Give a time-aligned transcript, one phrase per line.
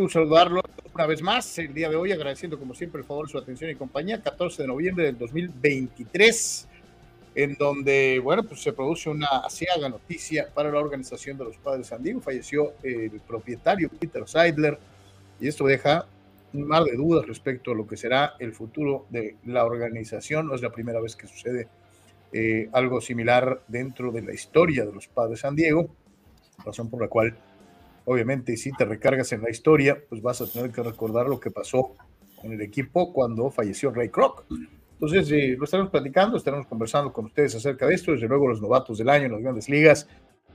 [0.00, 0.62] Gusto saludarlo
[0.94, 3.74] una vez más el día de hoy, agradeciendo como siempre el favor su atención y
[3.74, 4.22] compañía.
[4.22, 6.68] 14 de noviembre del 2023,
[7.34, 11.86] en donde, bueno, pues se produce una asiaga noticia para la organización de los Padres
[11.86, 12.20] San Diego.
[12.20, 14.78] Falleció el propietario Peter Seidler
[15.40, 16.06] y esto deja
[16.52, 20.46] un mar de dudas respecto a lo que será el futuro de la organización.
[20.46, 21.68] No es la primera vez que sucede
[22.32, 25.88] eh, algo similar dentro de la historia de los Padres San Diego,
[26.64, 27.36] razón por la cual
[28.06, 31.50] obviamente si te recargas en la historia, pues vas a tener que recordar lo que
[31.50, 31.94] pasó
[32.40, 34.44] con el equipo cuando falleció Ray Kroc.
[34.92, 38.62] Entonces, eh, lo estaremos platicando, estaremos conversando con ustedes acerca de esto, desde luego los
[38.62, 40.08] novatos del año en las grandes ligas,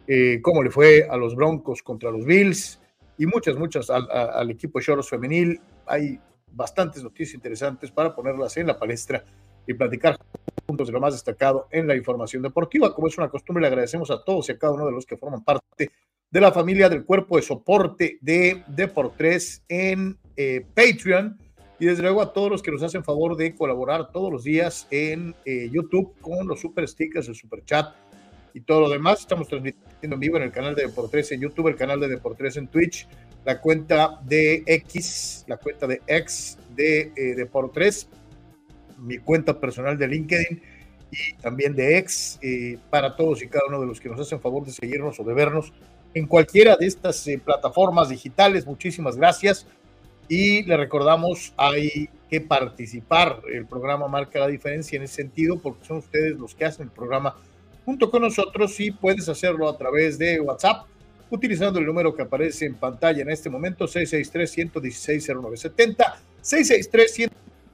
[0.08, 2.80] eh, cómo le fue a los Broncos contra los Bills
[3.18, 5.60] y muchas, muchas al, equipo de Choros femenil.
[5.86, 6.20] Hay
[6.54, 9.24] bastantes noticias interesantes para ponerlas en la palestra
[9.68, 10.18] y platicar
[10.66, 12.96] juntos de lo más destacado en la información deportiva.
[12.96, 15.18] Como es una costumbre, le agradecemos a todos y a cada uno de los que
[15.18, 15.92] forman parte
[16.32, 21.38] de la familia del cuerpo de soporte de Deportes en eh, Patreon
[21.78, 24.88] y desde luego a todos los que nos hacen favor de colaborar todos los días
[24.92, 27.94] en eh, YouTube con los super stickers, el super chat
[28.54, 29.20] y todo lo demás.
[29.20, 32.56] Estamos transmitiendo en vivo en el canal de Deportes en YouTube, el canal de Deportes
[32.56, 33.08] en Twitch,
[33.44, 38.08] la cuenta de X, la cuenta de X de eh, Deportes,
[39.00, 40.62] mi cuenta personal de LinkedIn
[41.12, 44.40] y también de X, eh, para todos y cada uno de los que nos hacen
[44.40, 45.74] favor de seguirnos o de vernos
[46.14, 48.66] en cualquiera de estas eh, plataformas digitales.
[48.66, 49.68] Muchísimas gracias.
[50.28, 53.42] Y le recordamos, hay que participar.
[53.52, 56.92] El programa marca la diferencia en ese sentido porque son ustedes los que hacen el
[56.92, 57.36] programa
[57.84, 60.86] junto con nosotros y puedes hacerlo a través de WhatsApp
[61.32, 66.16] utilizando el número que aparece en pantalla en este momento, 663-116-0970,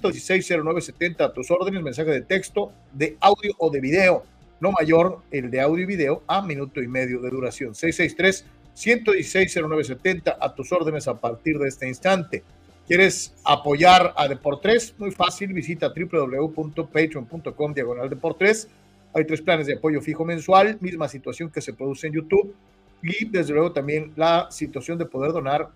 [0.01, 4.23] 663-116-0970, a tus órdenes, mensaje de texto, de audio o de video
[4.59, 7.73] no mayor el de audio y video a minuto y medio de duración.
[7.73, 12.43] 663-116-0970 a tus órdenes a partir de este instante.
[12.87, 14.95] ¿Quieres apoyar a Deportes?
[14.97, 18.69] Muy fácil, visita www.patreon.com diagonal Deportes.
[19.13, 22.55] Hay tres planes de apoyo fijo mensual, misma situación que se produce en YouTube
[23.01, 25.69] y desde luego también la situación de poder donar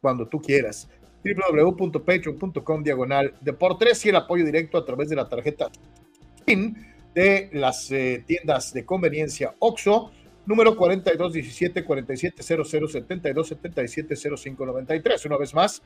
[0.00, 0.88] cuando tú quieras
[1.24, 5.70] www.patreon.com diagonal Deportes y el apoyo directo a través de la tarjeta
[7.14, 10.10] de las eh, tiendas de conveniencia OXO,
[10.46, 15.26] número 4217 4700 72 77 0593.
[15.26, 15.82] Una vez más,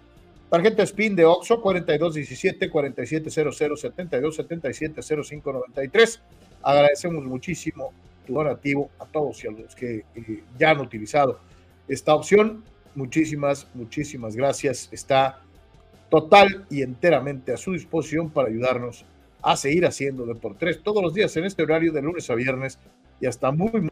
[0.51, 6.23] tarjeta SPIN de OXO 4217 4700 72 77 0593.
[6.63, 7.93] Agradecemos muchísimo
[8.27, 11.41] tu donativo a todos y a los que eh, ya han utilizado
[11.89, 12.65] esta opción.
[12.95, 14.89] Muchísimas, muchísimas gracias.
[14.93, 15.41] Está
[16.11, 19.05] total y enteramente a su disposición para ayudarnos
[19.45, 22.79] a seguir haciendo Deportes todos los días en este horario de lunes a viernes
[23.21, 23.91] y hasta muy,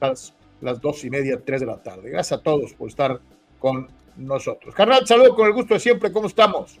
[0.00, 2.10] las dos y media, tres de la tarde.
[2.10, 3.20] Gracias a todos por estar
[3.58, 4.74] con nosotros.
[4.74, 6.78] Carnal, saludo con el gusto de siempre, ¿cómo estamos?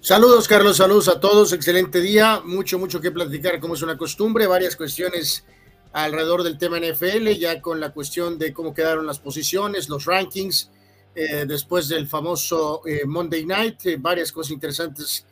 [0.00, 4.46] Saludos, Carlos, saludos a todos, excelente día, mucho, mucho que platicar, como es una costumbre,
[4.46, 5.44] varias cuestiones
[5.92, 10.70] alrededor del tema NFL, ya con la cuestión de cómo quedaron las posiciones, los rankings,
[11.18, 15.24] eh, después del famoso eh, Monday Night, eh, varias cosas interesantes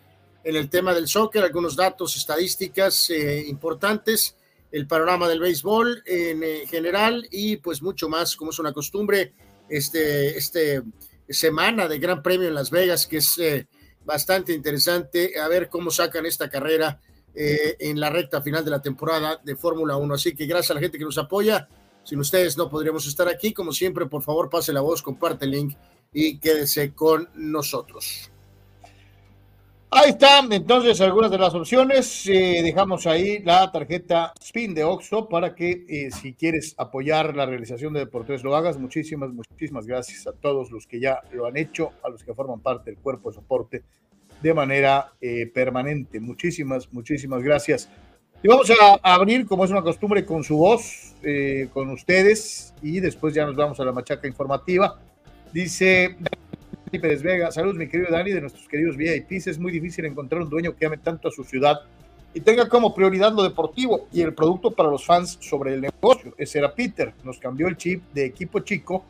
[0.43, 4.35] en el tema del soccer, algunos datos, estadísticas importantes,
[4.73, 9.33] el panorama del béisbol en general y pues mucho más, como es una costumbre,
[9.71, 10.83] este, este
[11.27, 13.41] semana de Gran Premio en Las Vegas, que es
[14.05, 17.01] bastante interesante, a ver cómo sacan esta carrera
[17.35, 20.15] en la recta final de la temporada de Fórmula 1.
[20.15, 21.69] Así que gracias a la gente que nos apoya.
[22.05, 23.53] Sin ustedes no podríamos estar aquí.
[23.53, 25.77] Como siempre, por favor, pase la voz, comparte el link
[26.13, 28.31] y quédese con nosotros.
[29.97, 32.27] Ahí están entonces algunas de las opciones.
[32.27, 37.47] Eh, dejamos ahí la tarjeta Spin de Oxo para que eh, si quieres apoyar la
[37.47, 38.77] realización de Deportes lo hagas.
[38.77, 42.59] Muchísimas, muchísimas gracias a todos los que ya lo han hecho, a los que forman
[42.59, 43.85] parte del cuerpo de soporte
[44.43, 46.19] de manera eh, permanente.
[46.19, 47.89] Muchísimas, muchísimas gracias.
[48.45, 53.01] Y vamos a abrir, como es una costumbre, con su voz, eh, con ustedes, y
[53.01, 55.01] después ya nos vamos a la machaca informativa.
[55.51, 60.05] Dice Dani Pérez Vega, saludos mi querido Dani, de nuestros queridos VIPs, es muy difícil
[60.05, 61.81] encontrar un dueño que ame tanto a su ciudad
[62.35, 66.35] y tenga como prioridad lo deportivo y el producto para los fans sobre el negocio.
[66.37, 69.07] Ese era Peter, nos cambió el chip de equipo chico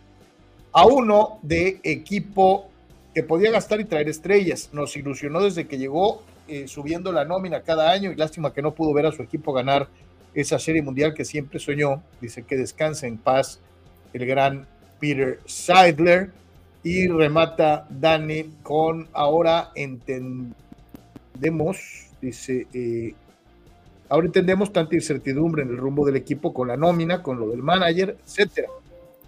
[0.71, 2.69] a uno de equipo
[3.13, 4.71] que podía gastar y traer estrellas.
[4.73, 8.75] Nos ilusionó desde que llegó eh, subiendo la nómina cada año y lástima que no
[8.75, 9.89] pudo ver a su equipo ganar
[10.35, 12.03] esa serie mundial que siempre soñó.
[12.21, 13.61] Dice que descansa en paz
[14.13, 14.67] el gran
[15.01, 16.31] Peter Seidler
[16.83, 20.55] y remata Dani con ahora entendemos,
[22.21, 23.15] dice, eh,
[24.09, 27.63] ahora entendemos tanta incertidumbre en el rumbo del equipo con la nómina, con lo del
[27.63, 28.69] manager, etcétera.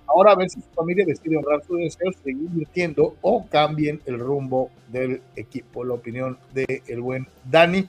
[0.06, 4.19] Ahora a ver si su familia decide honrar sus deseos, seguir invirtiendo o cambien el
[4.19, 5.85] rumbo del equipo.
[5.85, 7.88] La opinión del el buen Dani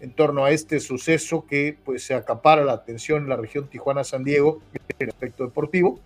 [0.00, 4.22] en torno a este suceso que pues se acapara la atención en la región Tijuana-San
[4.24, 5.98] Diego en el aspecto deportivo.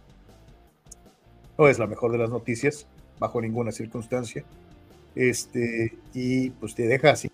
[1.59, 2.87] No es la mejor de las noticias,
[3.19, 4.45] bajo ninguna circunstancia.
[5.17, 7.29] Este, y pues te deja así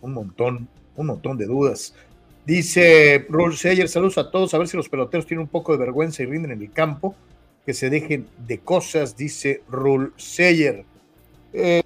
[0.00, 1.94] un montón, un montón de dudas.
[2.44, 5.78] Dice Rule Sayer, saludos a todos, a ver si los peloteros tienen un poco de
[5.78, 7.14] vergüenza y rinden en el campo,
[7.64, 10.84] que se dejen de cosas, dice Rule Sayer.
[11.52, 11.82] Eh,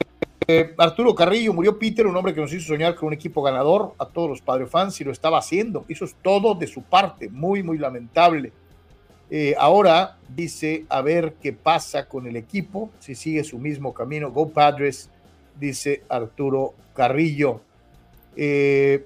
[0.48, 3.92] eh, Arturo Carrillo, murió Peter, un hombre que nos hizo soñar con un equipo ganador,
[3.98, 7.62] a todos los padres fans, y lo estaba haciendo, hizo todo de su parte, muy,
[7.62, 8.52] muy lamentable.
[9.28, 14.30] Eh, ahora dice a ver qué pasa con el equipo, si sigue su mismo camino.
[14.30, 15.10] Go Padres,
[15.58, 17.60] dice Arturo Carrillo.
[18.36, 19.04] Eh,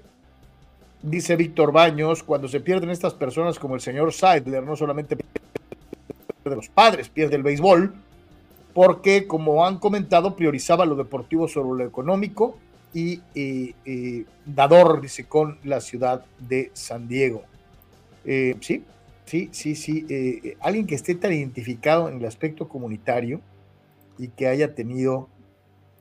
[1.01, 6.55] dice Víctor Baños, cuando se pierden estas personas como el señor Seidler, no solamente pierde
[6.55, 7.93] los padres, pierde el béisbol,
[8.73, 12.57] porque como han comentado, priorizaba lo deportivo sobre lo económico
[12.93, 13.21] y,
[14.45, 17.43] dador, dice, con la ciudad de San Diego.
[18.25, 18.83] Eh, sí,
[19.25, 20.05] sí, sí, sí.
[20.09, 23.41] Eh, alguien que esté tan identificado en el aspecto comunitario
[24.17, 25.29] y que haya tenido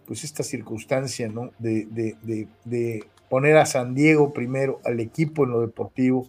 [0.07, 1.53] pues esta circunstancia, ¿no?
[1.59, 1.87] de,
[2.65, 6.29] de poner a San Diego primero, al equipo en lo deportivo,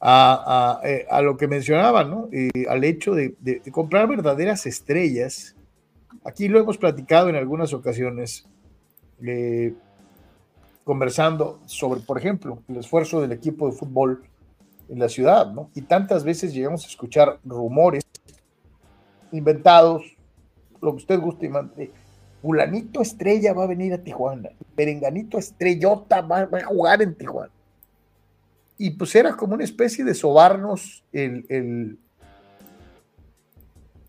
[0.00, 2.28] a, a, eh, lo que mencionaba, ¿no?
[2.32, 3.36] Eh, al hecho de,
[3.70, 5.54] comprar verdaderas estrellas.
[6.24, 8.48] Aquí lo hemos platicado en algunas ocasiones,
[9.24, 9.74] eh,
[10.82, 14.24] conversando sobre, por ejemplo, el esfuerzo del equipo de fútbol
[14.88, 15.70] en la ciudad, ¿no?
[15.76, 18.02] Y tantas veces llegamos a escuchar rumores
[19.30, 20.16] inventados,
[20.80, 21.48] lo que usted guste
[22.42, 27.52] Fulanito Estrella va a venir a Tijuana, Perenganito Estrellota va, a jugar en Tijuana.
[28.76, 31.98] Y pues era como una especie de sobarnos el, el,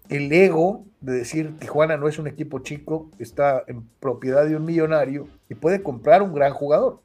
[0.10, 4.66] el ego de decir Tijuana no es un equipo chico, está en propiedad de un
[4.66, 7.00] millonario y puede comprar un gran jugador.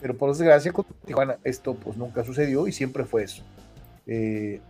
[0.00, 3.42] Pero por desgracia con Tijuana esto pues nunca sucedió y siempre fue eso.
[4.06, 4.60] Eh,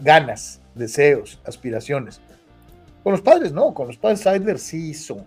[0.00, 2.20] ganas, deseos, aspiraciones.
[3.06, 5.24] Con los padres no, con los padres Seidler sí hizo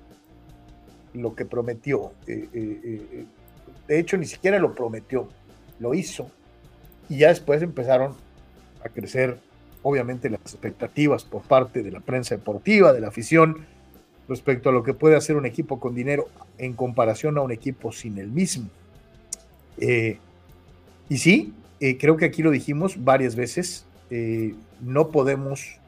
[1.14, 2.12] lo que prometió.
[2.28, 3.26] Eh, eh, eh,
[3.88, 5.30] de hecho, ni siquiera lo prometió,
[5.80, 6.30] lo hizo.
[7.08, 8.16] Y ya después empezaron
[8.84, 9.40] a crecer,
[9.82, 13.66] obviamente, las expectativas por parte de la prensa deportiva, de la afición,
[14.28, 17.94] respecto a lo que puede hacer un equipo con dinero en comparación a un equipo
[17.94, 18.68] sin el mismo.
[19.78, 23.86] y sí, creo que aquí lo dijimos varias veces,
[24.82, 25.79] no podemos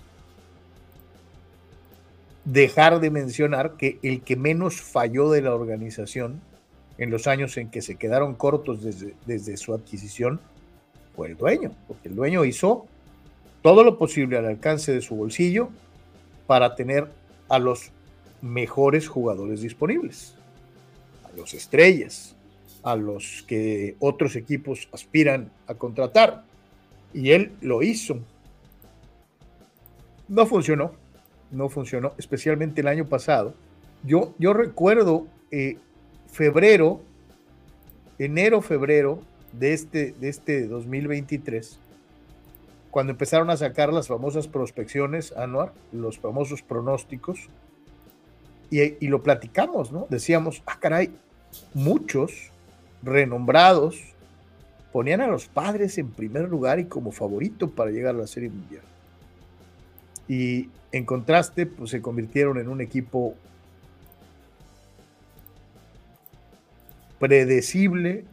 [2.45, 6.41] dejar de mencionar que el que menos falló de la organización
[6.97, 8.79] en los años en que se quedaron cortos
[9.25, 10.39] desde, su adquisición
[11.15, 12.85] fue el dueño, porque el dueño hizo
[13.61, 15.69] todo lo posible al alcance de su bolsillo
[16.47, 17.11] para tener
[17.49, 17.91] a los
[18.41, 20.35] mejores jugadores disponibles,
[21.23, 22.35] a los estrellas,
[22.83, 26.43] a los que otros equipos aspiran a contratar.
[27.13, 28.19] Y él lo hizo.
[30.27, 30.93] No funcionó,
[31.51, 33.53] no funcionó, especialmente el año pasado.
[34.03, 35.77] Yo, yo recuerdo eh,
[36.31, 37.01] febrero,
[38.17, 39.19] enero, febrero
[39.53, 41.79] de este, de este 2023,
[42.89, 47.49] cuando empezaron a sacar las famosas prospecciones, Anuar, los famosos pronósticos,
[48.69, 50.07] y, y lo platicamos, ¿no?
[50.09, 51.11] Decíamos, ah, caray,
[51.73, 52.51] muchos
[53.03, 54.01] renombrados
[54.91, 58.49] ponían a los padres en primer lugar y como favorito para llegar a la Serie
[58.49, 58.83] Mundial.
[60.31, 63.35] Y en contraste, pues se convirtieron en un equipo
[67.19, 68.23] predecible,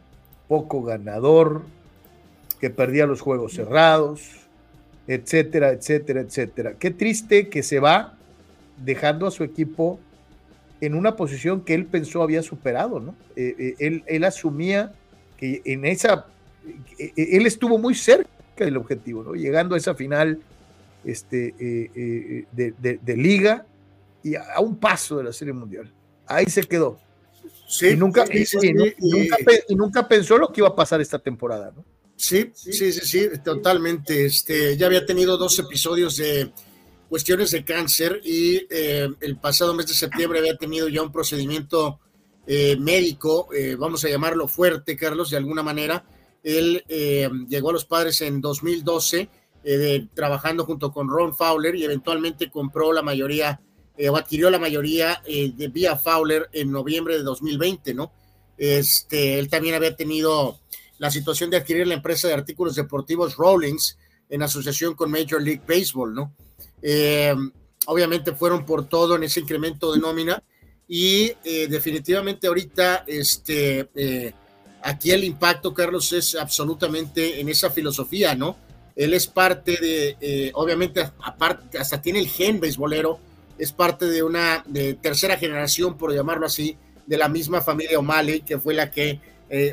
[0.47, 1.63] poco ganador,
[2.61, 4.47] que perdía los juegos cerrados,
[5.07, 6.73] etcétera, etcétera, etcétera.
[6.79, 8.13] Qué triste que se va
[8.77, 9.99] dejando a su equipo
[10.79, 13.13] en una posición que él pensó había superado, ¿no?
[13.35, 14.93] Eh, eh, él, él, asumía
[15.35, 16.27] que en esa,
[16.97, 19.33] eh, él estuvo muy cerca del objetivo, ¿no?
[19.33, 20.39] Llegando a esa final
[21.11, 21.53] este,
[22.51, 23.65] de, de, liga
[24.23, 25.93] y a un paso de la Serie Mundial.
[26.25, 26.99] Ahí se quedó.
[27.67, 29.37] Sí, y nunca, y, nunca,
[29.67, 31.85] y nunca pensó lo que iba a pasar esta temporada, ¿no?
[32.19, 34.25] Sí, sí, sí, sí, totalmente.
[34.25, 36.51] Este, ya había tenido dos episodios de
[37.07, 41.99] cuestiones de cáncer y eh, el pasado mes de septiembre había tenido ya un procedimiento
[42.45, 46.03] eh, médico, eh, vamos a llamarlo fuerte, Carlos, de alguna manera.
[46.43, 46.83] Él
[47.49, 49.29] llegó a los padres en 2012,
[50.13, 53.59] trabajando junto con Ron Fowler y eventualmente compró la mayoría
[54.09, 58.11] o adquirió la mayoría de Vía Fowler en noviembre de 2020, ¿no?
[58.57, 60.59] Este, él también había tenido
[60.99, 63.97] la situación de adquirir la empresa de artículos deportivos Rawlings
[64.29, 66.35] en asociación con Major League Baseball, ¿no?
[66.81, 67.33] Eh,
[67.87, 70.43] obviamente fueron por todo en ese incremento de nómina
[70.87, 74.33] y eh, definitivamente ahorita este, eh,
[74.83, 78.57] aquí el impacto, Carlos, es absolutamente en esa filosofía, ¿no?
[78.99, 83.19] Él es parte de, obviamente, aparte, hasta tiene el gen beisbolero,
[83.57, 84.63] es parte de una
[85.01, 89.21] tercera generación, por llamarlo así, de la misma familia O'Malley, que fue la que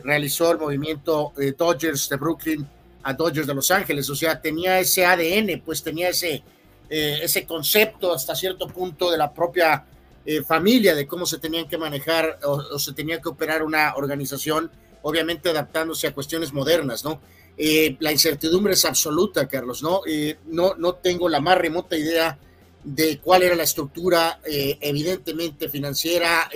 [0.05, 2.69] realizó el movimiento Dodgers de Brooklyn
[3.07, 6.43] a Dodgers de Los Ángeles, o sea, tenía ese ADN, pues tenía ese,
[6.91, 9.85] eh, ese concepto hasta cierto punto de la propia
[10.25, 14.73] eh, familia, de cómo se tenían que manejar o, se tenía que operar una organización,
[15.03, 17.21] obviamente adaptándose a cuestiones modernas, ¿no?
[17.59, 20.03] Eh, la incertidumbre es absoluta, Carlos, ¿no?
[20.47, 22.39] no, no tengo la más remota idea
[22.85, 26.49] de cuál era la estructura, evidentemente financiera,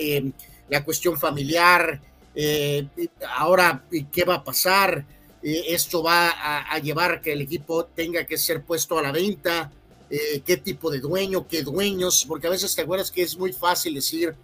[0.69, 1.99] la cuestión familiar,
[3.35, 5.03] ahora qué va a pasar,
[5.41, 9.71] esto va a, a, llevar que el equipo tenga que ser puesto a la venta,
[10.11, 13.53] eh, qué tipo de dueño, qué dueños, porque a veces te acuerdas que es muy
[13.53, 14.35] fácil decir,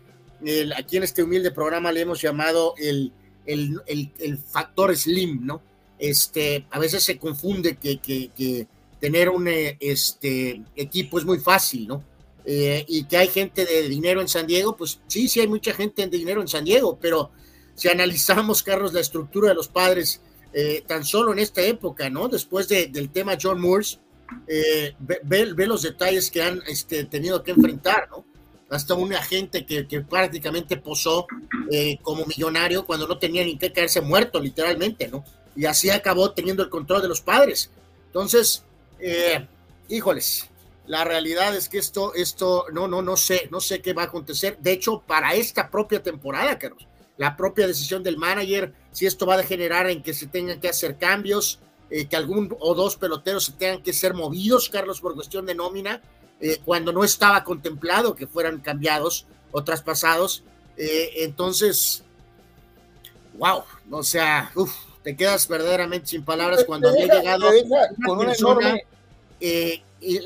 [0.78, 3.12] aquí en este humilde programa le hemos llamado el,
[3.46, 5.62] el, el, factor slim, ¿no?
[6.00, 8.68] Este, a veces se confunde que, que,
[9.00, 12.04] tener un eh, este, equipo es muy fácil, ¿no?
[12.46, 15.74] Eh, y que hay gente de dinero en San Diego, pues sí, sí hay mucha
[15.74, 17.30] gente de dinero en San Diego, pero
[17.76, 20.22] si analizamos, Carlos, la estructura de los padres,
[20.88, 22.28] tan solo en esta época, ¿no?
[22.28, 24.00] Después de, del tema John Moores,
[24.48, 28.26] eh, ve, los detalles que han este, tenido que enfrentar, ¿no?
[28.70, 31.26] Hasta un agente que, prácticamente posó
[31.72, 35.24] eh, como millonario cuando no tenía ni que caerse muerto, literalmente, ¿no?
[35.58, 37.72] Y así acabó teniendo el control de los padres.
[38.06, 38.64] Entonces,
[39.00, 39.46] eh,
[39.90, 40.50] híjoles,
[40.86, 44.06] la realidad es que esto, esto, no, no, no sé, no sé qué va a
[44.06, 44.58] acontecer.
[44.60, 46.88] De hecho, para esta propia temporada, Carlos,
[47.18, 50.70] la propia decisión del manager, si esto va a degenerar en que se tengan que
[50.70, 51.60] hacer cambios,
[51.90, 55.56] eh, que algún o dos peloteros se tengan que ser movidos, Carlos, por cuestión de
[55.56, 56.02] nómina,
[56.40, 60.44] eh, cuando no estaba contemplado que fueran cambiados o traspasados.
[60.78, 62.04] Eh, entonces,
[63.38, 64.52] wow, o sea,
[65.08, 67.50] te quedas verdaderamente sin palabras cuando había llegado
[68.06, 68.78] con una persona,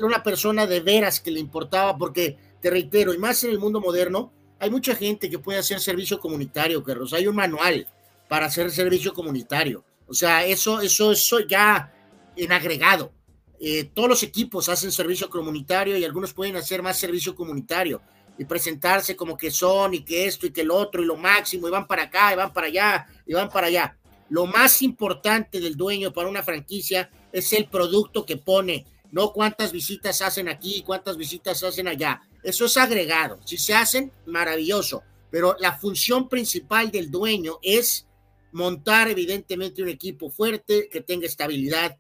[0.02, 3.80] una persona de veras que le importaba, porque te reitero, y más en el mundo
[3.80, 7.14] moderno, hay mucha gente que puede hacer servicio comunitario, Carlos.
[7.14, 7.86] Hay un manual
[8.28, 9.84] para hacer servicio comunitario.
[10.08, 11.94] O sea, eso, eso, eso ya
[12.36, 13.12] en agregado.
[13.60, 18.02] Eh, todos los equipos hacen servicio comunitario y algunos pueden hacer más servicio comunitario
[18.36, 21.68] y presentarse como que son y que esto y que el otro y lo máximo
[21.68, 23.96] y van para acá y van para allá y van para allá.
[24.32, 29.74] Lo más importante del dueño para una franquicia es el producto que pone, no cuántas
[29.74, 32.22] visitas hacen aquí, cuántas visitas hacen allá.
[32.42, 33.42] Eso es agregado.
[33.44, 35.04] Si se hacen, maravilloso.
[35.30, 38.08] Pero la función principal del dueño es
[38.54, 41.98] montar evidentemente un equipo fuerte que tenga estabilidad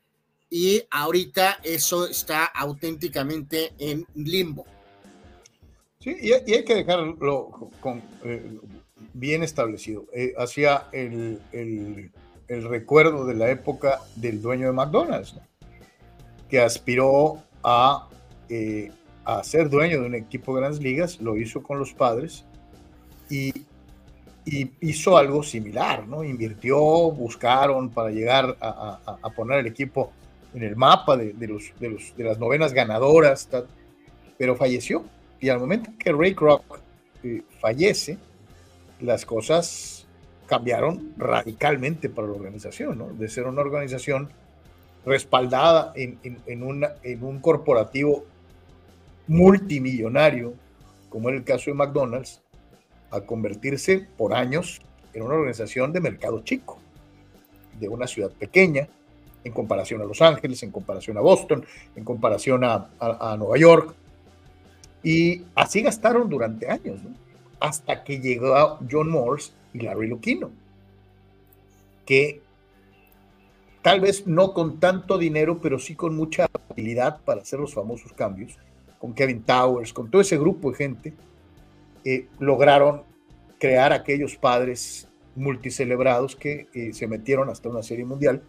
[0.50, 4.66] y ahorita eso está auténticamente en limbo.
[6.00, 7.72] Sí, y, hay que dejarlo
[8.24, 8.58] eh,
[9.14, 10.06] bien establecido.
[10.14, 12.10] Eh, hacía el, el,
[12.52, 15.36] el, recuerdo de la época del dueño de McDonald's,
[16.50, 18.08] que aspiró a,
[18.50, 18.92] eh,
[19.26, 22.46] a ser dueño de un equipo de grandes ligas, lo hizo con los padres
[23.30, 23.66] y,
[24.46, 26.24] y hizo algo similar, ¿no?
[26.24, 26.78] Invirtió,
[27.12, 30.12] buscaron para llegar a, a, poner el equipo
[30.54, 33.48] en el mapa de, de, los, de, los, de las novenas ganadoras,
[34.38, 35.06] pero falleció.
[35.40, 36.80] Y al momento que Ray Kroc
[37.24, 38.18] eh, fallece,
[39.00, 40.01] las cosas
[40.52, 43.08] cambiaron radicalmente para la organización, ¿no?
[43.14, 44.28] De ser una organización
[45.06, 46.20] respaldada en,
[47.24, 48.26] un corporativo
[49.28, 50.54] multimillonario,
[51.08, 52.42] como en el caso de McDonald's,
[53.12, 54.82] a convertirse por años
[55.14, 56.80] en una organización de mercado chico,
[57.80, 58.90] de una ciudad pequeña,
[59.46, 61.66] en comparación a Los Ángeles, en comparación a Boston,
[61.96, 62.90] en comparación a,
[63.38, 63.96] Nueva York,
[65.02, 67.00] y así gastaron durante años,
[67.62, 70.52] hasta que llegó John Morse Larry Lucchino,
[72.06, 72.42] que
[73.82, 78.14] tal vez no con tanto dinero, pero sí con mucha habilidad para hacer los famosos
[78.14, 78.58] cambios,
[79.00, 81.14] con Kevin Towers, con todo ese grupo de gente,
[82.04, 83.04] eh, lograron
[83.60, 88.42] crear aquellos padres multicelebrados que eh, se metieron hasta una serie mundial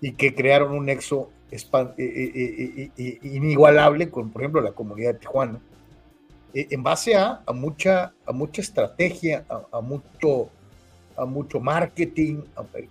[0.00, 2.90] y que crearon un nexo eh,
[3.22, 5.60] inigualable con, por ejemplo, la comunidad de Tijuana,
[6.54, 10.50] en base a, mucha, a mucha estrategia, a, mucho,
[11.16, 12.42] a mucho marketing,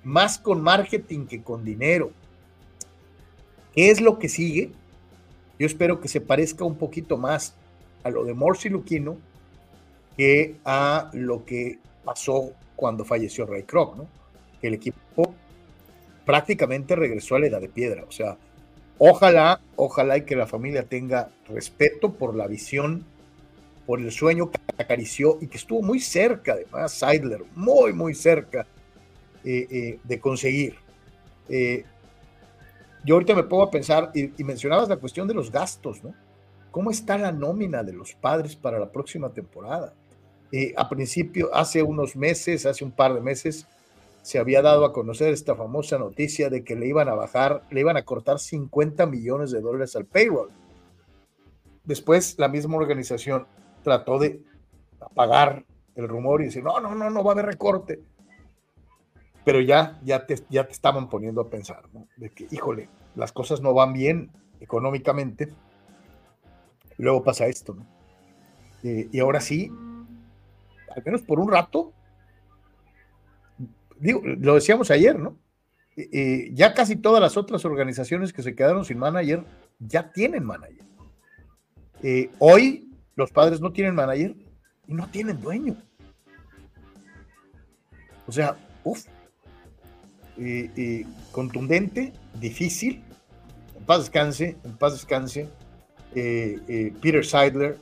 [0.04, 2.12] más con marketing que con dinero.
[3.74, 4.72] ¿Qué es lo que sigue?
[5.58, 7.56] Yo espero que se parezca un poquito más
[8.04, 9.18] a lo de Morsi Luquino
[10.18, 14.08] que a lo que pasó cuando falleció Ray Kroc, ¿no?
[14.62, 15.34] El equipo
[16.25, 18.04] prácticamente regresó a la edad de piedra.
[18.08, 18.38] O sea,
[19.01, 23.06] Ojalá, ojalá y que la familia tenga respeto por la visión,
[23.89, 28.68] por el sueño que acarició y que estuvo muy cerca, además, Seidler, muy, muy cerca
[29.44, 30.75] eh, eh, de conseguir.
[31.50, 31.83] Eh,
[33.03, 36.14] yo ahorita me pongo a pensar, y, y, mencionabas la cuestión de los gastos, ¿no?
[36.70, 39.96] ¿Cómo está la nómina de los padres para la próxima temporada?
[40.77, 43.66] a principio, hace unos meses, hace un par de meses,
[44.22, 47.79] se había dado a conocer esta famosa noticia de que le iban a bajar, le
[47.79, 50.51] iban a cortar 50 millones de dólares al payroll.
[51.85, 53.48] Después la misma organización
[53.83, 54.42] trató de
[55.00, 55.65] apagar
[55.96, 58.00] el rumor y decir, no, no, no, no va a haber recorte.
[59.46, 62.07] Pero ya, ya, te, ya te estaban poniendo a pensar, ¿no?
[62.18, 65.53] De que, híjole, las cosas no van bien económicamente.
[66.98, 67.85] Luego pasa esto, ¿no?
[68.83, 69.72] Eh, y ahora sí,
[70.96, 71.94] al menos por un rato,
[74.00, 75.37] lo decíamos ayer, ¿no?
[76.53, 79.44] ya casi todas las otras organizaciones que se quedaron sin manager
[79.79, 80.85] ya tienen manager.
[82.01, 82.89] Eh, hoy
[83.20, 84.34] los padres no tienen manager
[84.88, 85.75] y no tienen dueño.
[88.25, 89.05] O sea, uff,
[91.32, 93.03] contundente, difícil.
[93.77, 95.50] En paz descanse, en paz descanse.
[96.16, 97.77] Eh, eh, Peter Seidler,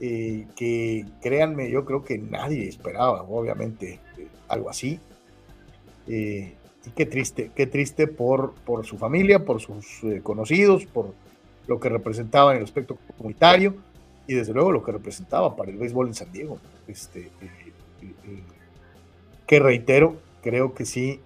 [0.00, 4.00] que créanme, yo creo que nadie esperaba, obviamente,
[4.48, 4.98] algo así.
[6.08, 11.14] Eh, y qué triste, qué triste por, por su familia, por sus eh, conocidos, por
[11.68, 13.76] lo que representaba en el aspecto comunitario
[14.26, 16.58] y desde luego lo que representaba para el béisbol en San Diego.
[16.86, 18.42] Este, eh,
[19.46, 21.20] que reitero, creo que sí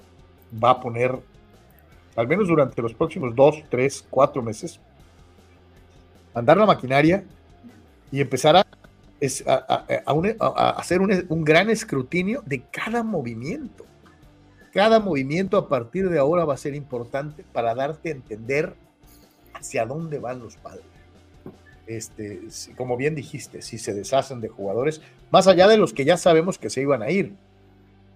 [0.62, 1.18] va a poner,
[2.16, 4.80] al menos durante los próximos dos, tres, cuatro meses,
[6.34, 7.24] andar la maquinaria
[8.10, 8.66] y empezar a,
[9.46, 13.86] a, hacer un gran escrutinio de cada movimiento
[14.76, 18.74] cada movimiento a partir de ahora va a ser importante para darte a entender
[19.54, 20.84] hacia dónde van los padres.
[21.86, 22.40] Este,
[22.76, 26.58] como bien dijiste, si se deshacen de jugadores, más allá de los que ya sabemos
[26.58, 27.34] que se iban a ir,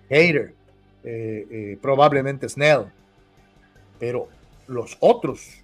[0.08, 0.54] Hater,
[1.04, 2.86] eh, eh, probablemente Snell,
[3.98, 4.28] pero
[4.66, 5.62] los otros,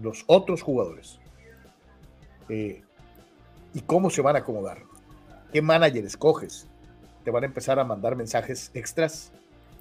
[0.00, 1.18] los otros jugadores,
[2.48, 2.82] eh,
[3.74, 4.78] y cómo se van a acomodar,
[5.52, 6.66] qué manager escoges,
[7.24, 9.32] te van a empezar a mandar mensajes extras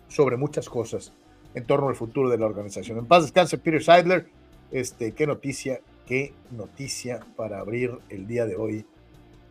[0.09, 1.13] sobre muchas cosas
[1.53, 2.97] en torno al futuro de la organización.
[2.97, 4.27] En paz descanse Peter Seidler.
[4.71, 8.85] Este, qué noticia, qué noticia para abrir el día de hoy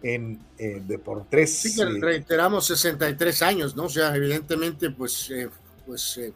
[0.02, 1.58] en eh, Deportes.
[1.58, 3.84] Sí, que eh, reiteramos 63 años, ¿no?
[3.84, 5.48] O sea, evidentemente, pues, eh,
[5.86, 6.18] pues.
[6.18, 6.32] Eh,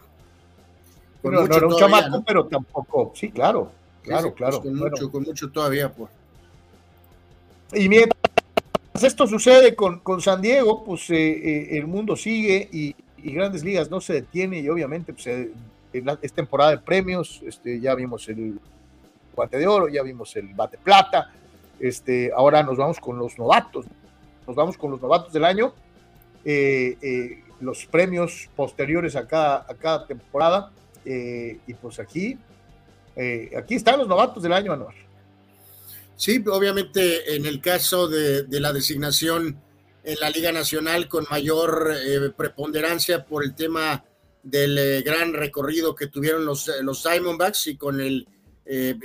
[1.23, 3.13] con no, mucho no era un chamaco, pero tampoco.
[3.15, 4.63] Sí, claro, claro, claro.
[4.63, 6.11] con, mucho, con mucho todavía, pues.
[7.75, 8.19] Y mientras
[9.03, 14.01] esto sucede con, con San Diego, pues el mundo sigue y, y Grandes Ligas no
[14.01, 15.51] se detiene y obviamente pues, eh,
[16.23, 18.61] es temporada de premios, este, ya vimos el
[19.39, 21.33] guante de oro, ya vimos el bate plata,
[21.81, 23.87] Este, ahora nos vamos con los novatos.
[24.47, 25.73] Nos vamos con los novatos del año.
[27.61, 30.73] los premios posteriores a cada, a cada temporada.
[31.05, 32.37] y pues aquí,
[33.57, 34.95] aquí están los novatos del año, Anuar.
[36.19, 39.57] Sí, obviamente en el caso de, la designación
[40.03, 44.05] en la Liga Nacional con mayor eh, preponderancia por el tema
[44.43, 48.27] del eh, gran recorrido que tuvieron los, eh, los Diamondbacks y con el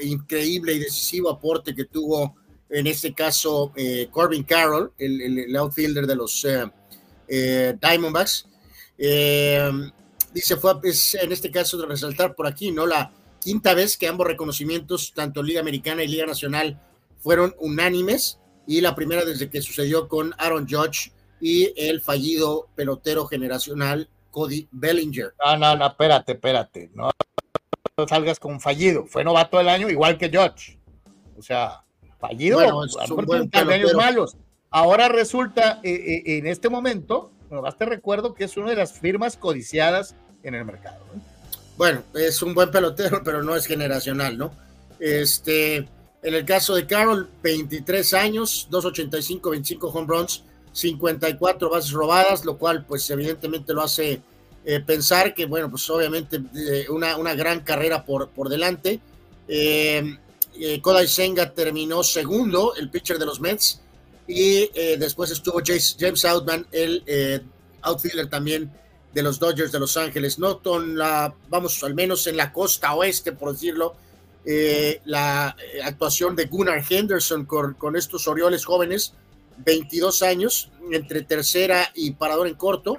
[0.02, 2.36] increíble y decisivo aporte que tuvo
[2.69, 3.71] en este caso
[4.12, 6.45] Corbin Carroll, el, outfielder de los
[7.28, 8.47] Diamondbacks.
[8.97, 12.86] dice, fue pues, en este caso de resaltar por aquí, ¿no?
[12.86, 16.80] La quinta vez que ambos reconocimientos, tanto Liga Americana y Liga Nacional,
[17.19, 23.26] fueron unánimes y la primera desde que sucedió con Aaron Judge y el fallido pelotero
[23.26, 25.34] generacional Cody Bellinger.
[25.43, 27.12] No, no, no, espérate, espérate, no,
[28.08, 30.79] salgas con fallido, fue novato del año igual que Judge.
[31.38, 31.84] O sea,
[32.19, 32.82] fallido, bueno,
[33.51, 34.36] años malos.
[34.71, 38.93] Ahora resulta eh, eh, en este momento, más te recuerdo que es una de las
[38.93, 41.06] firmas codiciadas en el mercado.
[41.77, 44.51] Bueno, es un buen pelotero, pero no es generacional, ¿no?
[44.99, 52.43] Este, en el caso de Carroll, 23 años, 285, 25 home runs, 54 bases robadas,
[52.43, 54.21] lo cual pues evidentemente lo hace
[54.65, 58.99] eh, pensar que, bueno, pues obviamente eh, una, una, gran carrera por, por delante.
[59.47, 60.17] Eh,
[60.82, 63.82] Kodai Senga terminó segundo, el pitcher de los Mets,
[64.28, 67.04] y después estuvo James Outman, el
[67.82, 68.71] outfielder también
[69.13, 70.39] de los Dodgers de Los Ángeles.
[70.39, 73.95] No con la, vamos, al menos en la costa oeste, por decirlo,
[74.45, 79.13] eh, la eh, actuación de Gunnar Henderson con, estos Orioles jóvenes,
[79.58, 82.97] 22 años, entre tercera y parador en corto,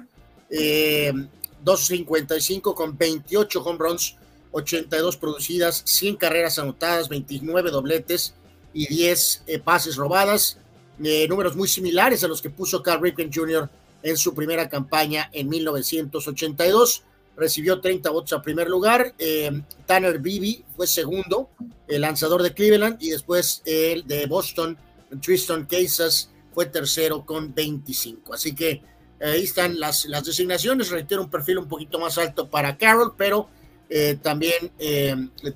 [1.64, 4.16] 2.55 eh, con 28 home runs,
[4.52, 8.34] 82 producidas, 100 carreras anotadas, 29 dobletes
[8.72, 10.58] y 10 pases robadas,
[10.98, 13.68] números muy similares a los que puso Carl Ripken Jr.
[14.02, 17.04] en su primera campaña en 1982
[17.36, 19.14] recibió 30 votos a primer lugar.
[19.18, 21.50] Eh, Tanner Beebe fue segundo,
[21.88, 24.76] el lanzador de Cleveland, y después el de Boston,
[25.20, 28.34] Tristan Casas, fue tercero con 25.
[28.34, 28.82] Así que eh,
[29.24, 30.90] ahí están las, las designaciones.
[30.90, 33.48] Reitero, un perfil un poquito más alto para Carroll, pero
[33.88, 34.70] eh, también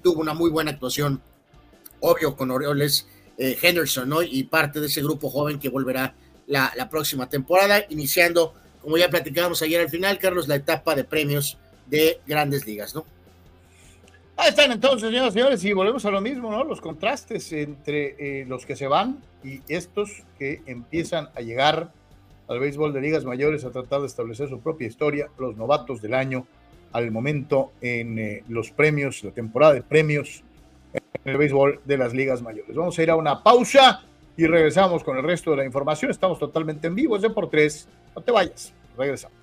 [0.02, 1.20] tuvo una muy buena actuación,
[2.00, 4.22] obvio, con Orioles Henderson, ¿no?
[4.22, 6.14] Y parte de ese grupo joven que volverá
[6.48, 11.04] la, la próxima temporada, iniciando, como ya platicábamos ayer al final, Carlos, la etapa de
[11.04, 13.04] premios de grandes ligas, ¿no?
[14.40, 16.62] Ahí están entonces, señoras y señores, y volvemos a lo mismo, ¿no?
[16.62, 21.92] Los contrastes entre eh, los que se van y estos que empiezan a llegar
[22.48, 26.14] al béisbol de ligas mayores a tratar de establecer su propia historia, los novatos del
[26.14, 26.46] año
[26.92, 30.42] al momento en eh, los premios, la temporada de premios
[30.94, 32.74] en el béisbol de las ligas mayores.
[32.74, 34.02] Vamos a ir a una pausa
[34.37, 36.11] y regresamos con el resto de la información.
[36.11, 37.88] Estamos totalmente en vivo, es de por tres.
[38.16, 39.37] No te vayas, regresamos.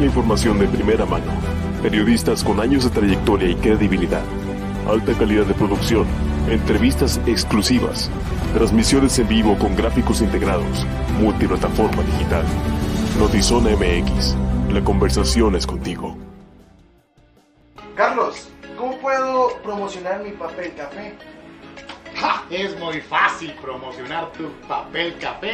[0.00, 1.32] La información de primera mano.
[1.82, 4.22] Periodistas con años de trayectoria y credibilidad.
[4.88, 6.06] Alta calidad de producción.
[6.48, 8.10] Entrevistas exclusivas.
[8.54, 10.86] Transmisiones en vivo con gráficos integrados.
[11.20, 12.44] Multiplataforma digital.
[13.18, 14.36] Notizona MX.
[14.72, 16.16] La conversación es contigo.
[17.94, 21.14] Carlos, ¿cómo puedo promocionar mi papel café?
[22.50, 25.53] Es muy fácil promocionar tu papel café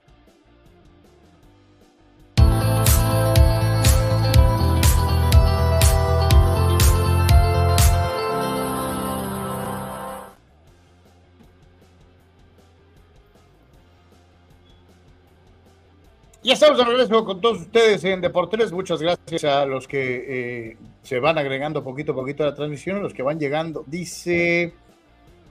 [16.51, 18.73] Ya estamos regreso con todos ustedes en Deportes.
[18.73, 20.25] Muchas gracias a los que
[20.71, 23.85] eh, se van agregando poquito a poquito a la transmisión, a los que van llegando.
[23.87, 24.73] Dice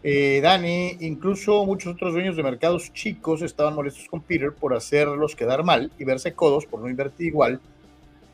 [0.03, 5.35] eh, Dani, incluso muchos otros dueños de mercados chicos estaban molestos con Peter por hacerlos
[5.35, 7.63] quedar mal y verse codos por no invertir igual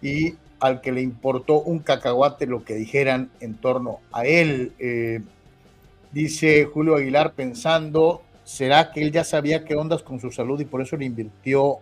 [0.02, 4.72] y al que le importó un cacahuate lo que dijeran en torno a él.
[4.80, 5.20] Eh,
[6.10, 10.64] dice Julio Aguilar pensando, ¿será que él ya sabía qué ondas con su salud y
[10.64, 11.78] por eso le invirtió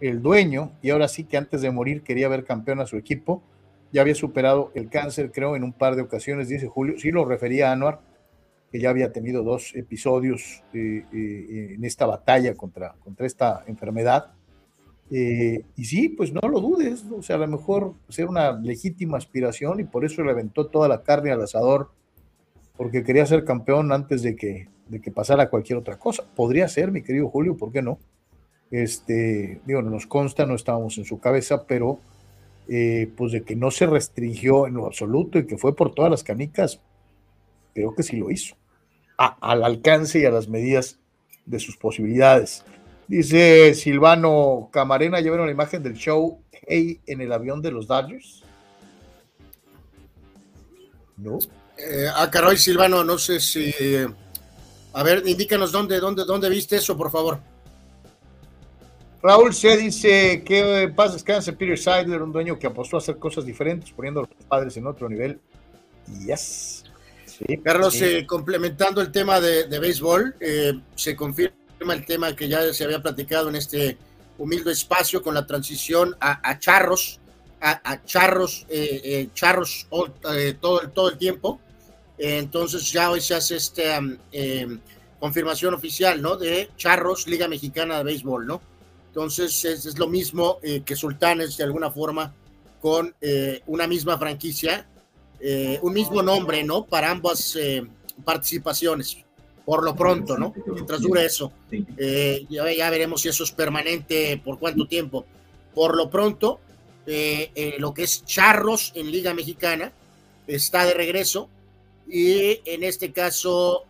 [0.00, 3.42] el dueño, y ahora sí que antes de morir quería ver campeón a su equipo,
[3.92, 7.24] ya había superado el cáncer, creo, en un par de ocasiones, dice Julio, sí lo
[7.24, 8.00] refería a Anuar,
[8.72, 14.32] que ya había tenido dos episodios eh, eh, en esta batalla contra, contra esta enfermedad.
[15.12, 19.16] Eh, y sí, pues no lo dudes, o sea, a lo mejor ser una legítima
[19.16, 21.92] aspiración y por eso le aventó toda la carne al asador,
[22.76, 26.24] porque quería ser campeón antes de que, de que pasara cualquier otra cosa.
[26.34, 28.00] Podría ser, mi querido Julio, ¿por qué no?
[28.70, 32.00] Este, digo, no nos consta, no estábamos en su cabeza, pero
[32.68, 36.10] eh, pues de que no se restringió en lo absoluto y que fue por todas
[36.10, 36.80] las canicas,
[37.74, 38.56] creo que sí lo hizo,
[39.16, 40.98] al alcance y a las medidas
[41.44, 42.64] de sus posibilidades.
[43.06, 48.42] Dice Silvano Camarena, ¿ya vieron la imagen del show en el avión de los Dodgers?
[51.18, 51.38] ¿No?
[51.76, 53.72] Eh, ah, caray, Silvano, no sé si...
[54.94, 57.40] a ver, indícanos dónde, dónde, dónde viste eso, por favor.
[59.24, 63.46] Raúl se dice que paz descanse Peter Seidler, un dueño que apostó a hacer cosas
[63.46, 65.40] diferentes, poniendo a los padres en otro nivel.
[66.26, 66.84] Yes.
[67.24, 71.54] Sí, Carlos, eh, complementando el tema de, béisbol, eh, se confirma
[71.94, 73.96] el tema que ya se había platicado en este
[74.36, 77.18] humilde espacio con la transición a, charros,
[77.62, 79.86] a, charros, eh, charros
[80.60, 81.60] todo, todo el tiempo.
[82.18, 84.02] entonces ya hoy se hace esta
[85.18, 86.36] confirmación oficial, ¿no?
[86.36, 88.73] De charros, Liga Mexicana de Béisbol, ¿no?
[89.14, 92.34] Entonces es, lo mismo eh, que Sultanes de alguna forma
[92.80, 94.88] con eh, una misma franquicia,
[95.38, 96.84] eh, un mismo nombre, ¿no?
[96.84, 97.56] Para ambas
[98.24, 99.18] participaciones,
[99.64, 100.52] por lo pronto, ¿no?
[100.66, 101.52] Mientras dure eso.
[102.50, 105.24] Ya, ya, veremos si eso es permanente, por cuánto tiempo.
[105.72, 106.58] Por lo pronto,
[107.06, 109.92] lo que es Charros en Liga Mexicana
[110.48, 111.48] está de regreso
[112.08, 113.84] y en este caso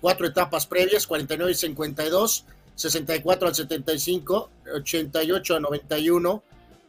[0.00, 6.42] cuatro etapas previas, 49 y 52 64 al 75, 88 a 91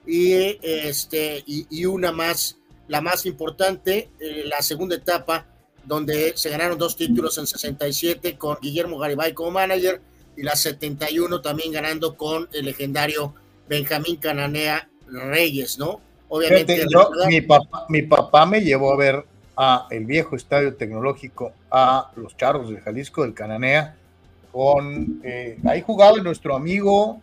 [0.08, 5.46] y, este, y, una más, la más importante, eh, la segunda etapa,
[5.84, 10.02] donde se ganaron dos títulos en 67 con Guillermo Garibay como manager
[10.36, 13.34] y la 71 también ganando con el legendario
[13.68, 16.02] Benjamín Cananea Reyes, ¿no?
[16.28, 16.84] Obviamente.
[17.28, 22.36] mi, papá, mi papá me llevó a ver a el viejo estadio tecnológico, a los
[22.36, 23.96] charros de Jalisco del Cananea
[24.56, 27.22] con, eh, ahí jugaba nuestro amigo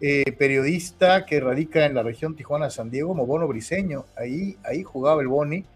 [0.00, 5.28] eh, periodista que radica en la región Tijuana-San Diego, Mobono Briseño, ahí, ahí jugaba el
[5.28, 5.66] Boni,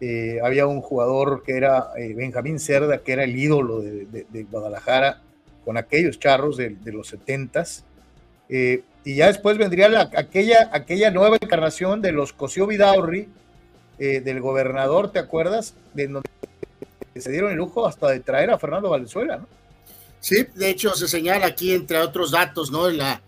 [0.00, 5.20] eh, había un jugador que era Benjamín Cerda, que era el ídolo de, Guadalajara,
[5.62, 7.84] con aquellos charros de, los setentas,
[8.48, 13.28] y ya después vendría la, aquella, aquella nueva encarnación de los Cosio Vidaurri,
[13.98, 15.74] del gobernador, ¿te acuerdas?
[15.92, 16.30] De donde
[17.14, 19.59] se dieron el lujo hasta de traer a Fernando Valenzuela, ¿no?
[20.20, 22.88] Sí, de hecho se señala aquí, entre otros datos, ¿no?
[22.90, 23.22] La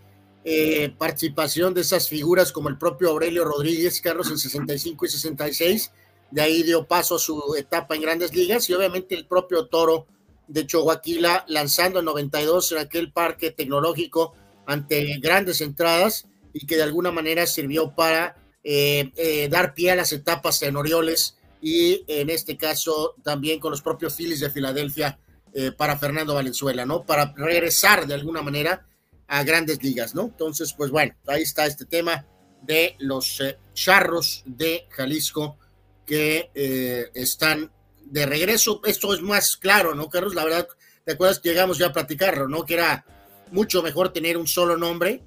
[0.45, 5.91] eh, participación de esas figuras como el propio Aurelio Rodríguez, Carlos, en 65 y 66,
[6.31, 10.07] de ahí dio paso a su etapa en grandes ligas y obviamente el propio Toro
[10.47, 11.01] de Chihuahua
[11.47, 14.33] lanzando en 92 en aquel parque tecnológico
[14.65, 19.95] ante grandes entradas y que de alguna manera sirvió para eh, eh, dar pie a
[19.95, 25.19] las etapas en Orioles y en este caso también con los propios Phillies de Filadelfia
[25.55, 27.03] eh, para Fernando Valenzuela, ¿no?
[27.03, 28.87] Para regresar de alguna manera
[29.27, 30.23] a grandes ligas, ¿no?
[30.23, 32.25] Entonces, pues bueno, ahí está este tema
[32.63, 35.59] de los eh, charros de Jalisco
[36.07, 38.81] que eh, están de regreso.
[38.83, 40.33] Esto es más claro, ¿no, Carlos?
[40.33, 40.67] La verdad,
[41.05, 41.39] ¿te acuerdas?
[41.43, 42.65] Llegamos ya a platicarlo, ¿no?
[42.65, 43.05] Que era
[43.51, 45.21] mucho mejor tener un solo nombre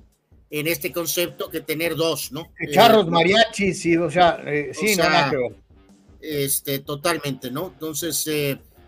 [0.51, 2.53] en este concepto que tener dos, ¿no?
[2.73, 5.57] Charros, mariachis, sí, o sea, sí, nada que ver.
[6.21, 7.69] Este, totalmente, ¿no?
[7.69, 8.27] Entonces,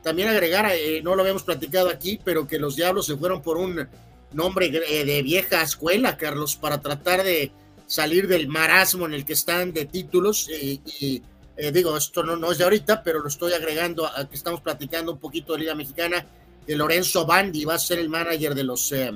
[0.03, 0.71] también agregar,
[1.03, 3.89] no lo habíamos platicado aquí, pero que los Diablos se fueron por un
[4.33, 7.51] nombre de vieja escuela, Carlos, para tratar de
[7.87, 11.23] salir del marasmo en el que están de títulos y
[11.61, 14.61] eh, digo, esto no, no es de ahorita, pero lo estoy agregando a, que estamos
[14.61, 16.25] platicando un poquito de Liga Mexicana,
[16.65, 19.11] que Lorenzo Bandi va a ser el manager de los, eh,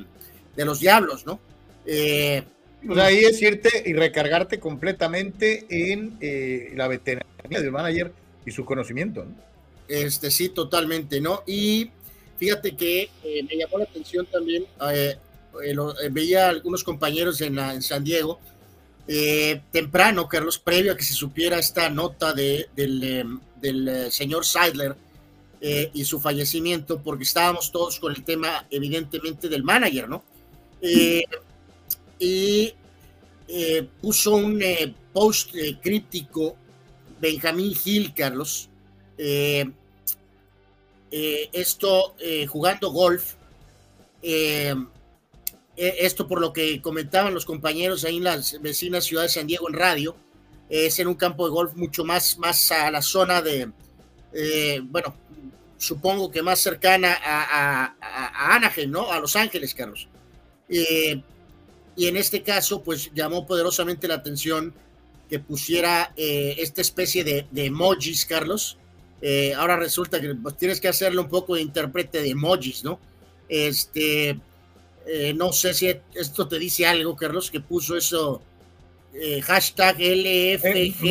[0.57, 1.39] de los Diablos, ¿no?
[1.87, 2.43] Eh,
[2.85, 8.13] pues ahí es irte y recargarte completamente en eh, la veteranía del manager
[8.45, 9.52] y su conocimiento, ¿no?
[9.93, 11.43] Este sí, totalmente, ¿no?
[11.47, 11.91] Y
[12.39, 14.65] fíjate que me llamó la atención también,
[16.11, 18.41] veía algunos compañeros en, San Diego,
[19.07, 24.47] eh, temprano, Carlos, previo a que se supiera esta nota de, del, em, eh, señor
[24.47, 24.97] Seidler
[25.61, 30.25] eh, y su fallecimiento, porque estábamos todos con el tema, evidentemente, del manager, ¿no?
[32.19, 32.75] y
[34.01, 34.63] puso un
[35.13, 36.57] post críptico
[37.21, 38.69] Benjamín Gil, Carlos,
[41.13, 42.15] esto
[42.49, 43.35] jugando golf.
[45.75, 49.47] Eh, esto por lo que comentaban los compañeros ahí en las vecinas ciudades de San
[49.47, 50.15] Diego en radio,
[50.69, 53.71] es en un campo de golf mucho más, más a la zona de,
[54.35, 55.15] eh, bueno,
[55.79, 59.11] supongo que más cercana a, a, ¿no?
[59.11, 60.09] A Los Ángeles, Carlos.
[60.69, 61.23] Eh,
[61.97, 64.75] y en este caso, pues llamó poderosamente la atención
[65.29, 68.79] que pusiera esta especie de, emojis, Carlos.
[69.57, 72.99] Ahora resulta que pues, tienes que hacerle un poco de intérprete de emojis, ¿no?
[73.49, 74.41] Este,
[75.07, 78.41] eh, no sé si esto te dice algo, Carlos, que puso eso,
[79.15, 81.03] eh, hashtag LFGSD,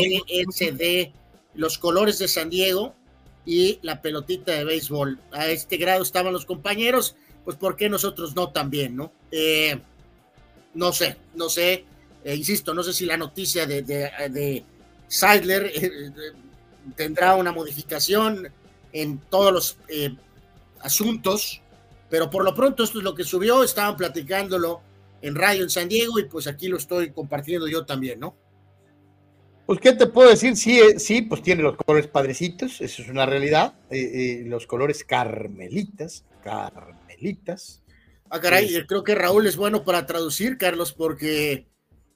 [1.56, 2.96] los colores de San Diego
[3.46, 5.20] y la pelotita de béisbol.
[5.32, 9.12] A este grado estaban los compañeros, pues ¿por qué nosotros no también, no?
[9.32, 9.80] Eh,
[10.74, 11.84] no sé, no sé,
[12.26, 14.64] insisto, no sé si la noticia de, de, de
[16.96, 18.50] tendrá una modificación
[18.94, 19.78] en todos los
[20.82, 21.62] asuntos
[22.12, 24.82] pero por lo pronto esto es lo que subió, estaban platicándolo
[25.22, 28.36] en radio en San Diego y pues aquí lo estoy compartiendo yo también, ¿no?
[29.66, 30.58] Pues, ¿qué te puedo decir?
[30.58, 33.76] Sí, eh, sí, pues tiene los colores padrecitos, eso es una realidad.
[33.90, 37.82] Eh, eh, los colores carmelitas, carmelitas.
[38.30, 41.68] Ah, caray, creo que Raúl es bueno para traducir, Carlos, porque,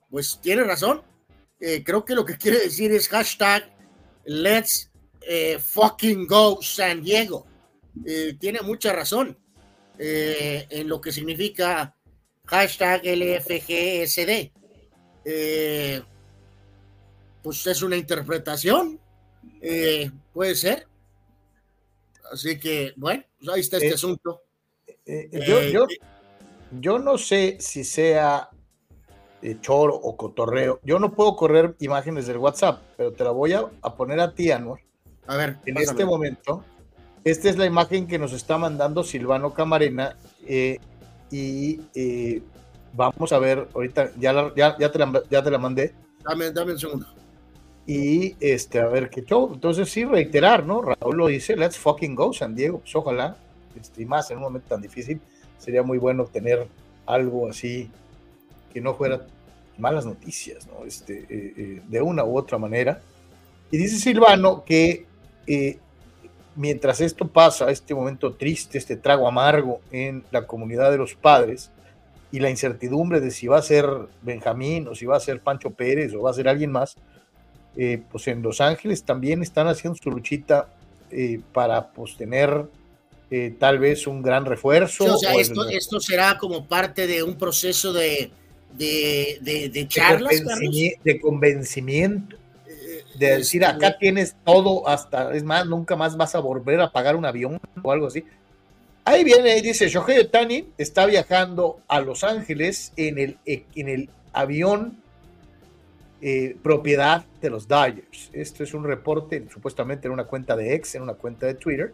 [0.10, 1.04] pues, tiene razón.
[1.58, 3.74] creo que lo que quiere decir es hashtag
[4.26, 4.92] let's
[5.60, 7.46] fucking go San Diego.
[8.40, 9.38] tiene mucha razón.
[9.98, 11.96] Eh, en lo que significa
[12.46, 14.52] hashtag LFGSD.
[15.24, 16.02] Eh,
[17.42, 19.00] pues es una interpretación,
[19.62, 20.88] eh, puede ser.
[22.32, 24.42] Así que, bueno, pues ahí está este asunto.
[25.06, 25.88] Yo,
[26.72, 28.50] yo, no sé si sea
[29.62, 30.80] choro o cotorreo.
[30.84, 34.52] Yo no puedo correr imágenes del WhatsApp, pero te la voy a, poner a ti,
[34.52, 34.80] Anwar.
[35.28, 36.64] A ver, en este momento
[37.26, 40.78] esta es la imagen que nos está mandando Silvano Camarena eh,
[41.32, 42.44] y eh,
[42.94, 45.96] vamos a ver, ahorita ya, ya, te la, ya te la mandé.
[46.24, 47.08] Dame, dame un segundo.
[47.88, 49.52] Y este, a ver qué show.
[49.52, 50.84] Entonces, sí, reiterar, ¿no?
[50.84, 52.78] Raúl lo dice, let's fucking go, San Diego.
[52.78, 53.36] Pues ojalá,
[53.80, 55.20] este, y más en un momento tan difícil,
[55.58, 56.68] sería muy bueno tener
[57.08, 57.90] algo así
[58.76, 59.26] que no fuera
[59.78, 60.86] malas noticias, ¿no?
[60.86, 63.02] Este, eh, de una u otra manera.
[63.72, 65.06] Y dice Silvano que
[66.56, 71.72] mientras esto pasa, este momento triste, este trago amargo en la comunidad de los padres
[72.32, 73.88] y la incertidumbre de si va a ser
[74.22, 76.98] Benjamín o si va a ser Pancho Pérez o va a ser alguien más,
[77.78, 80.70] eh, pues en Los Ángeles también están haciendo su luchita
[81.12, 82.66] eh, para pues tener
[83.32, 85.14] eh, tal vez un gran refuerzo.
[85.14, 88.32] o sea, esto, será como parte de un proceso de,
[88.74, 90.44] de, de, charlas.
[91.04, 92.38] de convencimiento
[93.18, 97.16] de decir acá tienes todo hasta, es más, nunca más vas a volver a pagar
[97.16, 98.24] un avión o algo así.
[99.04, 104.98] Ahí viene, dice Shohei Tani está viajando a Los Ángeles en el, en el avión
[106.22, 108.32] eh, propiedad de los Dodgers.
[108.34, 111.94] Esto es un reporte supuestamente en una cuenta de ex, en una cuenta de Twitter.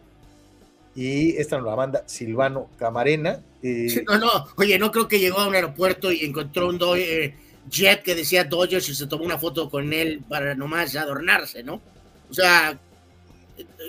[0.94, 3.40] Y esta nos la manda Silvano Camarena.
[3.62, 7.34] Eh, no, no, oye, no creo que llegó a un aeropuerto y encontró un Dodger
[7.70, 11.80] Jet que decía Dodgers y se tomó una foto con él para nomás adornarse, ¿no?
[12.28, 12.78] O sea,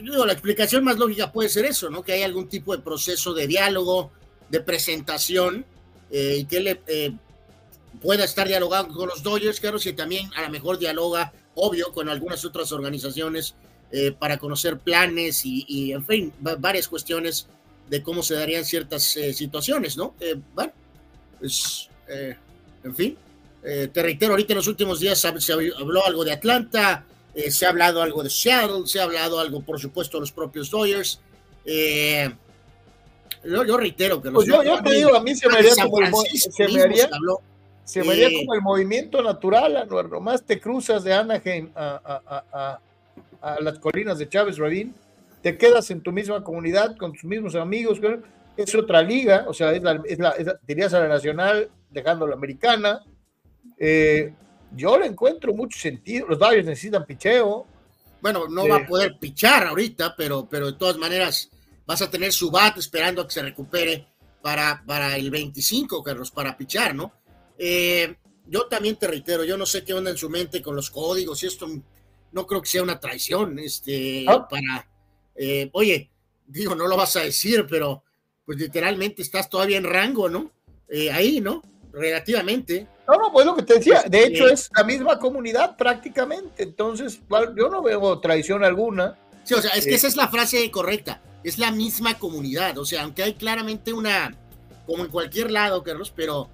[0.01, 2.03] digo, la explicación más lógica puede ser eso, ¿no?
[2.03, 4.11] Que hay algún tipo de proceso de diálogo,
[4.49, 5.65] de presentación,
[6.11, 7.13] eh, y que él eh,
[8.01, 12.09] pueda estar dialogando con los Dodgers, claro, si también a lo mejor dialoga, obvio, con
[12.09, 13.55] algunas otras organizaciones
[13.93, 17.47] eh, para conocer planes y, en fin, varias cuestiones
[17.89, 20.15] de cómo se darían ciertas situaciones, ¿no?
[20.53, 20.73] bueno,
[21.39, 21.89] pues
[22.83, 23.17] en fin,
[23.63, 27.65] eh, te reitero, ahorita en los últimos días se habló algo de Atlanta, eh, se
[27.65, 31.21] ha hablado algo de Seattle, se ha hablado algo, por supuesto, de los propios Dodgers.
[31.65, 32.29] Eh,
[33.45, 36.13] yo, reitero que los pues yo, te digo, a mí se me haría como el,
[36.37, 37.09] se me haría,
[37.85, 42.21] se me haría como el movimiento natural, Anuar, nomás te cruzas de Anaheim a,
[42.51, 42.79] a,
[43.59, 44.93] las colinas de Chávez Rabín,
[45.41, 47.99] te quedas en tu misma comunidad con tus mismos amigos,
[48.55, 50.35] es otra liga, o sea, es la, es la,
[50.65, 53.03] dirías a la nacional, dejando la americana,
[53.77, 54.33] eh,
[54.75, 56.27] yo le encuentro mucho sentido.
[56.27, 57.67] Los Dodgers necesitan picheo.
[58.21, 61.49] Bueno, no va a poder pichar ahorita, pero, pero de todas maneras
[61.85, 64.07] vas a tener su bat esperando a que se recupere
[64.41, 67.11] para, para el 25, Carlos, para pichar, ¿no?
[67.57, 68.15] Eh,
[68.47, 71.43] yo también te reitero, yo no sé qué onda en su mente con los códigos
[71.43, 71.67] y esto
[72.33, 74.47] no creo que sea una traición, este, ah.
[74.47, 74.87] para,
[75.35, 76.11] eh, oye,
[76.45, 78.03] digo, no lo vas a decir, pero
[78.45, 80.51] pues literalmente estás todavía en rango, ¿no?
[81.11, 81.63] ahí, ¿no?
[81.91, 82.87] Relativamente.
[83.07, 86.63] No, no, pues lo que te decía, pues, de hecho es la misma comunidad prácticamente,
[86.63, 87.19] entonces
[87.55, 89.17] yo no veo traición alguna.
[89.43, 92.77] Sí, o sea, es que eh, esa es la frase correcta, es la misma comunidad,
[92.77, 94.35] o sea, aunque hay claramente una,
[94.85, 96.49] como en cualquier lado, Carlos, pero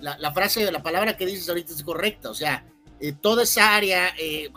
[0.00, 2.64] la, la frase, la palabra que dices ahorita es correcta, o sea,
[2.98, 4.50] eh, toda esa área, eh,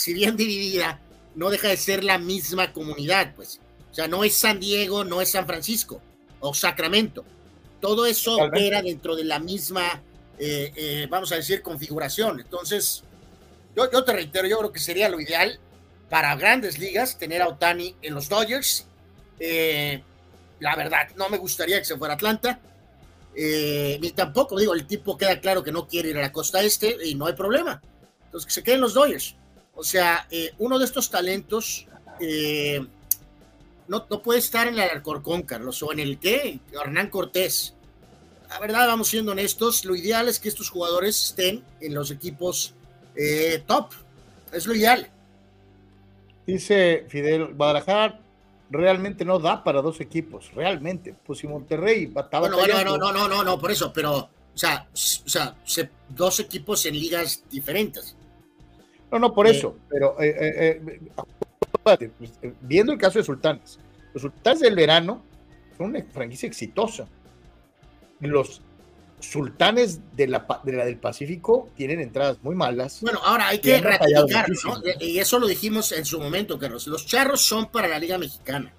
[0.00, 1.00] si bien dividida,
[1.34, 5.20] no deja de ser la misma comunidad, pues, o sea, no es San Diego, no
[5.20, 6.00] es San Francisco
[6.40, 7.24] o Sacramento,
[7.80, 10.02] todo eso opera dentro de la misma
[10.42, 12.40] eh, eh, vamos a decir, configuración.
[12.40, 13.04] Entonces,
[13.76, 15.60] yo, yo te reitero, yo creo que sería lo ideal
[16.08, 18.86] para grandes ligas tener a Otani en los Dodgers.
[19.38, 20.02] Eh,
[20.58, 22.58] la verdad, no me gustaría que se fuera a Atlanta.
[23.36, 26.96] ni tampoco, digo, el tipo queda claro que no quiere ir a la costa este
[27.06, 27.82] y no hay problema.
[28.24, 29.36] Entonces, que se queden los Dodgers.
[29.80, 30.28] O sea,
[30.58, 31.86] uno de estos talentos
[33.88, 37.74] no, no, puede estar en el Alcorcón, Carlos, o en el qué, Hernán Cortés
[38.50, 42.74] la verdad, vamos siendo honestos, lo ideal es que estos jugadores estén en los equipos
[43.14, 43.92] eh, top.
[44.52, 45.08] Es lo ideal.
[46.46, 48.18] Dice Fidel, Guadalajara
[48.68, 51.14] realmente no da para dos equipos, realmente.
[51.24, 52.48] Pues si Monterrey estaba.
[52.48, 54.28] Bueno, no, no, no, no, no, por eso, pero, o
[54.58, 54.96] sea, o
[55.68, 58.16] sea dos equipos en ligas diferentes.
[59.10, 61.00] No, no, por eh, eso, pero eh,
[61.82, 61.98] pues,
[62.60, 63.78] viendo el caso de Sultanes,
[64.14, 65.22] los Sultanes del verano
[65.76, 67.06] son una franquicia exitosa
[68.28, 68.60] los
[69.20, 73.00] sultanes de la, de la, del Pacífico tienen entradas muy malas.
[73.02, 74.80] Bueno, ahora hay que ratificar, ¿no?
[75.00, 76.86] Y eso lo dijimos en su momento, Carlos.
[76.86, 78.72] Los charros son para la Liga Mexicana.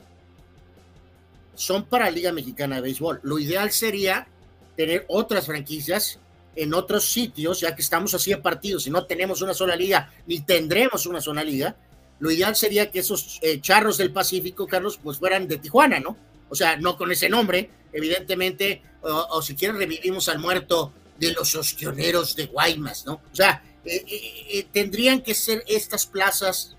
[1.54, 3.20] Son para la Liga Mexicana de Béisbol.
[3.24, 4.28] Lo ideal sería
[4.76, 6.20] tener otras franquicias
[6.56, 10.12] en otros sitios, ya que estamos así en partidos y no tenemos una sola liga,
[10.28, 11.76] ni tendremos una sola liga.
[12.20, 16.16] Lo ideal sería que esos eh, charros del Pacífico, Carlos, pues fueran de Tijuana, ¿no?
[16.50, 21.56] O sea, no con ese nombre, evidentemente, o, si quieren revivimos al muerto de los
[21.56, 23.14] ostioneros de Guaymas, ¿no?
[23.14, 26.76] O sea, eh, eh, eh, tendrían que ser estas plazas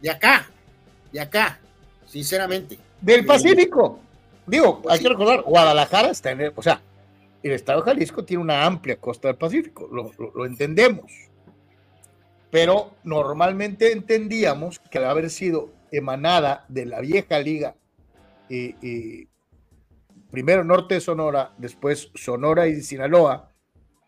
[0.00, 0.50] de acá,
[1.12, 1.58] de acá,
[2.06, 2.78] sinceramente.
[3.00, 3.98] Del Pacífico.
[4.46, 6.80] Digo, hay que recordar, Guadalajara está en el, o sea,
[7.42, 11.12] el estado de Jalisco tiene una amplia costa del Pacífico, lo, entendemos.
[12.50, 17.74] Pero normalmente entendíamos que al haber sido emanada de la vieja liga
[18.48, 19.26] y
[20.30, 23.52] primero norte de Sonora, después Sonora y Sinaloa,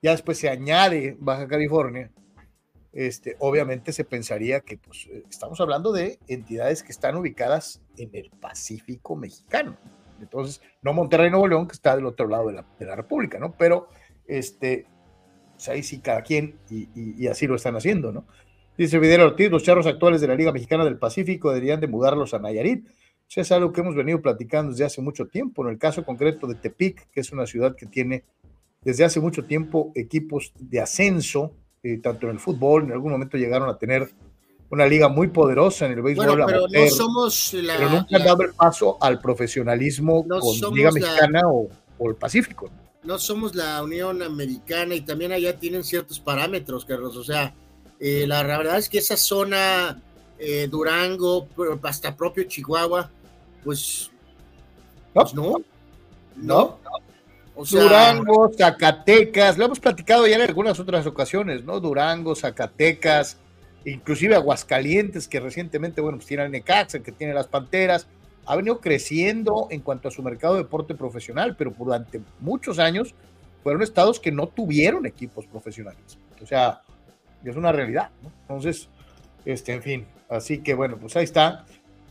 [0.03, 2.11] ya después se añade Baja California,
[2.93, 8.31] este, obviamente se pensaría que pues, estamos hablando de entidades que están ubicadas en el
[8.31, 9.77] Pacífico mexicano.
[10.25, 13.39] Entonces, no Monterrey, Nuevo León, que está del otro lado de la, de la República,
[13.39, 13.55] ¿no?
[13.57, 13.89] Pero,
[14.27, 14.87] este,
[15.53, 18.27] pues ahí sí cada quien, y, así lo están haciendo, ¿no?
[18.77, 22.35] Dice Vidal Ortiz, los charros actuales de la Liga Mexicana del Pacífico deberían de mudarlos
[22.35, 22.87] a Nayarit
[23.41, 25.65] es algo que hemos venido platicando desde hace mucho tiempo.
[25.65, 28.25] En el caso concreto de Tepic, que es una ciudad que tiene
[28.83, 33.37] desde hace mucho tiempo equipos de ascenso, eh, tanto en el fútbol, en algún momento
[33.37, 34.11] llegaron a tener
[34.75, 36.45] una liga muy poderosa en el béisbol.
[36.47, 41.43] pero no somos la, pero nunca han dado el paso al profesionalismo con Liga Mexicana
[41.47, 41.69] o,
[42.09, 42.71] el Pacífico.
[43.03, 43.19] ¿no?
[43.19, 47.17] somos la Unión Americana y también allá tienen ciertos parámetros, Carlos.
[47.17, 47.55] O sea,
[48.01, 50.01] eh, la verdad es que esa zona,
[50.39, 51.47] eh, Durango,
[51.83, 53.11] hasta propio Chihuahua,
[53.63, 54.11] pues,
[55.13, 55.57] pues, no.
[56.37, 56.79] no.
[57.71, 61.79] Durango, Zacatecas, lo hemos platicado ya en algunas otras ocasiones, ¿no?
[61.79, 63.39] Durango, Zacatecas,
[63.85, 68.07] inclusive Aguascalientes, que recientemente, bueno, pues tiene el Necaxa, que tiene las Panteras,
[68.47, 73.15] ha venido creciendo en cuanto a su mercado de deporte profesional, pero durante muchos años
[73.63, 76.19] fueron estados que no tuvieron equipos profesionales.
[76.43, 76.83] O sea,
[77.45, 78.31] es una realidad, ¿no?
[78.43, 78.89] Entonces,
[79.45, 81.65] este, en fin, así que bueno, pues ahí está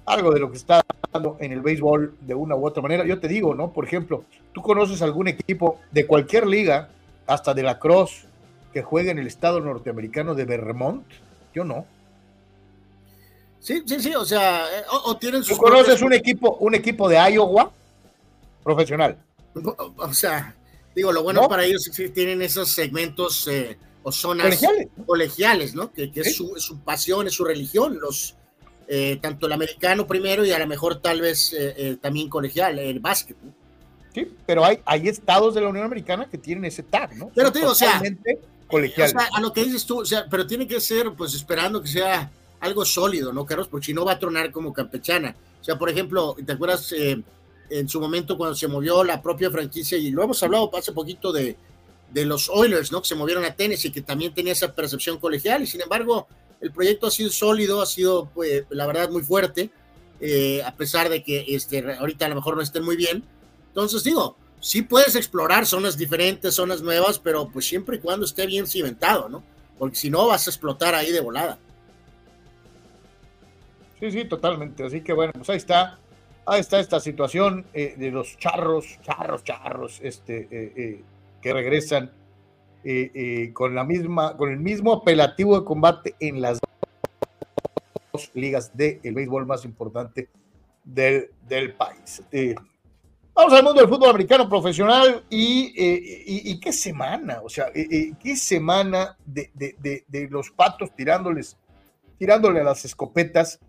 [0.06, 3.06] algo de lo que está dando en el béisbol de una u otra manera.
[3.06, 3.72] Yo te digo, ¿no?
[3.72, 6.90] Por ejemplo, tú conoces algún equipo de cualquier liga
[7.28, 8.26] hasta de la Cruz,
[8.74, 11.06] que juega en el estado norteamericano de Vermont?
[11.54, 11.86] Yo no.
[13.64, 15.58] Sí, sí, sí, o sea, eh, o, tienen sus.
[15.58, 17.72] ¿Tú conoces un equipo, un equipo de Iowa
[18.62, 19.18] profesional?
[19.96, 20.54] O sea,
[20.94, 24.60] digo, lo bueno para ellos es que tienen esos segmentos eh, o zonas
[25.06, 25.94] colegiales, ¿no?
[25.94, 28.36] Que, es, su, pasión, es su religión, los
[28.90, 31.56] eh, tanto el americano primero y a lo mejor tal vez
[32.02, 33.38] también colegial, el básquet.
[34.14, 37.32] Sí, pero hay, hay estados de la Unión Americana que tienen ese tag, ¿no?
[37.34, 38.02] Pero te digo, o sea,
[38.68, 39.08] colegial.
[39.08, 41.82] O sea, a lo que dices tú, o sea, pero tiene que ser, pues esperando
[41.82, 43.68] que sea algo sólido, ¿no, Carlos?
[43.68, 45.36] Porque si no va a tronar como campechana.
[45.60, 47.22] O sea, por ejemplo, ¿te acuerdas eh,
[47.70, 49.98] en su momento cuando se movió la propia franquicia?
[49.98, 51.58] Y lo hemos hablado hace poquito de,
[52.12, 53.02] de los Oilers, ¿no?
[53.02, 55.64] Que se movieron a y que también tenía esa percepción colegial.
[55.64, 56.28] Y sin embargo,
[56.62, 59.70] el proyecto ha sido sólido, ha sido, pues, la verdad, muy fuerte,
[60.22, 63.24] eh, a pesar de que este, ahorita a lo mejor no estén muy bien.
[63.68, 68.48] Entonces, digo, sí puedes explorar zonas diferentes, zonas nuevas, pero pues siempre y cuando esté
[68.48, 69.44] bien cimentado, ¿no?
[69.78, 71.60] Porque si no, vas a explotar ahí de volada.
[74.00, 74.86] Sí, sí, totalmente.
[74.86, 76.00] Así que bueno, pues ahí está.
[76.46, 81.04] Ahí está esta situación eh, de los charros, charros, charros, este, eh, eh,
[81.42, 82.12] que regresan
[83.54, 86.60] con la misma, con el mismo apelativo de combate en las
[88.12, 90.28] dos ligas del béisbol más importante
[90.84, 92.22] del, del país.
[93.34, 99.50] Vamos al mundo del fútbol americano profesional y, qué semana, o sea, qué semana de,
[99.54, 101.58] de, de, los patos tirándoles,
[102.18, 103.60] tirándole a las escopetas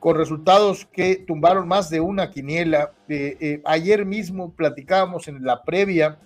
[0.00, 2.92] con resultados que tumbaron más de una quiniela.
[3.08, 6.18] Eh, eh, ayer mismo platicábamos en la previa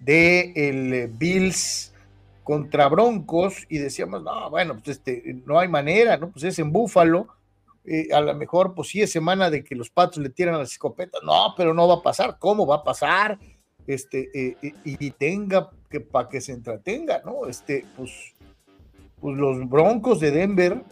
[0.00, 1.94] de el Bills
[2.42, 6.30] contra Broncos y decíamos, no, bueno, pues este, no hay manera, ¿no?
[6.30, 7.28] Pues es en Búfalo,
[7.90, 10.72] eh, a lo mejor pues sí es semana de que los patos le tiran las
[10.72, 13.38] escopetas, no, pero no va a pasar, ¿cómo va a pasar?
[13.86, 17.46] Este, y tenga que para que se entretenga, ¿no?
[17.46, 18.34] Este, pues,
[19.20, 20.82] pues los Broncos de Denver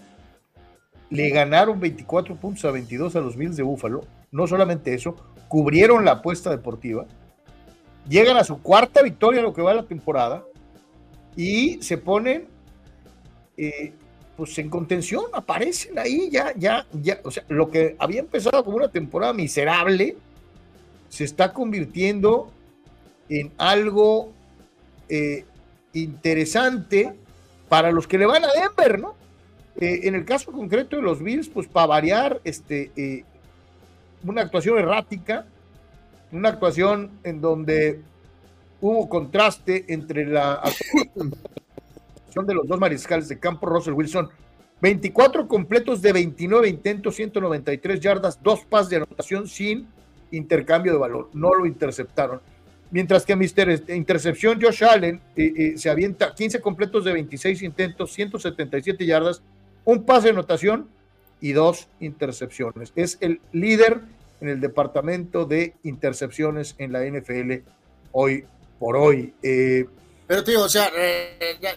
[1.10, 4.02] le ganaron 24 puntos a 22 a los Bills de Búfalo.
[4.32, 5.14] No solamente eso,
[5.48, 7.06] cubrieron la apuesta deportiva.
[8.08, 10.44] Llegan a su cuarta victoria lo que va de la temporada
[11.36, 12.48] y se ponen
[13.56, 13.94] eh,
[14.36, 17.20] pues en contención, aparecen ahí ya, ya, ya.
[17.24, 20.16] O sea, lo que había empezado como una temporada miserable
[21.08, 22.52] se está convirtiendo
[23.28, 24.32] en algo
[25.08, 25.44] eh,
[25.94, 27.14] interesante
[27.68, 29.14] para los que le van a Denver, ¿no?
[29.80, 33.24] Eh, en el caso concreto de los Bills, pues para variar, este, eh,
[34.24, 35.46] una actuación errática,
[36.32, 38.00] una actuación en donde
[38.80, 40.62] hubo contraste entre la
[42.44, 44.28] de los dos mariscales de campo, Russell Wilson,
[44.82, 49.86] 24 completos de 29 intentos, 193 yardas, dos pases de anotación sin
[50.32, 52.40] intercambio de valor, no lo interceptaron.
[52.90, 59.06] Mientras que Mister Intercepción Josh Allen eh, se avienta 15 completos de 26 intentos, 177
[59.06, 59.42] yardas,
[59.84, 60.88] un pase de anotación
[61.40, 62.92] y dos intercepciones.
[62.94, 64.02] Es el líder
[64.40, 67.68] en el departamento de intercepciones en la NFL
[68.12, 68.44] hoy
[68.78, 69.34] por hoy.
[69.42, 69.86] Eh,
[70.26, 70.90] Pero te digo, o sea,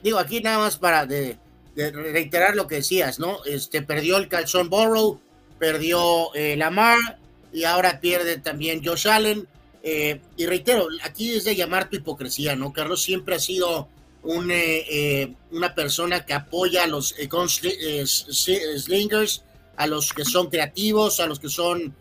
[0.01, 1.37] digo aquí nada más para de,
[1.75, 3.43] reiterar lo que decías, ¿no?
[3.45, 5.19] Este perdió el calzón Borrow,
[5.59, 7.19] perdió eh, Lamar
[7.51, 9.47] y ahora pierde también Josh Allen.
[9.81, 12.73] Eh, y reitero, aquí es de llamar tu hipocresía, ¿no?
[12.73, 13.87] Carlos siempre ha sido
[14.23, 17.15] un, eh, eh, una persona que apoya a los
[18.77, 19.43] slingers,
[19.77, 21.95] a los que son creativos, a los que son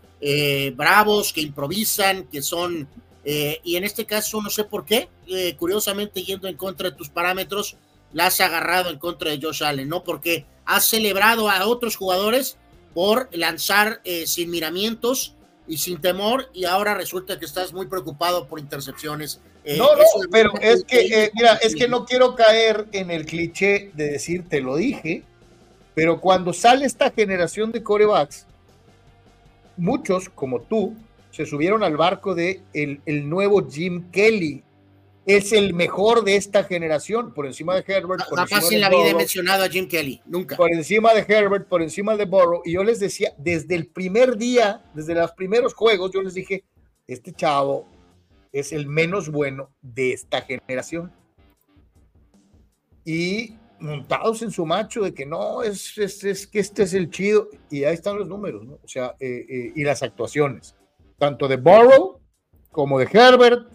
[0.74, 2.88] bravos, que improvisan, que son...
[3.62, 5.08] y en este caso no sé por qué,
[5.58, 7.76] curiosamente yendo en contra de tus parámetros,
[8.12, 10.02] la has agarrado en contra de Josh Allen, ¿no?
[10.02, 12.56] Porque has celebrado a otros jugadores
[12.94, 15.34] por lanzar sin miramientos
[15.66, 20.02] y sin temor y ahora resulta que estás muy preocupado por intercepciones eh, no, no,
[20.30, 24.48] pero es que, eh, mira, es que no quiero caer en el cliché de decir
[24.48, 25.24] te lo dije,
[25.94, 28.46] pero cuando sale esta generación de corebacks,
[29.76, 30.96] muchos, como tú,
[31.38, 34.64] se subieron al barco de el, nuevo Jim Kelly.
[35.24, 38.28] Es el mejor de esta generación, por encima de Herbert.
[38.28, 40.56] Por Jamás en la vida he mencionado a Jim Kelly, nunca.
[40.56, 42.60] Por encima de Herbert, por encima de Burrow.
[42.64, 46.64] Y yo les decía, desde el primer día, desde los primeros juegos, yo les dije,
[47.06, 47.86] este chavo
[48.50, 51.12] es el menos bueno de esta generación.
[53.04, 57.48] Y montados en su macho de que no, es, es, que este es el chido.
[57.70, 58.80] Y ahí están los números, ¿no?
[58.82, 60.74] O sea, eh, eh, y las actuaciones,
[61.18, 62.20] tanto de Burrow
[62.70, 63.68] como de Herbert,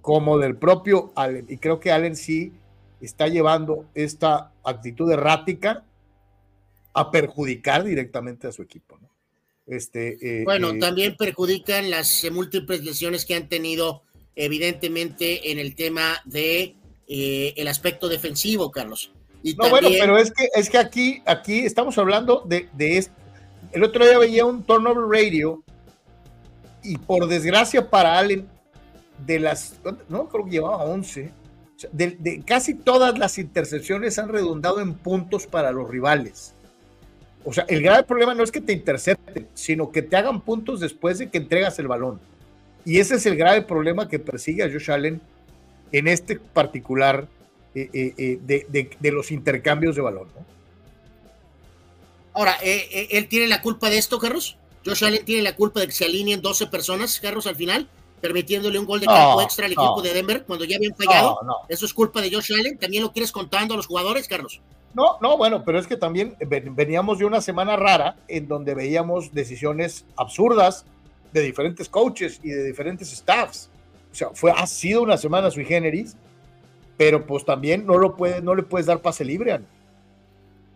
[0.00, 1.46] como del propio Allen.
[1.48, 2.52] Y creo que Allen sí
[3.00, 5.84] está llevando esta actitud errática
[6.94, 9.10] a perjudicar directamente a su equipo, ¿no?
[9.66, 14.02] Este, eh, bueno, eh, también perjudican las múltiples lesiones que han tenido
[14.36, 16.74] evidentemente, en el tema de
[17.08, 19.12] eh, el aspecto defensivo, Carlos.
[19.42, 23.14] Y no, bueno, pero es que, es que aquí, aquí estamos hablando de, de esto.
[23.72, 25.62] El otro día veía un turnover radio
[26.82, 28.46] y por desgracia para Allen,
[29.26, 29.76] de las,
[30.08, 31.32] no creo que llevaba 11,
[31.92, 36.54] de, casi todas las intercepciones han redundado en puntos para los rivales.
[37.44, 40.80] O sea, el grave problema no es que te intercepten, sino que te hagan puntos
[40.80, 42.20] después de que entregas el balón.
[42.84, 45.20] Y ese es el grave problema que persigue a Josh Allen
[45.90, 47.28] en este particular
[47.74, 50.28] eh, eh, eh, de, los intercambios de balón.
[52.34, 54.56] Ahora, ¿él tiene la culpa de esto, Carlos?
[54.84, 57.88] ¿Josh Allen tiene la culpa de que se alineen 12 personas, Carlos, al final?
[58.22, 61.40] permitiéndole un gol de campo extra al equipo de Denver cuando ya habían fallado.
[61.68, 62.78] ¿Eso es culpa de Josh Allen?
[62.78, 64.62] ¿También lo quieres contando a los jugadores, Carlos?
[64.94, 69.34] No, no, bueno, pero es que también veníamos de una semana rara en donde veíamos
[69.34, 70.86] decisiones absurdas
[71.32, 73.70] de diferentes coaches y de diferentes staffs.
[74.12, 76.14] O sea, fue, ha sido una semana sui generis,
[76.96, 79.60] pero pues también no, lo puede, no le puedes dar pase libre.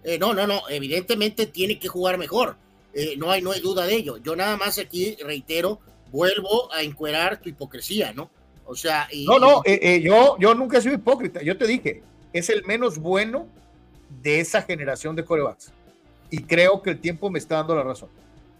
[0.02, 2.56] Eh, no, no, no, evidentemente tiene que jugar mejor.
[2.98, 4.16] Eh, no, hay, no hay duda de ello.
[4.16, 5.80] Yo nada más aquí reitero
[6.10, 8.30] vuelvo a encuerar tu hipocresía, ¿no?
[8.64, 11.42] O sea, no, no, eh, eh, yo, yo nunca he sido hipócrita.
[11.42, 13.48] Yo te dije, es el menos bueno
[14.22, 15.72] de esa generación de corebacks.
[16.30, 18.08] Y creo que el tiempo me está dando la razón.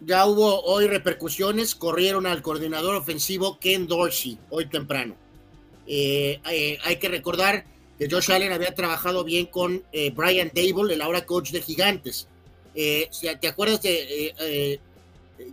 [0.03, 5.17] Ya hubo hoy repercusiones, corrieron al coordinador ofensivo Ken Dorsey hoy temprano.
[5.87, 7.65] Eh, hay que recordar
[7.99, 9.83] que Josh Allen había trabajado bien con
[10.15, 12.29] Brian Dable, el ahora coach de Gigantes.
[12.77, 14.79] ¿Te acuerdas de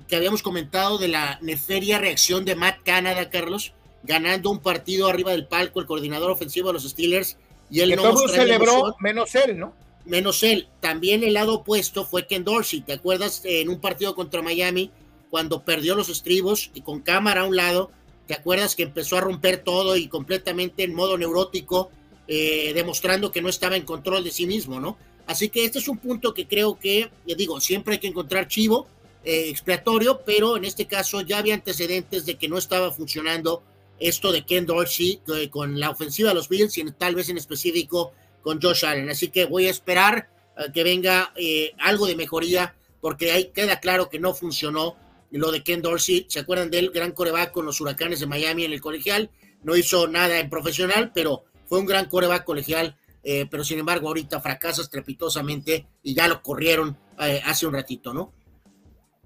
[0.07, 5.31] que habíamos comentado de la neferia reacción de Matt Canada, Carlos, ganando un partido arriba
[5.31, 7.37] del palco, el coordinador ofensivo de los Steelers,
[7.69, 9.73] y él no celebró, menos él, ¿no?
[10.05, 10.67] Menos él.
[10.81, 14.91] También el lado opuesto fue Ken Dorsey, ¿te acuerdas en un partido contra Miami,
[15.29, 17.91] cuando perdió los estribos y con cámara a un lado,
[18.27, 21.89] ¿te acuerdas que empezó a romper todo y completamente en modo neurótico,
[22.27, 24.97] eh, demostrando que no estaba en control de sí mismo, ¿no?
[25.25, 28.87] Así que este es un punto que creo que, digo, siempre hay que encontrar chivo,
[29.23, 33.63] eh, expiatorio, pero en este caso ya había antecedentes de que no estaba funcionando
[33.99, 37.37] esto de Ken Dorsey eh, con la ofensiva de los Bills y tal vez en
[37.37, 38.11] específico
[38.41, 39.09] con Josh Allen.
[39.09, 40.29] Así que voy a esperar
[40.73, 44.95] que venga eh, algo de mejoría porque ahí queda claro que no funcionó
[45.31, 46.25] lo de Ken Dorsey.
[46.29, 49.29] ¿Se acuerdan del gran coreback con los huracanes de Miami en el colegial?
[49.63, 52.95] No hizo nada en profesional, pero fue un gran coreback colegial.
[53.23, 58.33] Pero sin embargo, ahorita fracasa estrepitosamente y ya lo corrieron hace un ratito, ¿no?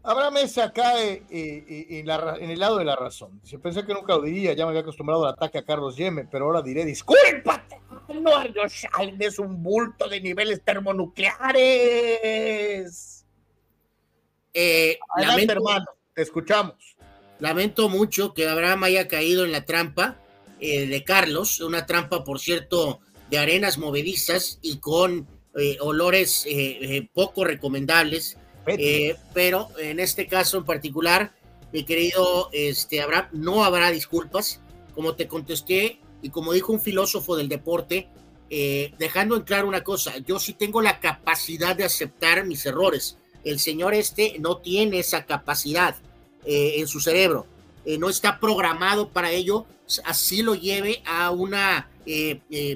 [0.07, 2.09] Abraham se cae en,
[2.49, 3.41] el lado de la razón.
[3.43, 6.25] Si pensé que nunca lo diría, ya me había acostumbrado al ataque a Carlos Yeme,
[6.31, 7.81] pero ahora diré, discúlpate,
[8.21, 8.31] no,
[9.19, 13.25] es un bulto de niveles termonucleares.
[14.53, 16.95] Eh, lamento, hermano, te escuchamos.
[17.39, 20.21] Lamento mucho que Abraham haya caído en la trampa
[20.61, 26.45] eh, de Carlos, una trampa, por cierto, de arenas movedizas y con eh, olores
[27.13, 31.31] poco recomendables eh, pero en este caso en particular,
[31.71, 34.59] mi querido este, Abraham, no habrá disculpas.
[34.93, 38.09] Como te contesté y como dijo un filósofo del deporte,
[38.49, 43.17] eh, dejando en claro una cosa, yo sí tengo la capacidad de aceptar mis errores.
[43.43, 45.95] El señor este no tiene esa capacidad
[46.45, 47.45] eh, en su cerebro.
[47.99, 49.65] no está programado para ello,
[50.05, 51.89] así lo lleve a una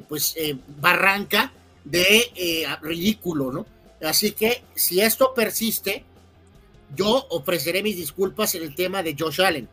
[0.08, 0.36] pues
[0.80, 1.54] barranca
[1.84, 3.66] de ridículo, ¿no?
[4.02, 6.04] Así que si esto persiste,
[6.96, 9.70] yo ofreceré mis disculpas en el tema de Josh Allen.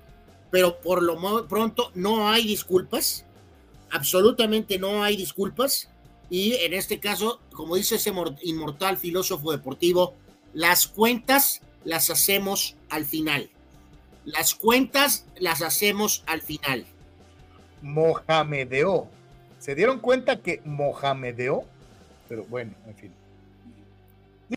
[0.50, 3.24] Pero por lo pronto no hay disculpas.
[3.90, 5.88] Absolutamente no hay disculpas.
[6.30, 8.12] Y en este caso, como dice ese
[8.42, 10.14] inmortal filósofo deportivo,
[10.54, 13.50] las cuentas las hacemos al final.
[14.24, 16.86] Las cuentas las hacemos al final.
[17.82, 19.08] Mohamedeó.
[19.58, 21.64] ¿Se dieron cuenta que Mohamedeó?
[22.28, 23.12] Pero bueno, en fin.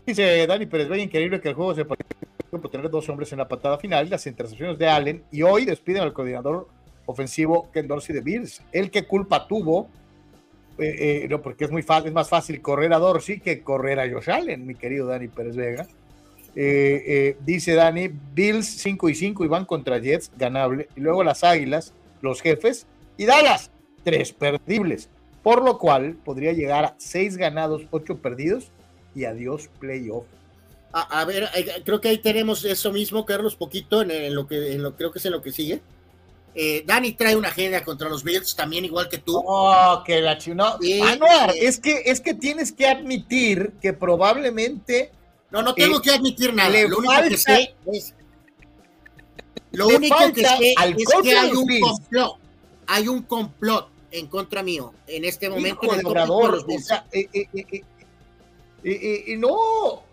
[0.06, 2.04] Dice Dani Pérez Bey, increíble que el juego se puede
[2.50, 6.02] por tener dos hombres en la patada final, las intercepciones de Allen, y hoy despiden
[6.02, 6.68] al coordinador
[7.06, 8.62] ofensivo Ken Dorsey de Bills.
[8.72, 9.88] El que culpa tuvo,
[10.78, 14.00] eh, eh, no, porque es, muy fácil, es más fácil correr a Dorsey que correr
[14.00, 15.86] a Josh Allen, mi querido Dani Pérez Vega.
[16.54, 21.44] Eh, dice Dani, Bills 5 y 5 y van contra Jets, ganable, y luego las
[21.44, 23.70] Águilas, los jefes, y Dallas,
[24.04, 25.08] tres perdibles,
[25.42, 28.70] por lo cual podría llegar a 6 ganados, 8 perdidos
[29.14, 30.24] y adiós playoff.
[30.94, 31.48] A, ver,
[31.86, 35.20] creo que ahí tenemos eso mismo, Carlos, poquito en, lo que en lo, creo que
[35.20, 35.80] es en lo que sigue.
[36.54, 39.42] Eh, Dani trae una agenda contra los Bills, también igual que tú.
[39.42, 40.76] Oh, que la chino.
[40.82, 45.12] es que, es que tienes que admitir que probablemente.
[45.50, 46.70] No, no tengo que admitir nada.
[46.86, 48.14] Lo único que sé es.
[49.70, 52.41] Lo único que sé es que hay un complot.
[52.86, 55.86] Hay un complot en contra mío en este momento.
[55.86, 57.82] Hijo de Obrador, o sea, eh, eh,
[58.84, 60.04] eh, no,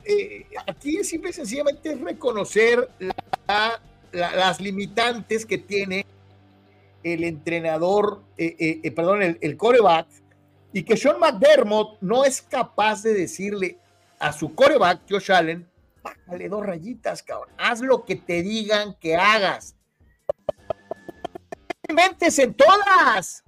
[0.67, 2.89] aquí simple y sencillamente es reconocer
[4.11, 6.05] las limitantes que tiene
[7.03, 8.23] el entrenador,
[8.95, 10.07] perdón, el, el coreback,
[10.73, 13.77] y que Sean McDermott no es capaz de decirle
[14.19, 15.67] a su coreback, Josh Allen,
[16.03, 19.75] bájale dos rayitas, cabrón, haz lo que te digan que hagas.
[21.93, 23.43] Mentes en todas.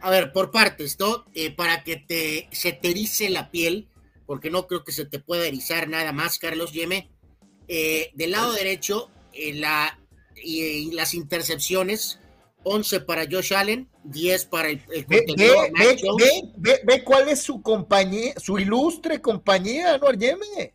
[0.00, 1.24] A ver, por partes, ¿no?
[1.56, 3.88] para que te, se te erice la piel,
[4.26, 7.10] porque no creo que se te pueda erizar nada más, Carlos Yeme.
[7.66, 9.98] Eh, del lado derecho, la,
[10.36, 12.20] y, las intercepciones,
[12.62, 15.24] 11 para Josh Allen, 10 para el, el ve,
[16.56, 20.72] ve, ve, cuál es su compañía, su ilustre compañía, ¿no, Yeme?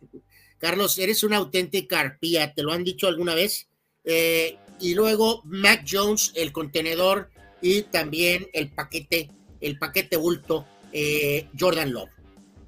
[0.58, 3.68] Carlos, eres una auténtica arpía, ¿te lo han dicho alguna vez?
[4.04, 11.48] Eh, y luego Mac Jones, el contenedor, y también el paquete, el paquete bulto, eh,
[11.58, 12.14] Jordan Love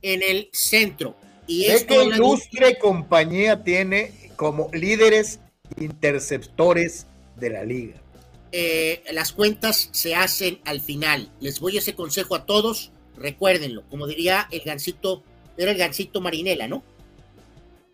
[0.02, 1.16] en el centro.
[1.46, 5.40] Y esta ilustre compañía tiene como líderes
[5.78, 8.00] interceptores de la liga.
[8.52, 11.30] Eh, las cuentas se hacen al final.
[11.40, 13.82] Les voy ese consejo a todos, recuérdenlo.
[13.90, 15.22] Como diría el gancito,
[15.56, 16.82] era el gancito Marinela, ¿no?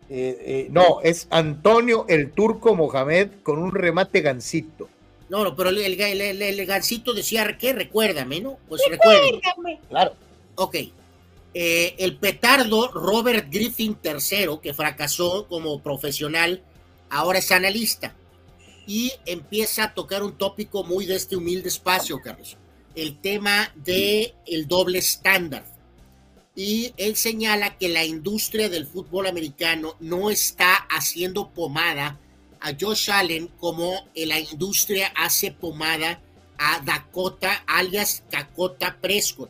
[0.09, 4.89] Eh, eh, no, es Antonio el Turco Mohamed con un remate gancito.
[5.29, 8.57] No, no, pero el, el, gancito decía que recuérdame, ¿no?
[8.67, 9.79] Pues recuérdame.
[9.89, 10.13] Claro.
[10.55, 10.75] Ok,
[11.55, 16.61] eh, el petardo Robert Griffin III, que fracasó como profesional,
[17.09, 18.15] ahora es analista
[18.87, 22.57] y empieza a tocar un tópico muy de este humilde espacio, Carlos,
[22.95, 25.63] el tema de el doble estándar.
[26.55, 32.19] Y él señala que la industria del fútbol americano no está haciendo pomada
[32.59, 36.21] a Josh Allen como la industria hace pomada
[36.57, 39.49] a Dakota, alias Dakota Prescott.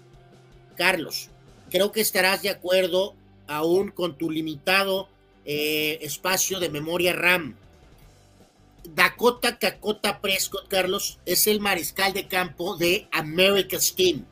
[0.75, 1.29] Carlos,
[1.69, 3.15] creo que estarás de acuerdo
[3.47, 5.09] aún con tu limitado
[5.45, 7.55] eh, espacio de memoria RAM.
[8.83, 14.25] Dakota Cacota Prescott, Carlos, es el mariscal de campo de America's Team,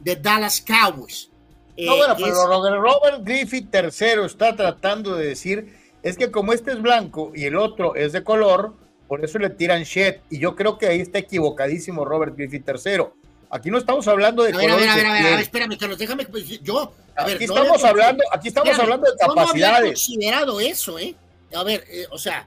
[0.00, 1.30] de Dallas Cowboys.
[1.78, 5.74] No, bueno, pero Robert Griffith III está tratando de decir
[6.06, 8.74] es que como este es blanco y el otro es de color,
[9.08, 10.18] por eso le tiran shit.
[10.30, 13.06] Y yo creo que ahí está equivocadísimo Robert Griffith III.
[13.50, 14.52] Aquí no estamos hablando de.
[14.52, 16.24] A ver, a ver, a ver, a ver, espérame, Carlos, déjame.
[16.26, 16.92] Pues, yo.
[17.16, 19.54] A ver, aquí estamos hablando, aquí estamos hablando de capacidades.
[19.54, 21.16] Yo no había considerado eso, ¿eh?
[21.54, 22.46] A ver, eh, o sea,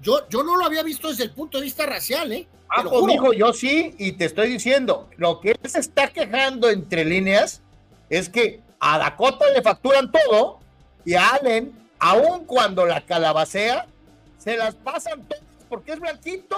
[0.00, 2.46] yo, yo no lo había visto desde el punto de vista racial, ¿eh?
[2.68, 7.04] Ah, pues yo sí, y te estoy diciendo, lo que él se está quejando entre
[7.04, 7.62] líneas
[8.10, 10.60] es que a Dakota le facturan todo
[11.04, 13.86] y a Allen, aun cuando la calabacea,
[14.38, 16.56] se las pasan todas porque es blanquito.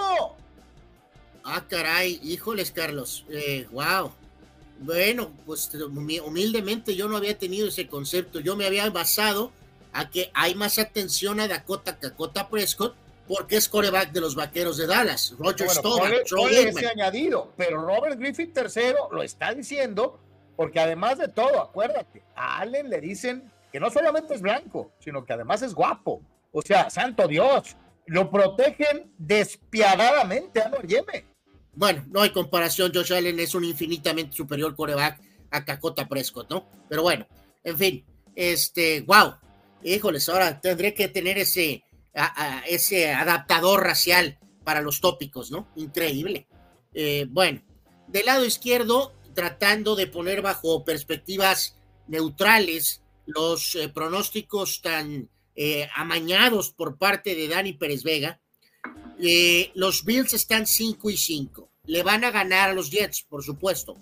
[1.43, 3.25] Ah, caray, híjoles, Carlos.
[3.29, 4.11] Eh, wow.
[4.79, 8.39] Bueno, pues humildemente yo no había tenido ese concepto.
[8.39, 9.51] Yo me había basado
[9.91, 12.95] a que hay más atención a Dakota Dakota Prescott
[13.27, 15.35] porque es coreback de los vaqueros de Dallas.
[15.37, 20.19] Roger bueno, añadido, pero Robert Griffith III lo está diciendo
[20.59, 25.23] porque además de todo, acuérdate, a Allen le dicen que no solamente es blanco, sino
[25.23, 26.21] que además es guapo.
[26.51, 31.23] O sea, santo Dios, lo protegen despiadadamente a Yeme.
[31.71, 32.91] Bueno, no hay comparación.
[32.93, 36.67] Josh Allen es un infinitamente superior coreback a Cacota Prescott, ¿no?
[36.89, 37.25] Pero bueno,
[37.63, 38.05] en fin,
[38.35, 39.35] este, wow.
[39.81, 41.85] Híjoles, ahora tendré que tener ese,
[42.67, 45.69] ese adaptador racial para los tópicos, ¿no?
[45.77, 46.47] Increíble.
[46.93, 47.61] Eh, bueno,
[48.07, 51.77] del lado izquierdo, tratando de poner bajo perspectivas
[52.07, 58.41] neutrales los eh, pronósticos tan eh, amañados por parte de Dani Pérez Vega,
[59.17, 61.69] eh, los Bills están 5 y 5.
[61.85, 63.95] Le van a ganar a los Jets, por supuesto.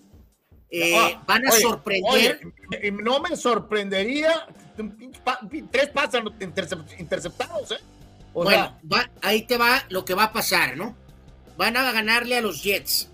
[0.71, 2.41] Eh, van a sorprender.
[2.93, 4.47] no me sorprendería
[5.71, 6.33] tres pasan
[6.97, 7.79] interceptados, ¿eh?
[8.33, 8.75] bueno,
[9.21, 10.95] ahí te va lo que va a pasar, ¿no?
[11.57, 13.11] Van a ganarle a los Jets.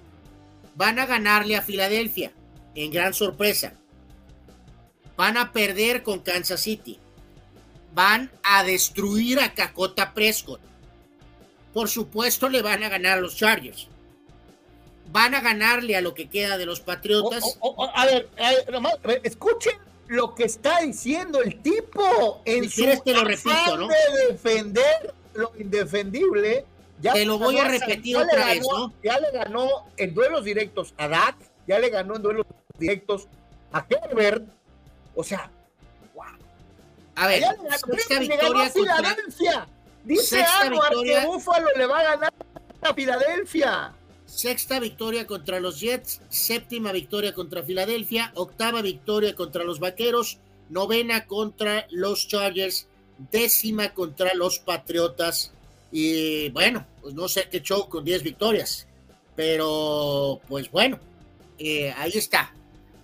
[0.75, 2.31] Van a ganarle a Filadelfia,
[2.75, 3.73] en gran sorpresa.
[5.15, 6.99] Van a perder con Kansas City.
[7.93, 10.61] Van a destruir a Cacota Prescott
[11.73, 13.87] por supuesto le van a ganar a los Chargers.
[15.11, 17.57] Van a ganarle a lo que queda de los Patriotas.
[17.93, 18.29] a, ver,
[19.23, 23.87] escuchen lo que está diciendo el tipo en su te lo repito, ¿no?
[23.87, 26.65] de defender lo indefendible.
[27.01, 28.93] Ya te lo voy a repetir otra vez, ¿no?
[29.03, 29.67] Ya le ganó
[29.97, 31.35] en duelos directos a Dak,
[31.67, 32.45] ya le ganó en duelos
[32.77, 33.27] directos
[33.71, 34.45] a Herbert.
[35.15, 35.51] O sea,
[36.15, 36.25] wow.
[37.15, 37.43] A ver,
[37.97, 39.15] esta victoria contra...
[40.03, 42.33] Dice Anuar que Búfalo le va a ganar
[42.81, 43.93] a Filadelfia.
[44.25, 50.39] Sexta victoria contra los Jets, séptima victoria contra Filadelfia, octava victoria contra los Vaqueros,
[50.69, 52.87] novena contra los Chargers,
[53.31, 55.53] décima contra los Patriotas.
[55.95, 58.87] Y bueno, pues no sé qué show con 10 victorias,
[59.35, 60.97] pero pues bueno,
[61.59, 62.51] eh, ahí está.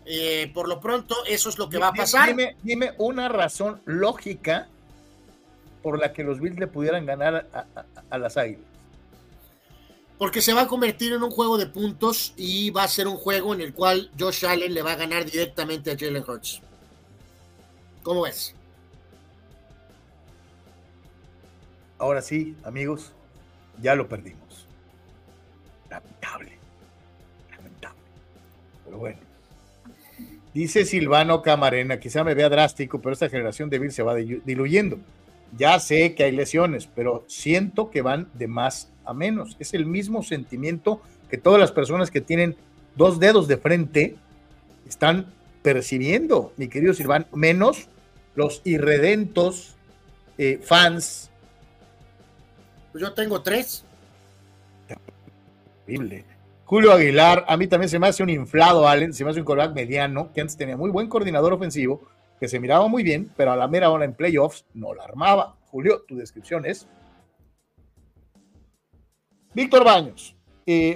[0.07, 2.35] Eh, por lo pronto, eso es lo que va a pasar.
[2.63, 4.67] Dime, una razón lógica
[5.83, 7.47] por la que los Bills le pudieran ganar
[8.09, 8.63] a, las Águilas.
[10.17, 13.17] Porque se va a convertir en un juego de puntos y va a ser un
[13.17, 16.59] juego en el cual Josh Allen le va a ganar directamente a Jalen Hurts.
[18.01, 18.55] ¿Cómo ves?
[21.99, 23.13] Ahora sí, amigos,
[23.81, 24.65] ya lo perdimos.
[25.89, 26.53] Lamentable.
[27.51, 27.99] Lamentable.
[28.85, 29.19] Pero bueno.
[30.53, 34.97] Dice Silvano Camarena, quizá me vea drástico, pero esta generación de Bill se va diluyendo.
[35.57, 39.57] Ya sé que hay lesiones, pero siento que van de más a menos.
[39.59, 42.55] Es el mismo sentimiento que todas las personas que tienen
[42.95, 44.15] dos dedos de frente
[44.87, 45.27] están
[45.61, 47.89] percibiendo, mi querido Silvano, menos
[48.35, 49.75] los irredentos
[50.37, 51.28] eh, fans.
[52.91, 53.85] Pues yo tengo tres.
[55.85, 56.25] Terrible.
[56.65, 59.45] Julio Aguilar, a mí también se me hace un inflado Allen, se me hace un
[59.45, 62.07] coreback mediano, que antes tenía muy buen coordinador ofensivo,
[62.39, 65.55] que se miraba muy bien, pero a la mera hora en playoffs no la armaba.
[65.71, 66.87] Julio, tu descripción es.
[69.53, 70.35] Víctor Baños,
[70.71, 70.95] eh,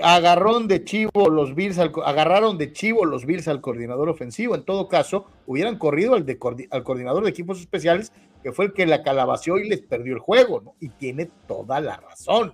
[0.67, 4.53] de chivo los Bills agarraron de chivo los Bills al coordinador ofensivo.
[4.53, 6.27] En todo caso, hubieran corrido al,
[6.69, 8.11] al coordinador de equipos especiales,
[8.43, 10.75] que fue el que la calabació y les perdió el juego, ¿no?
[10.79, 12.53] Y tiene toda la razón.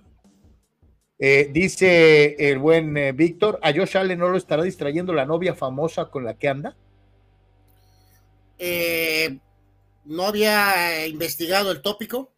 [1.18, 5.54] Eh, dice el buen eh, Víctor, ¿a Josh Allen no lo estará distrayendo la novia
[5.54, 6.74] famosa con la que anda?
[10.06, 12.32] No había investigado el tópico.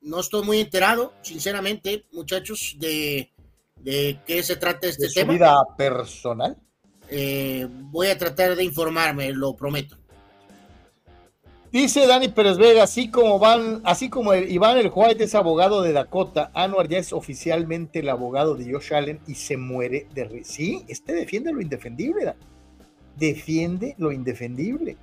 [0.00, 3.32] No estoy muy enterado, sinceramente, muchachos, de,
[3.76, 5.32] de qué se trata este ¿De tema.
[5.32, 6.56] vida personal?
[7.90, 10.00] voy a tratar de informarme, lo prometo.
[11.72, 15.92] Dice Dani Pérez Vega, así como van, así como Iván el White es abogado de
[15.92, 20.84] Dakota, Anuar ya es oficialmente el abogado de Josh Allen y se muere de Sí,
[20.88, 22.34] este defiende lo indefendible,
[23.16, 24.96] defiende lo indefendible.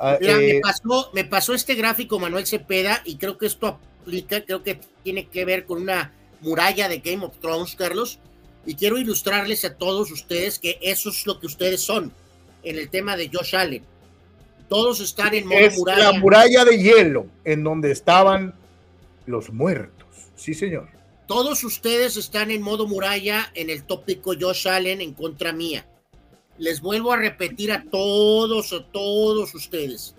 [0.00, 4.42] Ah, me, eh, pasó, me pasó este gráfico Manuel Cepeda y creo que esto aplica,
[4.44, 8.18] creo que tiene que ver con una muralla de Game of Thrones, Carlos,
[8.64, 12.12] y quiero ilustrarles a todos ustedes que eso es lo que ustedes son
[12.62, 13.84] en el tema de Josh Allen
[14.70, 18.54] todos están en modo es La muralla de hielo, en donde estaban
[19.26, 20.06] los muertos.
[20.36, 20.88] Sí, señor.
[21.26, 25.84] Todos ustedes están en modo muralla en el tópico Josh Allen en contra mía.
[26.60, 30.14] Les vuelvo a repetir a todos, a todos ustedes.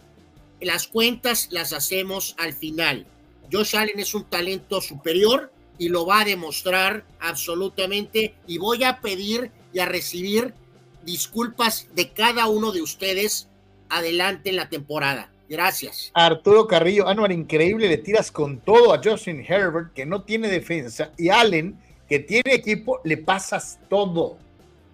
[0.60, 3.06] Las cuentas las hacemos al final.
[3.52, 8.34] Josh Allen es un talento superior y lo va a demostrar absolutamente.
[8.48, 10.56] Y voy a pedir y a recibir
[11.04, 13.48] disculpas de cada uno de ustedes
[13.89, 15.32] adelante en la temporada.
[15.48, 16.10] Gracias.
[16.16, 21.12] Arturo Carrillo, Anuar, increíble, le tiras con todo a Justin Herbert, que no tiene defensa,
[21.20, 21.80] y Allen,
[22.10, 24.39] que tiene equipo, le pasas todo.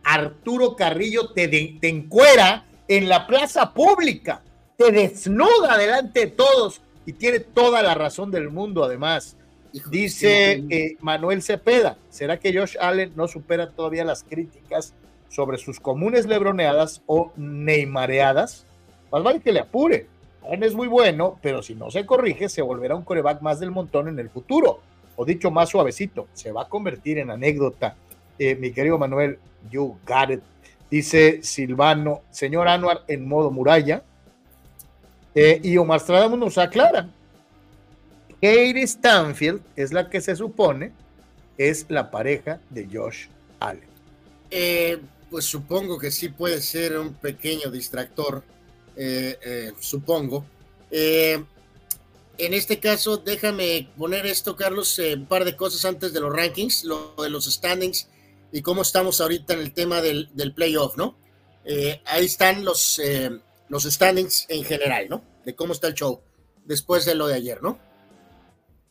[0.08, 4.42] Arturo Carrillo te, te encuera en la plaza pública,
[4.78, 9.36] te desnuda delante de todos y tiene toda la razón del mundo, además.
[9.92, 14.94] Dice eh, Manuel Cepeda, ¿será que Josh Allen no supera todavía las críticas
[15.30, 18.66] sobre sus comunes lebroneadas o neymareadas?
[19.12, 20.08] Más vale que le apure.
[20.46, 23.72] Allen es muy bueno, pero si no se corrige, se volverá un coreback más del
[23.72, 24.80] montón en el futuro.
[25.18, 27.96] O dicho más suavecito, se va a convertir en anécdota.
[28.40, 29.40] Eh, mi querido Manuel,
[29.70, 30.42] you got it.
[30.90, 34.04] Dice Silvano, señor Anuar en modo muralla.
[35.36, 36.02] Eh, y Omar
[36.38, 37.10] nos aclara.
[38.42, 40.92] Katie Stanfield es la que se supone
[41.58, 43.28] es la pareja de Josh
[43.60, 43.90] Allen.
[44.50, 45.00] Eh,
[45.30, 48.44] pues supongo que sí puede ser un pequeño distractor
[48.96, 50.46] eh, supongo.
[50.90, 51.46] En
[52.54, 57.16] este caso, déjame poner esto, Carlos, un par de cosas antes de los rankings, lo
[57.22, 58.08] de los standings
[58.58, 61.16] y cómo estamos ahorita en el tema del, playoff, ¿no?
[62.06, 63.00] ahí están los,
[63.70, 65.22] los standings en general, ¿no?
[65.46, 66.22] De cómo está el show
[66.66, 67.78] después de lo de ayer, ¿no?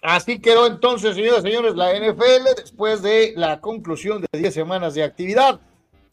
[0.02, 4.94] Así quedó entonces, señoras y señores, la NFL después de la conclusión de 10 semanas
[4.94, 5.60] de actividad.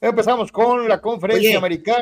[0.01, 2.01] Empezamos con la conferencia americana.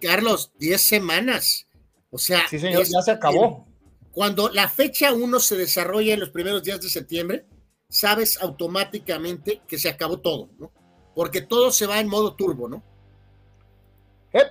[0.00, 1.66] Carlos, 10 semanas.
[2.10, 3.66] O sea, sí, señor, ya se acabó.
[4.12, 7.44] Cuando la fecha 1 se desarrolla en los primeros días de septiembre,
[7.88, 10.70] sabes automáticamente que se acabó todo, ¿no?
[11.16, 12.82] Porque todo se va en modo turbo, ¿no?
[14.34, 14.44] Eh,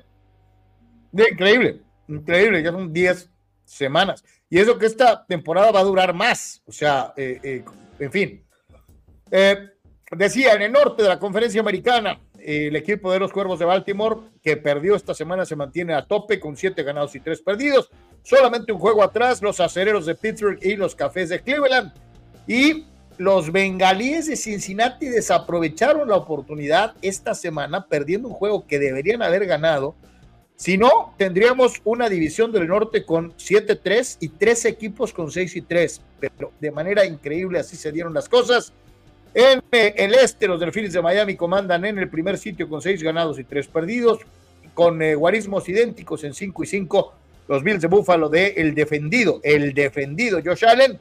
[1.13, 3.29] increíble, increíble, ya son 10
[3.63, 4.25] semanas.
[4.49, 7.65] Y eso que esta temporada va a durar más, o sea, eh, eh,
[7.99, 8.43] en fin.
[10.11, 14.21] decía, en el norte de la conferencia americana, el equipo de los Cuervos de Baltimore,
[14.41, 17.91] que perdió esta semana, se mantiene a tope con siete ganados y tres perdidos.
[18.23, 21.93] Solamente un juego atrás, los acereros de Pittsburgh y los cafés de Cleveland.
[22.47, 22.87] Y
[23.17, 29.45] los bengalíes de Cincinnati desaprovecharon la oportunidad esta semana, perdiendo un juego que deberían haber
[29.45, 29.95] ganado.
[30.55, 35.61] Si no, tendríamos una división del norte con 7-3 y tres equipos con 6 y
[35.61, 36.01] 3.
[36.19, 38.71] Pero de manera increíble así se dieron las cosas.
[39.33, 43.03] En eh, el este, los Delfines de Miami comandan en el primer sitio con 6
[43.03, 44.19] ganados y 3 perdidos,
[44.73, 47.13] con eh, guarismos idénticos en 5 y 5.
[47.49, 50.99] Los Bills de Buffalo de el defendido, el defendido Josh Allen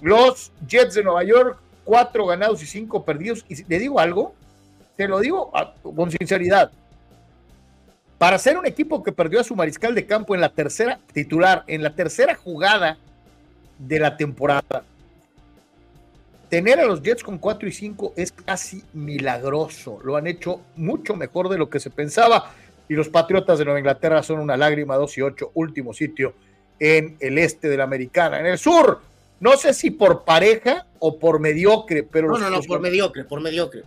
[0.00, 3.44] los Jets de Nueva York, cuatro ganados y cinco perdidos.
[3.48, 4.34] Y le digo algo,
[4.96, 6.70] te lo digo con sinceridad.
[8.18, 11.64] Para ser un equipo que perdió a su mariscal de campo en la tercera titular,
[11.66, 12.98] en la tercera jugada
[13.78, 14.84] de la temporada,
[16.50, 20.00] tener a los Jets con 4 y 5 es casi milagroso.
[20.04, 22.52] Lo han hecho mucho mejor de lo que se pensaba.
[22.88, 26.34] Y los Patriotas de Nueva Inglaterra son una lágrima 2 y 8, último sitio
[26.78, 28.40] en el este de la americana.
[28.40, 29.00] En el sur,
[29.40, 32.28] no sé si por pareja o por mediocre, pero.
[32.28, 33.84] No, no, no, por mediocre, por mediocre.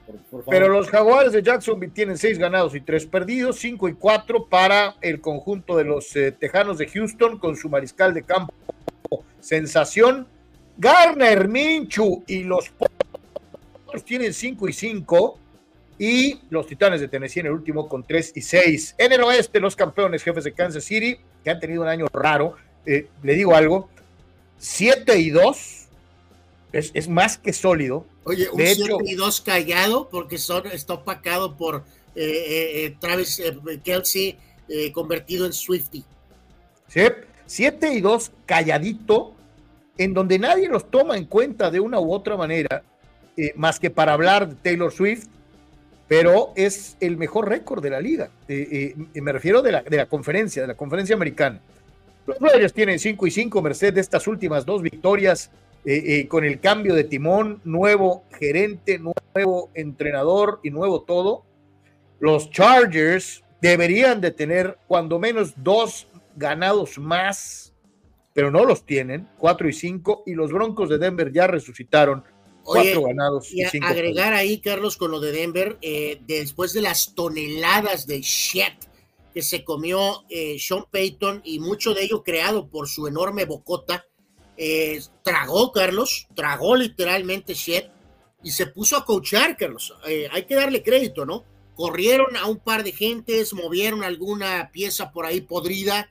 [0.50, 4.96] pero los Jaguares de Jacksonville tienen seis ganados y tres perdidos, cinco y cuatro para
[5.00, 8.54] el conjunto de los eh, Tejanos de Houston con su mariscal de campo.
[9.40, 10.28] Sensación.
[10.76, 12.74] Garner Minchu y los
[13.86, 15.38] otros tienen cinco y cinco.
[16.00, 18.96] Y los Titanes de Tennessee en el último con tres y seis.
[18.98, 22.56] En el oeste, los campeones jefes de Kansas City, que han tenido un año raro.
[22.88, 23.88] Eh, le digo algo
[24.64, 25.88] 7 y 2
[26.72, 28.06] es, más que sólido.
[28.24, 31.84] Oye, un 7 y 2 callado porque son, está opacado por
[32.16, 33.42] eh, eh, eh, Travis
[33.84, 34.38] Kelsey
[34.94, 36.06] convertido en Swifty.
[36.88, 37.02] Sí,
[37.46, 39.34] 7 y 2 calladito,
[39.98, 42.84] en donde nadie los toma en cuenta de una u otra manera,
[43.56, 45.26] más que para hablar de Taylor Swift,
[46.08, 48.32] pero es el mejor récord de la liga.
[48.48, 51.60] me refiero de la, de la conferencia, de la conferencia americana.
[52.26, 55.52] Los Raiders tienen 5 y 5, merced de estas últimas dos victorias,
[55.86, 61.44] eh, eh, con el cambio de timón, nuevo gerente, nuevo entrenador y nuevo todo.
[62.20, 66.08] Los Chargers deberían de tener cuando menos dos
[66.38, 67.74] ganados más,
[68.34, 72.24] pero no los tienen, 4 y 5, y los Broncos de Denver ya resucitaron.
[72.64, 77.14] Cuatro ganados y, y agregar ahí, Carlos, con lo de Denver, eh, después de las
[77.14, 78.74] toneladas de shit
[79.34, 84.06] que se comió eh, Sean Payton y mucho de ello creado por su enorme bocota.
[84.58, 87.86] Eh, tragó, Carlos, tragó literalmente shit
[88.44, 89.94] y se puso a coachar, Carlos.
[90.08, 91.44] Eh, hay que darle crédito, ¿no?
[91.76, 96.10] Corrieron a un par de gentes, movieron alguna pieza por ahí podrida,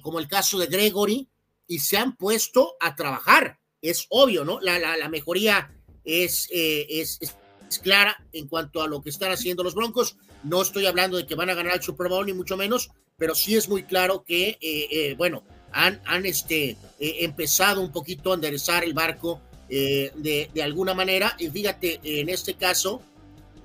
[0.00, 1.28] como el caso de Gregory,
[1.66, 3.58] y se han puesto a trabajar.
[3.82, 4.58] Es obvio, ¿no?
[4.62, 5.70] La, la, mejoría
[6.04, 10.16] es, es, es clara en cuanto a lo que están haciendo los Broncos.
[10.44, 13.34] No estoy hablando de que van a ganar el Super Bowl, ni mucho menos, pero
[13.34, 15.42] sí es muy claro que, eh, eh, bueno,
[15.72, 21.34] han, han este, eh, empezado un poquito a enderezar el barco de, de, alguna manera.
[21.38, 23.02] Y fíjate, en este caso,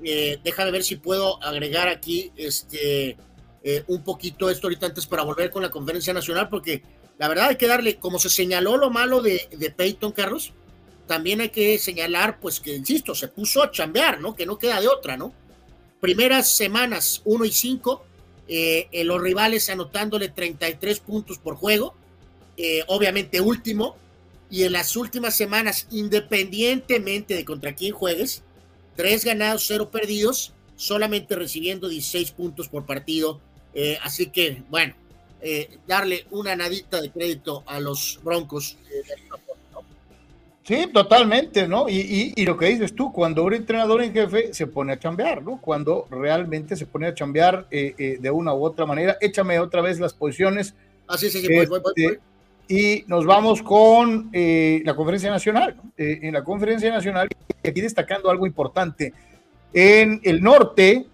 [0.01, 3.15] déjame ver si puedo agregar aquí este,
[3.87, 6.81] un poquito esto ahorita antes para volver con la conferencia nacional, porque
[7.19, 10.53] la verdad hay que darle, como se señaló lo malo de, de Peyton Carlos,
[11.05, 14.35] también hay que señalar, pues que, insisto, se puso a chambear, ¿no?
[14.35, 15.33] Que no queda de otra, ¿no?
[15.99, 18.05] Primeras semanas 1 y 5,
[18.47, 21.93] eh, eh, los rivales anotándole 33 puntos por juego,
[22.57, 23.95] eh, obviamente último,
[24.49, 28.41] y en las últimas semanas, independientemente de contra quién juegues,
[28.95, 33.39] 3 ganados, 0 perdidos, solamente recibiendo 16 puntos por partido.
[34.01, 34.95] así que, bueno,
[35.87, 38.77] darle una nadita de crédito a los Broncos
[40.69, 41.89] Sí, totalmente, ¿no?
[41.89, 45.41] Y, y, lo que dices tú, cuando un entrenador en jefe se pone a chambear,
[45.41, 45.59] ¿no?
[45.59, 49.17] Cuando realmente se pone a chambear eh, eh, de una u otra manera.
[49.19, 50.75] Échame otra vez las posiciones.
[51.07, 52.19] Así ah, sí, sí, voy, voy, voy, este,
[52.67, 55.75] Y nos vamos con eh, la conferencia nacional.
[55.97, 57.29] en la conferencia nacional,
[57.67, 59.11] aquí destacando algo importante.
[59.73, 61.07] En el norte,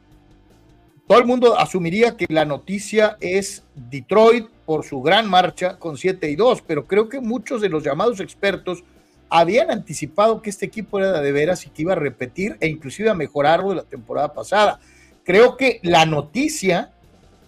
[1.08, 6.30] todo el mundo asumiría que la noticia es Detroit por su gran marcha con 7
[6.30, 8.84] y 2, pero creo que muchos de los llamados expertos
[9.30, 13.10] habían anticipado que este equipo era de veras y que iba a repetir e inclusive
[13.10, 14.80] a mejorarlo de la temporada pasada.
[15.24, 16.92] Creo que la noticia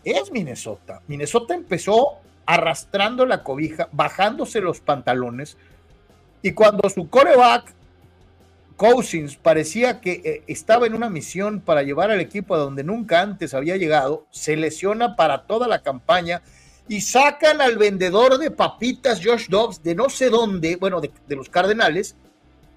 [0.03, 1.01] es Minnesota.
[1.07, 5.57] Minnesota empezó arrastrando la cobija, bajándose los pantalones
[6.41, 7.73] y cuando su coreback
[8.78, 13.21] Cousins parecía que eh, estaba en una misión para llevar al equipo a donde nunca
[13.21, 16.43] antes había llegado, se lesiona para toda la campaña
[16.88, 21.49] y sacan al vendedor de papitas Josh Dobbs de no sé dónde, bueno, de, los
[21.49, 22.15] Cardenales,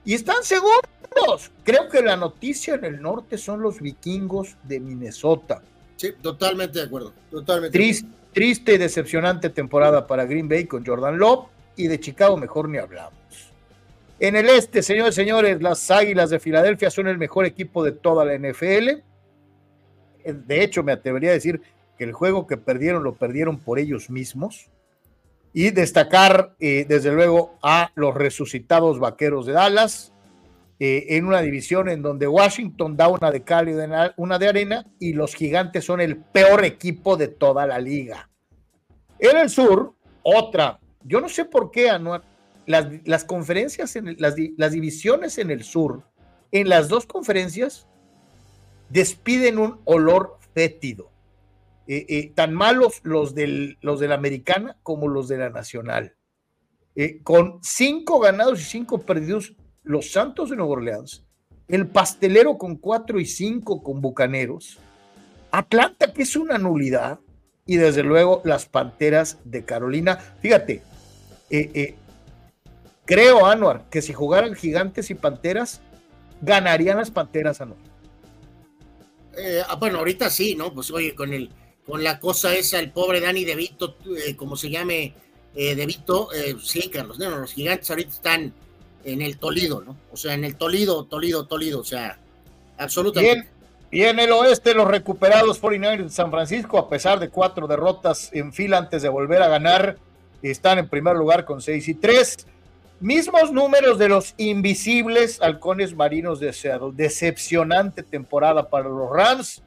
[0.04, 1.50] y están segundos.
[1.64, 5.62] Creo que la noticia en el norte son los vikingos de Minnesota.
[5.96, 7.12] Sí, totalmente de acuerdo.
[7.30, 7.76] Totalmente.
[7.76, 11.46] Triste, triste y decepcionante temporada para Green Bay con Jordan Love
[11.76, 13.20] y de Chicago mejor ni hablamos.
[14.18, 17.92] En el este, señores y señores, las Águilas de Filadelfia son el mejor equipo de
[17.92, 19.00] toda la NFL.
[20.24, 21.60] De hecho, me atrevería a decir
[22.04, 24.70] el juego que perdieron lo perdieron por ellos mismos.
[25.52, 30.12] Y destacar, eh, desde luego, a los resucitados vaqueros de Dallas,
[30.78, 33.74] eh, en una división en donde Washington da una de cal y
[34.16, 38.30] una de arena, y los gigantes son el peor equipo de toda la liga.
[39.18, 40.78] En el sur, otra.
[41.02, 42.22] Yo no sé por qué, Anuar,
[42.66, 46.04] las, conferencias, en las, las divisiones en el sur,
[46.52, 47.86] en las dos conferencias,
[48.88, 51.10] despiden un olor fétido.
[51.92, 56.14] Eh, eh, tan malos los, del, los de la americana como los de la nacional.
[56.94, 61.26] Eh, con cinco ganados y cinco perdidos, los Santos de Nueva Orleans,
[61.66, 64.78] el pastelero con cuatro y cinco con Bucaneros,
[65.50, 67.18] Atlanta, que es una nulidad,
[67.66, 70.16] y desde luego las Panteras de Carolina.
[70.40, 70.84] Fíjate,
[73.04, 75.80] creo, Anuar, que si jugaran Gigantes y Panteras,
[76.40, 77.80] ganarían las Panteras, Anuar.
[79.66, 80.72] Ah, bueno, ahorita sí, ¿no?
[80.72, 81.50] Pues oye, con el
[81.86, 85.14] con la cosa esa, el pobre Dani De Vito, eh, como se llame
[85.54, 88.54] eh, De Vito, eh, sí, Carlos, no, los gigantes ahorita están
[89.04, 89.96] en el Tolido, ¿no?
[90.12, 92.18] O sea, en el Tolido, Tolido, Tolido, o sea,
[92.78, 93.34] absolutamente.
[93.34, 93.60] Bien.
[93.92, 98.30] Y en el oeste, los recuperados 49ers de San Francisco, a pesar de cuatro derrotas
[98.32, 99.98] en fila antes de volver a ganar,
[100.42, 102.46] están en primer lugar con 6 y 3.
[103.00, 106.92] Mismos números de los invisibles halcones marinos de Seattle.
[106.92, 109.62] Decepcionante temporada para los Rams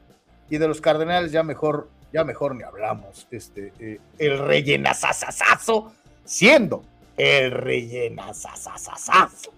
[0.49, 3.27] y de los Cardenales, ya mejor ya mejor ni hablamos.
[3.31, 5.91] Este, eh, el rellenazazazazo,
[6.23, 6.83] siendo
[7.17, 9.51] el rellenazazazazo.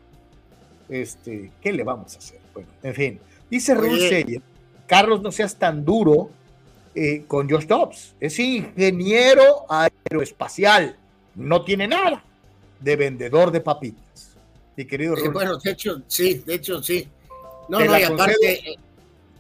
[0.88, 2.40] Este, ¿qué le vamos a hacer?
[2.54, 4.38] Bueno, en fin, dice Russell,
[4.88, 6.30] Carlos, no seas tan duro
[6.94, 8.16] eh, con Josh Dobbs.
[8.20, 10.96] Es ingeniero aeroespacial,
[11.36, 12.24] no tiene nada
[12.80, 14.38] de vendedor de papitas.
[14.78, 17.08] Mi querido eh, Bueno, de hecho, sí, de hecho, sí.
[17.68, 18.78] No, no, y aparte.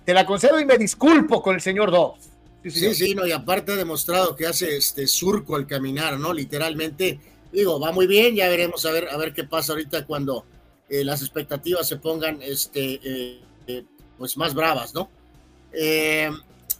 [0.03, 2.34] te la concedo y me disculpo con el señor Dobbs.
[2.71, 6.33] Sí, sí, no, y aparte ha demostrado que hace este surco al caminar, ¿no?
[6.33, 7.19] Literalmente,
[7.51, 10.45] digo, va muy bien, ya veremos a ver, a ver qué pasa ahorita cuando
[10.89, 13.83] eh, las expectativas se pongan este, eh, eh,
[14.17, 15.09] pues más bravas, ¿no?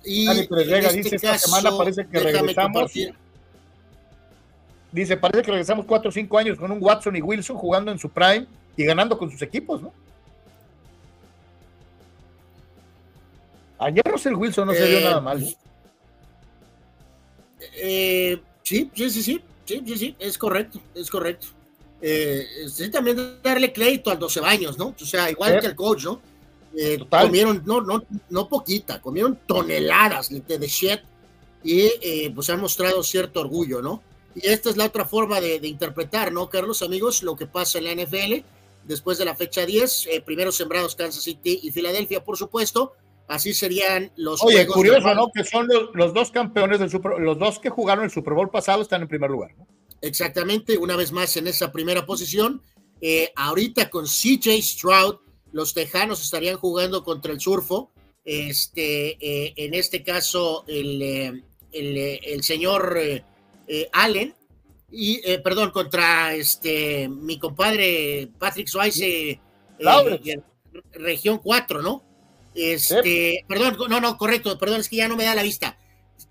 [0.06, 2.94] y este dice, esta semana parece que regresamos.
[4.92, 8.00] Dice, parece que regresamos cuatro o cinco años con un Watson y Wilson jugando en
[8.00, 9.92] su prime y ganando con sus equipos, ¿no?
[13.78, 15.56] Ayer Russell Wilson no se vio nada mal.
[17.74, 21.48] Eh, sí, sí, sí, sí, sí, sí, sí, es correcto, es correcto.
[22.08, 24.94] Eh, sí, también darle crédito al 12 baños, ¿no?
[25.00, 26.22] O sea, igual que al coach, ¿no?
[26.78, 31.00] Eh, comieron, no, no, no poquita, comieron toneladas de shit
[31.64, 34.04] y eh, pues han mostrado cierto orgullo, ¿no?
[34.36, 37.24] Y esta es la otra forma de, interpretar, ¿no, Carlos, amigos?
[37.24, 38.44] Lo que pasa en la NFL
[38.84, 42.94] después de la fecha 10, primero sembrados Kansas City y Filadelfia, por supuesto,
[43.28, 44.44] Así serían los.
[44.44, 45.32] Oye, curioso, ¿no?
[45.34, 48.84] Que son los, dos campeones del Super los dos que jugaron el Super Bowl pasado
[48.84, 49.68] están en primer lugar, ¿no?
[50.02, 52.62] Exactamente, una vez más en esa primera posición.
[53.02, 55.16] Eh, ahorita con CJ Stroud,
[55.52, 57.92] los Tejanos estarían jugando contra el Surfo.
[58.24, 62.98] Este, eh, en este caso, el, eh, el, señor
[63.94, 64.36] Allen,
[64.92, 69.40] y perdón, contra este mi compadre Patrick Swayze,
[70.94, 72.04] región 4, ¿no?
[72.56, 75.78] Este, perdón, no, no, correcto, perdón, es que ya no me da la vista.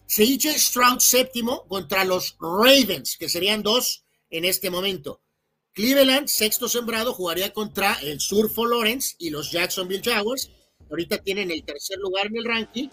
[0.07, 5.21] CJ Stroud séptimo contra los Ravens, que serían dos en este momento.
[5.73, 10.51] Cleveland, sexto sembrado, jugaría contra el Surfo Lawrence y los Jacksonville Jaguars.
[10.89, 12.89] Ahorita tienen el tercer lugar en el ranking.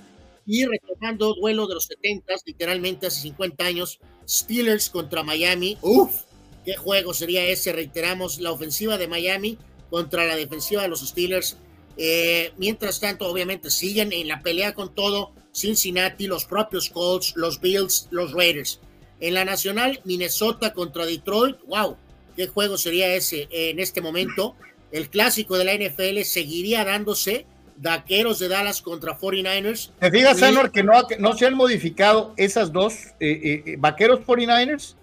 [0.47, 5.77] Y retomando duelo de los 70, literalmente hace 50 años, Steelers contra Miami.
[5.81, 6.23] Uf,
[6.65, 7.71] qué juego sería ese.
[7.71, 9.59] Reiteramos la ofensiva de Miami
[9.91, 11.57] contra la defensiva de los Steelers
[11.97, 17.59] eh, mientras tanto, obviamente, siguen en la pelea con todo Cincinnati, los propios Colts, los
[17.59, 18.79] Bills, los Raiders.
[19.19, 21.57] En la nacional, Minnesota contra Detroit.
[21.67, 21.97] ¡Wow!
[22.35, 24.55] ¿Qué juego sería ese en este momento?
[24.91, 27.45] El clásico de la NFL seguiría dándose.
[27.77, 29.89] Daqueros de Dallas contra 49ers.
[29.99, 34.93] ¿Te fijas, Anor, que no, no se han modificado esas dos, eh, eh, Vaqueros 49ers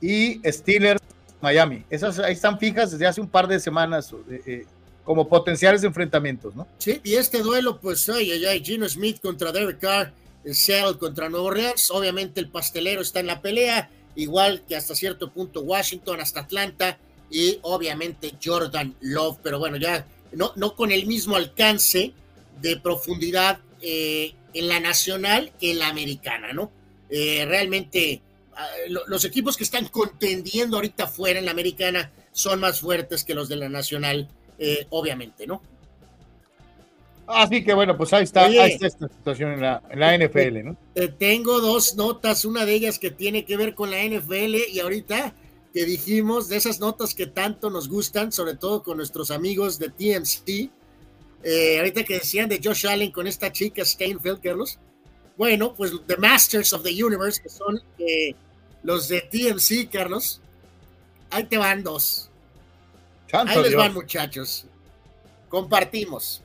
[0.00, 1.02] y Steelers
[1.42, 1.84] Miami?
[1.90, 4.14] Esas ahí están fijas desde hace un par de semanas
[5.04, 6.66] como potenciales enfrentamientos, ¿no?
[6.78, 10.12] Sí, y este duelo, pues, ay, ay, ay, Gino Smith contra Derek Carr,
[10.44, 15.32] Seattle contra Nuevo Orleans, obviamente el pastelero está en la pelea, igual que hasta cierto
[15.32, 16.98] punto Washington, hasta Atlanta
[17.30, 22.12] y obviamente Jordan Love, pero bueno, ya no, no con el mismo alcance
[22.60, 26.70] de profundidad eh, en la nacional que en la americana, ¿no?
[27.08, 28.22] Eh, realmente
[28.54, 28.66] ah,
[29.06, 33.48] los equipos que están contendiendo ahorita fuera en la americana son más fuertes que los
[33.48, 35.62] de la nacional, eh, obviamente, ¿no?
[37.26, 40.76] Así que bueno, pues ahí está, esta situación en la, en la NFL, ¿no?
[41.18, 45.32] tengo dos notas, una de ellas que tiene que ver con la NFL y ahorita
[45.72, 49.88] que dijimos, de esas notas que tanto nos gustan, sobre todo con nuestros amigos de
[49.88, 50.70] TMC,
[51.44, 54.78] eh, ahorita que decían de Josh Allen con esta chica Steinfeld, Carlos.
[55.36, 58.34] Bueno, pues The Masters of the Universe, que son eh,
[58.82, 60.40] los de TMC, Carlos.
[61.30, 62.30] Ahí te van dos.
[63.32, 64.66] Ahí les van, muchachos.
[65.48, 66.42] Compartimos.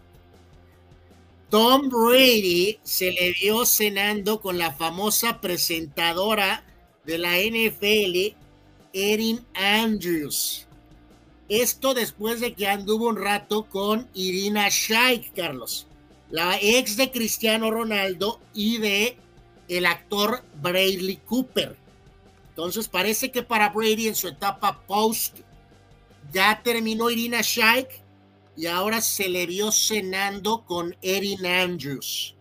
[1.50, 6.64] Tom Brady se le vio cenando con la famosa presentadora
[7.06, 8.36] de la NFL,
[8.94, 10.68] Erin Andrews.
[11.48, 15.88] Esto después de que anduvo un rato con Irina Shayk, Carlos,
[16.30, 19.18] la ex de Cristiano Ronaldo y de
[19.70, 21.78] el actor Bradley Cooper.
[22.50, 25.40] Entonces parece que para Brady en su etapa post
[26.32, 28.04] ya terminó Irina Shayk
[28.56, 32.36] y ahora se le vio cenando con Erin Andrews.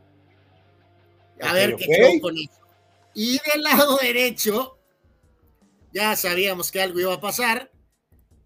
[1.42, 2.50] A ver qué con eso.
[3.14, 4.78] Y del lado derecho,
[5.92, 7.70] ya sabíamos que algo iba a pasar.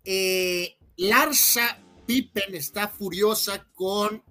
[0.05, 4.23] Eh, Larsa Pippen está furiosa con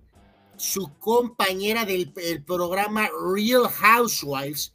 [0.57, 2.11] su compañera del
[2.45, 4.73] programa Real Housewives,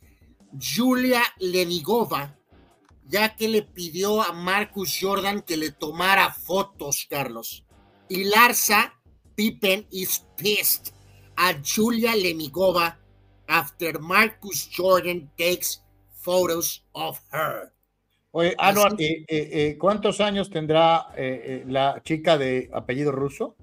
[0.59, 2.39] Julia Lenigova,
[3.07, 7.65] ya que le pidió a Marcus Jordan que le tomara fotos, Carlos.
[8.09, 8.95] Y Larsa
[9.35, 10.93] Pippen is pissed
[11.37, 12.97] at Julia Lenigova
[13.49, 15.83] after Marcus Jordan takes
[16.21, 17.73] photos of her.
[18.37, 21.07] Oye, Anuar, eh, eh, eh, ¿cuántos años tendrá
[21.69, 23.57] la chica de apellido ruso?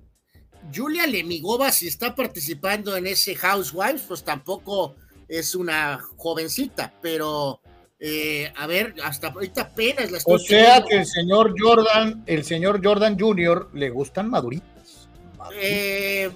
[0.74, 4.96] Julia Lemigova, si está participando en ese Housewives, pues tampoco
[5.28, 7.62] es una jovencita, pero
[8.56, 12.82] a ver, hasta ahorita apenas la estoy O sea que el señor Jordan, el señor
[12.84, 13.70] Jordan Jr.
[13.74, 15.08] le gustan maduritas.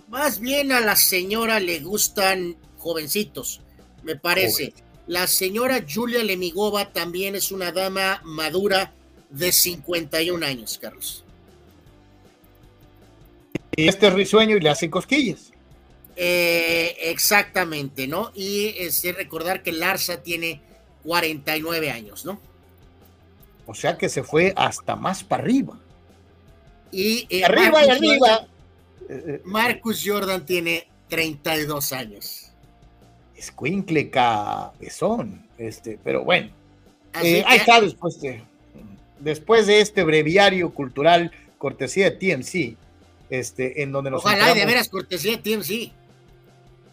[0.09, 3.61] más bien a la señora le gustan jovencitos,
[4.03, 4.73] me parece.
[5.07, 8.93] La señora Julia Lemigova también es una dama madura
[9.29, 11.23] de 51 años, Carlos.
[13.75, 15.51] Y este es risueño y le hacen cosquillas.
[16.15, 18.31] Eh, exactamente, ¿no?
[18.33, 20.61] Y es recordar que Larsa tiene
[21.06, 22.40] 49 años, ¿no?
[23.65, 25.80] O sea que se fue hasta más para arriba.
[26.91, 28.48] Y eh, arriba y arriba.
[29.44, 32.45] Marcus Jordan tiene 32 años
[33.38, 36.49] escuincle cabezón, este, pero bueno,
[37.22, 38.44] eh, ahí está después de,
[39.19, 42.77] después de este breviario cultural cortesía de TMC,
[43.30, 45.91] este, en donde nos Ojalá de veras cortesía de TMC.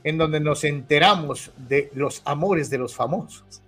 [0.05, 3.63] En donde nos enteramos de los amores de los famosos.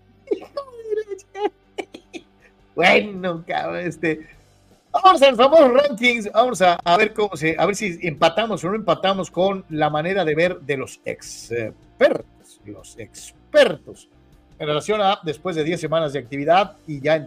[2.74, 4.26] Bueno, cabrón, este,
[4.92, 8.68] Vamos al famoso rankings, vamos a, a, ver cómo se, a ver si empatamos o
[8.68, 12.24] no empatamos con la manera de ver de los expertos
[12.70, 14.08] los expertos
[14.58, 17.26] en relación a después de 10 semanas de actividad y ya en,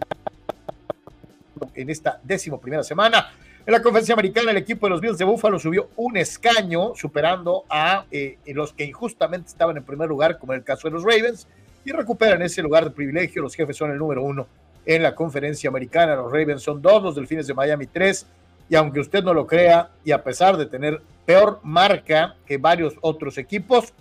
[1.74, 3.32] en esta décimo primera semana.
[3.66, 7.64] En la conferencia americana, el equipo de los Bills de Buffalo subió un escaño, superando
[7.68, 11.02] a eh, los que injustamente estaban en primer lugar, como en el caso de los
[11.02, 11.46] Ravens,
[11.84, 13.42] y recuperan ese lugar de privilegio.
[13.42, 14.46] Los jefes son el número uno
[14.88, 16.16] en la conferencia americana.
[16.16, 18.26] Los Ravens son dos, los Delfines de Miami tres,
[18.70, 22.94] y aunque usted no lo crea, y a pesar de tener peor marca que varios
[23.02, 23.92] otros equipos,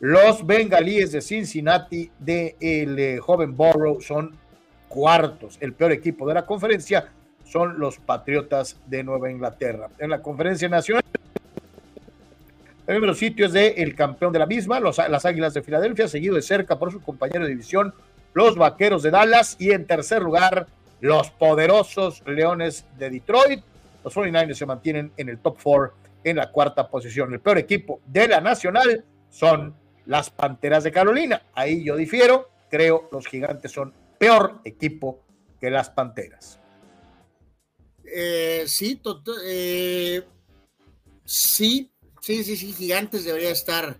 [0.00, 4.32] los bengalíes de Cincinnati de el eh, joven Borough son
[4.88, 5.58] cuartos.
[5.60, 7.08] El peor equipo de la conferencia
[7.44, 9.90] son los Patriotas de Nueva Inglaterra.
[10.00, 11.04] En la conferencia nacional,
[12.88, 16.08] el número sitio es de el campeón de la misma, los, las Águilas de Filadelfia,
[16.08, 17.94] seguido de cerca por su compañero de división,
[18.34, 20.66] los Vaqueros de Dallas, y en tercer lugar,
[21.00, 23.62] los poderosos Leones de Detroit.
[24.04, 25.94] Los 49ers se mantienen en el top four
[26.24, 27.32] en la cuarta posición.
[27.32, 29.74] El peor equipo de la nacional son
[30.06, 31.42] las Panteras de Carolina.
[31.54, 35.20] Ahí yo difiero, creo los gigantes son peor equipo
[35.60, 36.58] que las Panteras.
[38.04, 38.66] Eh,
[39.44, 40.22] eh,
[41.24, 41.90] sí,
[42.20, 43.98] sí, sí, sí, gigantes debería estar,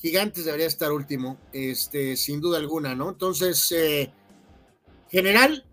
[0.00, 3.10] gigantes debería estar último, este, sin duda alguna, ¿no?
[3.10, 4.12] Entonces, eh,
[5.10, 5.64] general,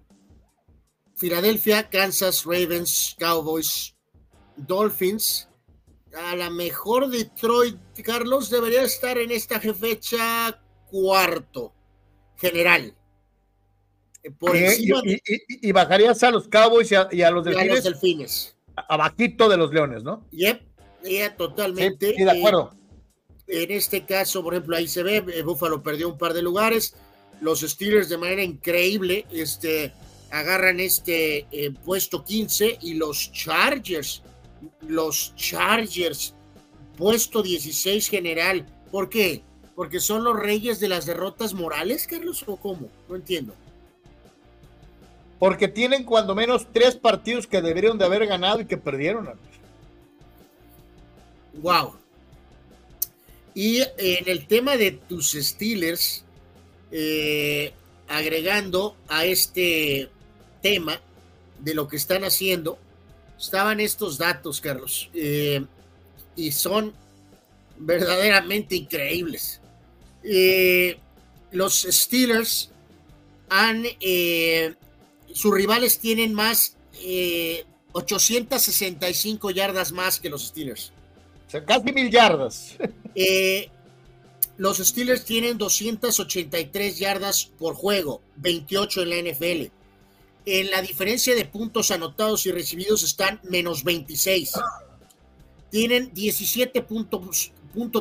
[1.15, 3.95] Filadelfia, Kansas, Ravens, Cowboys,
[4.57, 5.47] Dolphins,
[6.13, 11.73] a lo mejor Detroit, Carlos, debería estar en esta fecha cuarto
[12.37, 12.95] general.
[14.39, 18.57] por encima y, bajarías a los Cowboys y a, los delfines.
[18.75, 20.25] Abajito de los Leones, ¿no?
[20.31, 22.15] Yep, totalmente.
[22.15, 22.75] Sí, de acuerdo.
[23.47, 26.95] En este caso, por ejemplo, ahí se ve, Buffalo perdió un par de lugares.
[27.41, 29.93] Los Steelers de manera increíble este,
[30.31, 31.45] agarran este
[31.83, 34.23] puesto 15 y los Chargers,
[34.87, 36.33] los Chargers,
[36.97, 38.65] puesto 16 general.
[38.91, 39.43] ¿Por qué?
[39.75, 42.89] porque son los reyes de las derrotas morales, Carlos, o cómo?
[43.09, 43.53] No entiendo.
[45.37, 49.29] Porque tienen cuando menos tres partidos que deberían de haber ganado y que perdieron.
[51.55, 51.95] Wow.
[53.55, 56.23] Y en el tema de tus Steelers,
[56.91, 57.73] eh,
[58.07, 60.09] agregando a este
[60.61, 61.01] tema
[61.59, 62.77] de lo que están haciendo,
[63.39, 65.65] estaban estos datos, Carlos, eh,
[66.35, 66.93] y son
[67.77, 69.61] verdaderamente increíbles.
[70.23, 70.97] Eh,
[71.51, 72.71] los Steelers
[73.49, 74.73] han, eh,
[75.33, 76.75] sus rivales tienen más,
[77.91, 80.91] 865 eh, yardas más que los Steelers.
[81.47, 82.75] Sea, casi mil yardas.
[84.57, 89.71] los Steelers tienen 283 yardas por juego, 28 en la NFL.
[90.47, 94.53] En la diferencia de puntos anotados y recibidos están menos 26.
[95.71, 97.51] Tienen 17 puntos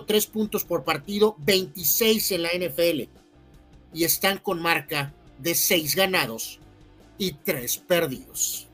[0.07, 3.09] tres puntos por partido, 26 en la NFL.
[3.93, 6.61] Y están con marca de 6 ganados
[7.19, 8.69] y 3 perdidos.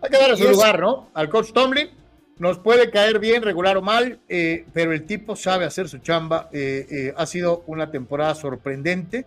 [0.00, 1.08] Hay que dar a su lugar, ¿no?
[1.14, 1.97] Al coach Tomlin
[2.38, 6.48] nos puede caer bien, regular o mal, eh, pero el tipo sabe hacer su chamba.
[6.52, 9.26] Eh, eh, ha sido una temporada sorprendente.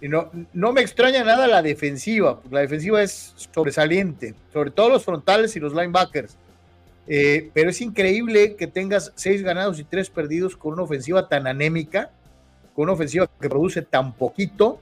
[0.00, 5.04] Y no, no me extraña nada la defensiva, la defensiva es sobresaliente, sobre todo los
[5.04, 6.36] frontales y los linebackers.
[7.06, 12.10] Pero es increíble que tengas seis ganados y tres perdidos con una ofensiva tan anémica,
[12.74, 14.80] con una ofensiva que produce tan poquito.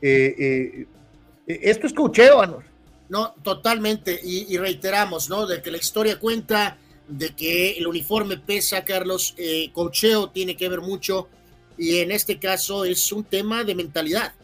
[0.00, 2.64] Esto es cocheo, Anor.
[3.12, 4.18] No, totalmente.
[4.24, 5.46] Y, reiteramos, ¿no?
[5.46, 6.78] De que la historia cuenta,
[7.08, 9.34] de que el uniforme pesa, Carlos.
[9.72, 11.28] cocheo tiene que ver mucho.
[11.78, 14.34] Y en este caso es un tema de mentalidad.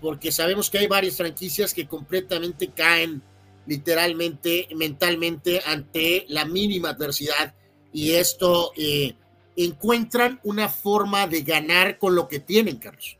[0.00, 3.22] porque sabemos que hay varias franquicias que completamente caen
[3.66, 7.54] literalmente, mentalmente, ante la mínima adversidad.
[7.92, 9.14] Y esto eh,
[9.56, 13.18] encuentran una forma de ganar con lo que tienen, Carlos.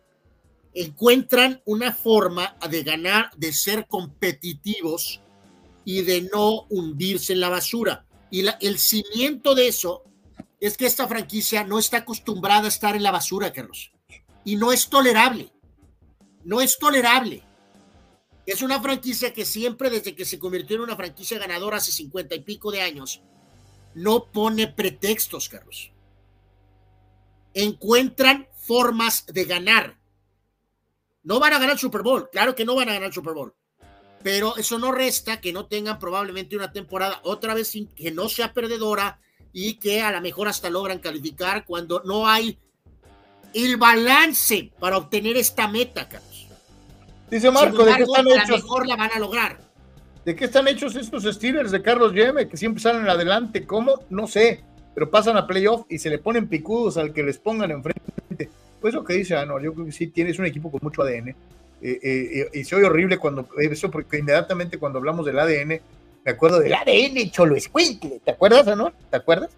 [0.75, 5.21] Encuentran una forma de ganar, de ser competitivos
[5.85, 8.05] y de no hundirse en la basura.
[8.35, 10.03] Y el cimiento de eso
[10.59, 13.93] es que esta franquicia no está acostumbrada a estar en la basura, Carlos.
[14.45, 15.53] Y no es tolerable.
[16.43, 17.45] No es tolerable.
[18.45, 22.35] Es una franquicia que siempre, desde que se convirtió en una franquicia ganadora hace cincuenta
[22.35, 23.23] y pico de años,
[23.95, 25.93] no pone pretextos, Carlos.
[27.53, 30.01] Encuentran formas de ganar.
[31.23, 33.35] No van a ganar el Super Bowl, claro que no van a ganar el Super
[33.35, 33.55] Bowl,
[34.25, 38.31] pero eso no resta que no tengan probablemente una temporada otra vez sin, que no
[38.31, 39.21] sea perdedora
[39.53, 42.59] y que a lo mejor hasta logran calificar cuando no hay
[43.53, 46.49] el balance para obtener esta meta, Carlos.
[47.31, 48.63] Dice Marco, ¿de qué están hechos?
[48.63, 49.59] mejor la van a lograr.
[50.25, 53.67] ¿De qué están hechos estos Steelers de Carlos Yeme que siempre salen adelante?
[53.67, 54.07] ¿Cómo?
[54.09, 54.65] No sé,
[54.95, 58.49] pero pasan a playoff y se le ponen picudos al que les pongan enfrente.
[58.81, 61.35] Pues lo que dice Anor, yo creo que sí tienes un equipo con mucho ADN.
[61.87, 65.69] Eh, eh, eh, y soy horrible cuando eso, porque inmediatamente cuando hablamos del ADN,
[66.25, 68.23] me acuerdo del ADN Cholo Escuincle.
[68.25, 68.95] ¿Te acuerdas, Anor?
[69.11, 69.51] ¿Te acuerdas?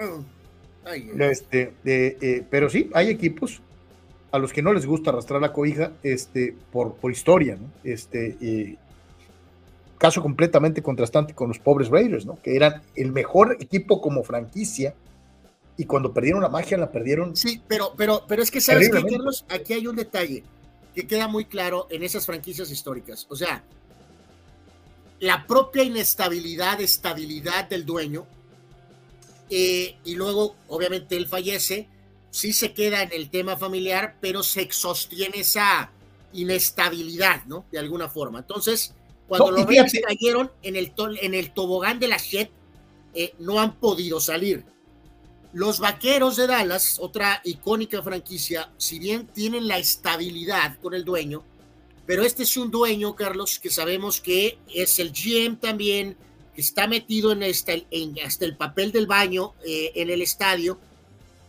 [0.00, 0.22] Oh,
[1.18, 1.72] este,
[2.48, 3.60] pero sí, hay equipos
[4.30, 7.68] a los que no les gusta arrastrar la cobija este, por, por historia, ¿no?
[7.82, 8.78] Este,
[9.98, 12.40] caso completamente contrastante con los pobres Raiders, ¿no?
[12.40, 14.94] Que eran el mejor equipo como franquicia
[15.76, 17.34] y cuando perdieron la magia la perdieron.
[17.34, 20.44] Sí, pero, pero, pero es que sabes que Carlos, aquí hay un detalle
[20.98, 23.24] que queda muy claro en esas franquicias históricas.
[23.30, 23.62] O sea,
[25.20, 28.26] la propia inestabilidad, estabilidad del dueño,
[29.48, 31.86] eh, y luego, obviamente, él fallece
[32.30, 35.92] sí se queda en el tema familiar, pero se sostiene esa
[36.32, 37.64] inestabilidad, ¿no?
[37.70, 38.40] De alguna forma.
[38.40, 38.92] Entonces,
[39.28, 40.92] cuando los Reyes cayeron en el,
[41.22, 42.48] en el tobogán de la Shed,
[43.14, 44.64] eh, no han podido salir.
[45.52, 51.42] Los Vaqueros de Dallas, otra icónica franquicia, si bien tienen la estabilidad con el dueño,
[52.06, 56.16] pero este es un dueño, Carlos, que sabemos que es el GM también,
[56.54, 60.78] que está metido en, hasta el papel del baño eh, en el estadio,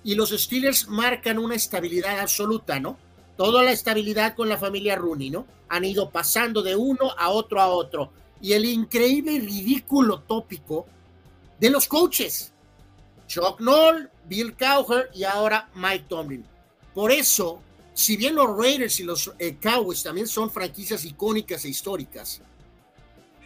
[0.03, 2.97] y los Steelers marcan una estabilidad absoluta, ¿no?
[3.35, 5.45] Toda la estabilidad con la familia Rooney, ¿no?
[5.67, 8.11] Han ido pasando de uno a otro a otro.
[8.41, 10.85] Y el increíble y ridículo tópico
[11.59, 12.53] de los coaches.
[13.29, 16.43] Chuck Noll, Bill Cowher y ahora Mike Tomlin.
[16.93, 17.61] Por eso
[17.99, 22.41] si bien los Raiders y los eh, Cowboys también son franquicias icónicas e históricas,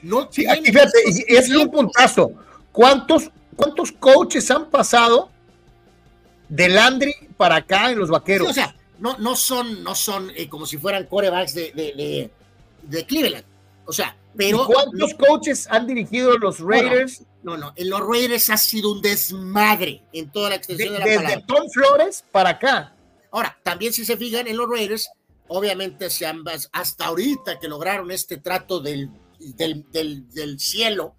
[0.03, 2.33] no sí, aquí fíjate, es un puntazo.
[2.71, 5.31] ¿Cuántos, ¿Cuántos coaches han pasado
[6.49, 8.49] de Landry para acá en los vaqueros?
[8.49, 12.29] o sea, no, no son, no son eh, como si fueran corebacks de, de,
[12.83, 13.45] de, Cleveland.
[13.85, 14.65] O sea, pero.
[14.65, 17.23] ¿Cuántos coaches han dirigido los Raiders?
[17.43, 21.05] No, no, en los Raiders ha sido un desmadre en toda la extensión de, la
[21.05, 22.95] desde Tom Flores para acá.
[23.31, 25.09] Ahora, también si se fijan en los Raiders,
[25.47, 31.15] obviamente se ambas, hasta ahorita que lograron este trato del, del, del, cielo,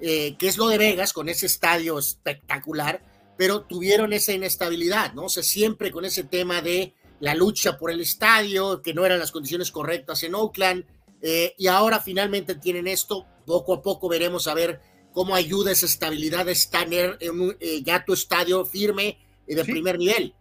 [0.00, 3.02] eh, que es lo de Vegas, con ese estadio espectacular,
[3.36, 5.24] pero tuvieron esa inestabilidad, ¿no?
[5.24, 9.18] O sea, siempre con ese tema de la lucha por el estadio, que no eran
[9.18, 10.84] las condiciones correctas en Oakland,
[11.22, 14.80] eh, y ahora finalmente tienen esto, poco a poco veremos a ver
[15.12, 19.98] cómo ayuda esa estabilidad de tener en eh, ya tu estadio firme y de primer
[19.98, 20.34] nivel.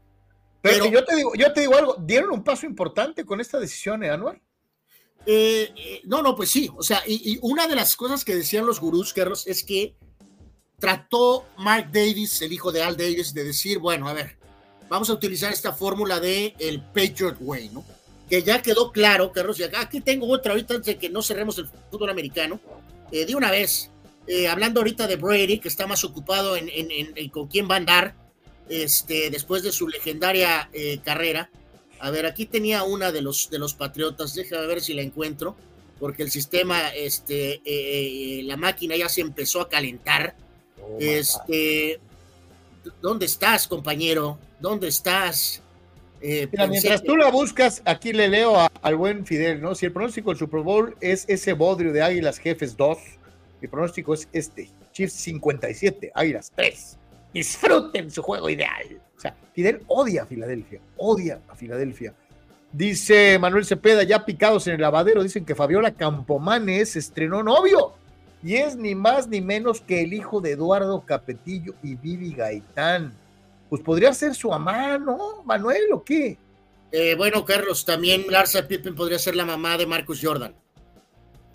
[0.62, 4.04] Pero, yo, te digo, yo te digo algo, dieron un paso importante con esta decisión,
[4.04, 4.42] ¿eh, Anual?
[6.06, 9.14] no, no, pues sí, o sea, y, una de las cosas que decían los gurús,
[9.14, 9.96] Carlos, es que
[10.80, 14.38] trató Mark Davis, el hijo de Al Davis, de decir, bueno, a ver,
[14.90, 17.86] vamos a utilizar esta fórmula de el Patriot Way, ¿no?
[18.32, 21.22] Que ya quedó claro, Carlos, y acá, aquí tengo otra ahorita antes de que no
[21.22, 22.62] cerremos el fútbol americano.
[23.12, 23.92] Eh, de una vez,
[24.26, 26.70] eh, hablando ahorita de Brady, que está más ocupado en,
[27.30, 28.16] con quién va a andar
[28.70, 31.50] este, después de su legendaria eh, carrera.
[32.00, 35.58] A ver, aquí tenía una de los, de los Patriotas, déjame ver si la encuentro,
[36.00, 37.62] porque el sistema, este,
[38.46, 40.38] la máquina ya se empezó a calentar.
[40.82, 42.00] Oh, este,
[43.02, 44.40] ¿Dónde estás, compañero?
[44.62, 45.62] ¿Dónde estás?
[46.22, 49.74] Eh, mientras tú la buscas, aquí le leo al buen Fidel, ¿no?
[49.74, 52.98] Si el pronóstico del Super Bowl es ese bodrio de Águilas Jefes 2,
[53.60, 56.98] mi pronóstico es este, Chiefs 57, Águilas 3.
[57.34, 59.02] Disfruten su juego ideal.
[59.18, 62.14] O sea, Fidel odia a Filadelfia, odia a Filadelfia.
[62.72, 67.94] Dice Manuel Cepeda, ya picados en el lavadero, dicen que Fabiola Campomanes estrenó novio.
[68.44, 73.14] Y es ni más ni menos que el hijo de Eduardo Capetillo y Vivi Gaitán
[73.72, 75.44] pues podría ser su mamá, ¿no?
[75.46, 76.38] Manuel, ¿o qué?
[76.92, 80.54] Eh, bueno, Carlos, también Larsa Pippen podría ser la mamá de Marcus Jordan.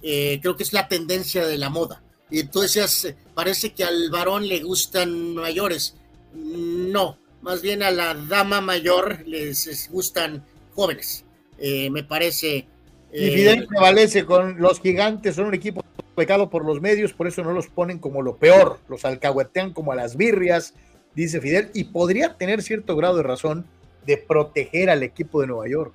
[0.01, 2.02] Eh, creo que es la tendencia de la moda.
[2.30, 5.98] Y entonces eh, parece que al varón le gustan mayores.
[6.32, 11.22] No, más bien a la dama mayor les, gustan jóvenes.
[11.60, 12.66] me parece.
[13.12, 15.84] y Fidel prevalece con los gigantes, son un equipo
[16.14, 19.93] pecado por los medios, por eso no los ponen como lo peor, los alcahuetean como
[19.93, 20.72] a las birrias,
[21.16, 23.66] dice Fidel, y podría tener cierto grado de razón
[24.05, 25.93] de proteger al equipo de Nueva York.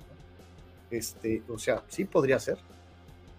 [0.90, 2.58] Este, o sea, sí podría ser.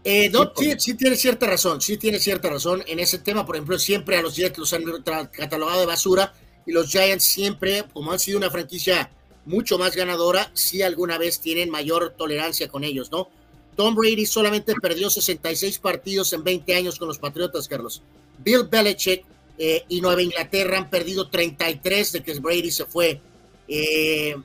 [0.05, 2.84] Eh, sí, sí, tiene cierta razón, sí tiene cierta razón.
[2.88, 4.84] En ese tema, por ejemplo, siempre a los Jets los han
[5.31, 6.34] catalogado de basura
[6.65, 9.11] y los Giants siempre, como han sido una franquicia
[9.45, 13.30] mucho más ganadora, sí alguna vez tienen mayor tolerancia con ellos, ¿no?
[13.76, 18.01] Tom Brady solamente perdió 66 partidos en 20 años con los Patriotas, Carlos.
[18.39, 19.26] Bill Belichick
[19.57, 23.21] eh, y Nueva Inglaterra han perdido 33 de que Brady se fue.
[23.67, 24.35] Eh,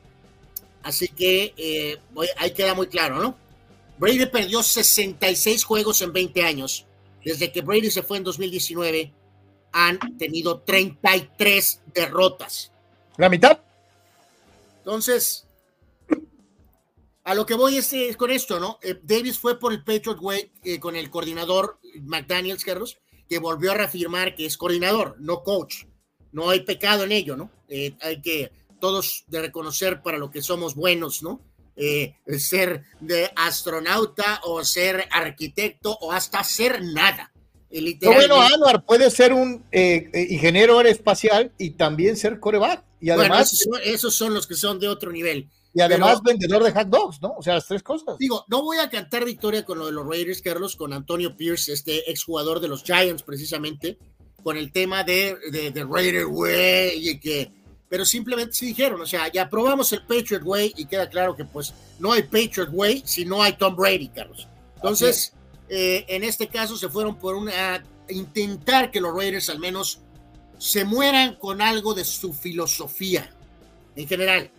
[0.82, 1.98] así que eh,
[2.36, 3.36] ahí queda muy claro, ¿no?
[3.98, 6.84] Brady perdió 66 juegos en 20 años.
[7.24, 9.12] Desde que Brady se fue en 2019,
[9.72, 12.70] han tenido 33 derrotas.
[13.16, 13.58] ¿La mitad?
[14.78, 15.46] Entonces,
[17.24, 18.78] a lo que voy es, con esto, ¿no?
[19.02, 22.98] Davis fue por el Patriot Way con el coordinador McDaniels, Carlos,
[23.28, 25.84] que volvió a reafirmar que es coordinador, no coach.
[26.32, 27.50] No hay pecado en ello, ¿no?
[27.68, 31.40] Eh, hay que todos de reconocer para lo que somos buenos, ¿no?
[31.76, 37.32] Eh, ser de astronauta o ser arquitecto o hasta ser nada.
[38.02, 42.84] bueno, Anuar puede ser un eh, ingeniero aeroespacial y también ser coreback.
[43.00, 45.48] Y además, esos son los que son de otro nivel.
[45.78, 47.36] Y además vendedor de hot dogs, ¿no?
[47.38, 48.18] O sea, las tres cosas.
[48.18, 51.72] Digo, no voy a cantar victoria con lo de los Raiders, Carlos, con Antonio Pierce,
[51.72, 53.96] este exjugador de los Giants, precisamente,
[54.42, 57.52] con el tema de, de, Raider Way, y que,
[57.88, 61.44] pero simplemente sí dijeron, o sea, ya probamos el Patriot Way y queda claro que
[61.44, 64.48] pues no hay Patriot Way si no hay Tom Brady, Carlos.
[64.74, 65.32] Entonces,
[65.68, 70.00] eh, en este caso se fueron por una, intentar que los Raiders al menos
[70.58, 73.30] se mueran con algo de su filosofía
[73.94, 74.50] en general.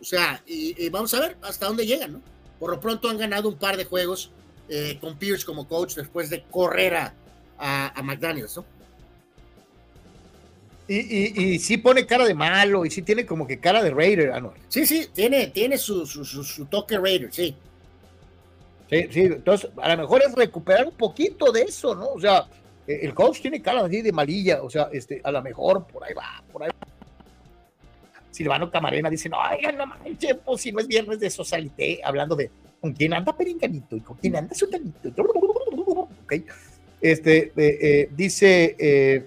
[0.00, 2.22] O sea, y, vamos a ver hasta dónde llegan, ¿no?
[2.58, 4.30] Por lo pronto han ganado un par de juegos
[4.68, 7.14] eh, con Pierce como coach después de correr a,
[7.58, 8.64] a, McDaniels, ¿no?
[10.88, 14.32] Y, y, sí pone cara de malo y sí tiene como que cara de Raider,
[14.32, 14.56] Anual.
[14.68, 17.54] Sí, sí, tiene, tiene su, su, toque Raider, sí.
[18.88, 22.08] Sí, sí, entonces a lo mejor es recuperar un poquito de eso, ¿no?
[22.08, 22.48] O sea,
[22.88, 26.02] e, el coach tiene cara así de malilla, o sea, este, a lo mejor por
[26.02, 26.89] ahí va, por ahí va
[28.40, 32.34] Silvano Camarena dice, no, oigan, no manches, pues si no es viernes de socialité, hablando
[32.34, 32.50] de
[32.80, 35.10] con quién anda Peringanito y con quién anda Sutanito.
[36.24, 36.32] Ok.
[37.02, 39.26] Este, eh, dice eh,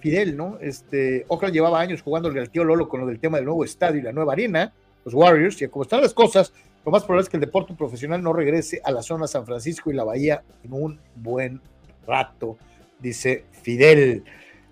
[0.00, 0.56] Fidel, ¿no?
[0.58, 4.00] Este, Oakland llevaba años jugando el tío Lolo con lo del tema del nuevo estadio
[4.00, 4.72] y la nueva arena,
[5.04, 6.54] los Warriors, y como están las cosas,
[6.86, 9.90] lo más probable es que el deporte profesional no regrese a la zona San Francisco
[9.90, 11.60] y la Bahía en un buen
[12.06, 12.56] rato,
[13.00, 14.24] dice Fidel.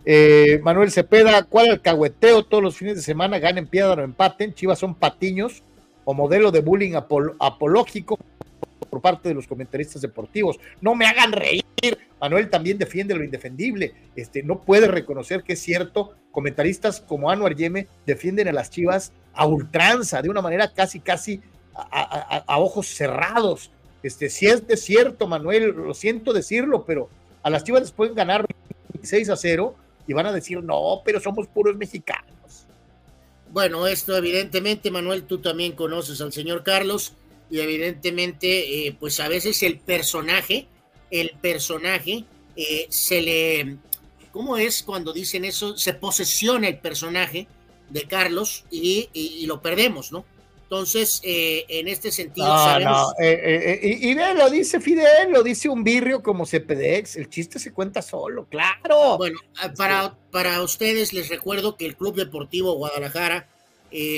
[0.07, 3.39] Eh, Manuel Cepeda, ¿cuál alcahueteo todos los fines de semana?
[3.39, 4.53] Ganen piedra o empaten.
[4.53, 5.63] Chivas son patiños
[6.05, 8.19] o modelo de bullying apológico
[8.91, 10.59] por parte de los comentaristas deportivos.
[10.81, 11.65] No me hagan reír.
[12.21, 13.95] Manuel también defiende lo indefendible.
[14.15, 16.15] Este, no puede reconocer que es cierto.
[16.31, 21.41] Comentaristas como Anuar Yeme defienden a las Chivas a ultranza, de una manera casi, casi
[21.75, 23.71] a, ojos cerrados.
[24.03, 27.09] Este, si es de cierto, Manuel, lo siento decirlo, pero
[27.43, 28.47] a las Chivas les pueden ganar
[28.93, 29.75] 26 a 0
[30.07, 32.67] y van a decir, no, pero somos puros mexicanos.
[33.51, 37.15] Bueno, esto evidentemente, Manuel, tú también conoces al señor Carlos
[37.51, 40.67] y evidentemente, eh, pues a veces el personaje,
[41.11, 42.25] el personaje
[42.57, 43.77] eh, se le,
[44.33, 45.77] ¿cómo es cuando dicen eso?
[45.77, 47.47] Se posesiona el personaje
[47.91, 50.25] de Carlos y lo perdemos, ¿no?
[50.75, 53.15] Entonces, eh, en este sentido, sabemos...
[53.21, 57.61] Eh, eh, y, ve, lo dice Fidel, lo dice un birrio como CPDX, el chiste
[57.61, 59.17] se cuenta solo, claro.
[59.17, 63.49] Bueno, ah, para, para ustedes les recuerdo que el Club Deportivo Guadalajara,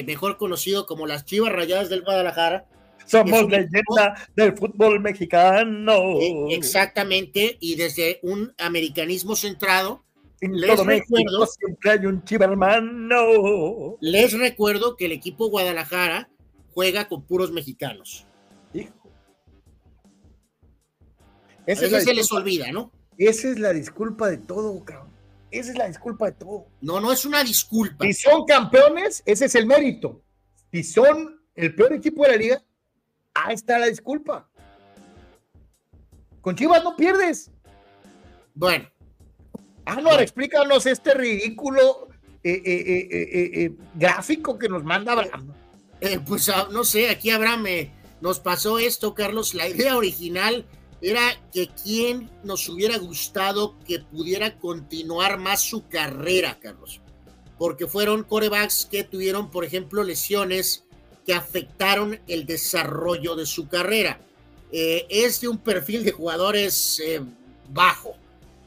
[0.06, 2.64] mejor conocido como las Chivas Rayadas del Guadalajara,
[3.04, 6.18] somos leyenda del fútbol mexicano.
[6.48, 10.06] exactamente, y desde un americanismo centrado,
[10.40, 13.98] les recuerdo, siempre hay un hermano.
[14.00, 16.30] Les recuerdo que el equipo Guadalajara
[16.76, 18.26] juega con puros mexicanos.
[18.74, 19.10] Hijo.
[21.64, 22.92] Ese se les olvida, ¿no?
[23.16, 25.08] Esa es la disculpa de todo, cabrón.
[25.50, 26.66] Esa es la disculpa de todo.
[26.82, 28.04] No, no es una disculpa.
[28.04, 30.22] Si son campeones, ese es el mérito.
[30.70, 32.62] Si son el peor equipo de la liga,
[33.32, 34.46] ahí está la disculpa.
[36.42, 37.50] Con Chivas no pierdes.
[38.54, 38.86] Bueno.
[39.86, 42.08] Ah, no, explícanos este ridículo
[42.42, 43.08] eh, eh,
[43.64, 45.54] eh, gráfico que nos manda Abraham.
[46.00, 47.66] Eh, pues ah, no sé, aquí Abraham
[48.20, 49.54] nos pasó esto, Carlos.
[49.54, 50.66] La idea original
[51.00, 57.00] era que quien nos hubiera gustado que pudiera continuar más su carrera, Carlos.
[57.58, 60.84] Porque fueron corebacks que tuvieron, por ejemplo, lesiones
[61.24, 64.20] que afectaron el desarrollo de su carrera.
[64.72, 67.20] Eh, es de un perfil de jugadores eh,
[67.70, 68.14] bajo.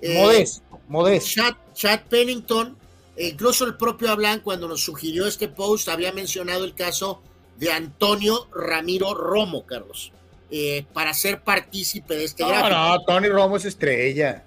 [0.01, 1.41] modesto, modesto.
[1.73, 2.78] Chad Pennington
[3.27, 7.21] incluso el propio Ablan, cuando nos sugirió este post, había mencionado el caso
[7.57, 10.11] de Antonio Ramiro Romo, Carlos,
[10.49, 14.43] eh, para ser partícipe de este no, No, Tony Romo es estrella.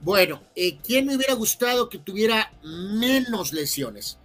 [0.00, 4.18] Bueno, eh, ¿quién me hubiera gustado que tuviera menos lesiones?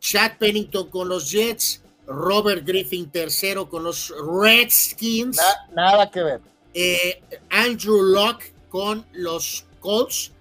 [0.00, 5.38] Chad Pennington con los Jets, Robert Griffin tercero con los Redskins.
[5.74, 6.40] nada que ver.
[6.72, 10.32] Eh, Andrew Locke con los Colts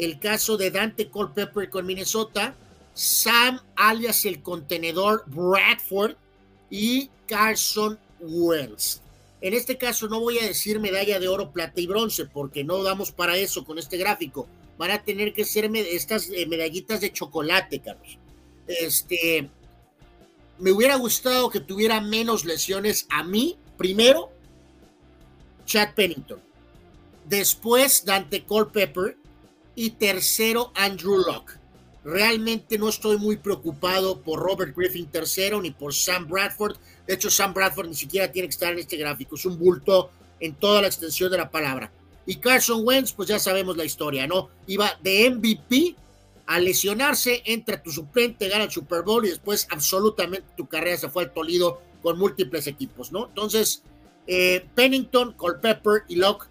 [0.00, 2.56] el caso de Dante Culpepper con Minnesota,
[2.94, 6.16] Sam alias el contenedor Bradford
[6.70, 9.02] y Carson Wentz.
[9.42, 12.82] En este caso no voy a decir medalla de oro, plata y bronce, porque no
[12.82, 14.48] damos para eso con este gráfico.
[14.78, 18.16] Van a tener que ser estas eh, medallitas de chocolate, Carlos.
[18.66, 19.50] Este,
[20.58, 24.30] me hubiera gustado que tuviera menos lesiones a mí, primero,
[25.66, 26.40] Chad Pennington.
[27.26, 29.19] Después, Dante Culpepper
[29.74, 31.58] y tercero Andrew Locke.
[32.04, 36.76] Realmente no estoy muy preocupado por Robert Griffin tercero ni por Sam Bradford.
[37.06, 39.34] De hecho, Sam Bradford ni siquiera tiene que estar en este gráfico.
[39.34, 40.10] Es un bulto
[40.40, 41.92] en toda la extensión de la palabra.
[42.26, 44.48] Y Carson Wentz, pues ya sabemos la historia, ¿no?
[44.66, 45.96] Iba de MVP
[46.46, 51.08] a lesionarse, entra tu suplente, gana el Super Bowl y después absolutamente tu carrera se
[51.08, 53.28] fue al tolido con múltiples equipos, ¿no?
[53.28, 53.82] Entonces,
[54.26, 56.48] eh, Pennington, Culpepper y Locke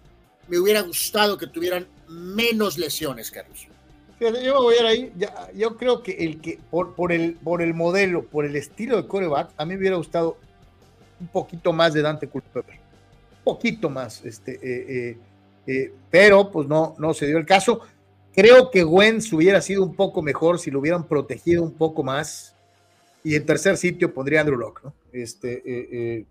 [0.48, 3.68] me hubiera gustado que tuvieran menos lesiones, Carlos.
[4.20, 5.12] Yo me voy a ir ahí.
[5.54, 9.50] yo creo que el que por, el, por el modelo, por el estilo de coreback,
[9.56, 10.36] a mí me hubiera gustado
[11.18, 12.74] un poquito más de Dante Culpepper.
[12.74, 14.22] Un poquito más.
[14.24, 15.18] Este, eh, eh,
[15.66, 17.80] eh, pero pues no, no se dio el caso.
[18.34, 22.54] Creo que Wentz hubiera sido un poco mejor si lo hubieran protegido un poco más.
[23.24, 24.94] Y en tercer sitio pondría Andrew Locke, ¿no?
[25.12, 26.26] Este,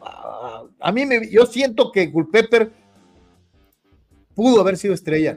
[0.00, 2.72] a, mí me, yo siento que Culpepper
[4.40, 5.36] pudo haber sido estrella.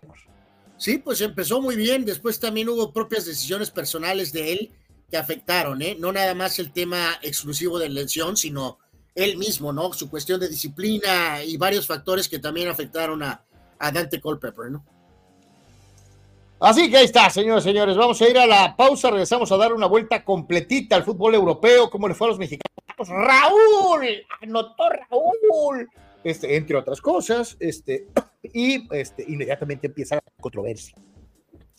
[0.77, 2.05] Sí, pues empezó muy bien.
[2.05, 4.71] Después también hubo propias decisiones personales de él
[5.11, 5.97] que afectaron, ¿eh?
[5.99, 8.79] No nada más el tema exclusivo de la lesión, sino
[9.13, 9.91] él mismo, ¿no?
[9.91, 13.43] Su cuestión de disciplina y varios factores que también afectaron a,
[13.77, 14.85] Dante Culpepper, ¿no?
[16.61, 17.97] Así que ahí está, señores, señores.
[17.97, 19.11] Vamos a ir a la pausa.
[19.11, 21.89] Regresamos a dar una vuelta completita al fútbol europeo.
[21.89, 22.71] ¿Cómo le fue a los mexicanos?
[22.99, 24.07] Raúl,
[24.41, 25.89] anotó Raúl.
[26.23, 28.07] Este, entre otras cosas, este,
[28.43, 30.95] y este, inmediatamente empieza la controversia.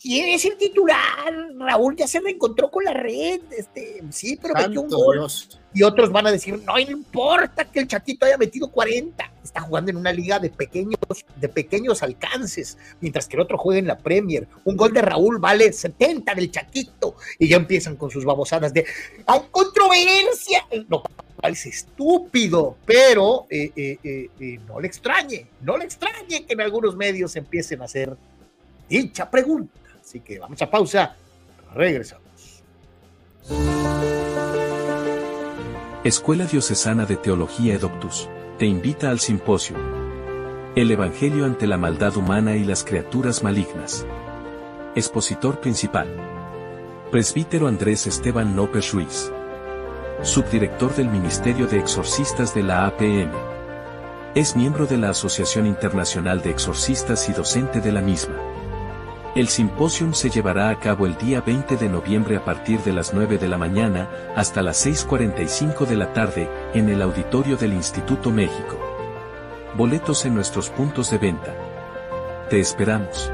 [0.01, 1.33] ¿Quién es el titular?
[1.57, 3.41] Raúl ya se reencontró con la red.
[3.57, 5.27] Este, sí, pero metió un gol.
[5.73, 9.31] Y otros van a decir, no, no importa que el chatito haya metido 40.
[9.43, 10.99] Está jugando en una liga de pequeños,
[11.35, 14.47] de pequeños alcances, mientras que el otro juega en la Premier.
[14.63, 17.15] Un gol de Raúl vale 70 del chatito.
[17.39, 18.85] Y ya empiezan con sus babosadas de,
[19.25, 20.65] ¡hay controversia!
[20.87, 21.03] No,
[21.43, 26.95] es estúpido, pero eh, eh, eh, no le extrañe, no le extrañe que en algunos
[26.95, 28.15] medios empiecen a hacer
[28.89, 29.84] dicha pregunta.
[30.05, 31.15] Así que vamos a pausa,
[31.73, 32.63] regresamos.
[36.03, 38.29] Escuela Diocesana de Teología Edoptus
[38.59, 39.75] te invita al simposio.
[40.75, 44.05] El Evangelio ante la maldad humana y las criaturas malignas.
[44.93, 46.07] Expositor principal.
[47.09, 49.31] Presbítero Andrés Esteban López Ruiz.
[50.21, 53.31] Subdirector del Ministerio de Exorcistas de la APM.
[54.35, 58.54] Es miembro de la Asociación Internacional de Exorcistas y docente de la misma.
[59.35, 63.13] El simposium se llevará a cabo el día 20 de noviembre a partir de las
[63.13, 68.31] 9 de la mañana hasta las 6.45 de la tarde en el auditorio del Instituto
[68.31, 68.79] México.
[69.75, 71.53] Boletos en nuestros puntos de venta.
[72.49, 73.29] Te esperamos.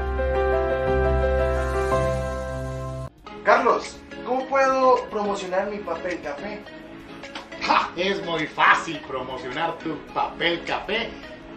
[3.44, 3.96] Carlos,
[4.26, 6.64] ¿cómo puedo promocionar mi papel café?
[7.94, 11.10] Es muy fácil promocionar tu papel café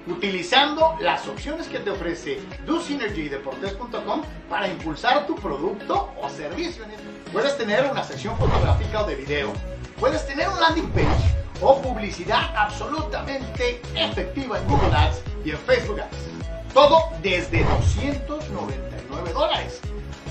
[0.07, 6.85] utilizando las opciones que te ofrece DoSynergyDeportes.com para impulsar tu producto o servicio.
[7.31, 9.53] Puedes tener una sección fotográfica o de video,
[9.99, 16.01] puedes tener un landing page o publicidad absolutamente efectiva en Google Ads y en Facebook
[16.01, 16.73] Ads.
[16.73, 19.81] Todo desde 299 dólares.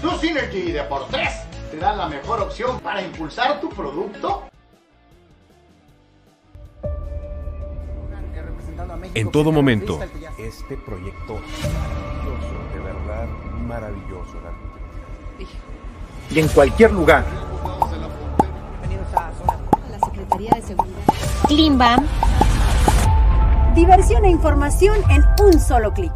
[0.02, 1.30] DoSynergy Deportes
[1.70, 4.44] te dan la mejor opción para impulsar tu producto
[9.14, 10.00] en todo momento.
[10.38, 13.28] Este proyecto maravilloso, de verdad
[13.66, 14.34] maravilloso.
[16.30, 17.24] Y en cualquier lugar.
[19.90, 21.02] La Secretaría de Seguridad.
[21.46, 22.06] Klimbam.
[23.74, 26.12] Diversión e información en un solo clic.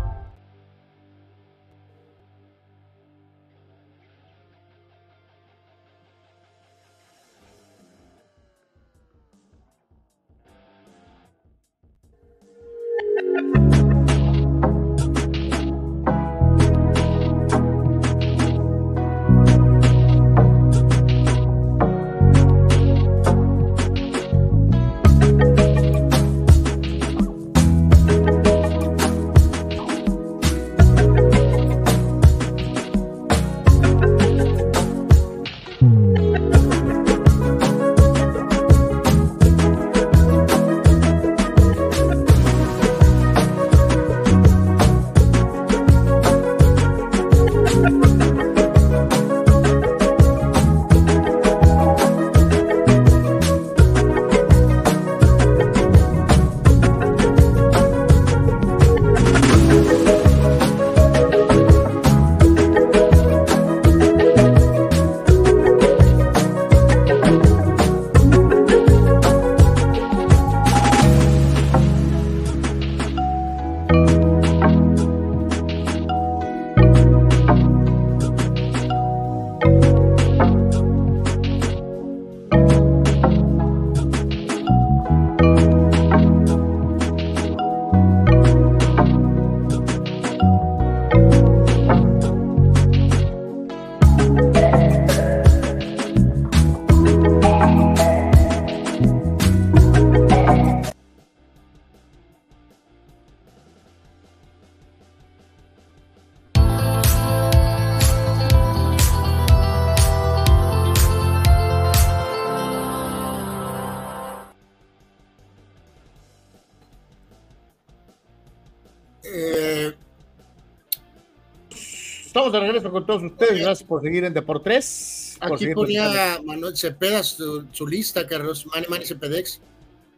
[122.52, 123.60] De regreso con todos ustedes.
[123.60, 125.36] Gracias por seguir en Deportes.
[125.40, 129.60] Aquí ponía Manuel Cepeda su, lista, Carlos, Manny, Manny Cepedex,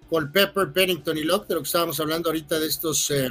[0.09, 3.31] con Pepper, Pennington y Locke, de lo que estábamos hablando ahorita de estos eh,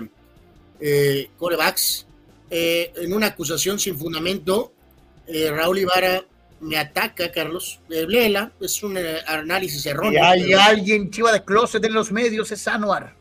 [0.80, 2.05] eh, corebacks.
[2.49, 4.73] Eh, en una acusación sin fundamento,
[5.27, 6.23] Raúl Ibarra
[6.59, 7.80] me ataca, Carlos.
[7.88, 8.97] léela, es un
[9.27, 10.13] análisis erróneo.
[10.13, 13.15] Y hay alguien chiva de closet en los medios, es Anuar,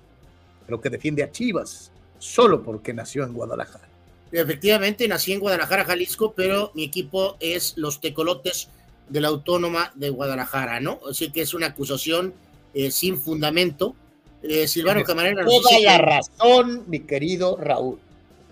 [0.67, 3.88] pero que defiende a Chivas solo porque nació en Guadalajara.
[4.31, 8.69] Efectivamente, nací en Guadalajara, Jalisco, pero mi equipo es los Tecolotes
[9.09, 11.01] de la Autónoma de Guadalajara, ¿no?
[11.09, 12.35] Así que es una acusación
[12.75, 13.95] eh, sin fundamento.
[14.43, 15.45] Eh, Silvano Camarena.
[15.45, 17.99] Toda la razón, mi querido Raúl.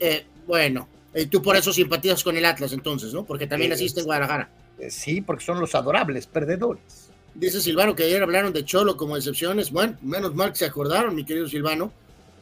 [0.01, 3.25] Eh, bueno, y tú por eso simpatizas con el Atlas entonces, ¿no?
[3.25, 4.49] Porque también naciste en Guadalajara.
[4.89, 7.11] sí, porque son los adorables perdedores.
[7.35, 9.71] Dice Silvano que ayer hablaron de Cholo como excepciones.
[9.71, 11.93] Bueno, menos mal que se acordaron, mi querido Silvano.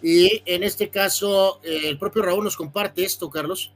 [0.07, 3.73] Y en este caso, eh, el propio Raúl nos comparte esto, Carlos.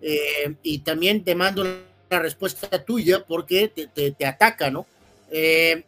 [0.00, 1.64] Eh, y también te mando
[2.08, 4.86] la respuesta tuya porque te, ataca, ¿no?
[5.30, 5.84] Eh,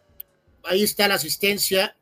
[0.64, 1.96] ahí está la asistencia.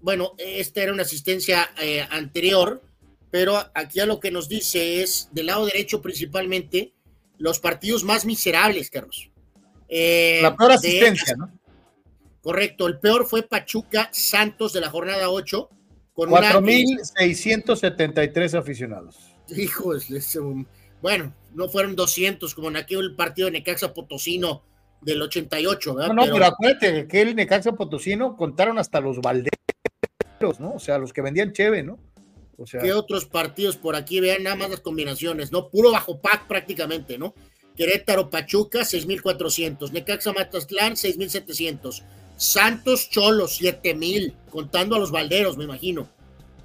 [0.00, 1.68] bueno, esta era una asistencia
[2.08, 2.80] anterior,
[3.30, 6.94] pero aquí a lo que nos dice es, del lado derecho principalmente,
[7.36, 9.30] los partidos más miserables, Carlos.
[9.90, 11.52] la peor asistencia, ¿no?
[12.40, 15.77] Correcto, el peor fue Pachuca Santos de la jornada 8 con
[16.26, 19.36] 4.673 aficionados.
[19.56, 20.08] Hijos,
[21.00, 24.64] bueno, no fueron 200 como en aquel partido de Necaxa Potosino
[25.00, 26.12] del 88, ¿verdad?
[26.12, 29.52] No, no, pero, acuérdate que el Necaxa Potosino contaron hasta los balderos,
[30.58, 30.72] ¿no?
[30.72, 32.00] O sea, los que vendían cheve, ¿no?
[32.56, 34.18] O sea, ¿Qué otros partidos por aquí?
[34.18, 35.68] Vean nada más las combinaciones, ¿no?
[35.68, 37.32] Puro bajo pack prácticamente, ¿no?
[37.76, 39.92] Querétaro Pachuca, 6.400.
[39.92, 42.02] Necaxa Matastlán, 6.700.
[42.38, 46.08] Santos Cholos, 7 mil, contando a los balderos, me imagino.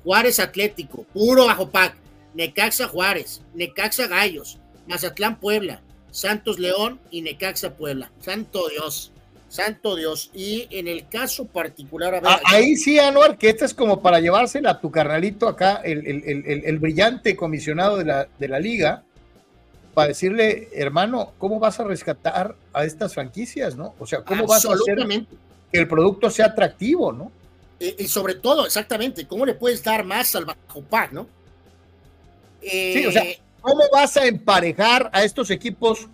[0.04, 1.96] Juárez Atlético, puro bajo pack.
[2.36, 5.82] Necaxa Juárez, Necaxa Gallos, Mazatlán Puebla,
[6.12, 8.12] Santos León y Necaxa Puebla.
[8.20, 9.12] Santo Dios,
[9.50, 10.32] santo Dios.
[10.34, 14.20] Y en el caso particular, a ver, ahí sí, Anuar, que este es como para
[14.20, 19.04] llevársela a tu carnalito acá, el, brillante comisionado de la, de la liga,
[19.94, 23.94] para decirle, hermano, ¿cómo vas a rescatar a estas franquicias, no?
[24.00, 24.98] O sea, ¿cómo vas a hacer
[25.74, 27.32] que el producto sea atractivo, ¿no?
[27.80, 31.28] Y, sobre todo, exactamente, ¿cómo le puedes dar más al bajo pack, no?
[32.62, 36.08] sí, o sea, eh, ¿cómo vas a emparejar a estos equipos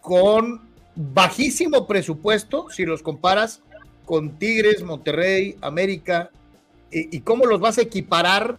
[0.00, 0.62] con
[0.94, 3.60] bajísimo presupuesto si los comparas
[4.06, 6.30] con Tigres, Monterrey, América?
[6.90, 8.58] ¿Y, y cómo los vas a equiparar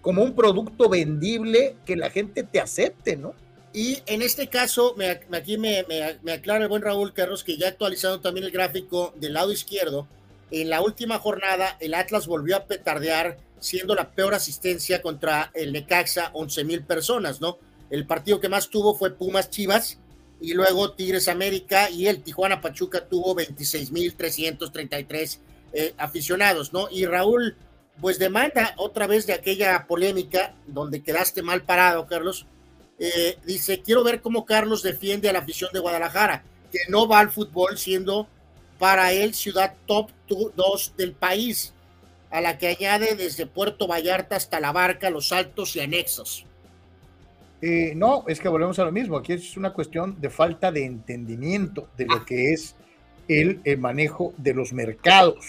[0.00, 3.34] como un producto vendible que la gente te acepte, ¿no?
[3.72, 5.84] Y en este caso, me, aquí me,
[6.32, 10.08] aclara el buen Raúl Carlos que ya actualizado también el gráfico del lado izquierdo,
[10.50, 15.72] en la última jornada el Atlas volvió a petardear siendo la peor asistencia contra el
[15.72, 17.58] Necaxa, 11 mil personas, ¿no?
[17.90, 19.98] El partido que más tuvo fue Pumas Chivas
[20.40, 25.40] y luego Tigres América y el Tijuana Pachuca tuvo 26 mil 333
[25.72, 26.88] eh, aficionados, ¿no?
[26.90, 27.56] Y Raúl,
[28.00, 32.46] pues demanda otra vez de aquella polémica donde quedaste mal parado, Carlos,
[32.98, 36.42] eh, dice, quiero ver cómo Carlos defiende a la afición de Guadalajara,
[36.72, 38.26] que no va al fútbol siendo
[38.78, 41.72] para él ciudad top 2 del país,
[42.30, 46.44] a la que añade desde Puerto Vallarta hasta La Barca, Los Altos y anexos.
[47.62, 50.84] Eh, no, es que volvemos a lo mismo, aquí es una cuestión de falta de
[50.84, 52.74] entendimiento de lo que es
[53.28, 55.44] el, manejo de los mercados.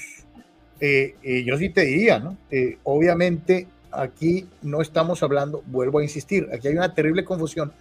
[0.79, 2.37] Eh, yo sí te diría, ¿no?
[2.83, 7.71] obviamente aquí no estamos hablando, vuelvo a insistir, aquí hay una terrible confusión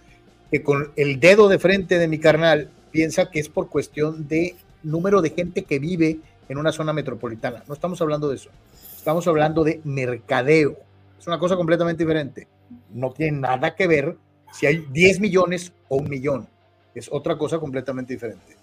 [0.51, 4.55] que con el dedo de frente de mi carnal piensa que es por cuestión de
[4.83, 7.63] número de gente que vive en una zona metropolitana.
[7.67, 8.49] No estamos hablando de eso.
[8.97, 10.77] Estamos hablando de mercadeo.
[11.19, 12.47] Es una cosa completamente diferente.
[12.91, 14.17] No tiene nada que ver
[14.51, 16.47] si hay 10 millones o un millón.
[16.95, 18.57] Es otra cosa completamente diferente.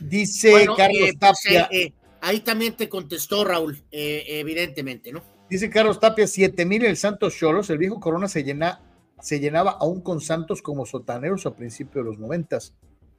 [0.00, 1.68] Dice Carlos eh, pues, Tapia.
[1.70, 1.92] Eh, eh,
[2.22, 5.22] ahí también te contestó Raúl, evidentemente, ¿no?
[5.52, 8.80] Dice Carlos Tapia, 7 mil el Santos Cholos, el viejo Corona se, llena,
[9.20, 12.72] se llenaba aún con Santos como sotaneros a principios de los noventas.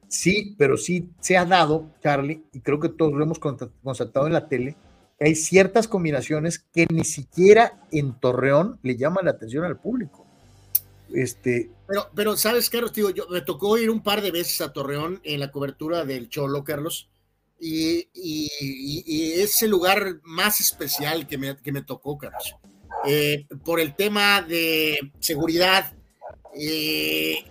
[0.08, 4.32] Sí, pero sí se ha dado, Charlie, y creo que todos lo hemos constatado en
[4.32, 4.74] la tele,
[5.16, 10.26] que hay ciertas combinaciones que ni siquiera en Torreón le llaman la atención al público.
[11.14, 14.72] Este, pero, pero sabes, Carlos, tío, yo me tocó ir un par de veces a
[14.72, 17.08] Torreón en la cobertura del Cholo, Carlos,
[17.66, 22.56] y, es el lugar más especial que me, que me tocó, Carlos.
[23.06, 25.92] Eh, por el tema de seguridad.
[26.56, 27.44] Eh,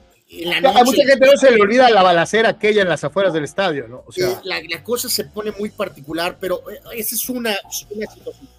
[0.64, 3.88] a mucha gente no se le olvida la balacera aquella en las afueras del estadio,
[3.88, 4.03] ¿no?
[4.07, 6.64] O sea, eh, la, cosa se pone muy particular, pero
[6.95, 8.49] esa es una, situación.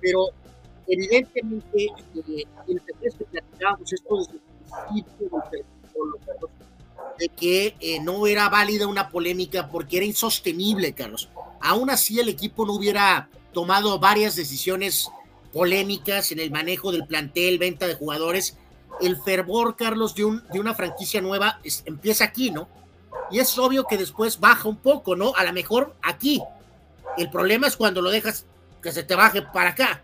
[0.00, 0.28] Pero
[0.86, 5.64] evidentemente, el que platicábamos esto desde el principio del
[7.18, 11.28] de que eh, no era válida una polémica porque era insostenible, Carlos.
[11.60, 15.08] Aún así, el equipo no hubiera tomado varias decisiones
[15.52, 18.56] polémicas en el manejo del plantel, venta de jugadores.
[19.00, 22.68] El fervor, Carlos, de, un, de una franquicia nueva empieza aquí, ¿no?
[23.30, 25.32] Y es obvio que después baja un poco, ¿no?
[25.36, 26.42] A lo mejor aquí.
[27.16, 28.44] El problema es cuando lo dejas
[28.82, 30.02] que se te baje para acá.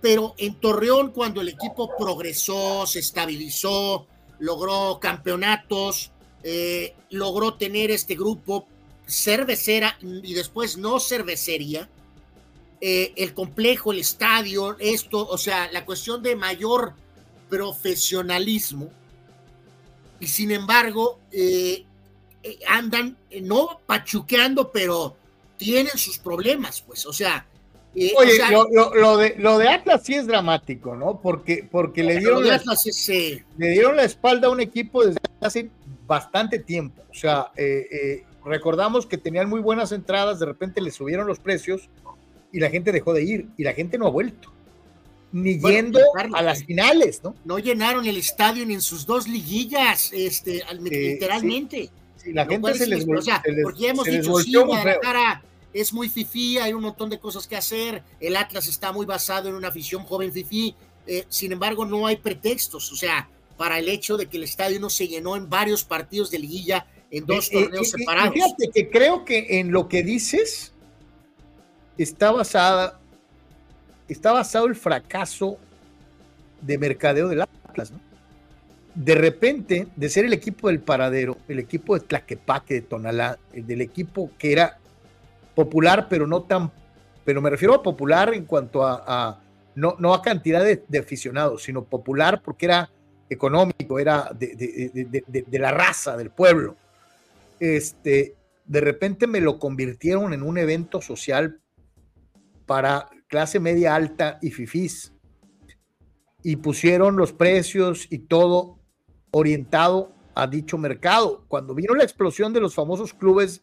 [0.00, 4.06] pero en Torreón, cuando el equipo progresó, se estabilizó,
[4.38, 6.10] logró campeonatos,
[6.42, 8.66] eh, logró tener este grupo
[9.06, 11.88] cervecera y después no cervecería,
[12.80, 16.94] eh, el complejo, el estadio, esto, o sea, la cuestión de mayor
[17.48, 18.90] profesionalismo.
[20.20, 21.84] Y sin embargo, eh,
[22.66, 25.16] andan no pachuqueando, pero
[25.56, 27.46] tienen sus problemas, pues, o sea,
[27.94, 28.38] Oye,
[28.70, 31.20] lo, de, lo de Atlas sí es dramático, ¿no?
[31.20, 32.60] Porque, porque le, dieron la,
[33.56, 35.70] le dieron la espalda a un equipo desde hace
[36.06, 37.02] bastante tiempo.
[37.10, 41.40] O sea, eh, eh, recordamos que tenían muy buenas entradas, de repente le subieron los
[41.40, 41.88] precios
[42.52, 44.52] y la gente dejó de ir y la gente no ha vuelto.
[45.30, 47.34] Ni yendo a las finales, ¿no?
[47.44, 51.90] No llenaron el estadio ni en sus dos liguillas, este, literalmente.
[52.16, 53.34] Sí, la gente se les, volvió.
[53.62, 55.42] porque hemos dicho, sí, Guadalajara
[55.72, 59.48] es muy fifí, hay un montón de cosas que hacer, el Atlas está muy basado
[59.48, 60.74] en una afición joven fifí,
[61.06, 64.80] eh, sin embargo no hay pretextos, o sea, para el hecho de que el estadio
[64.80, 68.34] no se llenó en varios partidos de liguilla en dos eh, eh, torneos separados.
[68.34, 70.72] Fíjate que creo que en lo que dices
[71.96, 73.00] está basada,
[74.08, 75.58] está basado el fracaso
[76.60, 78.00] de mercadeo del Atlas, ¿no?
[78.94, 83.64] De repente, de ser el equipo del paradero, el equipo de Tlaquepaque, de Tonalá, el
[83.64, 84.78] del equipo que era
[85.58, 86.70] popular, pero no tan,
[87.24, 89.40] pero me refiero a popular en cuanto a,
[89.74, 92.88] no, no, a cantidad de, aficionados, sino popular porque era
[93.28, 96.76] económico, era de, la raza, del pueblo.
[97.58, 98.36] Este,
[98.66, 101.60] de repente me lo convirtieron en un evento social
[102.64, 105.12] para clase media alta y fifís.
[106.44, 108.78] Y pusieron los precios y todo
[109.32, 111.46] orientado a dicho mercado.
[111.48, 113.60] Cuando vino la explosión de los famosos clubes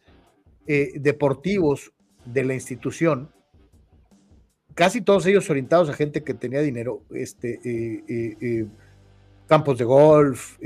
[0.66, 1.92] eh, deportivos
[2.24, 3.30] de la institución,
[4.74, 8.66] casi todos ellos orientados a gente que tenía dinero, este, eh, eh,
[9.46, 10.58] campos de golf,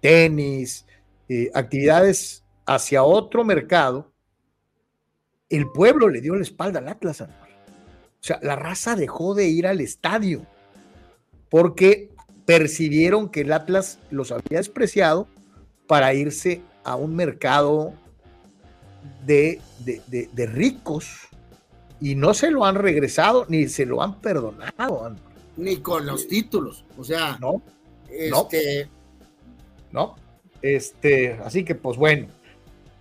[0.00, 0.84] tenis,
[1.54, 4.12] actividades hacia otro mercado,
[5.48, 7.20] el pueblo le dio la espalda al Atlas.
[7.20, 7.28] O
[8.20, 10.44] sea, la raza dejó de ir al estadio
[11.48, 12.10] porque
[12.46, 15.28] percibieron que el Atlas los había despreciado
[15.86, 17.94] para irse a un mercado
[19.24, 21.28] de, de, ricos
[22.00, 25.14] y no se lo han regresado ni se lo han perdonado.
[25.56, 27.62] Ni con los títulos, o sea, no,
[28.08, 28.88] este...
[29.92, 30.16] no,
[30.62, 32.28] este, así que pues bueno.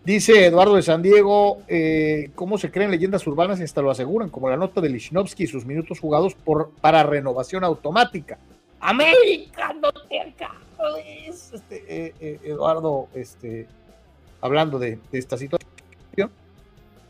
[0.05, 4.29] Dice Eduardo de San Diego, eh, ¿cómo se creen leyendas urbanas y hasta lo aseguran?
[4.29, 8.39] Como la nota de Lichnowsky y sus minutos jugados por, para renovación automática.
[8.79, 11.51] América, no te acabes.
[11.53, 13.67] Este, eh, eh, Eduardo, este,
[14.41, 15.68] hablando de, de esta situación.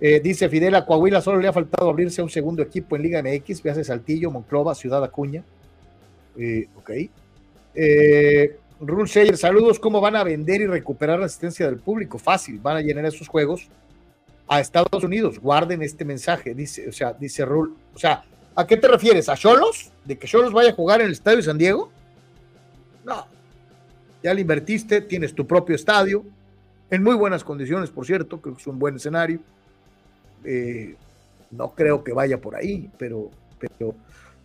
[0.02, 3.22] Eh, dice Fidel, a Coahuila solo le ha faltado abrirse un segundo equipo en Liga
[3.22, 5.44] MX, hace Saltillo, Monclova, Ciudad Acuña.
[6.38, 6.92] Eh, ok.
[7.76, 12.18] Eh, Rule saludos, ¿cómo van a vender y recuperar la asistencia del público?
[12.18, 13.68] Fácil, van a llenar esos juegos
[14.48, 15.38] a Estados Unidos.
[15.40, 17.74] Guarden este mensaje, dice, o sea, dice Rule.
[17.94, 18.24] O sea,
[18.56, 19.28] ¿a qué te refieres?
[19.28, 19.92] ¿A Cholos?
[20.06, 21.92] ¿De que Cholos vaya a jugar en el estadio de San Diego?
[23.04, 23.28] No.
[24.24, 26.24] Ya le invertiste, tienes tu propio estadio,
[26.92, 29.40] en muy buenas condiciones, por cierto, creo que es un buen escenario.
[30.44, 30.96] Eh,
[31.52, 33.96] no creo que vaya por ahí, pero, pero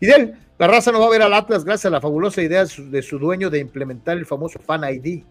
[0.00, 3.02] Fidel, la raza no va a ver al Atlas gracias a la fabulosa idea de
[3.02, 5.22] su, dueño de implementar el famoso Fan ID.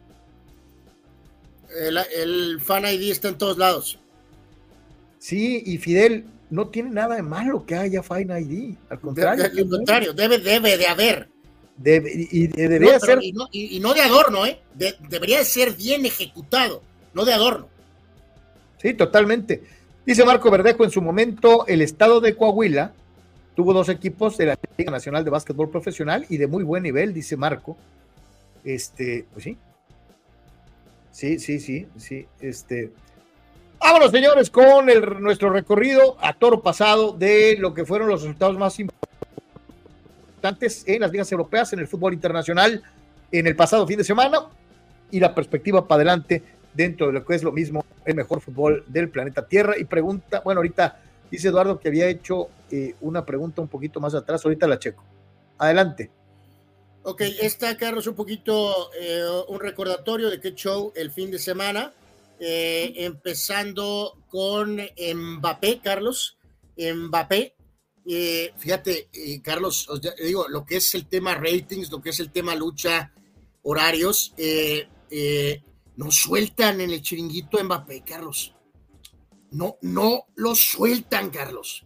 [1.75, 3.99] El, Fan ID está en todos lados.
[5.19, 8.75] Sí, y Fidel, no tiene nada de malo que haya Fan ID.
[8.89, 9.45] Al contrario.
[9.45, 11.29] al contrario, debe, debe de haber.
[11.83, 13.19] y, debería ser.
[13.21, 14.59] Y no, de adorno, ¿eh?
[15.09, 16.83] debería de ser bien ejecutado,
[17.13, 17.67] no de adorno.
[18.77, 19.63] Sí, totalmente.
[20.05, 22.91] Dice Marco Verdejo, en su momento el estado de Coahuila
[23.55, 27.13] tuvo dos equipos de la Liga Nacional de Básquetbol Profesional y de muy buen nivel,
[27.13, 27.77] dice Marco.
[28.63, 29.57] Este, pues sí.
[31.11, 32.25] Sí, sí, sí, sí.
[32.41, 32.91] Este.
[33.79, 38.57] Vámonos, señores, con el, nuestro recorrido a toro pasado de lo que fueron los resultados
[38.57, 42.81] más importantes en las ligas europeas, en el fútbol internacional,
[43.31, 44.39] en el pasado fin de semana
[45.11, 46.41] y la perspectiva para adelante
[46.73, 49.77] dentro de lo que es lo mismo el mejor fútbol del planeta Tierra.
[49.77, 54.13] Y pregunta, bueno, ahorita dice Eduardo que había hecho eh, una pregunta un poquito más
[54.13, 55.03] atrás, ahorita la checo.
[55.57, 56.11] Adelante.
[57.03, 61.93] Ok, está, Carlos, un poquito eh, un recordatorio de qué show el fin de semana,
[62.39, 66.37] eh, empezando con Mbappé, Carlos.
[66.77, 67.55] Mbappé,
[68.57, 69.09] fíjate,
[69.43, 69.87] Carlos,
[70.23, 73.11] digo, lo que es el tema ratings, lo que es el tema lucha,
[73.63, 74.33] horarios,
[75.95, 78.55] no sueltan en el chiringuito Mbappé, Carlos.
[79.51, 81.85] No, no lo sueltan, Carlos.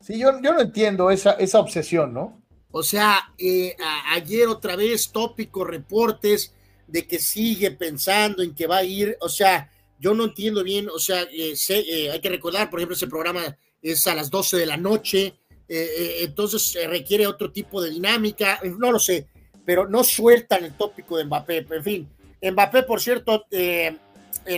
[0.00, 2.42] Sí, yo, yo no entiendo esa, esa obsesión, ¿no?
[2.70, 3.76] O sea, eh,
[4.10, 6.52] ayer otra vez tópicos, reportes
[6.88, 9.70] de que sigue pensando en que va a ir, o sea,
[10.00, 13.56] yo no entiendo bien, o sea, eh, sé, hay que recordar, por ejemplo, ese programa
[13.80, 18.98] es a las 12 de la noche, entonces requiere otro tipo de dinámica, no lo
[18.98, 19.28] sé,
[19.64, 22.08] pero no sueltan el tópico de Mbappé, en fin.
[22.42, 23.98] Mbappé, por cierto, en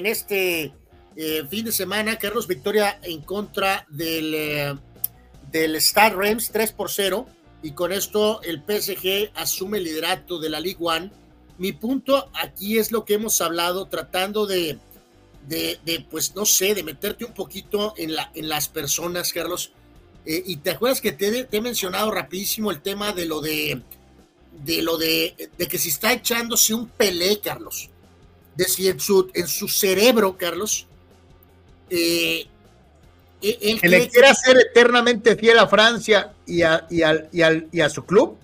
[0.07, 0.73] este
[1.49, 4.79] fin de semana, Carlos Victoria en contra del
[5.51, 7.27] del Star Rams 3 por 0
[7.63, 11.11] y con esto el PSG asume el liderato de la League One.
[11.59, 14.79] Mi punto aquí es lo que hemos hablado, tratando de,
[15.49, 19.73] de, pues no sé, de meterte un poquito en, la, en las personas, Carlos.
[20.27, 23.81] Eh, y te acuerdas que te, he mencionado rapidísimo el tema de lo de,
[24.65, 27.91] de lo de, de que se está echándose un pelé, Carlos.
[28.55, 30.87] De si en su, en su cerebro, Carlos,
[31.91, 32.47] eh,
[33.43, 37.03] el que le quiera ser eternamente fiel a Francia y a, y,
[37.33, 38.37] y, a su club.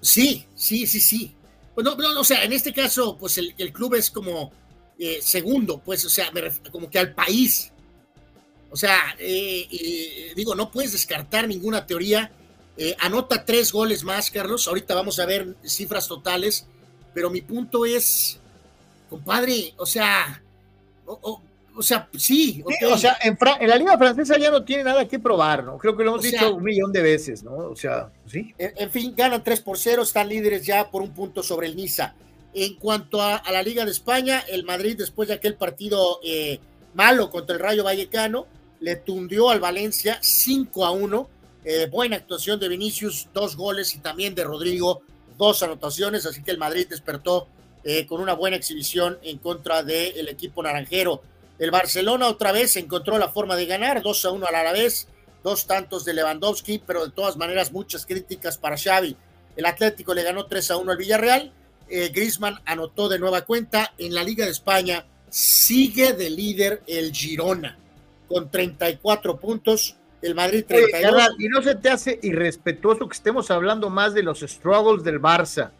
[0.00, 1.34] Sí, sí, sí, sí.
[1.74, 4.52] Pues o sea, en este caso, pues el, club es como
[4.98, 6.30] eh, segundo, pues, o sea,
[6.70, 7.72] como que al país.
[8.70, 12.30] O sea, eh, digo, no puedes descartar ninguna teoría.
[12.76, 14.68] Eh, anota tres goles más, Carlos.
[14.68, 16.66] Ahorita vamos a ver cifras totales.
[17.14, 18.38] Pero mi punto es,
[19.08, 20.42] compadre, o sea,
[21.76, 22.64] o sea, sí.
[22.90, 23.36] o sea, en,
[23.68, 25.76] la Liga Francesa ya no tiene nada que probar, ¿no?
[25.76, 27.54] Creo que lo hemos dicho un millón de veces, ¿no?
[27.54, 28.54] O sea, sí.
[28.56, 32.14] En, fin, ganan 3 por 0, están líderes ya por un punto sobre el Niza.
[32.54, 36.60] En cuanto a, la Liga de España, el Madrid, después de aquel partido eh,
[36.94, 38.46] malo contra el Rayo Vallecano,
[38.80, 41.28] le tundió al Valencia 5 a 1.
[41.68, 45.02] Eh, buena actuación de Vinicius, dos goles y también de Rodrigo,
[45.36, 46.24] dos anotaciones.
[46.24, 47.48] Así que el Madrid despertó
[47.82, 51.22] eh, con una buena exhibición en contra del equipo naranjero.
[51.58, 55.08] El Barcelona otra vez encontró la forma de ganar, 2 a 1 a la vez,
[55.42, 59.16] dos tantos de Lewandowski, pero de todas maneras muchas críticas para Xavi.
[59.56, 61.52] El Atlético le ganó 3 a 1 al Villarreal,
[61.88, 62.12] eh,
[62.64, 63.92] anotó de nueva cuenta.
[63.98, 67.76] En la Liga de España sigue de líder el Girona
[68.28, 71.36] con 34 puntos, el Madrid 32.
[71.38, 75.70] y no se te hace irrespetuoso que estemos hablando más de los struggles del Barça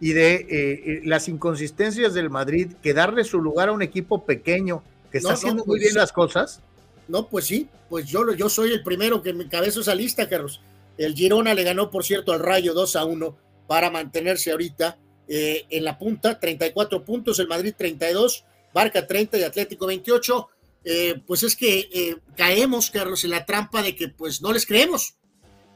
[0.00, 4.24] y de eh, eh, las inconsistencias del Madrid que darle su lugar a un equipo
[4.24, 6.60] pequeño que está haciendo muy pues bien las cosas.
[7.08, 10.60] No, pues sí, pues yo, yo soy el primero que me cabezo esa lista, Carlos.
[10.98, 13.36] El Girona le ganó, por cierto, al Rayo 2 a 1
[13.66, 14.98] para mantenerse ahorita
[15.28, 18.44] eh, en la punta, 34 puntos, el Madrid 32,
[18.74, 20.48] Barca 30 y Atlético 28.
[20.90, 24.64] Eh, pues es que eh, caemos, Carlos, en la trampa de que pues no les
[24.64, 25.16] creemos,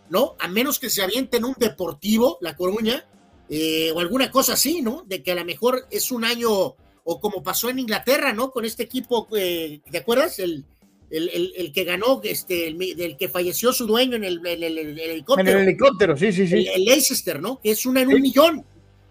[0.08, 0.36] ¿no?
[0.38, 3.06] A menos que se avienten un deportivo, La Coruña,
[3.94, 5.04] o alguna cosa así, ¿no?
[5.06, 8.50] De que a lo mejor es un año o como pasó en Inglaterra, ¿no?
[8.50, 10.38] Con este equipo, eh, ¿te acuerdas?
[10.38, 10.64] El,
[11.10, 15.50] el, que ganó, este, el, que falleció su dueño en el, helicóptero.
[15.50, 16.66] En el helicóptero, sí, sí, sí.
[16.72, 17.60] El, Leicester, ¿no?
[17.60, 18.64] Que es una en un millón,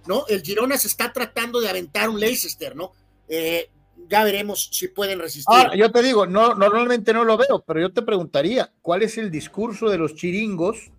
[0.08, 0.26] ¿no?
[0.28, 2.94] El Girona se está tratando de aventar un Leicester, ¿no?
[3.28, 3.70] Eh,
[4.10, 5.56] ya veremos si pueden resistir.
[5.56, 9.18] Ahora, yo te digo, no, normalmente no lo veo, pero yo te preguntaría, ¿cuál es
[9.18, 10.92] el discurso de los chiringos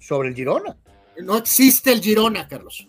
[0.00, 0.76] sobre el Girona?
[1.18, 2.88] No existe el Girona, Carlos.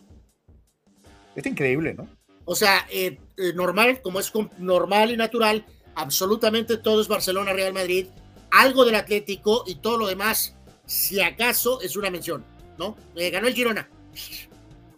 [1.36, 2.08] Es increíble, ¿no?
[2.46, 5.66] O sea, eh, eh, normal, como es normal y natural,
[5.96, 8.08] absolutamente todo es Barcelona, Real Madrid,
[8.52, 10.56] algo del Atlético y todo lo demás,
[10.86, 12.44] si acaso, es una mención,
[12.78, 12.98] ¿no?
[13.16, 13.88] Eh, ganó el Girona.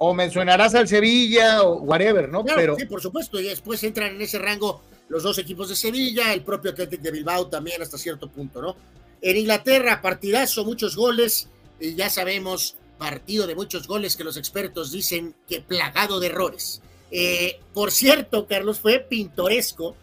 [0.04, 2.44] O mencionarás al Sevilla o whatever, ¿no?
[2.44, 2.76] Pero...
[2.76, 6.42] Sí, por supuesto, y después entran en ese rango los dos equipos de Sevilla, el
[6.42, 8.76] propio Atlético de Bilbao también hasta cierto punto, ¿no?
[9.22, 11.50] En Inglaterra, partidazo, muchos goles,
[11.80, 16.82] y ya sabemos, partido de muchos goles que los expertos dicen que plagado de errores.
[17.12, 19.96] Eh, por cierto, Carlos, fue pintoresco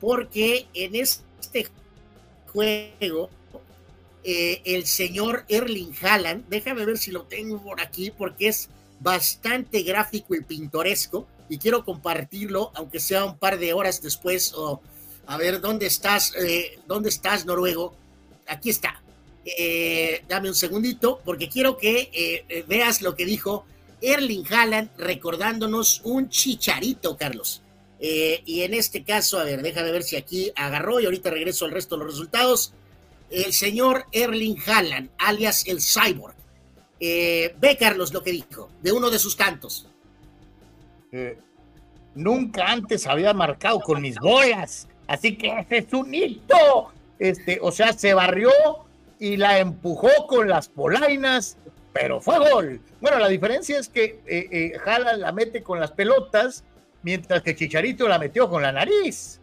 [0.00, 1.68] porque en este
[2.52, 3.30] juego
[4.22, 8.68] eh, el señor Erling Haaland, déjame ver si lo tengo por aquí porque es
[9.00, 14.80] bastante gráfico y pintoresco y quiero compartirlo, aunque sea un par de horas después o
[15.26, 17.94] a ver dónde estás, eh, dónde estás Noruego.
[18.46, 19.02] Aquí está.
[20.28, 23.64] dame un segundito porque quiero que veas lo que dijo
[24.00, 27.62] Erling Haaland recordándonos un chicharito, Carlos.
[27.98, 31.64] Eh, y en este caso, a ver, déjame ver si aquí agarró y ahorita regreso
[31.64, 32.72] al resto de los resultados.
[33.30, 36.36] El señor Erling Haaland, alias el Cyborg.
[37.00, 39.88] Eh, ve, Carlos, lo que dijo, de uno de sus tantos.
[41.12, 41.38] Eh,
[42.14, 46.92] nunca antes había marcado con mis bolas, así que ese es un hito.
[47.18, 48.50] Este, o sea, se barrió
[49.18, 51.56] y la empujó con las polainas
[51.98, 52.78] pero fue gol.
[53.00, 56.62] Bueno, la diferencia es que eh, Jala la mete con las pelotas,
[57.02, 59.40] mientras que Chicharito la metió con la nariz.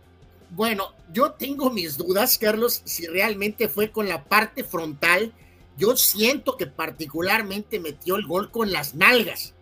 [0.52, 5.34] Bueno, yo tengo mis dudas, Carlos, si realmente fue con la parte frontal
[5.78, 9.54] yo siento que particularmente metió el gol con las nalgas,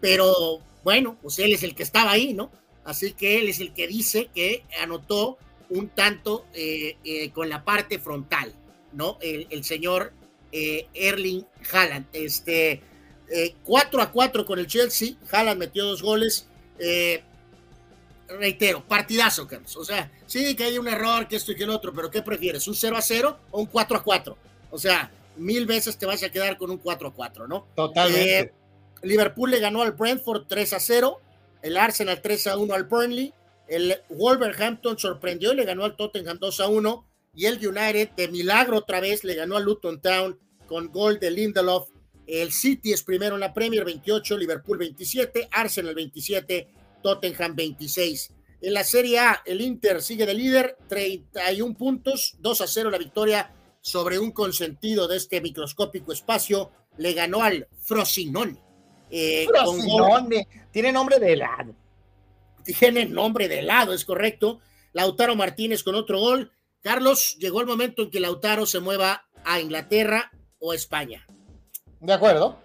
[0.00, 2.50] pero bueno, pues él es el que estaba ahí, ¿no?
[2.84, 5.38] Así que él es el que dice que anotó
[5.70, 8.54] un tanto eh, eh, con la parte frontal,
[8.92, 9.18] ¿no?
[9.20, 10.12] El, señor
[10.52, 12.06] eh, Erling Haaland.
[12.12, 12.82] Este,
[13.64, 16.46] 4 a 4 con el Chelsea, Haaland metió dos goles.
[18.28, 19.76] reitero, partidazo, Carlos.
[19.76, 22.20] O sea, sí que hay un error, que esto y que el otro, pero ¿qué
[22.20, 22.68] prefieres?
[22.68, 24.36] ¿Un 0 a 0 o un 4 a 4?
[24.70, 27.68] O sea, mil veces te vas a quedar con un 4 a 4, ¿no?
[27.74, 28.52] Totalmente.
[29.02, 31.20] Liverpool le ganó al Brentford 3 a 0,
[31.62, 33.34] el Arsenal 3 a 1 al Burnley,
[33.68, 38.28] el Wolverhampton sorprendió y le ganó al Tottenham 2 a 1, y el United de
[38.28, 41.88] milagro otra vez le ganó al Luton Town con gol de Lindelof.
[42.26, 46.68] El City es primero en la Premier 28, Liverpool 27, Arsenal 27,
[47.02, 48.32] Tottenham 26.
[48.62, 52.96] En la Serie A, el Inter sigue de líder, 31 puntos, 2 a 0 la
[52.96, 53.52] victoria
[53.84, 58.56] sobre un consentido de este microscópico espacio, le ganó al Frosinone.
[59.10, 59.46] Eh,
[60.72, 61.74] tiene nombre de helado.
[62.64, 64.60] Tiene nombre de helado, es correcto.
[64.94, 66.50] Lautaro Martínez con otro gol.
[66.80, 71.26] Carlos, llegó el momento en que Lautaro se mueva a Inglaterra o España.
[72.00, 72.56] De acuerdo.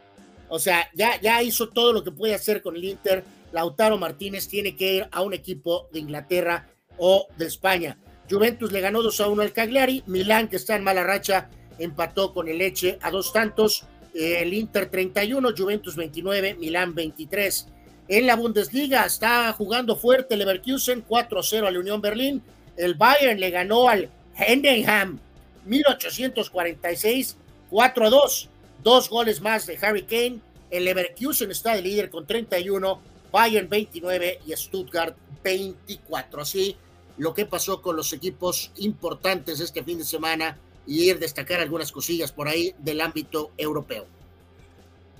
[0.48, 3.26] O sea, ya, ya hizo todo lo que puede hacer con el Inter.
[3.52, 8.00] Lautaro Martínez tiene que ir a un equipo de Inglaterra o de España.
[8.30, 10.04] Juventus le ganó 2 a 1 al Cagliari.
[10.06, 11.50] Milán, que está en mala racha,
[11.80, 13.86] empató con el Leche a dos tantos.
[14.14, 17.68] El Inter 31, Juventus 29, Milán 23.
[18.08, 22.42] En la Bundesliga está jugando fuerte Leverkusen 4 a 0 a la Unión Berlín.
[22.76, 25.20] El Bayern le ganó al Heidenheim
[25.66, 27.38] 1846
[27.70, 28.50] 4 a 2.
[28.84, 30.40] Dos goles más de Harry Kane.
[30.72, 33.00] El Leverkusen está de líder con 31,
[33.32, 36.42] Bayern 29 y Stuttgart 24.
[36.42, 36.76] Así
[37.20, 41.92] lo que pasó con los equipos importantes este fin de semana y ir destacar algunas
[41.92, 44.08] cosillas por ahí del ámbito europeo.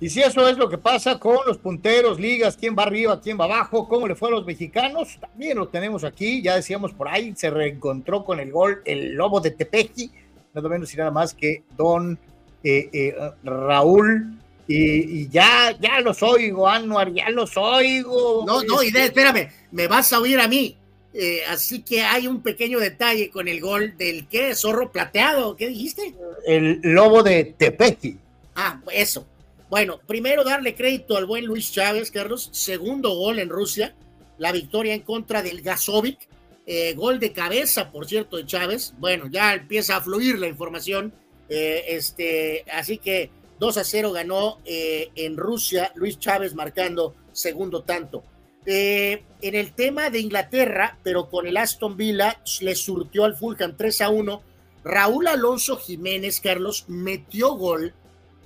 [0.00, 3.38] Y si eso es lo que pasa con los punteros, ligas, quién va arriba, quién
[3.38, 7.06] va abajo, cómo le fue a los mexicanos, también lo tenemos aquí, ya decíamos por
[7.06, 10.10] ahí, se reencontró con el gol el lobo de Tepeji,
[10.54, 12.18] nada menos y nada más que don
[12.64, 13.14] eh, eh,
[13.44, 14.38] Raúl,
[14.72, 18.44] y, ya, ya los oigo, Anuar, ya los oigo.
[18.46, 20.76] No, no, y este espérame, me vas a oír a mí.
[21.12, 24.54] Eh, así que hay un pequeño detalle con el gol del ¿qué?
[24.54, 26.14] Zorro plateado, ¿qué dijiste?
[26.46, 28.16] El lobo de Tepeji.
[28.54, 29.26] Ah, eso.
[29.68, 32.48] Bueno, primero darle crédito al buen Luis Chávez, Carlos.
[32.52, 33.94] Segundo gol en Rusia,
[34.38, 36.28] la victoria en contra del Gasovic.
[36.66, 38.94] Eh, gol de cabeza, por cierto, de Chávez.
[38.98, 41.12] Bueno, ya empieza a fluir la información.
[41.48, 48.22] Eh, este, así que 2 a 0 ganó en Rusia Luis Chávez marcando segundo tanto.
[48.66, 53.76] Eh, en el tema de Inglaterra, pero con el Aston Villa, le surtió al Fulham
[53.76, 54.42] 3 a 1.
[54.84, 57.94] Raúl Alonso Jiménez, Carlos, metió gol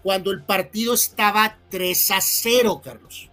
[0.03, 3.31] cuando el partido estaba 3 a 0, Carlos.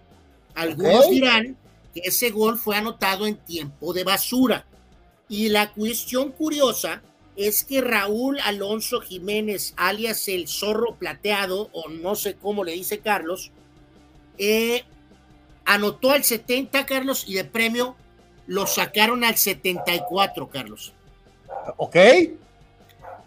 [0.54, 1.56] Algunos dirán
[1.94, 4.66] que ese gol fue anotado en tiempo de basura.
[5.28, 7.02] Y la cuestión curiosa
[7.36, 12.98] es que Raúl Alonso Jiménez, alias el zorro plateado, o no sé cómo le dice
[12.98, 13.50] Carlos,
[14.38, 14.84] eh,
[15.64, 17.96] anotó al 70, Carlos, y de premio
[18.46, 20.92] lo sacaron al 74, Carlos.
[21.76, 21.96] Ok.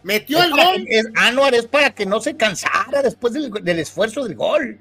[0.04, 0.86] Metió el gol.
[0.88, 4.80] Es, Anuar es para que no se cansara después del, del, esfuerzo del gol.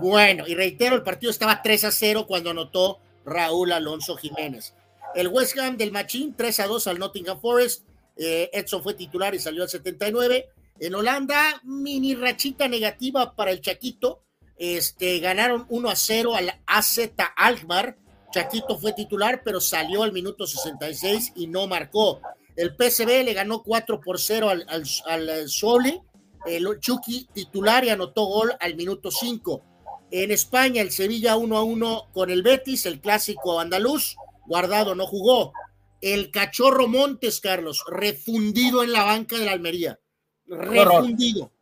[0.00, 4.74] Bueno, y reitero, el partido estaba 3 a 0 cuando anotó Raúl Alonso Jiménez.
[5.14, 7.84] El West Ham del Machín 3 a 2 al Nottingham Forest.
[8.16, 10.48] Eh, Edson fue titular y salió al 79.
[10.80, 14.22] En Holanda, mini rachita negativa para el Chaquito.
[14.56, 16.98] Este, ganaron 1 a 0 al AZ
[17.36, 17.96] Alkmaar.
[18.32, 22.20] Chaquito fue titular, pero salió al minuto 66 y no marcó.
[22.56, 26.00] El PSV le ganó 4 por 0 al, al, al Soli.
[26.46, 29.62] El Chucky titular y anotó gol al minuto 5.
[30.10, 34.16] En España, el Sevilla 1 a 1 con el Betis, el clásico andaluz.
[34.46, 35.52] Guardado no jugó.
[36.00, 39.98] El cachorro Montes, Carlos, refundido en la banca de la Almería.
[40.46, 41.53] Refundido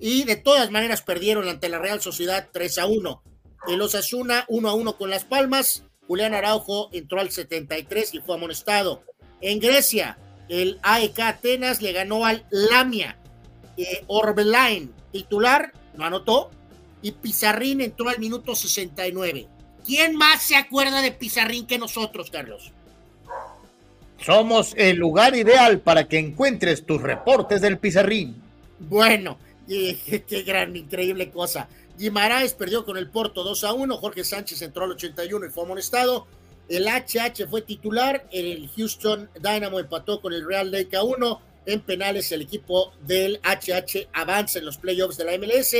[0.00, 3.22] y de todas maneras perdieron ante la Real Sociedad 3 a 1.
[3.68, 5.84] El Osasuna 1 a 1 con Las Palmas.
[6.06, 9.02] Julián Araujo entró al 73 y fue amonestado.
[9.42, 10.18] En Grecia,
[10.48, 13.18] el AEK Atenas le ganó al Lamia.
[13.76, 16.50] Eh, Orbelain, titular, no anotó.
[17.02, 19.46] Y Pizarrín entró al minuto 69.
[19.86, 22.72] ¿Quién más se acuerda de Pizarrín que nosotros, Carlos?
[24.18, 28.42] Somos el lugar ideal para que encuentres tus reportes del Pizarrín.
[28.78, 29.38] Bueno,
[30.26, 31.68] qué gran, increíble cosa.
[31.96, 33.96] Guimaraes perdió con el Porto 2 a 1.
[33.98, 36.26] Jorge Sánchez entró al 81 y fue amonestado.
[36.68, 38.26] El HH fue titular.
[38.32, 41.42] El Houston Dynamo empató con el Real Lake a 1.
[41.66, 45.76] en penales el equipo del HH avanza en los playoffs de la MLS.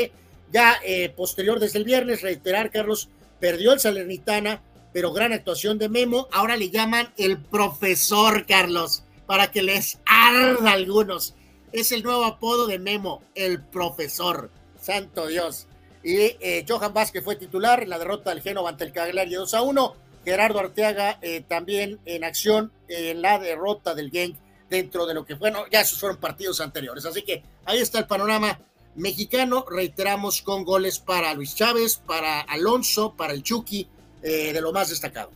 [0.52, 3.08] Ya eh, posterior desde el viernes, reiterar, Carlos,
[3.40, 4.62] perdió el Salernitana,
[4.92, 6.28] pero gran actuación de Memo.
[6.32, 11.34] Ahora le llaman el profesor, Carlos, para que les arda algunos.
[11.72, 14.50] Es el nuevo apodo de Memo, el profesor.
[14.80, 15.66] Santo Dios.
[16.02, 19.54] Y eh, Johan Vázquez fue titular en la derrota del Génova ante el Cagliari 2
[19.54, 19.96] a 1.
[20.24, 24.36] Gerardo Arteaga eh, también en acción en la derrota del Genk
[24.68, 27.06] dentro de lo que bueno, ya esos fueron partidos anteriores.
[27.06, 28.58] Así que ahí está el panorama
[28.96, 29.64] mexicano.
[29.70, 33.86] Reiteramos con goles para Luis Chávez, para Alonso, para el Chucky,
[34.22, 35.30] eh, de lo más destacado.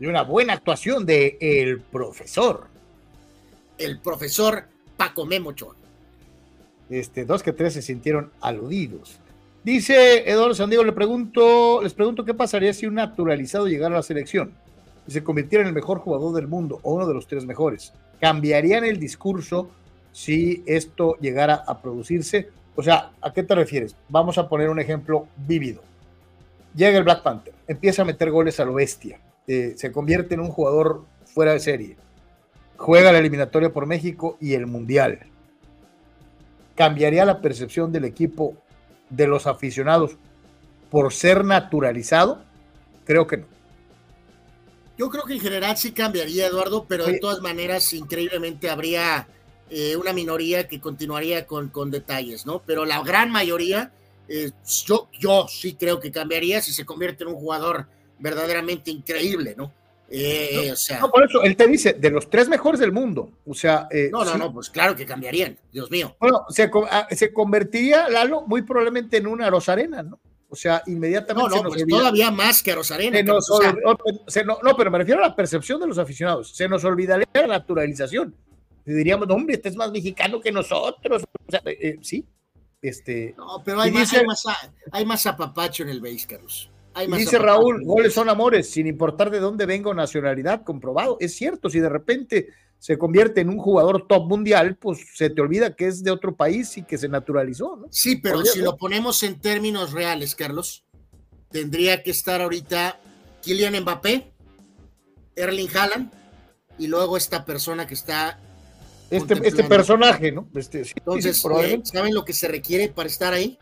[0.00, 2.68] Y una buena actuación de el profesor.
[3.78, 5.74] El profesor Paco Memocho.
[6.88, 9.20] Este, dos que tres se sintieron aludidos.
[9.64, 14.02] Dice Eduardo Sandiego, le pregunto, les pregunto qué pasaría si un naturalizado llegara a la
[14.02, 14.52] selección
[15.08, 17.92] y se convirtiera en el mejor jugador del mundo o uno de los tres mejores.
[18.20, 19.70] ¿Cambiarían el discurso
[20.12, 22.48] si esto llegara a producirse?
[22.76, 23.96] O sea, ¿a qué te refieres?
[24.08, 25.82] Vamos a poner un ejemplo vívido.
[26.74, 29.18] Llega el Black Panther, empieza a meter goles a lo bestia,
[29.48, 31.96] eh, se convierte en un jugador fuera de serie,
[32.76, 35.20] juega la eliminatoria por México y el Mundial.
[36.74, 38.56] ¿Cambiaría la percepción del equipo,
[39.08, 40.16] de los aficionados,
[40.90, 42.42] por ser naturalizado?
[43.04, 43.46] Creo que no.
[44.98, 49.28] Yo creo que en general sí cambiaría, Eduardo, pero de todas maneras, increíblemente habría
[49.68, 52.62] eh, una minoría que continuaría con, con detalles, ¿no?
[52.64, 53.92] Pero la gran mayoría,
[54.28, 54.52] eh,
[54.86, 57.86] yo, yo sí creo que cambiaría si se convierte en un jugador
[58.18, 59.72] verdaderamente increíble, ¿no?
[60.08, 63.30] Eh, o sea, no, por eso él te dice de los tres mejores del mundo.
[63.44, 66.16] O sea, no, no, no, pues claro que cambiarían, Dios mío.
[66.20, 70.20] Bueno, se, ah, se convertiría Lalo muy probablemente en una Rosarena, ¿no?
[70.48, 71.56] O sea, inmediatamente.
[71.56, 73.20] No, no, pues todavía más que Rosarena.
[73.22, 76.54] no, pero me refiero a la percepción de los aficionados.
[76.54, 78.34] Se nos olvidaría la naturalización.
[78.84, 81.24] Diríamos, hombre, este es más mexicano que nosotros.
[81.24, 82.24] O sea, eh, eh, sí.
[82.80, 84.44] Este, no, pero hay, más, hay, más,
[84.92, 86.70] hay más apapacho en el base, Carlos.
[87.16, 91.16] Dice Raúl, goles son amores, sin importar de dónde venga o nacionalidad, comprobado.
[91.20, 92.48] Es cierto, si de repente
[92.78, 96.36] se convierte en un jugador top mundial, pues se te olvida que es de otro
[96.36, 97.86] país y que se naturalizó, ¿no?
[97.90, 100.84] Sí, pero si lo ponemos en términos reales, Carlos,
[101.50, 103.00] tendría que estar ahorita
[103.42, 104.32] Kylian Mbappé,
[105.34, 106.12] Erling Haaland
[106.78, 108.38] y luego esta persona que está
[109.10, 110.48] este, este personaje, ¿no?
[110.54, 113.58] Este, Entonces, eh, ¿saben lo que se requiere para estar ahí?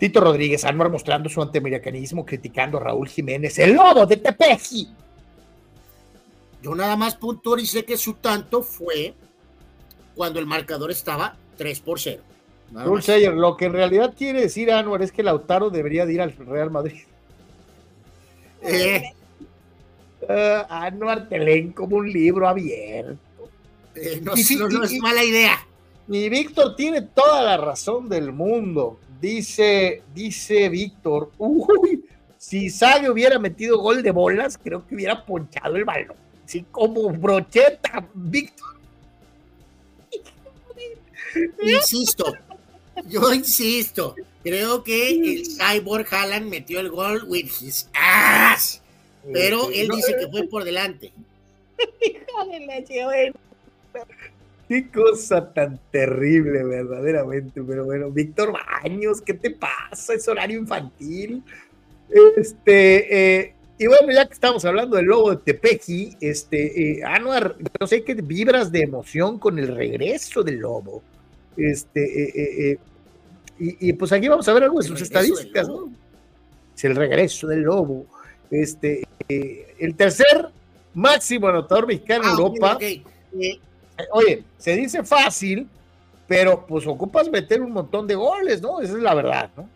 [0.00, 4.88] Tito Rodríguez, Anwar mostrando su antiamericanismo, criticando a Raúl Jiménez, el lobo de Tepeji.
[6.62, 9.12] Yo nada más puntualicé que su tanto fue
[10.14, 12.22] cuando el marcador estaba 3 por 0.
[13.34, 16.70] lo que en realidad quiere decir Anuar es que Lautaro debería de ir al Real
[16.70, 17.02] Madrid.
[18.62, 19.02] Eh.
[20.22, 23.18] Uh, Anuar te leen como un libro abierto.
[23.94, 25.58] Eh, no, es mala idea.
[26.08, 28.98] Y Víctor tiene toda la razón del mundo.
[29.20, 32.04] Dice, dice Víctor, uy,
[32.38, 36.16] si Sague hubiera metido gol de bolas, creo que hubiera ponchado el balón
[36.50, 38.76] sí, como brocheta, Víctor.
[41.62, 42.34] Insisto,
[43.06, 48.82] yo insisto, creo que el Cyborg Haaland metió el gol with his ass,
[49.32, 51.12] pero él dice que fue por delante.
[54.70, 57.60] Qué cosa tan terrible, verdaderamente.
[57.60, 60.14] Pero bueno, Víctor Baños, ¿qué te pasa?
[60.14, 61.42] Es horario infantil.
[62.36, 67.56] Este, eh, y bueno, ya que estamos hablando del lobo de Tepeji, este, eh, Anuar,
[67.80, 71.02] yo sé que vibras de emoción con el regreso del lobo.
[71.56, 72.78] Este, eh, eh,
[73.58, 75.90] y, pues aquí vamos a ver algo de sus estadísticas, ¿no?
[76.76, 78.06] Es el regreso del lobo.
[78.52, 80.46] Este, el tercer
[80.94, 82.78] máximo anotador mexicano en ah, Europa.
[84.12, 85.68] Oye, se dice fácil,
[86.26, 88.80] pero pues ocupas meter un montón de goles, ¿no?
[88.80, 89.68] Esa es la verdad, ¿no?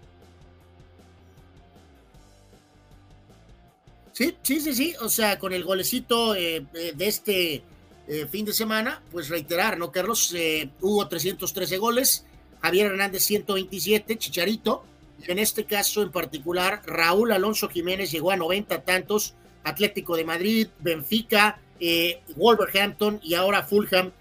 [4.14, 4.94] Sí, sí, sí, sí.
[5.00, 7.62] O sea, con el golecito eh, eh, de este
[8.06, 10.32] eh, fin de semana, pues reiterar, ¿no, Carlos?
[10.80, 12.24] hubo 313 goles,
[12.62, 14.84] Javier Hernández 127, Chicharito.
[15.26, 19.34] En este caso en particular, Raúl Alonso Jiménez llegó a 90 tantos,
[19.64, 21.58] Atlético de Madrid, Benfica,
[22.36, 24.12] Wolverhampton y ahora Fulham.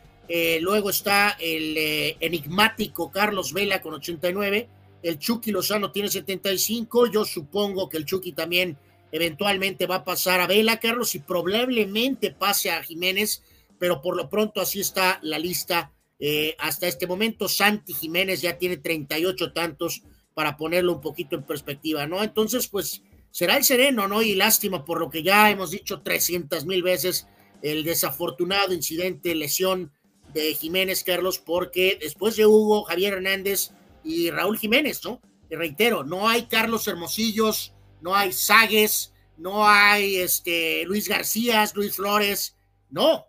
[0.62, 1.76] luego está el
[2.20, 4.68] enigmático Carlos Vela con 89,
[5.04, 8.78] el Chucky Lozano tiene 75, yo supongo que el Chucky también
[9.14, 13.44] eventualmente va a pasar a Vela, Carlos, y probablemente pase a Jiménez,
[13.78, 17.48] pero por lo pronto así está la lista eh, hasta este momento.
[17.48, 20.02] Santi Jiménez ya tiene 38 tantos
[20.34, 22.24] para ponerlo un poquito en perspectiva, ¿no?
[22.24, 24.24] Entonces, pues será el sereno, ¿no?
[24.24, 27.28] Y lástima por lo que ya hemos dicho 300 mil veces,
[27.64, 29.92] el desafortunado incidente, lesión
[30.34, 33.72] de Jiménez, Carlos, porque después de Hugo, Javier Hernández
[34.04, 35.20] y Raúl Jiménez, ¿no?
[35.50, 42.58] Reitero, no hay Carlos Hermosillos, no hay Sagues, no hay este, Luis García, Luis Flores,
[42.90, 43.26] no.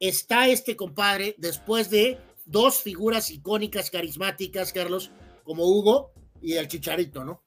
[0.00, 5.10] Está este compadre después de dos figuras icónicas, carismáticas, Carlos,
[5.44, 7.42] como Hugo y el Chicharito, ¿no?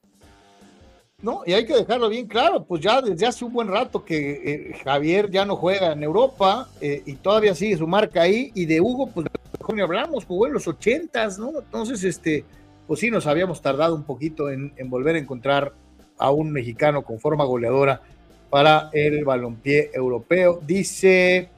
[1.22, 4.42] No, y hay que dejarlo bien claro, pues ya desde hace un buen rato que
[4.44, 8.66] eh, Javier ya no juega en Europa eh, y todavía sigue su marca ahí, y
[8.66, 9.28] de Hugo, pues
[9.60, 11.60] mejor ni hablamos, jugó en los ochentas, ¿no?
[11.60, 12.44] Entonces, este,
[12.88, 15.74] pues sí, nos habíamos tardado un poquito en, volver a encontrar
[16.18, 18.02] a un mexicano con forma goleadora
[18.50, 20.60] para el balompié europeo.
[20.66, 21.50] Dice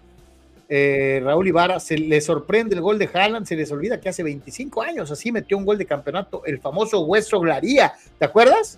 [0.67, 4.23] eh, Raúl Ibarra, se le sorprende el gol de Haaland, se les olvida que hace
[4.23, 8.77] 25 años así metió un gol de campeonato, el famoso Hueso Glaría, ¿te acuerdas?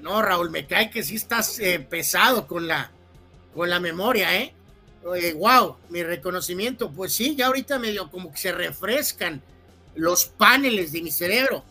[0.00, 2.90] No, Raúl, me cae que sí estás eh, pesado con la,
[3.54, 4.54] con la memoria, ¿eh?
[5.36, 6.90] wow, mi reconocimiento.
[6.90, 9.42] Pues sí, ya ahorita medio como que se refrescan
[9.94, 11.64] los paneles de mi cerebro.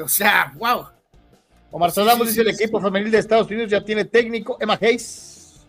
[0.00, 0.88] O sea, wow.
[1.70, 5.64] Omar Sadamos dice el equipo femenil de Estados Unidos ya tiene técnico, Emma Hayes.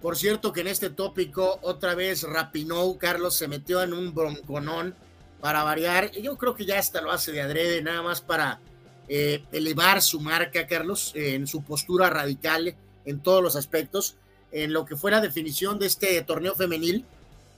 [0.00, 4.94] Por cierto que en este tópico otra vez Rapinoe, Carlos se metió en un bronconón
[5.40, 6.10] para variar.
[6.12, 8.60] Yo creo que ya hasta lo hace de adrede, nada más para
[9.08, 12.74] eh, elevar su marca, Carlos, en su postura radical
[13.04, 14.16] en todos los aspectos.
[14.52, 17.04] En lo que fue la definición de este torneo femenil,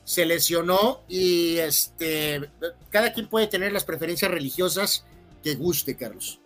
[0.05, 2.51] se lesionó y este,
[2.91, 5.05] cada quien puede tener las preferencias religiosas
[5.43, 6.41] que guste, Carlos.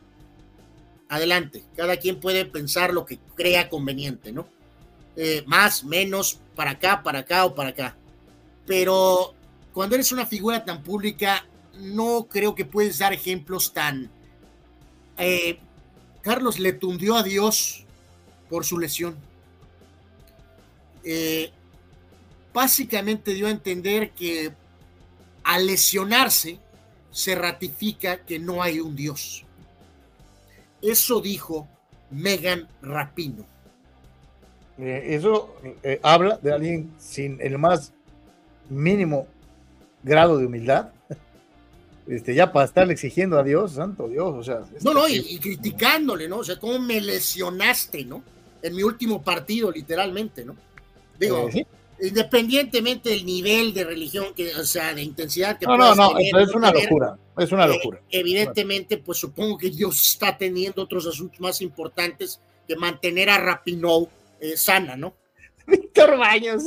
[1.09, 4.49] Adelante, cada quien puede pensar lo que crea conveniente, ¿no?
[5.17, 7.97] Eh, más, menos, para acá, para acá o para acá.
[8.67, 9.35] Pero
[9.73, 11.47] cuando eres una figura tan pública,
[11.81, 14.11] no creo que puedes dar ejemplos tan,
[15.19, 15.59] eh,
[16.23, 17.85] Carlos le tundió a Dios
[18.49, 19.17] por su lesión.
[21.05, 21.51] Eh,
[22.53, 24.53] básicamente dio a entender que
[25.45, 26.59] al lesionarse
[27.11, 29.45] se ratifica que no hay un Dios.
[30.83, 31.67] Eso dijo
[32.11, 33.45] Megan Rapino.
[34.79, 35.57] Eh, eso
[36.03, 37.93] habla de alguien sin el más
[38.69, 39.27] mínimo
[40.03, 40.93] grado de humildad
[42.09, 44.63] este, ya para estarle exigiendo a Dios, santo Dios, o sea.
[44.83, 46.39] No, no, y, criticándole, ¿no?
[46.39, 48.23] O sea, cómo me lesionaste, ¿no?
[48.63, 50.57] En mi último partido, literalmente, ¿no?
[51.19, 51.67] Digo, eh,
[52.01, 56.55] independientemente del nivel de religión, que, o sea, de intensidad que No, no, no, es
[56.55, 58.01] una locura, es una eh, locura.
[58.11, 64.09] evidentemente, pues supongo que Dios está teniendo otros asuntos más importantes que mantener a Rapinoe
[64.41, 65.15] eh, sana, ¿no?
[65.67, 66.65] Víctor Baños.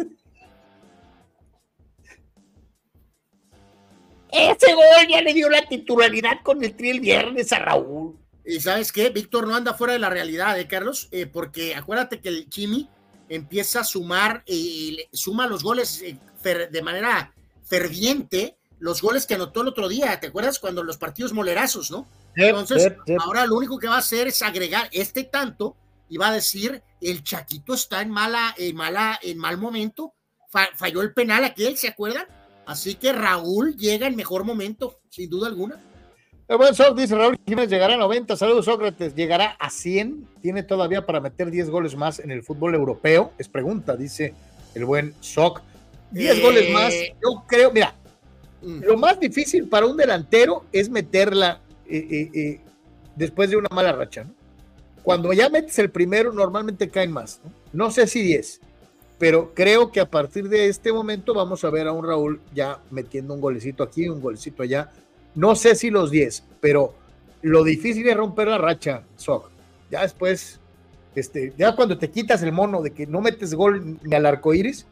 [4.32, 8.18] Ese gol ya le dio la titularidad con el tri el viernes a Raúl.
[8.46, 11.10] Y sabes qué, Víctor no anda fuera de la realidad, ¿eh, Carlos?
[11.12, 12.90] Eh, porque acuérdate que el Chimi
[13.30, 17.34] empieza a sumar y suma los goles eh, de manera
[17.64, 20.60] ferviente, los goles que anotó el otro día, ¿te acuerdas?
[20.60, 22.08] Cuando los partidos molerazos, ¿no?
[22.36, 25.76] Entonces, ahora lo único que va a hacer es agregar este tanto
[26.10, 30.14] y va a decir, el Chaquito está en mala, en mala, en mal momento,
[30.76, 32.26] falló el penal aquel, ¿se acuerdan?
[32.66, 35.80] Así que Raúl llega en mejor momento, sin duda alguna.
[36.48, 38.36] El buen Soc dice Raúl Jiménez llegará a 90.
[38.36, 39.16] Saludos, Sócrates.
[39.16, 40.28] Llegará a 100.
[40.42, 43.32] Tiene todavía para meter 10 goles más en el fútbol europeo.
[43.38, 44.34] Es pregunta, dice
[44.76, 45.62] el buen Soc.
[46.12, 46.94] 10 eh, goles más.
[47.24, 47.96] Yo creo, mira,
[48.62, 48.84] mm.
[48.84, 52.60] lo más difícil para un delantero es meterla eh, eh,
[53.16, 54.26] después de una mala racha.
[55.04, 57.40] Cuando ya metes el primero, normalmente caen más.
[57.72, 58.60] No, no sé si 10
[59.22, 62.80] pero creo que a partir de este momento vamos a ver a un Raúl ya
[62.90, 64.92] metiendo un golecito aquí, un golecito allá.
[65.36, 66.96] No sé si los 10, pero
[67.44, 69.52] lo difícil es romper la racha, Soc.
[69.92, 70.60] Ya después,
[71.14, 74.56] este, ya cuando te quitas el mono de que no metes gol ni al arco
[74.56, 74.88] iris,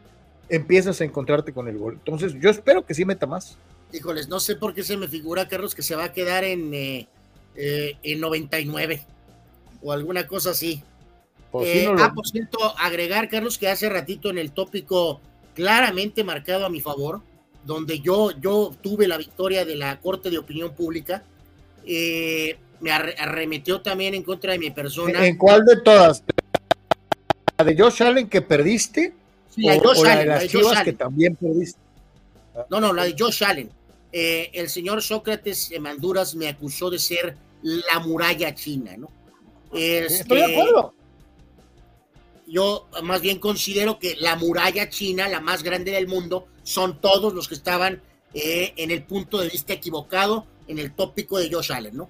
[0.48, 1.96] empiezas a encontrarte con el gol.
[1.96, 3.58] Entonces, yo espero que sí meta más.
[3.92, 6.72] Híjoles, no sé por qué se me figura, Carlos, que se va a quedar en,
[6.76, 7.08] eh,
[7.56, 9.08] eh, en 99
[9.82, 10.84] o alguna cosa así.
[11.54, 15.20] Eh, ah, por cierto, agregar, Carlos, que hace ratito en el tópico
[15.56, 17.22] claramente marcado a mi favor,
[17.66, 21.24] donde yo, yo tuve la victoria de la Corte de Opinión Pública,
[21.86, 25.26] eh, me arremetió también en contra de mi persona.
[25.26, 26.24] ¿En cuál de todas?
[27.58, 29.14] ¿La de Josh Allen que perdiste?
[29.50, 30.28] Sí, la de Josh Allen.
[30.30, 31.80] La de las que también perdiste.
[32.70, 33.70] No, no, la de Josh Allen.
[34.12, 39.10] Eh, el señor Sócrates Manduras me acusó de ser la muralla china, ¿no?
[39.74, 40.94] Estoy de este, acuerdo
[42.50, 47.34] yo más bien considero que la muralla china, la más grande del mundo, son todos
[47.34, 48.02] los que estaban
[48.34, 52.10] eh, en el punto de vista equivocado en el tópico de Josh Allen, ¿no?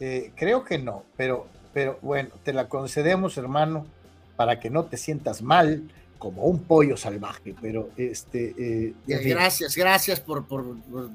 [0.00, 3.86] Eh, creo que no, pero, pero bueno, te la concedemos, hermano,
[4.36, 5.82] para que no te sientas mal,
[6.20, 8.54] como un pollo salvaje, pero este...
[8.58, 10.44] Eh, gracias, gracias por,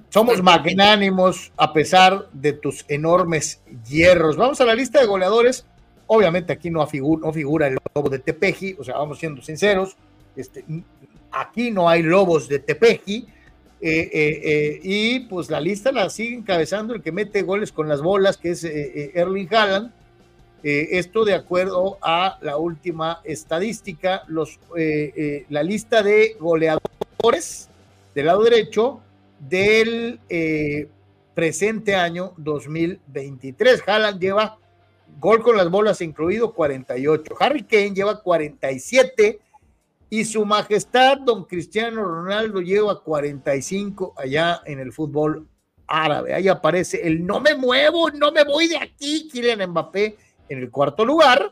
[0.09, 4.35] Somos magnánimos a pesar de tus enormes hierros.
[4.35, 5.65] Vamos a la lista de goleadores.
[6.07, 9.95] Obviamente aquí no, figura el lobo de Tepeji, o sea, vamos siendo sinceros,
[10.35, 10.63] este,
[11.31, 13.27] aquí no hay lobos de Tepeji,
[13.81, 18.01] eh, eh, y pues la lista la sigue encabezando el que mete goles con las
[18.01, 19.91] bolas, que es Erling Haaland,
[20.67, 27.69] eh, esto de acuerdo a la última estadística, los, eh, eh, la lista de goleadores
[28.15, 28.99] del lado derecho
[29.47, 30.19] del
[31.35, 33.83] presente año 2023.
[33.87, 34.57] Haaland lleva
[35.19, 37.35] gol con las bolas incluido 48.
[37.39, 39.39] Harry Kane lleva 47
[40.09, 45.47] y su majestad don Cristiano Ronaldo lleva 45 allá en el fútbol
[45.87, 46.33] árabe.
[46.33, 50.17] Ahí aparece el no me muevo, no me voy de aquí, Kylian Mbappé
[50.49, 51.51] en el cuarto lugar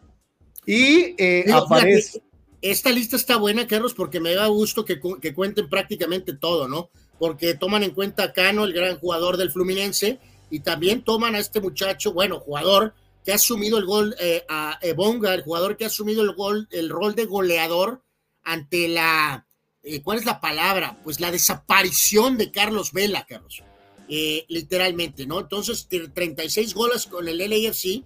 [0.66, 2.22] y eh, aparece...
[2.62, 6.90] Esta lista está buena, Carlos, porque me da gusto que, que, cuenten prácticamente todo, ¿no?
[7.20, 10.18] Porque toman en cuenta a Cano, el gran jugador del Fluminense,
[10.50, 12.94] y también toman a este muchacho, bueno, jugador
[13.24, 16.68] que ha asumido el gol, eh, a Ebonga, el jugador que ha asumido el gol,
[16.72, 18.02] el rol de goleador
[18.44, 19.48] ante la,
[19.84, 20.98] eh, ¿cuál es la palabra?
[21.04, 23.64] Pues la desaparición de Carlos Vela, Carlos,
[24.08, 25.40] literalmente, ¿no?
[25.40, 28.04] Entonces, 36 goles con el LAFC,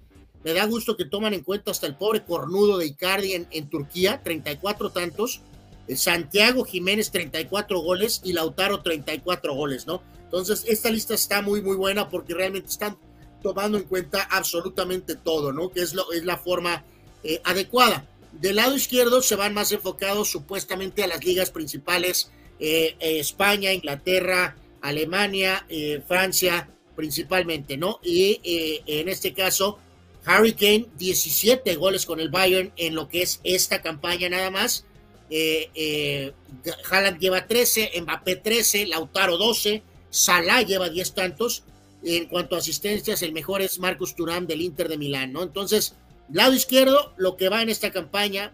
[0.48, 4.22] me da gusto que toman en cuenta hasta el pobre cornudo de Icardi en, Turquía,
[4.23, 5.41] 34 tantos.
[5.89, 8.22] Eh, Santiago Jiménez, 34 goles.
[8.23, 10.02] Y Lautaro, 34 goles, ¿no?
[10.23, 12.98] Entonces, esta lista está muy, muy buena porque realmente están
[13.41, 15.69] tomando en cuenta absolutamente todo, ¿no?
[15.69, 16.84] Que es, lo, es la forma
[17.23, 18.05] eh, adecuada.
[18.31, 24.55] Del lado izquierdo se van más enfocados supuestamente a las ligas principales, eh, España, Inglaterra,
[24.81, 25.65] Alemania,
[26.07, 27.99] Francia, principalmente, ¿no?
[28.03, 28.39] Y
[28.85, 29.80] en este caso,
[30.27, 34.85] Harry Kane, 17 goles con el Bayern en lo que es esta campaña nada más.
[35.30, 36.34] Eh, eh,
[36.89, 41.64] Haaland lleva 13, Mbappé 13, Lautaro 12, Salah lleva 10 tantos.
[42.15, 45.43] En cuanto a asistencias, el mejor es Marcus Thuram del Inter de Milán, ¿no?
[45.43, 45.93] Entonces,
[46.31, 48.53] lado izquierdo, lo que va en esta campaña,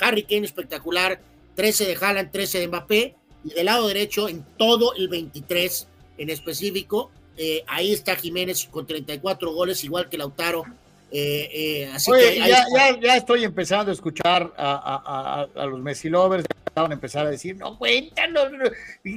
[0.00, 1.20] Harry Kane espectacular,
[1.54, 3.14] 13 de Haaland, 13 de Mbappé,
[3.44, 5.86] y del lado derecho, en todo el 23
[6.18, 10.64] en específico, eh, ahí está Jiménez con 34 goles, igual que Lautaro
[11.16, 15.80] eh, eh, así que ya, ya, ya, estoy empezando a escuchar a, a, a, los
[15.80, 18.48] Messi lovers, van a empezar a decir, no cuéntanos,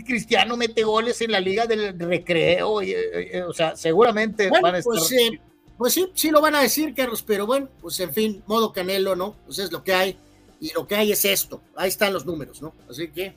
[0.06, 5.12] Cristiano mete goles en la liga del recreo, eh, o sea, seguramente van a pues,
[5.12, 5.40] estar...
[5.76, 9.16] Pues, sí, sí lo van a decir, Carlos, pero bueno, pues en fin, modo Canelo,
[9.16, 9.36] ¿no?
[9.48, 10.20] Pues es lo que hay,
[10.62, 12.76] y lo que hay es esto, ahí están los números, ¿no?
[12.88, 13.34] Así que...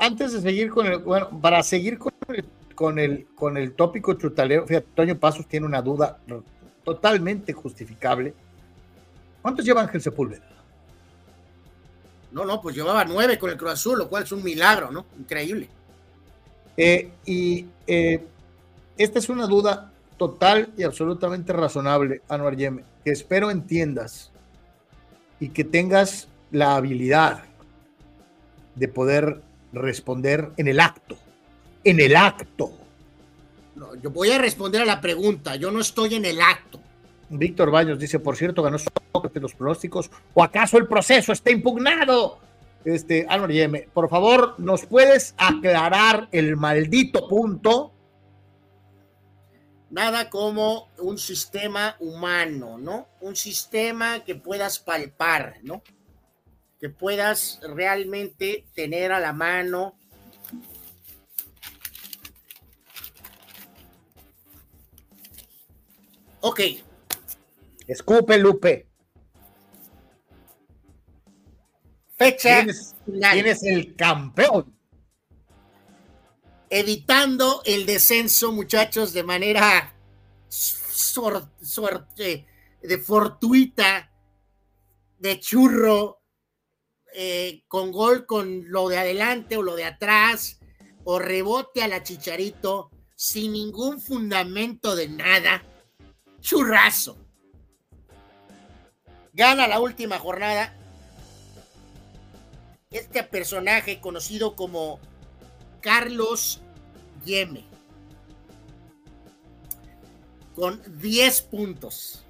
[0.00, 2.44] antes de seguir con el, bueno, para seguir con el,
[2.74, 6.18] con el, con el tópico chutaleo, fíjate, Toño Pasos tiene una duda
[6.88, 8.32] totalmente justificable.
[9.42, 10.48] ¿Cuántos lleva Ángel Sepúlveda?
[12.32, 15.04] No, no, pues llevaba nueve con el Cruz Azul, lo cual es un milagro, ¿no?
[15.18, 15.68] Increíble.
[16.78, 18.24] Eh, y eh,
[18.96, 24.30] esta es una duda total y absolutamente razonable, Anuar Yeme, que espero entiendas
[25.40, 27.44] y que tengas la habilidad
[28.76, 29.42] de poder
[29.74, 31.18] responder en el acto,
[31.84, 32.77] en el acto
[34.00, 36.80] yo voy a responder a la pregunta, yo no estoy en el acto.
[37.30, 42.38] Víctor Baños dice, por cierto, ganó Sócrates los pronósticos, o acaso el proceso está impugnado.
[42.84, 47.92] Este, Álvaro Yeme, por favor, ¿nos puedes aclarar el maldito punto?
[49.90, 53.08] Nada como un sistema humano, ¿no?
[53.20, 55.82] Un sistema que puedas palpar, ¿no?
[56.80, 59.97] Que puedas realmente tener a la mano
[66.40, 66.60] Ok.
[67.86, 68.86] Escupe, Lupe.
[72.16, 72.64] Fecha.
[73.04, 74.76] ¿Quién es, el campeón?
[76.70, 79.94] Evitando el descenso, muchachos, de manera
[80.48, 82.46] suerte,
[82.82, 84.12] de fortuita,
[85.18, 86.20] de churro,
[87.14, 90.60] eh, con gol con lo de adelante o lo de atrás,
[91.04, 95.64] o rebote a la chicharito, sin ningún fundamento de nada
[96.48, 97.16] churrazo.
[99.34, 100.74] Gana la última jornada
[102.90, 104.98] este personaje conocido como
[105.82, 106.60] Carlos
[107.26, 107.64] Yeme.
[110.54, 112.24] Con 10 puntos.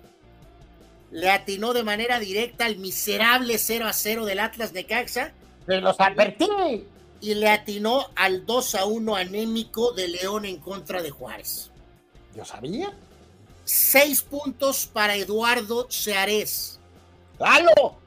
[1.12, 5.32] Le atinó de manera directa al miserable 0 a 0 del Atlas de Caxa.
[5.64, 6.48] Se los advertí.
[7.20, 11.70] Y le atinó al 2 a 1 anémico de León en contra de Juárez.
[12.36, 12.92] Yo sabía.
[13.70, 16.80] Seis puntos para Eduardo Seares.
[17.38, 17.98] ¡Halo!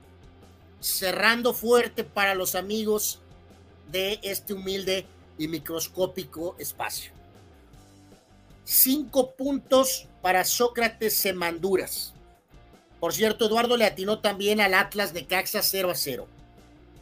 [0.80, 3.20] cerrando fuerte para los amigos
[3.92, 5.06] de este humilde
[5.38, 7.12] y microscópico espacio.
[8.64, 12.16] Cinco puntos para Sócrates Semanduras.
[13.00, 16.28] Por cierto, Eduardo le atinó también al Atlas de Caxa 0 a 0.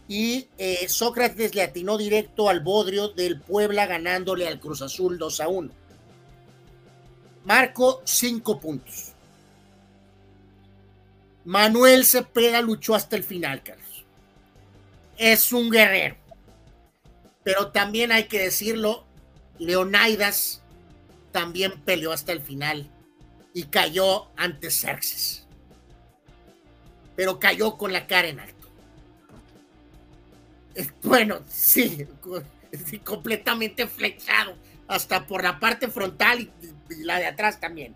[0.10, 5.40] Y eh, Sócrates le atinó directo al Bodrio del Puebla ganándole al Cruz Azul 2
[5.40, 5.80] a 1.
[7.50, 9.14] Marco, cinco puntos.
[11.46, 14.06] Manuel Cepeda luchó hasta el final, Carlos.
[15.18, 16.16] Es un guerrero.
[17.44, 19.04] Pero también hay que decirlo,
[19.58, 20.62] Leonidas
[21.32, 22.88] también peleó hasta el final
[23.56, 25.48] y cayó ante Xerxes.
[27.16, 28.68] Pero cayó con la cara en alto.
[31.02, 32.06] Bueno, sí,
[33.04, 34.56] completamente flexado,
[34.88, 36.52] hasta por la parte frontal y,
[36.90, 37.96] y la de atrás también.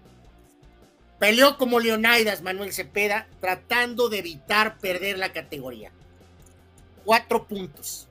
[1.19, 5.91] Peleó como Leonidas Manuel Cepeda, tratando de evitar perder la categoría.
[7.05, 8.07] Cuatro puntos.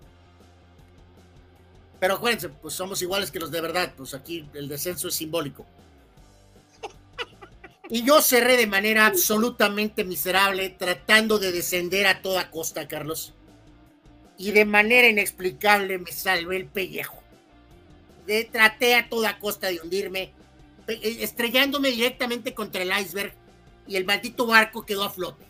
[2.01, 5.67] Pero acuérdense, pues somos iguales que los de verdad, pues aquí el descenso es simbólico.
[7.89, 13.35] Y yo cerré de manera absolutamente miserable, tratando de descender a toda costa, Carlos.
[14.39, 17.23] Y de manera inexplicable me salvé el pellejo.
[18.27, 20.33] De, traté a toda costa de hundirme,
[20.87, 23.35] estrellándome directamente contra el iceberg
[23.87, 25.45] y el maldito barco quedó a flote.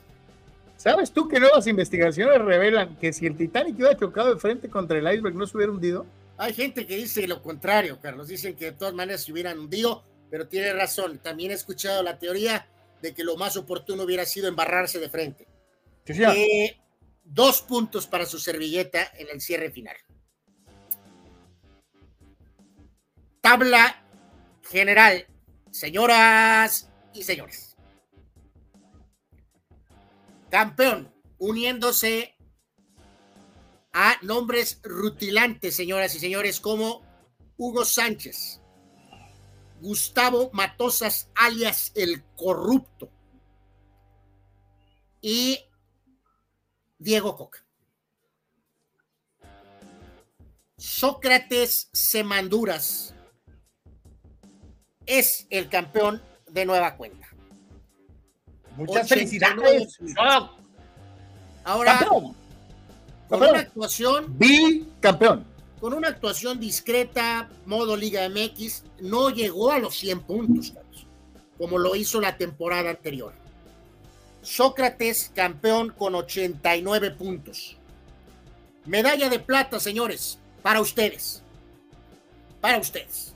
[0.77, 4.99] ¿Sabes tú que nuevas investigaciones revelan que si el Titanic hubiera chocado de frente contra
[4.99, 6.07] el iceberg no se hubiera hundido?
[6.39, 8.27] Hay gente que dice lo contrario, Carlos.
[8.27, 11.19] Dicen que de todas maneras se hubieran hundido, pero tiene razón.
[11.19, 12.67] También he escuchado la teoría
[13.01, 15.47] de que lo más oportuno hubiera sido embarrarse de frente.
[16.07, 16.81] Eh,
[17.23, 19.97] dos puntos para su servilleta en el cierre final.
[23.41, 24.02] Tabla
[24.73, 25.27] general,
[25.71, 27.77] señoras y señores.
[30.51, 32.35] Campeón, uniéndose
[33.93, 37.03] a nombres rutilantes, señoras y señores, como
[37.59, 38.61] Hugo Sánchez,
[39.81, 43.11] Gustavo Matosas, alias el corrupto,
[45.21, 45.61] y
[46.99, 47.65] Diego Coca.
[50.77, 53.15] Sócrates Semanduras
[55.07, 57.29] es el campeón de nueva cuenta.
[58.77, 59.99] Muchas felicidades.
[61.65, 62.07] Ahora,
[63.29, 64.39] con una actuación.
[64.39, 65.47] Bicampeón.
[65.81, 70.75] Con una actuación discreta, modo Liga MX, no llegó a los 100 puntos,
[71.59, 73.33] como lo hizo la temporada anterior.
[74.43, 77.77] Sócrates, campeón con 89 puntos.
[78.85, 81.43] Medalla de plata, señores, para ustedes.
[82.61, 83.32] Para ustedes.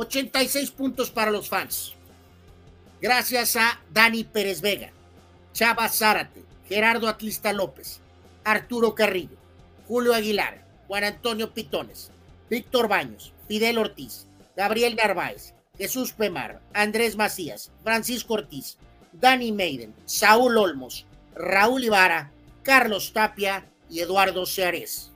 [0.00, 1.94] 86 puntos para los fans.
[3.02, 4.92] Gracias a Dani Pérez Vega,
[5.52, 8.00] Chava Zárate, Gerardo Atlista López,
[8.44, 9.36] Arturo Carrillo,
[9.88, 12.12] Julio Aguilar, Juan Antonio Pitones,
[12.48, 18.78] Víctor Baños, Fidel Ortiz, Gabriel Narváez, Jesús Pemar, Andrés Macías, Francisco Ortiz,
[19.12, 22.30] Dani Maiden, Saúl Olmos, Raúl Ibarra,
[22.62, 25.10] Carlos Tapia y Eduardo Seares.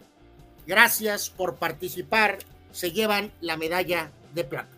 [0.67, 2.39] Gracias por participar.
[2.73, 4.71] Se llevan la medalla de plata.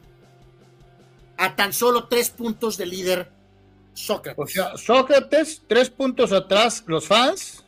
[1.36, 3.30] A tan solo tres puntos de líder
[3.94, 4.38] Sócrates.
[4.38, 7.64] O sea, Sócrates, tres puntos atrás, los fans.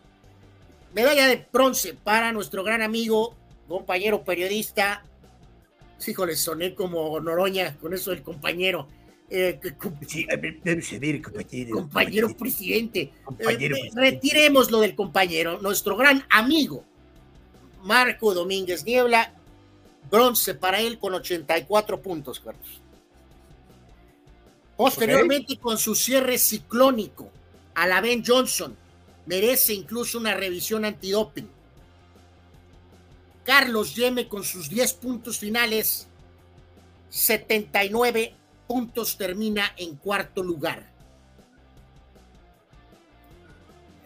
[0.92, 3.34] Medalla de bronce para nuestro gran amigo,
[3.68, 5.04] compañero periodista.
[6.06, 8.88] Híjole, soné como Noroña con eso del compañero.
[9.28, 11.32] Eh, compañero,
[11.72, 13.12] compañero, presidente.
[13.24, 15.60] Compañero eh, Retiremos lo del compañero.
[15.60, 16.84] Nuestro gran amigo,
[17.82, 19.34] Marco Domínguez Niebla,
[20.10, 22.80] bronce para él con 84 puntos, Carlos.
[24.76, 27.30] Posteriormente, con su cierre ciclónico,
[27.74, 28.76] a la Ben Johnson,
[29.26, 31.48] merece incluso una revisión antidoping.
[33.44, 36.08] Carlos Yeme con sus 10 puntos finales,
[37.10, 38.34] 79
[38.66, 40.90] puntos termina en cuarto lugar.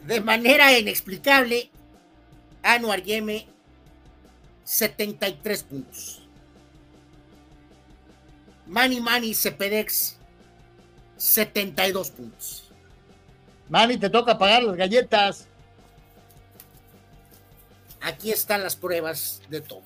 [0.07, 1.71] De manera inexplicable,
[2.63, 3.47] Anuar Yeme,
[4.71, 6.23] 73 puntos.
[8.69, 10.17] Manny Manny Cepedex,
[11.17, 12.71] 72 puntos.
[13.69, 15.49] Manny, te toca pagar las galletas.
[18.01, 19.83] Aquí están las pruebas de todo.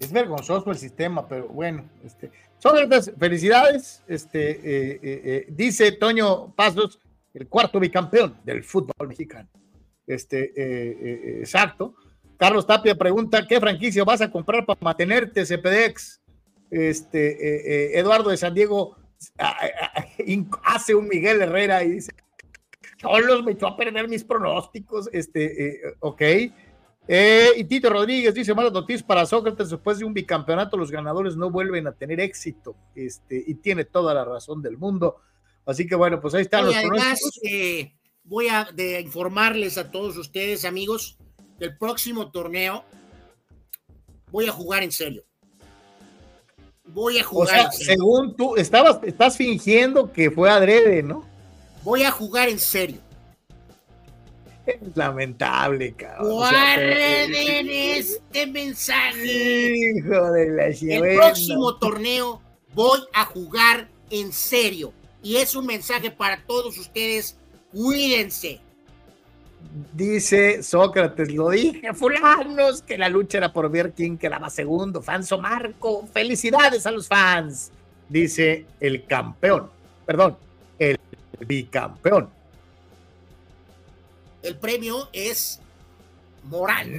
[0.00, 4.02] Es vergonzoso el sistema, pero bueno, este, Sócrates, felicidades.
[4.08, 6.98] Este, eh, eh, eh, dice Toño Pasos,
[7.32, 9.48] el cuarto bicampeón del fútbol mexicano.
[10.06, 11.94] Este, exacto.
[12.36, 16.20] Carlos Tapia pregunta: ¿qué franquicia vas a comprar para mantenerte, CPDX?
[16.70, 18.96] Este, Eduardo de San Diego
[20.62, 22.12] hace un Miguel Herrera y dice,
[22.96, 25.08] Cholos me echó a perder mis pronósticos.
[25.12, 26.22] Este, eh, ok.
[27.06, 29.70] Eh, y Tito Rodríguez dice: malas noticias para Sócrates.
[29.70, 32.76] Después de un bicampeonato, los ganadores no vuelven a tener éxito.
[32.94, 35.16] Este, y tiene toda la razón del mundo.
[35.66, 37.94] Así que bueno, pues ahí están los además, eh,
[38.24, 41.18] voy a de informarles a todos ustedes, amigos,
[41.58, 42.84] que el próximo torneo
[44.30, 45.24] voy a jugar en serio.
[46.86, 47.68] Voy a jugar.
[47.68, 51.24] O sea, según tú, estabas, estás fingiendo que fue adrede, ¿no?
[51.82, 53.00] Voy a jugar en serio.
[54.66, 56.32] Es lamentable, cabrón.
[56.32, 59.74] Guarden este mensaje.
[59.76, 62.40] Hijo de la El próximo torneo
[62.74, 64.92] voy a jugar en serio.
[65.22, 67.36] Y es un mensaje para todos ustedes.
[67.74, 68.60] Cuídense.
[69.92, 75.02] Dice Sócrates, lo dije, fulanos, que la lucha era por ver quién quedaba segundo.
[75.02, 77.72] Fanso Marco, felicidades a los fans.
[78.08, 79.70] Dice el campeón,
[80.06, 80.36] perdón,
[80.78, 80.98] el
[81.40, 82.28] bicampeón.
[84.42, 85.60] El premio es
[86.44, 86.92] moral.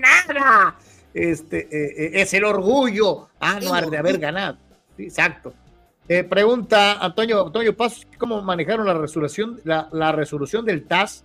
[0.00, 0.76] Nada.
[1.12, 4.58] Este eh, eh, es el orgullo anual de haber ganado.
[4.98, 5.52] exacto.
[6.12, 7.76] Eh, pregunta Antonio, Antonio
[8.18, 11.22] ¿cómo manejaron la resolución, la, resolución del TAS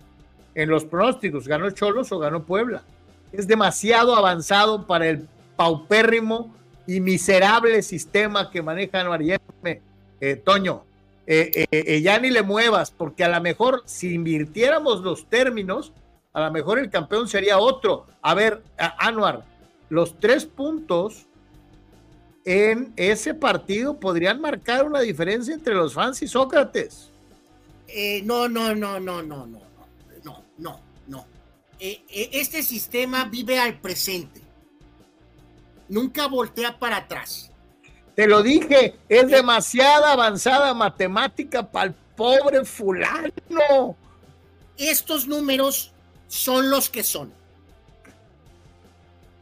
[0.54, 1.48] en los pronósticos?
[1.48, 2.84] ¿Ganó Cholos o ganó Puebla?
[3.32, 5.26] Es demasiado avanzado para el
[5.56, 6.54] paupérrimo
[6.86, 10.84] y miserable sistema que maneja Anuar eh, Toño,
[11.26, 15.92] eh, eh, ya ni le muevas, porque a lo mejor si invirtiéramos los términos,
[16.32, 18.06] a lo mejor el campeón sería otro.
[18.22, 19.42] A ver, Anuar,
[19.88, 21.26] los tres puntos
[22.46, 27.10] en ese partido podrían marcar una diferencia entre los fans y Sócrates.
[28.22, 29.60] no, no, no, no, no, no,
[30.22, 31.26] no, no, no.
[31.80, 34.40] este sistema vive al presente.
[35.88, 37.50] Nunca voltea para atrás.
[38.14, 43.96] Te lo dije, es demasiada avanzada matemática para el pobre fulano.
[44.78, 45.92] Estos números
[46.28, 47.32] son los que son.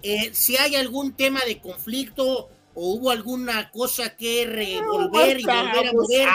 [0.02, 5.88] Eh, si hay algún tema de conflicto o hubo alguna cosa que revolver y volver
[5.88, 6.28] a mover.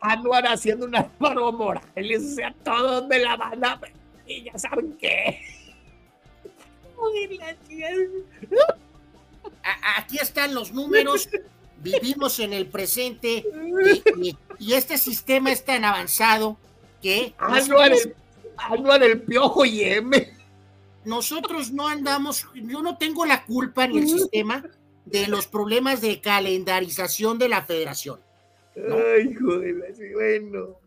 [0.00, 3.80] Anuar haciendo un Álvaro Morales, o sea, todos me la van a
[4.26, 5.40] y ya saben qué.
[9.96, 11.28] Aquí están los números
[11.78, 13.44] vivimos en el presente
[14.58, 16.56] y, este sistema es tan avanzado
[17.02, 17.34] que...
[17.38, 20.32] Anual el, el piojo y M.
[21.04, 24.64] Nosotros no andamos, yo no tengo la culpa en el sistema
[25.04, 28.20] de los problemas de calendarización de la federación.
[28.76, 30.78] Ay, joder, bueno.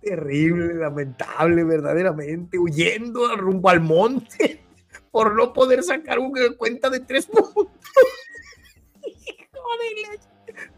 [0.00, 4.60] Terrible, lamentable, verdaderamente, huyendo rumbo al monte
[5.10, 7.66] por no poder sacar una cuenta de tres puntos.
[9.52, 10.20] Joder,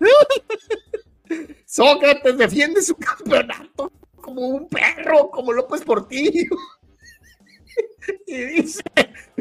[1.67, 6.57] Sócrates defiende su campeonato como un perro, como López Portillo.
[8.27, 8.83] Y dice,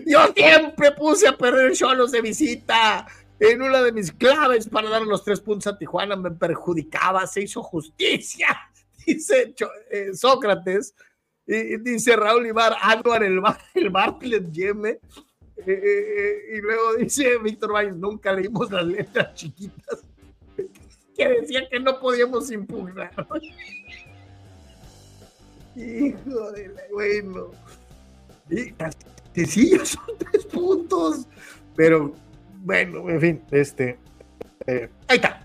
[0.05, 3.07] yo siempre puse a perder Cholos de visita.
[3.39, 7.43] En una de mis claves para dar los tres puntos a Tijuana me perjudicaba, se
[7.43, 8.47] hizo justicia,
[9.05, 9.55] dice
[9.89, 10.93] eh, Sócrates.
[11.51, 13.41] Y dice Raúl Ibar, Anuar el,
[13.73, 14.99] el Bartlett Yeme.
[15.65, 20.05] Eh, eh, y luego dice Víctor Valles, nunca leímos las letras chiquitas
[21.17, 23.11] que decía que no podíamos impugnar.
[25.75, 27.51] Hijo de la, bueno.
[28.49, 28.73] Y
[29.33, 31.27] sencillo, son tres puntos.
[31.75, 32.13] Pero
[32.59, 33.97] bueno, en fin, este.
[34.67, 35.41] Eh, ahí está.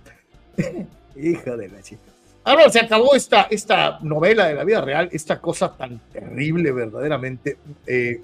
[1.17, 2.02] Hija de la chica.
[2.44, 7.57] Ahora se acabó esta, esta novela de la vida real, esta cosa tan terrible verdaderamente
[7.86, 8.20] eh,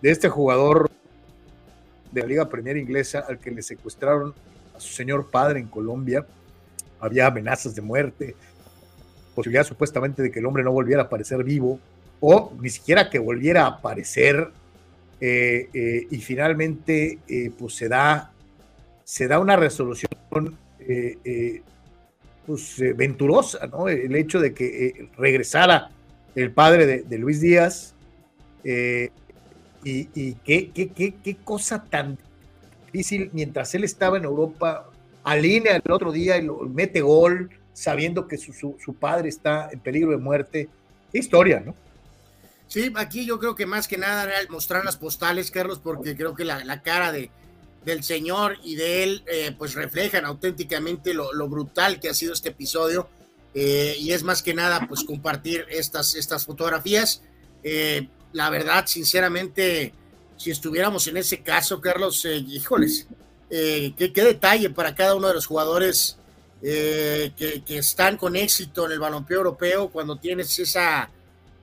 [0.00, 0.88] de este jugador
[2.12, 4.32] de la Liga Premier Inglesa al que le secuestraron
[4.76, 6.24] a su señor padre en Colombia
[7.00, 8.36] había amenazas de muerte,
[9.34, 11.78] posibilidad supuestamente de que el hombre no volviera a aparecer vivo,
[12.20, 14.50] o ni siquiera que volviera a aparecer,
[15.20, 18.32] eh, eh, y finalmente eh, pues se da,
[19.04, 20.56] se da una resolución
[22.46, 23.88] pues, venturosa, ¿no?
[23.88, 25.90] El hecho de que regresara
[26.34, 27.94] el padre de, Luis Díaz,
[28.64, 32.18] y, qué, qué, qué, qué cosa tan
[32.86, 34.90] difícil mientras él estaba en Europa
[35.24, 40.10] alinea el otro día y lo mete gol, sabiendo que su, padre está en peligro
[40.10, 40.68] de muerte.
[41.12, 41.74] Qué historia, ¿no?
[42.68, 46.34] Sí, aquí yo creo que más que nada era mostrar las postales, Carlos, porque creo
[46.34, 47.30] que la, cara de,
[47.84, 52.50] del señor y de él, eh, pues reflejan auténticamente lo, brutal que ha sido este
[52.50, 53.08] episodio.
[53.54, 57.22] Eh, y es más que nada, pues compartir estas, estas fotografías.
[57.64, 59.94] Eh, la verdad, sinceramente,
[60.36, 63.08] si estuviéramos en ese caso, Carlos, híjoles,
[63.50, 66.18] eh, qué, detalle para cada uno de los jugadores
[66.60, 71.10] eh, que, están con éxito en el balompié europeo cuando tienes esa,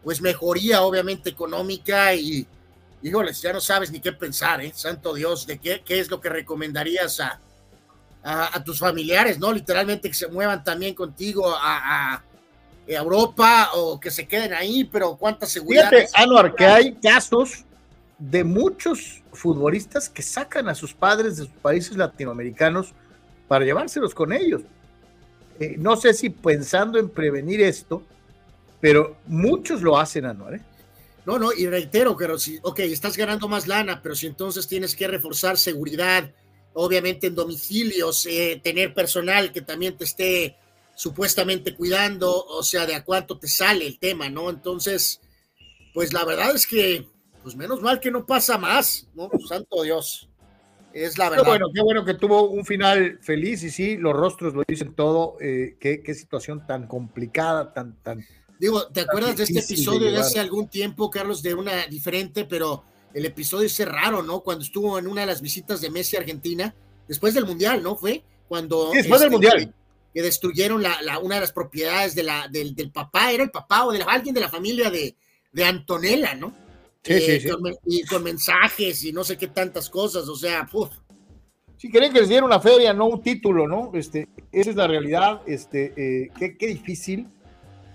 [0.05, 2.45] pues mejoría obviamente económica y,
[3.01, 4.71] híjoles, ya no sabes ni qué pensar, ¿eh?
[4.75, 7.39] Santo Dios, de qué, qué es lo que recomendarías a,
[8.21, 9.51] a, tus familiares, ¿no?
[9.51, 12.21] Literalmente que se muevan también contigo a,
[12.87, 15.89] Europa o que se queden ahí, pero cuánta seguridad.
[15.89, 17.65] Fíjate, Anuar, que hay casos
[18.19, 22.93] de muchos futbolistas que sacan a sus padres de sus países latinoamericanos
[23.47, 24.61] para llevárselos con ellos.
[25.59, 28.03] Eh, no sé si pensando en prevenir esto,
[28.85, 30.53] pero muchos lo hacen, Anuar.
[30.53, 30.61] ¿eh?
[31.25, 34.95] No, no, y reitero, pero si, ok, estás ganando más lana, pero si entonces tienes
[34.95, 36.31] que reforzar seguridad,
[36.73, 40.55] obviamente en domicilios, eh, tener personal que también te esté
[40.93, 44.51] supuestamente cuidando, o sea, de a cuánto te sale el tema, ¿no?
[44.51, 45.19] Entonces,
[45.91, 47.07] pues la verdad es que,
[47.41, 49.31] pues menos mal que no pasa más, ¿no?
[49.47, 50.29] Santo Dios.
[50.93, 51.43] Es la verdad.
[51.43, 54.93] Qué bueno, qué bueno que tuvo un final feliz y sí, los rostros lo dicen
[54.93, 55.37] todo.
[55.41, 58.23] Eh, qué, qué, situación tan complicada, tan, tan.
[58.65, 62.83] Digo, ¿te acuerdas de este episodio de hace algún tiempo, Carlos, de una diferente, pero
[63.13, 64.39] el episodio ese raro, ¿no?
[64.39, 66.73] Cuando estuvo en una de las visitas de Messi a Argentina,
[67.07, 67.95] después del Mundial, ¿no?
[67.95, 68.89] Fue cuando...
[68.91, 69.73] después del este, Mundial.
[70.11, 73.91] Que, destruyeron la, una de las propiedades de la, del, papá, era el papá o
[73.91, 75.15] de alguien de la familia de,
[75.51, 76.51] de Antonella, ¿no?
[77.03, 77.49] Sí, sí, eh, sí.
[77.85, 80.89] y con mensajes y no sé qué tantas cosas, o sea, uf.
[81.77, 83.91] Sí, querían que les diera una feria, no un título, ¿no?
[83.93, 87.27] Este, esa es la realidad, este, eh, qué, qué difícil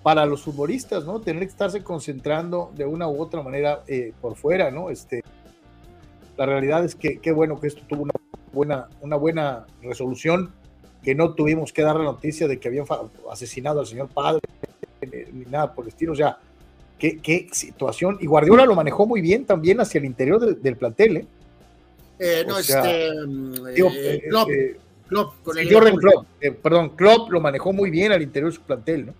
[0.02, 1.20] para los futbolistas, ¿no?
[1.20, 4.90] Tener que estarse concentrando de una u otra manera eh, por fuera, ¿no?
[4.90, 5.22] Este,
[6.36, 8.14] la realidad es que qué bueno que esto tuvo una
[8.52, 10.52] buena, una buena resolución,
[11.02, 12.86] que no tuvimos que dar la noticia de que habían
[13.30, 14.40] asesinado al señor padre,
[15.32, 16.38] ni nada por el estilo, o sea,
[16.98, 18.16] qué, qué situación.
[18.20, 21.26] Y Guardiola lo manejó muy bien también hacia el interior del plantel, ¿eh?
[22.18, 23.10] eh no, este.
[23.74, 26.26] Digo, eh, Klopp, con el Klopp,
[26.62, 29.14] perdón, Klopp lo manejó muy bien al interior de su plantel, ¿no?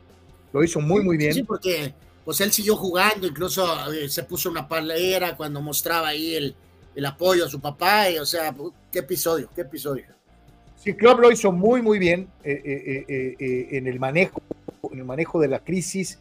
[0.53, 1.33] Lo hizo muy, muy bien.
[1.33, 6.35] Sí, porque pues él siguió jugando, incluso eh, se puso una palera cuando mostraba ahí
[6.35, 6.55] el,
[6.95, 8.55] el apoyo a su papá, y, o sea,
[8.93, 10.05] qué episodio, qué episodio.
[10.77, 14.41] Sí, Klopp lo hizo muy, muy bien eh, eh, en el manejo,
[14.93, 16.19] en el manejo de la crisis,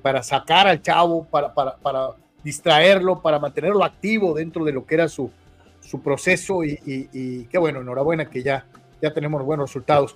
[0.00, 2.10] para sacar al chavo, para, para, para,
[2.42, 5.30] distraerlo, para mantenerlo activo dentro de lo que era su,
[5.80, 6.78] su proceso y,
[7.12, 8.64] y, qué bueno, enhorabuena que ya,
[9.02, 10.14] ya tenemos buenos resultados.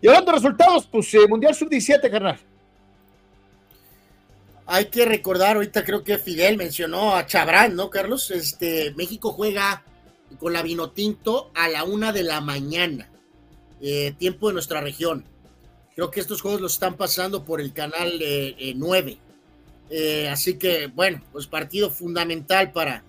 [0.00, 2.38] Y hablando de resultados, pues Mundial Sub-17, carnal.
[4.70, 8.30] Hay que recordar, ahorita creo que Fidel mencionó a Chabrán, ¿no, Carlos?
[8.30, 9.82] Este, México juega
[10.38, 13.08] con la Vinotinto a la una de la mañana,
[13.80, 15.24] eh, tiempo de nuestra región.
[15.94, 18.20] Creo que estos juegos los están pasando por el canal
[18.76, 19.18] 9.
[19.88, 23.02] Eh, así que, bueno, pues partido fundamental para,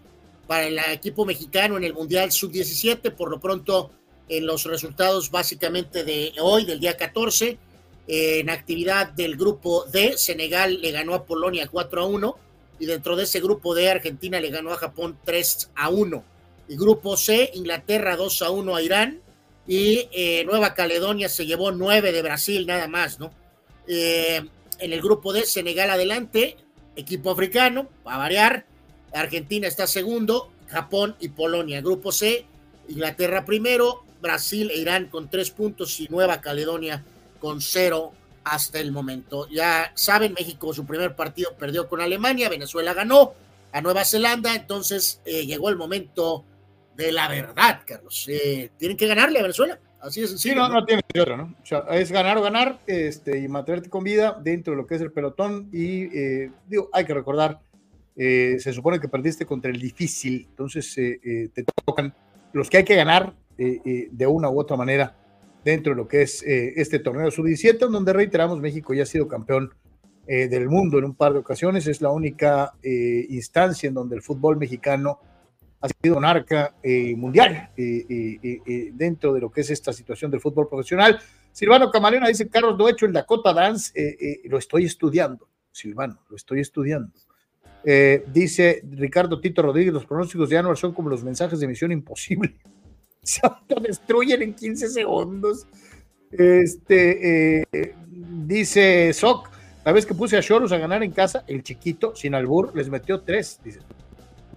[0.48, 3.12] para el equipo mexicano en el Mundial Sub-17.
[3.12, 3.92] Por lo pronto,
[4.30, 7.58] en los resultados básicamente de hoy, del día 14,
[8.12, 12.38] en actividad del grupo D, Senegal le ganó a Polonia 4 a 1
[12.80, 16.24] y dentro de ese grupo D, Argentina le ganó a Japón 3 a 1.
[16.70, 19.22] Y grupo C, Inglaterra 2 a 1 a Irán
[19.68, 23.32] y eh, Nueva Caledonia se llevó 9 de Brasil nada más, ¿no?
[23.88, 24.42] Eh,
[24.80, 26.58] en el grupo D, Senegal adelante,
[26.96, 28.66] equipo africano, a variar,
[29.14, 31.82] Argentina está segundo, Japón y Polonia.
[31.82, 32.48] Grupo C,
[32.88, 37.04] Inglaterra primero, Brasil e Irán con tres puntos y Nueva Caledonia
[37.40, 39.48] con cero hasta el momento.
[39.50, 43.34] Ya saben, México su primer partido perdió con Alemania, Venezuela ganó
[43.72, 46.44] a Nueva Zelanda, entonces eh, llegó el momento
[46.96, 48.26] de la verdad, Carlos.
[48.28, 49.80] Eh, tienen que ganarle a Venezuela.
[50.02, 50.40] Así es.
[50.40, 51.56] Sí, no, no, tiene otro, ¿no?
[51.62, 54.96] O sea, es ganar o ganar este, y mantenerte con vida dentro de lo que
[54.96, 55.70] es el pelotón.
[55.74, 57.60] Y eh, digo, hay que recordar,
[58.16, 62.14] se supone que perdiste contra el difícil, entonces te tocan
[62.52, 65.16] los que hay que ganar de una u otra manera
[65.64, 69.28] dentro de lo que es eh, este torneo sub-17, donde reiteramos, México ya ha sido
[69.28, 69.74] campeón
[70.28, 71.88] eh, del mundo en un par de ocasiones.
[71.88, 75.20] Es la única eh, instancia en donde el fútbol mexicano
[75.82, 76.76] ha sido monarca
[77.16, 81.18] mundial dentro de lo que es esta situación del fútbol profesional.
[81.54, 83.94] Silvano Camarena dice, Carlos, no he hecho el Dakota Dance,
[84.44, 85.48] lo estoy estudiando.
[85.72, 87.14] Silvano, lo estoy estudiando.
[88.28, 92.58] dice Ricardo Tito Rodríguez, los pronósticos de Anuar son como los mensajes de misión imposible
[93.24, 95.68] se autodestruyen en 15 segundos.
[96.32, 97.96] Este, eh,
[98.46, 99.50] dice Soc,
[99.84, 102.90] la vez que puse a Choros a ganar en casa, el chiquito, sin albur, les
[102.90, 103.80] metió tres, dice.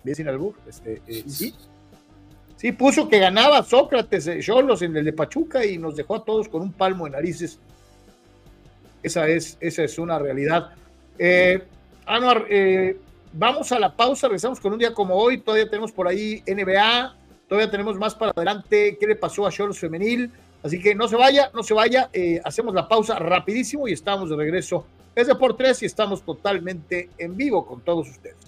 [0.05, 1.55] Bien sin albur, este, eh, sí.
[2.57, 6.25] Sí, puso que ganaba Sócrates, eh, Cholos en el de Pachuca y nos dejó a
[6.25, 7.59] todos con un palmo de narices.
[9.03, 10.71] Esa es, esa es una realidad.
[12.07, 12.47] Anuar,
[13.33, 17.17] vamos a la pausa, regresamos con un día como hoy, todavía tenemos por ahí NBA,
[17.53, 18.97] Todavía tenemos más para adelante.
[18.99, 20.31] ¿Qué le pasó a Cholos Femenil?
[20.63, 22.09] Así que no se vaya, no se vaya.
[22.11, 26.23] Eh, hacemos la pausa rapidísimo y estamos de regreso Es de por tres y estamos
[26.23, 28.39] totalmente en vivo con todos ustedes.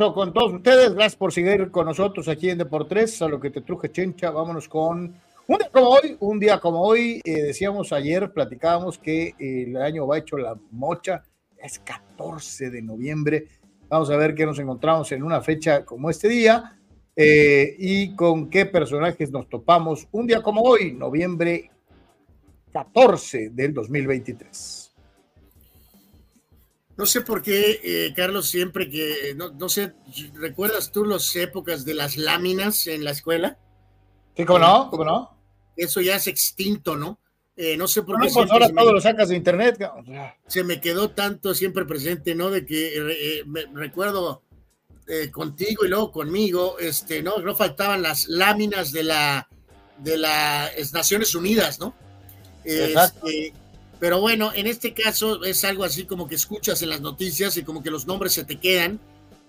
[0.00, 0.94] Con todos ustedes.
[0.94, 4.30] Gracias por seguir con nosotros aquí en Deportes, a lo que te truje Chencha.
[4.30, 5.14] Vámonos con
[5.46, 10.06] un día como hoy, un día como hoy, eh, decíamos ayer, platicábamos que el año
[10.06, 11.22] va hecho la mocha,
[11.62, 13.46] es 14 de noviembre.
[13.90, 16.78] Vamos a ver qué nos encontramos en una fecha como este día
[17.14, 21.70] eh, y con qué personajes nos topamos un día como hoy, noviembre
[22.72, 24.79] 14 del 2023.
[27.00, 29.94] No sé por qué, eh, Carlos, siempre que, no, no, sé,
[30.34, 33.56] ¿recuerdas tú las épocas de las láminas en la escuela?
[34.36, 34.90] Sí, ¿cómo no?
[34.90, 35.30] ¿Cómo no?
[35.78, 37.18] Eso ya es extinto, ¿no?
[37.56, 38.28] Eh, no sé por qué.
[38.30, 39.82] pues ahora todo lo sacas de internet.
[40.46, 42.50] Se me quedó tanto siempre presente, ¿no?
[42.50, 44.42] De que eh, me recuerdo
[45.32, 47.38] contigo y luego conmigo, este, ¿no?
[47.38, 49.48] No faltaban las láminas de la
[49.96, 51.94] de las Naciones Unidas, ¿no?
[52.62, 53.26] Exacto.
[53.26, 53.54] Este,
[54.00, 57.62] pero bueno, en este caso es algo así como que escuchas en las noticias y
[57.62, 58.98] como que los nombres se te quedan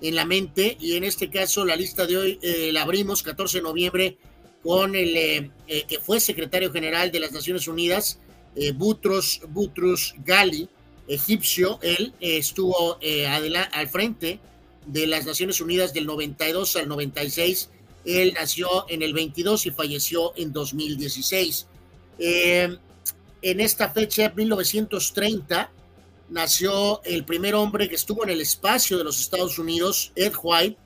[0.01, 0.77] en la mente.
[0.79, 4.17] Y en este caso la lista de hoy eh, la abrimos 14 de noviembre
[4.61, 8.19] con el eh, eh, que fue secretario general de las Naciones Unidas,
[8.75, 10.67] Butros, Butros Gali,
[11.07, 11.79] egipcio.
[11.81, 12.99] Él estuvo
[13.71, 14.41] al frente
[14.85, 17.69] de las Naciones Unidas del 92 al 96.
[18.05, 21.67] Él nació en el 22 y falleció en 2016.
[22.19, 22.77] Eh,
[23.41, 25.71] en esta fecha, 1930,
[26.29, 30.77] nació el primer hombre que estuvo en el espacio de los Estados Unidos, Ed White,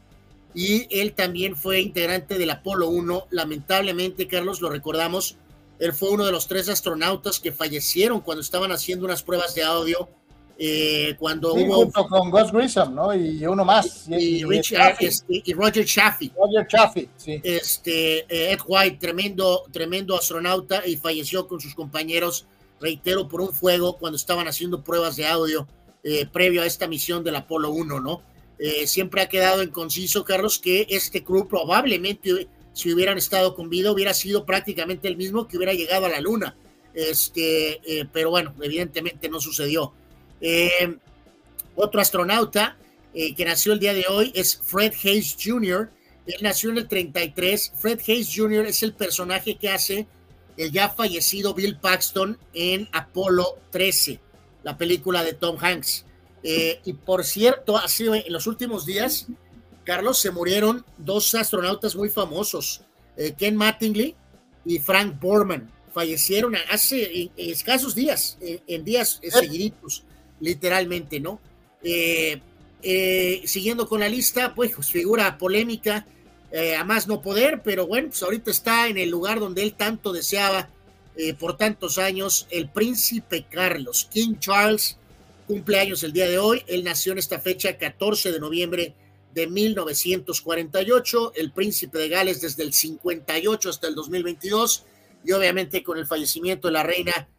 [0.53, 3.27] y él también fue integrante del Apolo 1.
[3.29, 5.37] Lamentablemente, Carlos, lo recordamos,
[5.79, 9.63] él fue uno de los tres astronautas que fallecieron cuando estaban haciendo unas pruebas de
[9.63, 10.09] audio.
[10.57, 13.13] Eh, cuando hubo junto con Gus Grissom, ¿no?
[13.13, 14.07] Y uno más.
[14.07, 16.31] Y, Richard, este, y Roger Chaffee.
[16.35, 17.41] Roger Chaffee, sí.
[17.43, 22.47] Este, eh, Ed White, tremendo, tremendo astronauta y falleció con sus compañeros,
[22.79, 25.67] reitero, por un fuego cuando estaban haciendo pruebas de audio
[26.03, 28.21] eh, previo a esta misión del Apolo 1, ¿no?
[28.85, 33.91] siempre ha quedado en conciso, Carlos, que este crew probablemente, si hubieran estado con vida,
[33.91, 36.55] hubiera sido prácticamente el mismo que hubiera llegado a la Luna.
[36.93, 39.91] Este, pero bueno, evidentemente no sucedió.
[40.41, 40.97] Eh,
[41.75, 42.77] otro astronauta
[43.13, 45.91] eh, que nació el día de hoy es Fred Hayes Jr.
[46.25, 47.73] Él nació en el 33.
[47.77, 48.65] Fred Hayes Jr.
[48.65, 50.07] es el personaje que hace
[50.57, 54.19] el ya fallecido Bill Paxton en Apolo 13,
[54.63, 56.05] la película de Tom Hanks.
[56.43, 59.27] Eh, y por cierto, así en los últimos días,
[59.83, 62.81] Carlos, se murieron dos astronautas muy famosos,
[63.37, 64.15] Ken Mattingly
[64.65, 65.71] y Frank Borman.
[65.93, 70.03] Fallecieron hace escasos días, en días seguiditos
[70.39, 71.39] literalmente, ¿no?
[71.83, 72.41] Eh,
[72.81, 76.05] eh, siguiendo con la lista, pues, pues figura polémica
[76.51, 79.73] eh, a más no poder, pero bueno, pues ahorita está en el lugar donde él
[79.73, 80.69] tanto deseaba
[81.39, 84.97] por tantos años, el príncipe Carlos, King Charles,
[85.47, 88.95] cumpleaños el día de hoy, él nació en esta fecha 14 de noviembre
[89.33, 94.83] de 1948, el príncipe de Gales desde el 58 hasta el 2022,
[95.23, 97.29] y obviamente con el fallecimiento de la reina,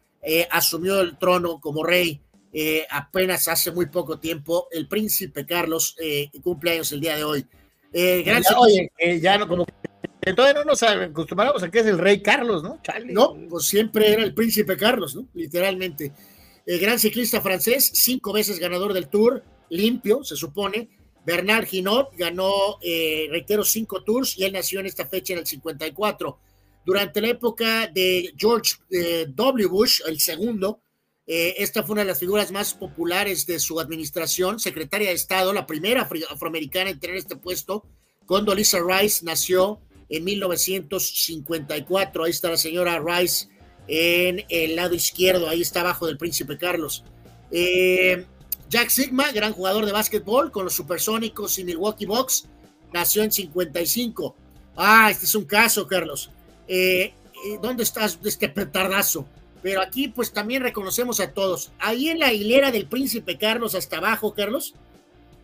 [0.49, 2.19] asumió el trono como rey
[2.59, 7.45] eh, apenas hace muy poco tiempo, el príncipe Carlos eh, cumpleaños el día de hoy.
[7.93, 8.55] Eh, gracias.
[8.57, 8.89] oye,
[9.21, 9.63] ya no, como
[10.35, 12.81] todavía no nos acostumbramos a que es el rey Carlos, ¿no?
[13.05, 15.27] No, pues siempre era el príncipe Carlos, ¿no?
[15.35, 16.11] Literalmente.
[16.65, 20.89] El gran ciclista francés, cinco veces ganador del Tour, limpio, se supone.
[21.23, 25.45] Bernard Hinault ganó, eh, reitero, cinco tours y él nació en esta fecha en el
[25.45, 26.39] 54.
[26.83, 29.67] Durante la época de George eh, W.
[29.67, 30.81] Bush, el segundo,
[31.27, 35.51] eh, esta fue una de las figuras más populares de su administración, secretaria de Estado,
[35.51, 37.83] la primera afroamericana en tener este puesto.
[38.55, 42.23] Lisa Rice nació en 1954.
[42.23, 43.49] Ahí está la señora Rice
[43.89, 47.03] en el lado izquierdo, ahí está abajo del príncipe Carlos.
[47.51, 48.25] Eh,
[48.69, 52.49] Jack Sigma, gran jugador de básquetbol con los Supersónicos y Milwaukee Bucks,
[52.93, 54.35] nació en 55.
[54.75, 56.31] Ah, este es un caso, Carlos.
[56.67, 57.13] Eh,
[57.61, 59.25] ¿Dónde estás de este petardazo?
[59.61, 61.71] Pero aquí pues también reconocemos a todos.
[61.79, 64.75] Ahí en la hilera del príncipe Carlos hasta abajo, Carlos,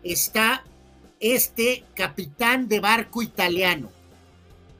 [0.03, 0.63] está
[1.19, 3.89] este capitán de barco italiano.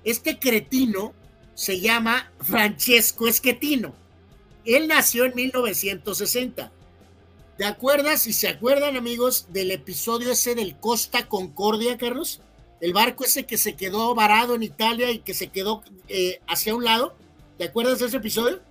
[0.03, 1.13] Este cretino
[1.55, 3.93] se llama Francesco Schettino.
[4.65, 6.71] Él nació en 1960.
[7.57, 12.41] ¿Te acuerdas, si se acuerdan amigos, del episodio ese del Costa Concordia, Carlos?
[12.81, 16.75] El barco ese que se quedó varado en Italia y que se quedó eh, hacia
[16.75, 17.15] un lado.
[17.57, 18.61] ¿Te acuerdas de ese episodio?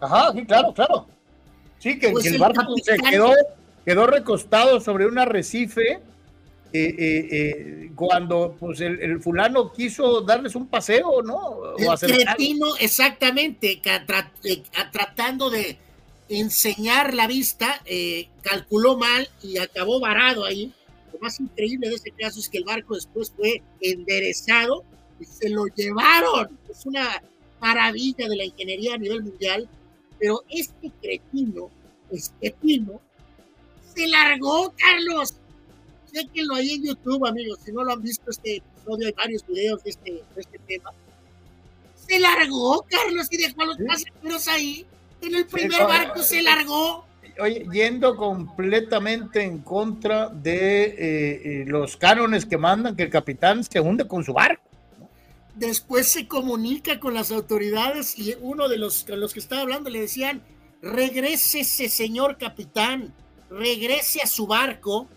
[0.00, 1.06] Ajá, sí, claro, claro.
[1.78, 3.32] Sí, que, pues el, barco se quedó,
[3.84, 6.00] quedó recostado sobre un arrecife
[6.72, 11.76] eh, eh, eh, cuando pues el, fulano quiso darles un paseo, ¿no?
[11.78, 13.80] el cretino, exactamente,
[14.92, 15.78] tratando de
[16.28, 17.80] enseñar la vista,
[18.42, 20.72] calculó mal y acabó varado ahí.
[21.12, 24.84] Lo más increíble de este caso es que el barco después fue enderezado
[25.18, 26.58] y se lo llevaron.
[26.68, 27.22] Es una
[27.60, 29.66] maravilla de la ingeniería a nivel mundial,
[30.18, 31.70] pero este cretino,
[32.10, 33.00] este cretino,
[33.94, 35.36] se largó, Carlos,
[36.16, 37.58] Chequenlo ahí en YouTube, amigos.
[37.64, 40.90] Si no lo han visto este episodio, hay varios videos de este, este tema.
[41.94, 44.86] Se largó, Carlos, y dejó a los pasajeros ahí.
[45.20, 47.04] En el primer barco se largó.
[47.38, 53.62] Oye, yendo completamente en contra de eh, eh, los cánones que mandan que el capitán
[53.62, 54.62] se hunde con su barco.
[55.56, 59.88] Después se comunica con las autoridades y uno de los con los que estaba hablando
[59.88, 60.42] le decían,
[60.82, 63.14] regrese ese señor capitán,
[63.48, 65.08] regrese a su barco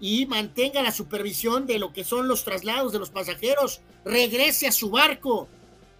[0.00, 3.82] y mantenga la supervisión de lo que son los traslados de los pasajeros.
[4.04, 5.46] Regrese a su barco.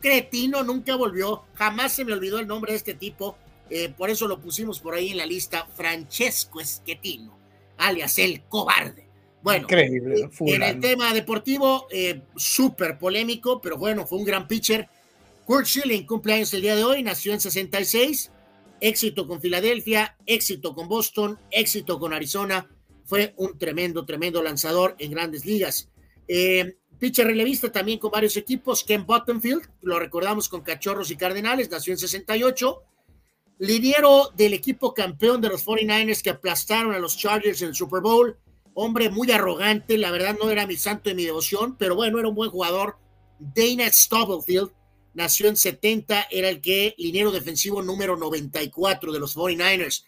[0.00, 1.44] Cretino nunca volvió.
[1.54, 3.36] Jamás se me olvidó el nombre de este tipo.
[3.68, 5.68] Eh, por eso lo pusimos por ahí en la lista.
[5.76, 7.38] Francesco Esquetino,
[7.76, 9.11] alias el cobarde.
[9.42, 14.46] Bueno, Increíble, eh, en el tema deportivo, eh, súper polémico, pero bueno, fue un gran
[14.46, 14.88] pitcher.
[15.44, 18.30] Kurt Schilling cumpleaños el día de hoy, nació en 66.
[18.80, 22.68] Éxito con Filadelfia, éxito con Boston, éxito con Arizona
[23.12, 25.90] fue un tremendo, tremendo lanzador en grandes ligas.
[26.28, 31.70] Eh, pitcher relevista también con varios equipos, Ken Bottenfield, lo recordamos con Cachorros y Cardenales,
[31.70, 32.82] nació en 68.
[33.58, 38.00] Liniero del equipo campeón de los 49ers que aplastaron a los Chargers en el Super
[38.00, 38.38] Bowl.
[38.75, 42.28] Hombre muy arrogante, la verdad no era mi santo de mi devoción, pero bueno, era
[42.28, 42.97] un buen jugador.
[43.39, 44.70] Dana Stubblefield
[45.15, 50.05] nació en 70, era el que liniero defensivo número 94 de los 49ers.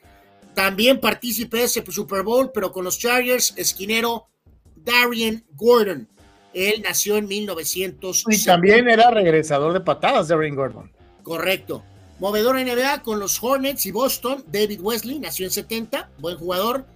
[0.55, 4.29] También partícipe de ese Super Bowl, pero con los Chargers, esquinero
[4.77, 6.09] Darian Gordon.
[6.53, 8.25] Él nació en 1900.
[8.31, 10.93] Y también era regresador de patadas, Darian Gordon.
[11.23, 11.83] Correcto.
[12.21, 16.87] Movedor NBA con los Hornets y Boston, David Wesley, nació en 70, buen jugador.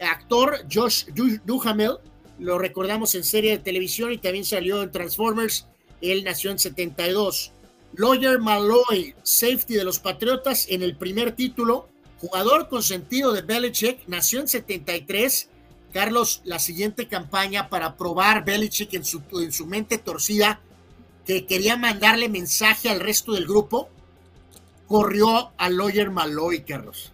[0.00, 1.06] Actor Josh
[1.44, 1.98] Duhamel,
[2.38, 5.66] lo recordamos en serie de televisión y también salió en Transformers,
[6.00, 7.52] él nació en 72.
[7.96, 14.40] Lawyer Malloy, safety de los Patriotas en el primer título, jugador consentido de Belichick, nació
[14.40, 15.48] en 73.
[15.92, 20.60] Carlos, la siguiente campaña para probar Belichick en su, en su mente torcida,
[21.24, 23.88] que quería mandarle mensaje al resto del grupo,
[24.88, 27.13] corrió a Lawyer Malloy, Carlos.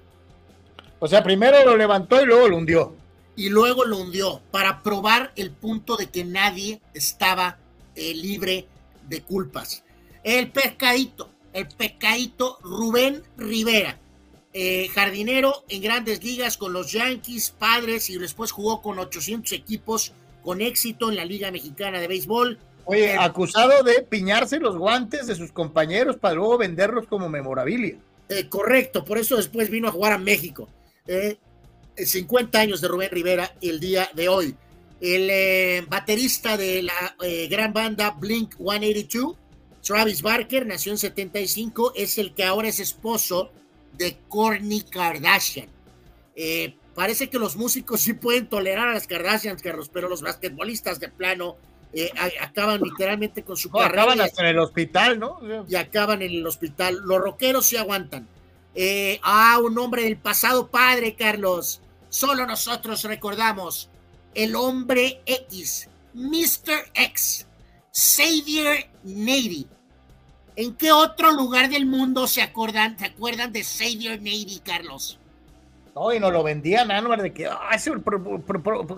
[1.00, 2.94] O sea, primero lo levantó y luego lo hundió.
[3.36, 7.58] Y luego lo hundió para probar el punto de que nadie estaba
[7.96, 8.66] eh, libre
[9.08, 9.82] de culpas.
[10.22, 13.98] El pescadito, el pescadito Rubén Rivera
[14.52, 20.12] eh, jardinero en grandes ligas con los Yankees, Padres y después jugó con 800 equipos
[20.42, 22.58] con éxito en la Liga Mexicana de Béisbol.
[22.84, 27.96] Oye, eh, acusado de piñarse los guantes de sus compañeros para luego venderlos como memorabilia.
[28.28, 30.68] Eh, correcto, por eso después vino a jugar a México.
[31.96, 34.54] 50 años de Rubén Rivera el día de hoy.
[35.00, 37.14] El baterista de la
[37.48, 39.36] gran banda Blink 182,
[39.82, 43.50] Travis Barker, nació en 75, es el que ahora es esposo
[43.96, 45.68] de Kourtney Kardashian.
[46.34, 51.00] Eh, parece que los músicos sí pueden tolerar a las Kardashians, Carlos, pero los basquetbolistas
[51.00, 51.56] de plano
[51.92, 55.38] eh, acaban literalmente con su no, Acaban hasta en el hospital, ¿no?
[55.68, 56.98] Y acaban en el hospital.
[57.04, 58.28] Los rockeros sí aguantan.
[58.74, 61.80] Eh, ah, un hombre del pasado padre, Carlos.
[62.08, 63.90] Solo nosotros recordamos
[64.34, 66.90] el hombre X, Mr.
[66.94, 67.46] X,
[67.92, 69.66] Xavier Nady.
[70.56, 75.18] ¿En qué otro lugar del mundo se acuerdan, se acuerdan de Xavier Nady, Carlos?
[75.94, 78.02] No, y nos lo vendían, Anuar, de que ah, es un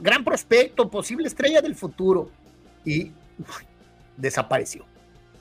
[0.01, 2.31] gran prospecto, posible estrella del futuro.
[2.85, 3.13] Y
[4.17, 4.85] desapareció.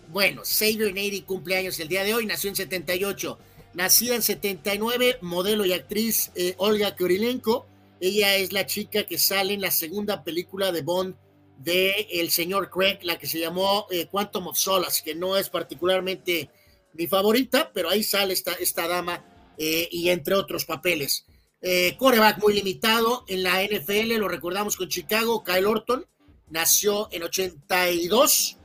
[0.09, 3.37] Bueno, Xavier Nady cumpleaños el día de hoy, nació en 78.
[3.73, 7.65] Nacida en 79, modelo y actriz eh, Olga Kurilenko.
[8.01, 11.15] Ella es la chica que sale en la segunda película de Bond
[11.57, 15.49] de el señor Craig, la que se llamó eh, Quantum of Solace, que no es
[15.49, 16.49] particularmente
[16.93, 19.23] mi favorita, pero ahí sale esta, esta dama
[19.57, 21.25] eh, y entre otros papeles.
[21.97, 26.05] coreback muy limitado en la NFL, lo recordamos con Chicago, Kyle Orton,
[26.49, 28.57] nació en 82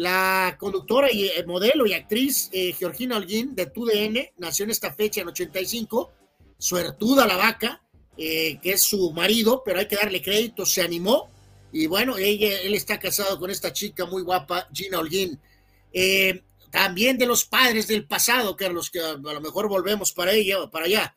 [0.00, 4.94] la conductora y eh, modelo y actriz eh, Georgina Holguín de TUDN nació en esta
[4.94, 6.10] fecha en 85.
[6.56, 7.82] Suertuda la vaca,
[8.16, 11.28] eh, que es su marido, pero hay que darle crédito, se animó.
[11.70, 15.38] Y bueno, ella, él está casado con esta chica muy guapa, Gina Holguín.
[16.70, 20.86] también de los padres del pasado, Carlos, que a, lo mejor volvemos para ella, para
[20.86, 21.14] allá.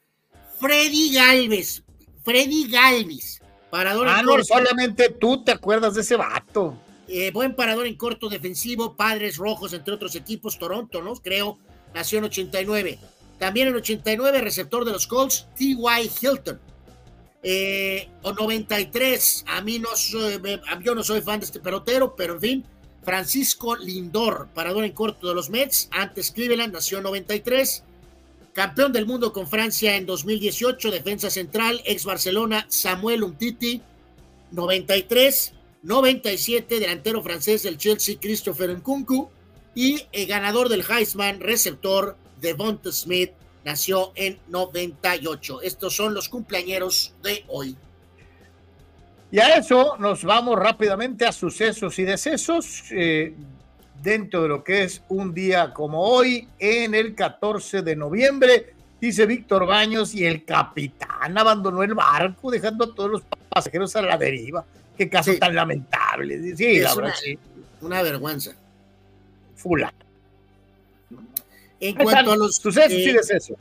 [0.59, 1.83] Freddy Galvez,
[2.21, 3.39] Freddy Galvez,
[3.71, 4.09] parador.
[4.09, 6.82] Ah, no, solamente tú te acuerdas de ese vato.
[7.07, 11.15] Eh, buen parador en corto defensivo, Padres Rojos, entre otros equipos, Toronto, ¿no?
[11.15, 11.57] Creo,
[11.93, 12.99] nació en 89.
[13.39, 16.11] También en 89, receptor de los Colts, T.Y.
[16.21, 16.59] Hilton.
[17.45, 20.41] Eh, o 93, a mí no soy,
[20.81, 22.65] yo no soy fan de este pelotero, pero en fin,
[23.03, 27.83] Francisco Lindor, parador en corto de los Mets, antes Cleveland, nació en 93.
[28.53, 33.81] Campeón del mundo con Francia en 2018, defensa central, ex Barcelona, Samuel Umtiti,
[34.51, 35.53] 93.
[35.83, 39.29] 97, delantero francés del Chelsea, Christopher Nkunku,
[39.75, 43.31] y el ganador del Heisman, receptor, Devonta Smith,
[43.65, 45.61] nació en 98.
[45.61, 47.75] Estos son los cumpleañeros de hoy.
[49.31, 52.83] Y a eso nos vamos rápidamente a sucesos y decesos.
[52.91, 53.33] Eh,
[54.01, 59.25] dentro de lo que es un día como hoy, en el 14 de noviembre, dice
[59.25, 64.17] Víctor Baños, y el capitán abandonó el barco, dejando a todos los pasajeros a la
[64.17, 64.63] deriva.
[64.97, 66.55] Qué caso tan lamentable.
[66.55, 67.13] Sí, es una,
[67.81, 68.55] una, vergüenza.
[69.55, 69.93] Fula.
[71.79, 73.57] En cuanto a los sucesos eh, decesos.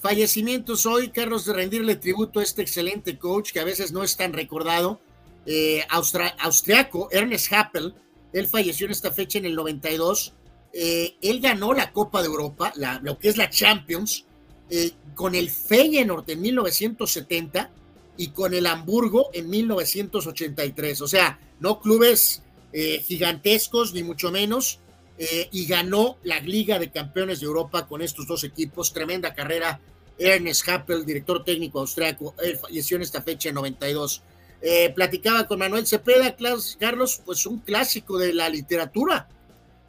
[0.00, 4.16] Fallecimientos hoy, Carlos, de rendirle tributo a este excelente coach que a veces no es
[4.16, 5.00] tan recordado,
[5.46, 7.94] eh, austriaco, Ernest Happel.
[8.32, 10.34] Él falleció en esta fecha en el 92.
[10.72, 14.26] Eh, él ganó la Copa de Europa, la, lo que es la Champions,
[14.68, 17.70] eh, con el Feyenoord en 1970
[18.16, 21.00] y con el Hamburgo en 1983.
[21.00, 24.80] O sea, no clubes eh, gigantescos, ni mucho menos.
[25.16, 28.92] Eh, y ganó la Liga de Campeones de Europa con estos dos equipos.
[28.92, 29.80] Tremenda carrera.
[30.18, 34.22] Ernest Happel, director técnico austriaco, él falleció en esta fecha en 92.
[34.62, 36.36] Eh, platicaba con Manuel Cepeda,
[36.78, 39.28] Carlos, pues un clásico de la literatura.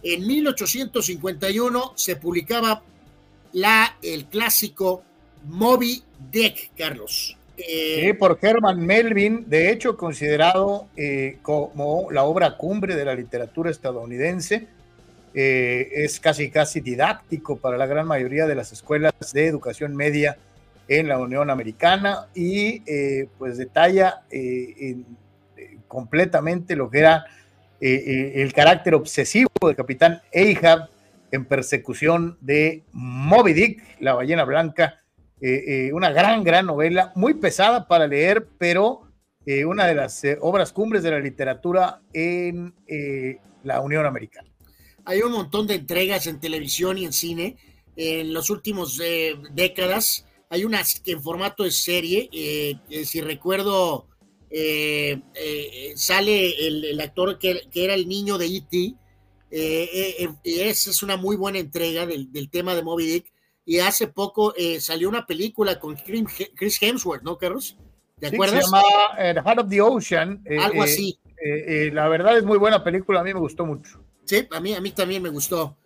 [0.04, 2.84] En 1851 se publicaba
[3.54, 5.04] la, el clásico
[5.45, 7.38] Moby Dick, Carlos.
[7.58, 13.72] Eh, por Herman Melvin, de hecho considerado eh, como la obra cumbre de la literatura
[13.72, 14.67] estadounidense.
[15.34, 20.38] Eh, es casi casi didáctico para la gran mayoría de las escuelas de educación media
[20.88, 22.82] en la Unión Americana y
[23.38, 24.22] pues detalla
[25.90, 27.25] completamente lo que era
[27.82, 30.90] el carácter obsesivo del capitán Ahab
[31.32, 35.01] en persecución de Moby Dick, la ballena blanca,
[35.42, 39.02] eh, eh, una gran, gran novela, muy pesada para leer, pero
[39.46, 42.74] eh, una de las obras cumbres de la literatura en
[43.64, 44.50] la Unión Americana.
[45.04, 47.58] Hay un montón de entregas en televisión y en cine
[47.98, 48.98] en las últimas
[49.52, 50.26] décadas.
[50.50, 52.30] Hay unas en formato de serie,
[53.04, 54.08] si recuerdo,
[55.96, 58.96] sale el, actor que, era el niño de E.T.
[60.44, 63.35] esa es una muy buena entrega del, del tema de Moby Dick
[63.66, 67.77] y hace poco eh, salió una película con Chris Hemsworth, ¿no, Carlos?
[68.19, 68.66] ¿Te acuerdas?
[68.66, 68.84] Se llama
[69.18, 70.42] The eh, Heart of the Ocean.
[70.45, 71.19] Eh, Algo así.
[71.92, 74.03] la verdad es muy buena película, a mí me gustó mucho.
[74.24, 75.77] Sí, a mí, a mí también me gustó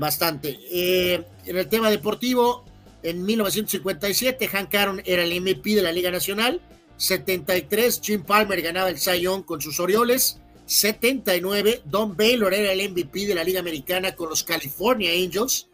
[0.00, 0.58] bastante.
[0.70, 2.64] en el tema deportivo,
[3.02, 6.60] en 1957, Hank Aaron era el MVP de la Liga Nacional.
[6.96, 10.40] 73, Jim Palmer ganaba el Cy Young con sus Orioles.
[10.66, 15.67] 79, Don Baylor era el MVP de la Liga Americana con los California Angels.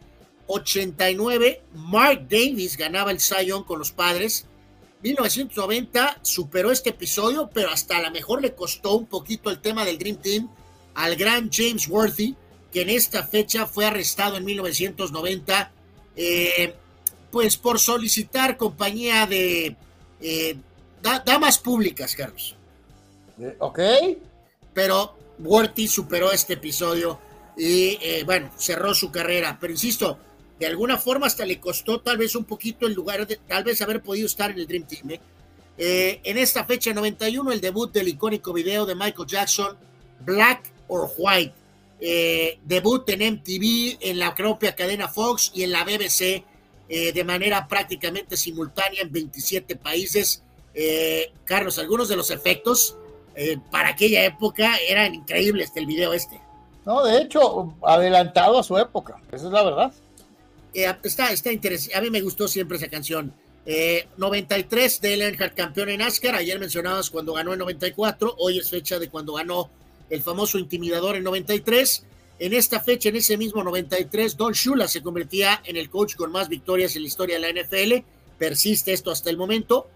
[0.47, 4.45] 89, Mark Davis ganaba el Cy con los padres.
[5.01, 9.85] 1990 superó este episodio, pero hasta a lo mejor le costó un poquito el tema
[9.85, 10.49] del Dream Team
[10.95, 12.35] al gran James Worthy,
[12.71, 15.71] que en esta fecha fue arrestado en 1990,
[16.15, 16.73] eh,
[17.31, 19.75] pues por solicitar compañía de
[20.21, 20.57] eh,
[21.01, 22.55] damas públicas, Carlos.
[23.39, 23.79] Eh, ok.
[24.73, 27.19] Pero Worthy superó este episodio
[27.57, 29.57] y, bueno, cerró su carrera.
[29.59, 30.17] Pero insisto,
[30.59, 33.81] de alguna forma hasta le costó tal vez un poquito el lugar de tal vez
[33.81, 35.19] haber podido estar en el Dream Team.
[35.77, 39.77] en esta fecha 91, el debut del icónico video de Michael Jackson,
[40.21, 41.65] Black or White.
[41.99, 46.43] Eh, debut en MTV, en la propia cadena Fox y en la BBC
[46.89, 50.43] eh, de manera prácticamente simultánea en 27 países.
[50.73, 52.97] Eh, Carlos, algunos de los efectos
[53.69, 56.39] para aquella época eran increíbles del video este.
[56.85, 59.93] No, de hecho, adelantado a su época, esa es la verdad.
[60.75, 63.33] Está, está interesante, a mí me gustó siempre esa canción.
[64.17, 68.99] 93 de Earnhardt campeón en NASCAR, ayer mencionabas cuando ganó en 94, hoy es fecha
[68.99, 69.71] de cuando ganó
[70.09, 72.03] el famoso intimidador en 93.
[72.37, 76.31] En esta fecha, en ese mismo 93, Don Shula se convertía en el coach con
[76.31, 78.05] más victorias en la historia de la NFL.
[78.37, 79.87] Persiste esto hasta el momento.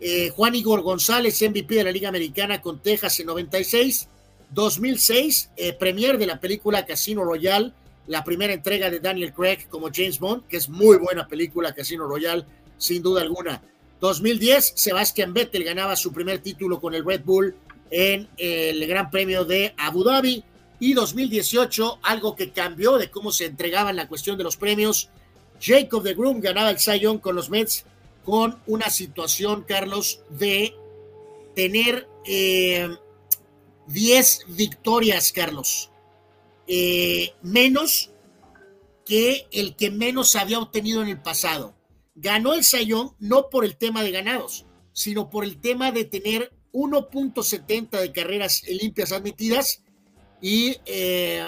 [0.00, 4.08] Eh, Juan Igor González, MVP de la Liga Americana con Texas en 96.
[4.50, 7.72] 2006, eh, premier de la película Casino Royale,
[8.06, 12.06] la primera entrega de Daniel Craig como James Bond, que es muy buena película Casino
[12.06, 12.44] Royale,
[12.76, 13.62] sin duda alguna.
[14.00, 17.54] 2010, Sebastian Vettel ganaba su primer título con el Red Bull
[17.90, 20.44] en el Gran Premio de Abu Dhabi.
[20.80, 25.08] Y 2018, algo que cambió de cómo se entregaban la cuestión de los premios.
[25.60, 27.86] Jacob de Groom ganaba el Cy con los Mets
[28.24, 30.74] con una situación, Carlos, de
[31.54, 32.88] tener 10 eh,
[34.48, 35.90] victorias, Carlos.
[36.66, 38.10] Eh, menos
[39.04, 41.74] que el que menos había obtenido en el pasado.
[42.14, 46.52] Ganó el Sayón no por el tema de ganados, sino por el tema de tener
[46.72, 49.82] 1.70 de carreras limpias admitidas
[50.40, 51.46] y eh,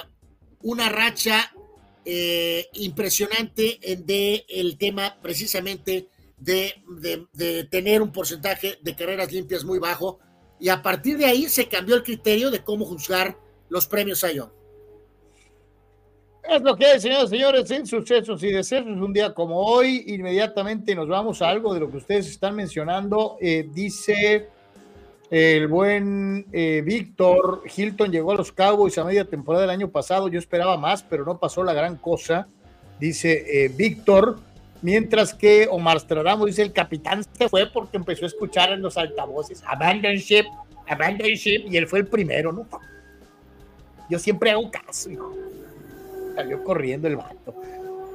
[0.62, 1.52] una racha
[2.04, 6.74] eh, impresionante de el tema precisamente de,
[7.32, 10.18] de, tener un porcentaje de carreras limpias muy bajo
[10.60, 13.38] y a partir de ahí se cambió el criterio de cómo juzgar
[13.68, 14.55] los premios Sayón.
[16.48, 18.86] Es lo que hay, señoras y señores, en sucesos y deseos.
[18.86, 23.36] Un día como hoy, inmediatamente nos vamos a algo de lo que ustedes están mencionando.
[23.40, 24.48] Eh, dice
[25.28, 30.28] el buen eh, Víctor Hilton llegó a los Cowboys a media temporada del año pasado.
[30.28, 32.46] Yo esperaba más, pero no pasó la gran cosa,
[33.00, 34.38] dice eh, Víctor.
[34.82, 38.96] Mientras que Omar Stradamo dice: el capitán se fue porque empezó a escuchar en los
[38.96, 40.44] altavoces Abandon ship,
[40.86, 42.68] abandon ship, y él fue el primero, ¿no?
[44.08, 45.34] Yo siempre hago caso, hijo.
[46.36, 47.54] Salió corriendo el vato.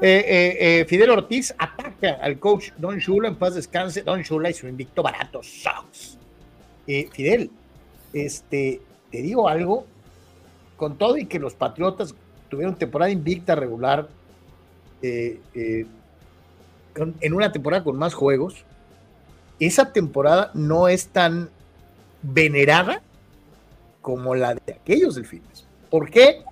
[0.02, 4.02] Eh, Fidel Ortiz ataca al coach Don Shula en paz descanse.
[4.02, 5.44] Don Shula y su invicto barato.
[5.44, 6.18] Sucks.
[6.88, 7.52] Eh, Fidel,
[8.14, 9.86] este, te digo algo,
[10.78, 12.16] con todo y que los Patriotas
[12.50, 14.10] tuvieron temporada invicta regular,
[15.02, 15.86] eh, eh,
[16.96, 18.66] en una temporada con más juegos,
[19.60, 21.50] esa temporada no es tan
[22.22, 23.02] venerada
[24.02, 25.66] como la de aquellos delfines.
[25.90, 26.44] ¿Por qué?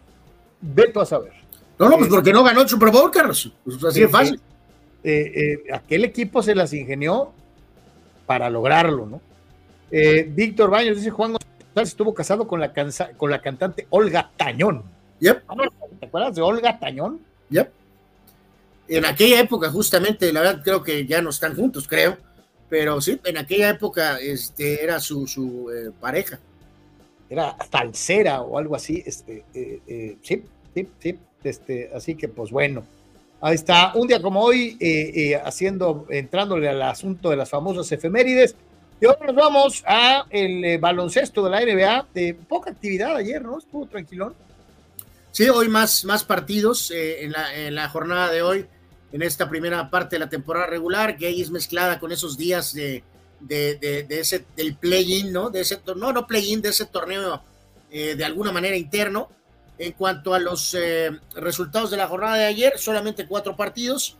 [0.62, 1.34] Veto a saber.
[1.80, 3.52] No, no, pues porque no ganó el Super Bowl, Carlos.
[3.64, 4.42] Pues así de fácil.
[5.74, 7.32] aquel equipo se las ingenió
[8.26, 9.22] para lograrlo, ¿no?
[9.92, 12.72] Eh, Víctor Baños dice Juan González estuvo casado con la,
[13.18, 14.84] con la cantante Olga Tañón.
[15.20, 15.44] Yep.
[16.00, 17.20] ¿Te acuerdas de Olga Tañón?
[17.50, 17.72] Yep.
[18.90, 22.18] En aquella época, justamente, la verdad creo que ya no están juntos, creo.
[22.70, 26.40] Pero sí, en aquella época este, era su, su eh, pareja.
[27.30, 29.04] Era talcera o algo así.
[29.06, 30.44] Este, eh, sí,
[30.74, 31.20] sí, sí.
[31.44, 32.84] Este, así que, pues bueno.
[33.42, 34.78] Ahí está, un día como hoy,
[35.46, 38.56] haciendo, entrándole al asunto de las famosas efemérides.
[39.02, 42.08] Y ahora nos vamos a el eh, baloncesto de la NBA.
[42.14, 43.58] De poca actividad ayer, ¿no?
[43.58, 44.36] Estuvo tranquilón.
[45.32, 48.66] Sí, hoy más, más partidos eh, en, la, en, la, jornada de hoy,
[49.12, 52.74] en esta primera parte de la temporada regular, que ahí es mezclada con esos días
[52.74, 53.04] de,
[53.40, 55.50] de, de, ese, del play-in, ¿no?
[55.50, 57.42] De ese, no, no play-in, de ese torneo
[57.90, 59.30] eh, de alguna manera interno.
[59.80, 60.76] En cuanto a los
[61.34, 64.18] resultados de la jornada de ayer, solamente cuatro partidos.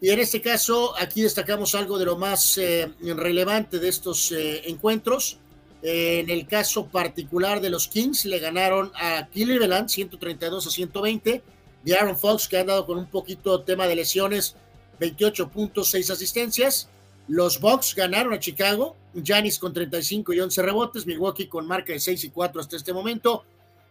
[0.00, 4.68] Y en este caso, aquí destacamos algo de lo más eh, relevante de estos eh,
[4.68, 5.38] encuentros.
[5.82, 11.42] Eh, en el caso particular de los Kings, le ganaron a Cleveland 132 a 120.
[11.82, 14.56] De Aaron Fox, que ha andado con un poquito tema de lesiones,
[14.98, 16.88] 28 puntos, 6 asistencias.
[17.28, 22.00] Los Bucks ganaron a Chicago, Giannis con 35 y 11 rebotes, Milwaukee con marca de
[22.00, 23.44] 6 y 4 hasta este momento.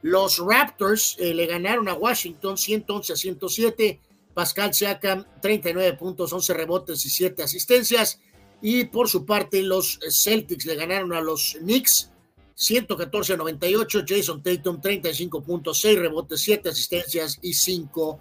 [0.05, 3.99] Los Raptors le ganaron a Washington 111 a 107.
[4.35, 8.21] Pascal Siakam, 39 puntos, 11 rebotes y 7 asistencias.
[8.61, 12.11] Y por su parte, los Celtics le ganaron a los Knicks
[12.55, 14.05] 114-98.
[14.07, 18.19] Jason Tatum, 35.6 rebotes, 7 asistencias y 5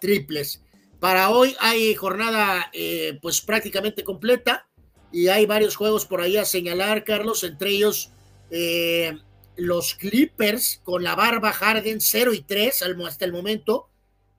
[0.00, 0.64] triples.
[0.98, 4.68] Para hoy hay jornada eh, pues prácticamente completa
[5.12, 8.10] y hay varios juegos por ahí a señalar, Carlos, entre ellos
[8.50, 9.16] eh,
[9.56, 13.90] los Clippers con la barba Harden 0 y 3 hasta el momento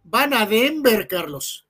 [0.03, 1.67] van a Denver, Carlos.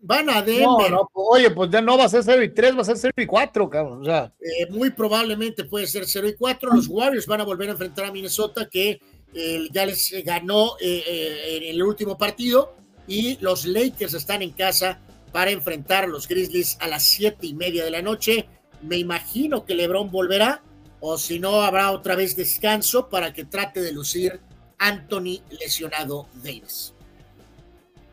[0.00, 0.90] Van a Denver.
[0.90, 2.96] No, pues, oye, pues ya no va a ser 0 y 3, va a ser
[2.98, 4.02] 0 y 4, cabrón.
[4.02, 4.32] O sea.
[4.40, 6.72] Eh, muy probablemente puede ser 0 y 4.
[6.72, 9.00] Los Warriors van a volver a enfrentar a Minnesota, que
[9.34, 12.74] eh, ya les ganó en el último partido.
[13.06, 15.00] Y los Lakers están en casa
[15.32, 18.46] para enfrentar a los Grizzlies a las 7 y media de la noche.
[18.82, 20.62] Me imagino que LeBron volverá
[21.00, 24.40] o si no, habrá otra vez descanso para que trate de lucir
[24.78, 26.94] Anthony lesionado Davis.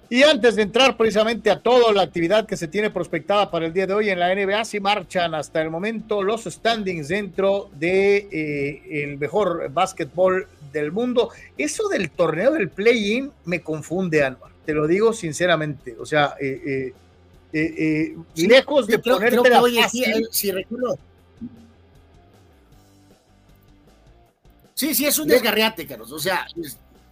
[0.07, 3.73] Y antes de entrar precisamente a toda la actividad que se tiene prospectada para el
[3.73, 8.17] día de hoy en la NBA, si marchan hasta el momento los standings dentro de
[8.31, 11.31] eh, el mejor básquetbol del mundo.
[11.57, 14.51] Eso del torneo del play-in me confunde, Anwar.
[14.64, 15.95] Te lo digo sinceramente.
[15.99, 16.93] O sea, eh,
[17.51, 20.99] eh, lejos de ponerte la fácil, si recuerdo,
[24.75, 26.11] Sí, sí, es un desgarriate, Carlos.
[26.11, 26.45] O sea,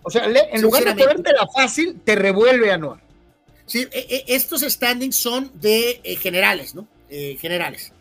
[0.03, 2.99] o sea en lugar de ponerte la fácil, te revuelve anual.
[3.65, 6.85] Sí, e, e, estos standings son de eh, generales, ¿no?
[7.09, 7.93] Eh, generales.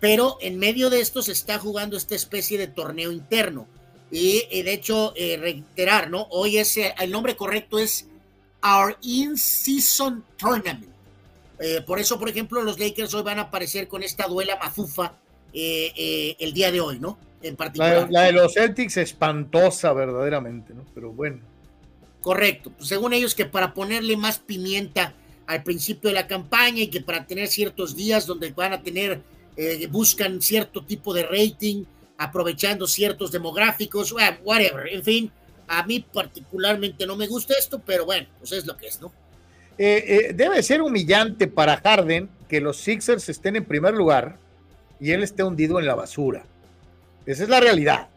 [0.00, 3.68] Pero en medio de estos se está jugando esta especie de torneo interno.
[4.10, 6.26] Y eh, de hecho, reiterar, ¿no?
[6.30, 8.06] Hoy ese, el nombre correcto es
[8.62, 10.92] Our In-Season Tournament.
[11.86, 15.14] por eso, por ejemplo, los Lakers hoy van a aparecer con esta duela mafufa
[15.52, 17.18] el día de hoy, ¿no?
[17.42, 18.08] En particular.
[18.10, 20.84] La, de los Celtics espantosa verdaderamente, ¿no?
[20.94, 21.40] Pero bueno.
[22.20, 22.72] Correcto.
[22.76, 25.14] Pues según ellos que para ponerle más pimienta
[25.46, 29.20] al principio de la campaña y que para tener ciertos días donde van a tener,
[29.56, 31.84] eh, buscan cierto tipo de rating,
[32.18, 34.12] aprovechando ciertos demográficos,
[34.44, 35.30] whatever, en fin,
[35.68, 39.12] a mí particularmente no me gusta esto, pero bueno, pues es lo que es, ¿no?
[39.78, 44.38] Eh, eh, debe ser humillante para Harden que los Sixers estén en primer lugar
[44.98, 46.46] y él esté hundido en la basura.
[47.26, 48.08] Esa es la realidad.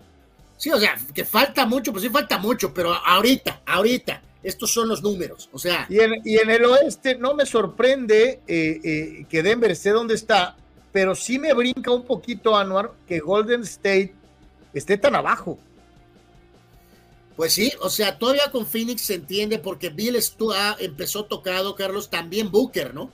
[0.58, 4.90] Sí, o sea, que falta mucho, pues sí falta mucho, pero ahorita, ahorita, estos son
[4.90, 5.88] los números, o sea.
[5.90, 10.58] Y en, el oeste no me sorprende eh, eh, que Denver esté donde está,
[10.92, 14.14] pero sí me brinca un poquito, Anuar, que Golden State
[14.74, 15.58] esté tan abajo.
[17.36, 22.10] Pues sí, o sea, todavía con Phoenix se entiende porque Bill Stua empezó tocado, Carlos,
[22.10, 23.12] también Booker, ¿no?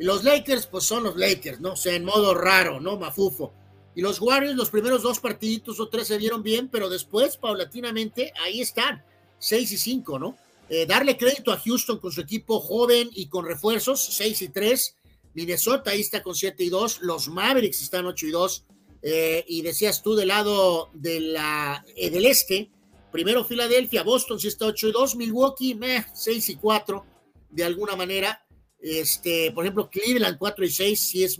[0.00, 1.74] Y los Lakers, pues son los Lakers, ¿no?
[1.74, 2.98] O sea, en modo raro, ¿no?
[2.98, 3.52] Mafufo.
[3.98, 8.32] Y los Warriors, los primeros dos partiditos o tres se vieron bien, pero después, paulatinamente,
[8.44, 9.02] ahí están,
[9.40, 10.36] seis y cinco, ¿no?
[10.68, 14.94] Eh, darle crédito a Houston con su equipo joven y con refuerzos, seis y tres.
[15.34, 17.00] Minnesota ahí está con siete y dos.
[17.00, 18.64] Los Mavericks están ocho y dos.
[19.02, 22.70] Eh, y decías tú del lado de la, eh, del este,
[23.10, 25.16] primero Filadelfia, Boston sí está ocho y dos.
[25.16, 27.04] Milwaukee, meh, seis y cuatro,
[27.50, 28.46] de alguna manera.
[28.80, 31.38] Este, por ejemplo, Cleveland 4 y 6, si es,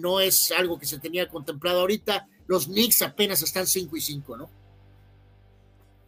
[0.00, 2.28] no es algo que se tenía contemplado ahorita.
[2.46, 4.50] Los Knicks apenas están 5 y 5, ¿no?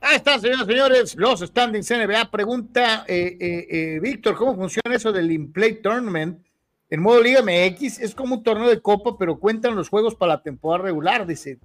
[0.01, 2.29] Ahí están, señoras y señores, los standings NBA.
[2.29, 6.45] Pregunta eh, eh, eh, Víctor, ¿cómo funciona eso del In-Play Tournament?
[6.91, 10.35] En modo Liga MX es como un torneo de copa, pero cuentan los juegos para
[10.35, 11.59] la temporada regular, dice.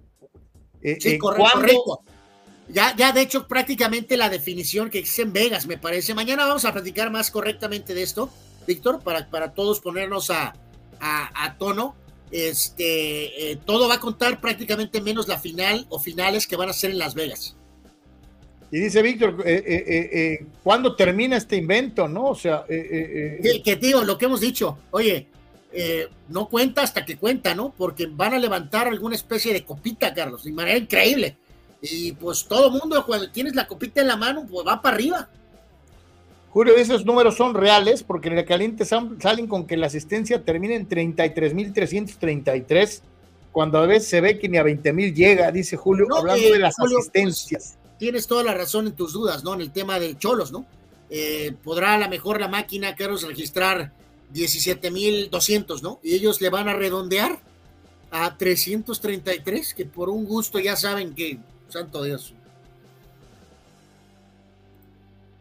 [0.99, 2.01] sí, correcto,
[2.69, 6.13] Ya, ya, de hecho, prácticamente la definición que es en Vegas, me parece.
[6.13, 8.29] Mañana vamos a platicar más correctamente de esto.
[8.67, 10.53] Víctor, para, para todos ponernos a,
[10.99, 11.95] a, tono.
[12.29, 16.73] Este, eh, todo va a contar prácticamente menos la final o finales que van a
[16.73, 17.55] ser en Las Vegas.
[18.69, 22.09] Y dice Víctor, eh, eh, ¿cuándo termina este invento?
[22.09, 22.25] ¿No?
[22.25, 25.27] O sea, que, que digo, lo que hemos dicho, oye,
[26.27, 27.73] no cuenta hasta que cuenta, ¿no?
[27.77, 31.37] Porque van a levantar alguna especie de copita, Carlos, de manera increíble.
[31.81, 35.29] Y pues todo mundo, cuando tienes la copita en la mano, pues va para arriba.
[36.49, 40.75] Julio, esos números son reales porque en el caliente salen con que la asistencia termina
[40.75, 43.01] en 33.333,
[43.51, 46.75] cuando a veces se ve que ni a 20.000 llega, dice Julio, hablando de las
[46.79, 47.77] asistencias.
[47.99, 49.53] tienes toda la razón en tus dudas, ¿no?
[49.53, 50.65] En el tema de Cholos, ¿no?
[51.09, 53.91] Eh, podrá a lo mejor la máquina, Carlos, registrar
[54.33, 55.99] 17.200, ¿no?
[56.03, 57.39] Y ellos le van a redondear
[58.11, 62.33] a 333, que por un gusto ya saben que, santo Dios,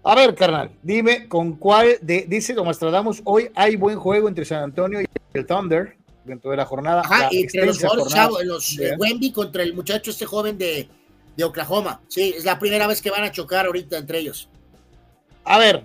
[0.09, 4.63] A ver, carnal, dime con cuál, de, dice Nostradamus, hoy hay buen juego entre San
[4.63, 7.01] Antonio y el Thunder dentro de la jornada.
[7.05, 10.89] Ajá, entre los, los eh, Wemby contra el muchacho este joven de,
[11.37, 12.01] de Oklahoma.
[12.07, 14.49] Sí, es la primera vez que van a chocar ahorita entre ellos.
[15.43, 15.83] A ver,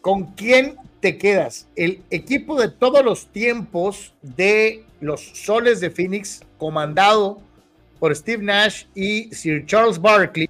[0.00, 1.68] ¿con quién te quedas?
[1.76, 7.38] El equipo de todos los tiempos de los Soles de Phoenix, comandado
[8.00, 10.48] por Steve Nash y Sir Charles Barkley,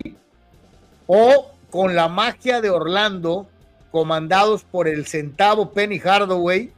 [1.06, 3.48] o con la magia de Orlando,
[3.90, 6.72] comandados por el centavo Penny Hardaway,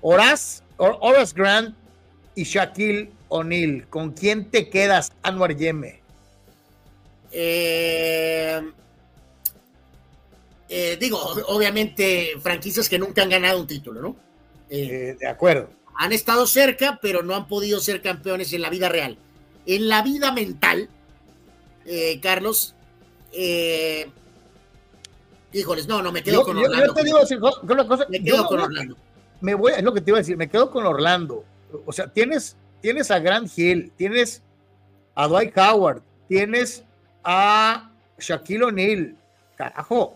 [0.00, 1.74] Horace, Horace Grant
[2.34, 3.86] y Shaquille O'Neal.
[3.88, 6.00] ¿Con quién te quedas, Anwar Yeme?
[7.30, 8.60] Eh,
[10.68, 14.16] eh, digo, obviamente franquicias que nunca han ganado un título, ¿no?
[14.70, 15.70] Eh, de acuerdo.
[15.96, 19.18] Han estado cerca, pero no han podido ser campeones en la vida real.
[19.66, 20.88] En la vida mental,
[22.22, 22.74] Carlos,
[25.52, 26.94] híjoles, no, no, me quedo con Orlando.
[26.94, 27.18] te digo
[27.62, 28.96] una cosa, me quedo con Orlando.
[29.40, 31.44] Me voy, es lo que te iba a decir, me quedo con Orlando.
[31.86, 34.42] O sea, tienes, tienes a Grant Hill, tienes
[35.14, 36.84] a Dwight Howard, tienes
[37.24, 39.16] a Shaquille O'Neal.
[39.56, 40.14] Carajo,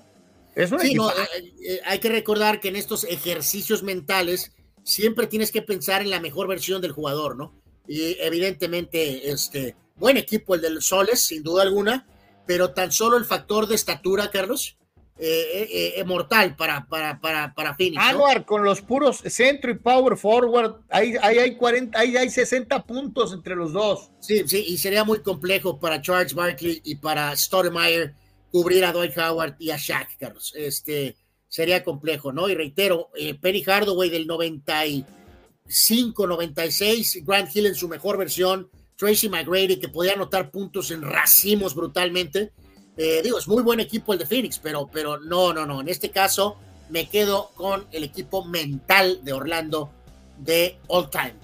[0.55, 4.53] es un sí, no, eh, eh, hay que recordar que en estos ejercicios mentales
[4.85, 7.55] siempre tienes que pensar en la mejor versión del jugador, ¿no?
[7.89, 12.07] Y evidentemente, este, buen equipo el del Soles, sin duda alguna,
[12.53, 14.77] pero tan solo el factor de estatura, Carlos,
[15.19, 18.03] eh, eh, mortal para, para, para, para Phoenix.
[18.45, 23.57] con los puros centro y power forward, ahí, hay 40, ahí hay 60 puntos entre
[23.57, 24.11] los dos.
[24.21, 28.13] Sí, sí, y sería muy complejo para Charles Barkley y para Stoudemire
[28.51, 30.53] cubrir a Dwight Howard y a Shaq, Carlos.
[30.55, 31.17] Este
[31.49, 32.51] sería complejo, ¿no?
[32.51, 39.29] Y reitero, eh, Penny Hardaway del 95, 96, Grant Hill en su mejor versión, Tracy
[39.29, 42.53] McGrady que podía anotar puntos en racimos brutalmente
[42.97, 45.81] eh, digo, es muy buen equipo el de Phoenix, pero, pero no, no, no.
[45.81, 46.57] En este caso
[46.91, 49.91] me quedo con el equipo mental de Orlando
[50.39, 51.35] de all time.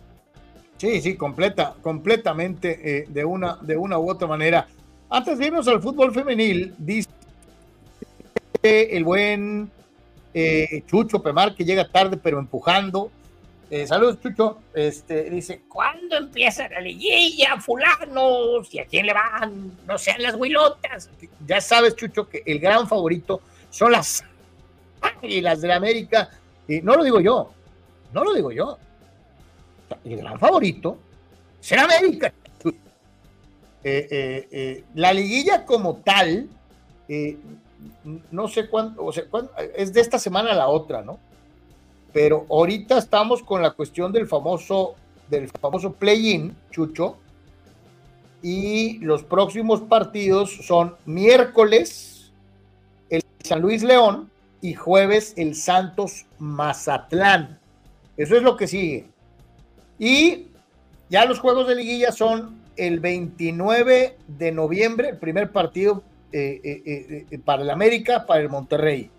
[0.76, 4.68] Sí, sí, completa, completamente eh, de, una, de una u otra manera.
[5.08, 7.08] Antes de irnos al fútbol femenil, dice
[8.62, 9.70] el buen
[10.34, 13.10] eh, Chucho Pemar que llega tarde pero empujando.
[13.70, 14.58] Eh, saludos, Chucho.
[14.72, 18.72] Este, dice, ¿cuándo empieza la liguilla, fulanos?
[18.72, 19.76] ¿Y a quién le van?
[19.86, 21.10] No sean las huilotas.
[21.47, 24.24] Ya sabes, Chucho, que el gran favorito son las
[25.22, 26.30] y las de la América.
[26.66, 27.52] Y no lo digo yo,
[28.12, 28.78] no lo digo yo.
[30.05, 30.98] El gran favorito
[31.60, 32.32] será América.
[33.84, 36.48] Eh, eh, la liguilla como tal,
[38.30, 39.24] no sé cuándo, o sea,
[39.76, 41.18] es de esta semana a la otra, ¿no?
[42.12, 44.94] Pero ahorita estamos con la cuestión del famoso,
[45.28, 47.16] del famoso play-in, Chucho,
[48.42, 52.32] y los próximos partidos son miércoles
[53.10, 54.30] el San Luis León
[54.60, 57.58] y jueves el Santos Mazatlán.
[58.16, 59.06] Eso es lo que sigue.
[59.98, 60.46] Y
[61.08, 67.26] ya los juegos de liguilla son el 29 de noviembre, el primer partido eh, eh,
[67.30, 69.10] eh, para el América, para el Monterrey.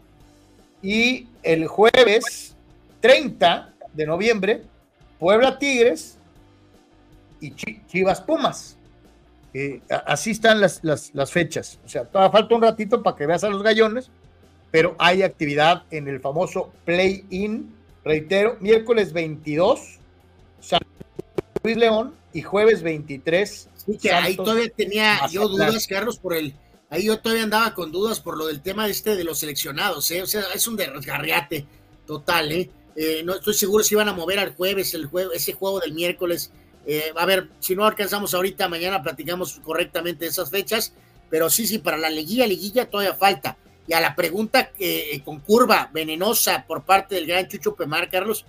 [0.82, 2.56] Y el jueves
[3.02, 4.64] 30 de noviembre,
[5.20, 6.18] Puebla Tigres
[7.40, 7.54] y
[7.88, 8.78] Chivas Pumas.
[10.06, 11.80] así están las, las, fechas.
[11.86, 14.10] O sea, todavía falta un ratito para que veas a los gallones,
[14.72, 17.76] pero hay actividad en el famoso play-in.
[18.04, 20.00] Reitero, miércoles 22,
[20.62, 20.80] San
[21.64, 23.70] Luis León y jueves 23.
[24.14, 26.56] ahí todavía tenía yo dudas, Carlos, por el.
[26.90, 30.24] Ahí yo todavía andaba con dudas por lo del tema este de los seleccionados, ¿eh?
[30.24, 31.68] O sea, es un desgarriate
[32.08, 32.70] total, ¿eh?
[33.02, 35.94] Eh, no estoy seguro si van a mover al jueves el juego, ese juego del
[35.94, 36.52] miércoles.
[36.86, 40.92] Eh, a ver, si no alcanzamos ahorita, mañana platicamos correctamente esas fechas.
[41.30, 43.58] Pero sí, sí, para la liguilla, liguilla todavía falta.
[43.88, 48.46] Y a la pregunta eh, con curva venenosa por parte del gran Chucho Pemar, Carlos,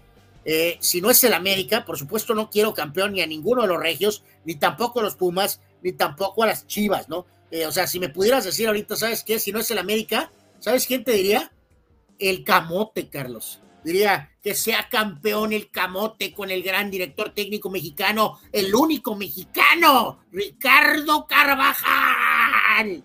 [0.81, 3.79] si no es el América, por supuesto no quiero campeón ni a ninguno de los
[3.79, 7.27] regios, ni tampoco a los Pumas, ni tampoco a las Chivas, ¿no?
[7.67, 9.39] o sea, si me pudieras decir ahorita, ¿sabes qué?
[9.39, 11.53] Si no es el América, ¿sabes quién te diría?
[12.19, 18.39] El camote, Carlos diría que sea campeón el camote con el gran director técnico mexicano,
[18.53, 23.05] el único mexicano, Ricardo Carvajal.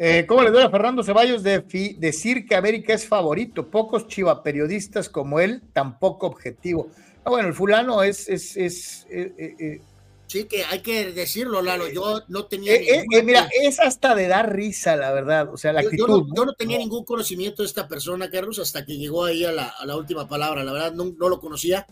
[0.00, 1.64] Eh, ¿Cómo le doy a Fernando Ceballos de
[1.98, 3.68] decir que América es favorito?
[3.68, 6.88] Pocos chiva periodistas como él, tampoco objetivo.
[7.24, 9.80] Ah, bueno, el fulano es, es, es eh, eh,
[10.28, 11.88] Sí, que hay que decirlo, Lalo.
[11.88, 12.74] Yo no tenía.
[12.74, 15.48] Eh, eh, mira, es hasta de dar risa, la verdad.
[15.52, 16.26] O sea, la actitud.
[16.36, 19.68] Yo, no, tenía ningún conocimiento de esta persona, Carlos, hasta que llegó ahí a la,
[19.68, 20.62] a la última palabra.
[20.64, 21.86] La verdad, no, no lo conocía.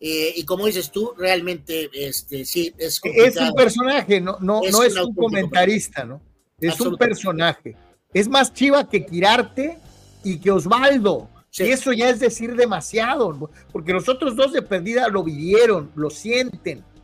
[0.00, 4.72] Eh, y como dices tú, realmente, este, sí, es Es un personaje, no, no es,
[4.72, 6.20] no es un, comentarista, ¿no?
[6.60, 7.76] Es un personaje.
[8.12, 9.78] Es más chiva que Quirarte
[10.24, 11.28] y que Osvaldo.
[11.56, 16.10] Y eso ya es decir demasiado, porque los otros dos de perdida lo vivieron, lo
[16.10, 16.95] sienten eh,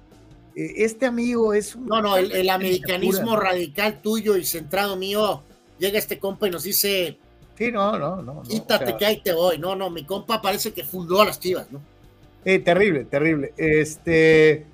[0.55, 1.87] este amigo es un...
[1.87, 5.43] No, no, el, americanismo radical tuyo y centrado mío,
[5.79, 7.19] llega este compa y nos dice...
[7.57, 8.43] Sí, no, no, no.
[8.43, 9.59] Quítate que ahí te voy.
[9.59, 11.81] No, no, mi compa parece que fundó a las chivas, ¿no?
[12.45, 13.53] Eh, terrible, terrible.
[13.57, 14.67] Este...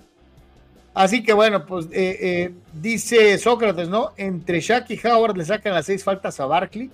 [0.94, 4.12] Así que bueno, pues eh, eh, dice Sócrates, ¿no?
[4.16, 6.90] Entre Shaq y Howard le sacan las seis faltas a Barkley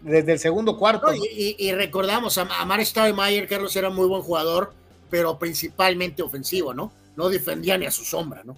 [0.00, 1.06] desde el segundo cuarto.
[1.06, 4.72] No, y, y, recordamos, a, a Mark Steinmeier, Carlos era muy buen jugador,
[5.10, 6.90] pero principalmente ofensivo, ¿no?
[7.16, 8.56] No defendía ni a su sombra, ¿no?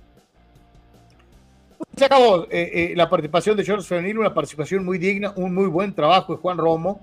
[1.96, 5.66] Se acabó eh, eh, la participación de Choros Femenil, una participación muy digna, un muy
[5.66, 7.00] buen trabajo de Juan Romo.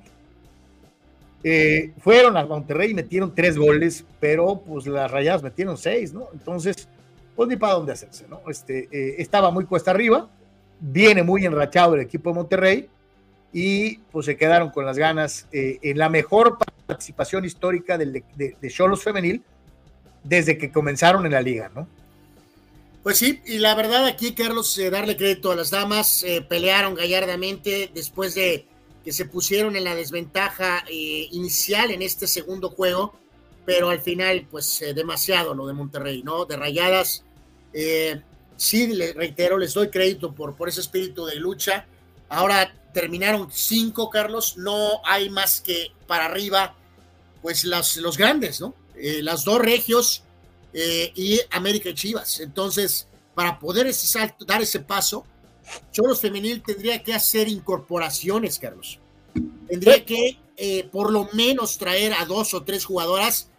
[1.43, 6.27] Eh, fueron a Monterrey y metieron tres goles, pero pues las rayadas metieron seis, ¿no?
[6.33, 6.89] Entonces,
[7.35, 8.41] pues ni para dónde hacerse, ¿no?
[8.47, 10.29] Este, estaba muy cuesta arriba,
[10.79, 12.89] viene muy enrachado el equipo de Monterrey
[13.53, 18.69] y pues se quedaron con las ganas en la mejor participación histórica de, de, de
[18.69, 19.41] Cholos Femenil
[20.23, 21.87] desde que comenzaron en la liga, ¿no?
[23.03, 26.93] Pues sí, y la verdad aquí, Carlos, eh, darle crédito a las damas, eh, pelearon
[26.93, 28.67] gallardamente después de
[29.03, 33.15] que se pusieron en la desventaja eh, inicial en este segundo juego,
[33.65, 36.45] pero al final, pues demasiado lo de Monterrey, ¿no?
[36.45, 37.23] De rayadas.
[38.57, 41.87] sí, le reitero, les doy crédito por, por ese espíritu de lucha.
[42.29, 46.75] Ahora terminaron cinco, Carlos, no hay más que para arriba,
[47.41, 48.75] pues las, los grandes, ¿no?
[49.21, 50.23] Las dos regios
[50.73, 52.39] eh, y América y Chivas.
[52.39, 55.25] Entonces, para poder ese salto, dar ese paso,
[55.91, 58.99] Cholos Femenil tendría que hacer incorporaciones, Carlos.
[59.67, 63.49] Tendría que eh, por lo menos traer a dos o tres jugadoras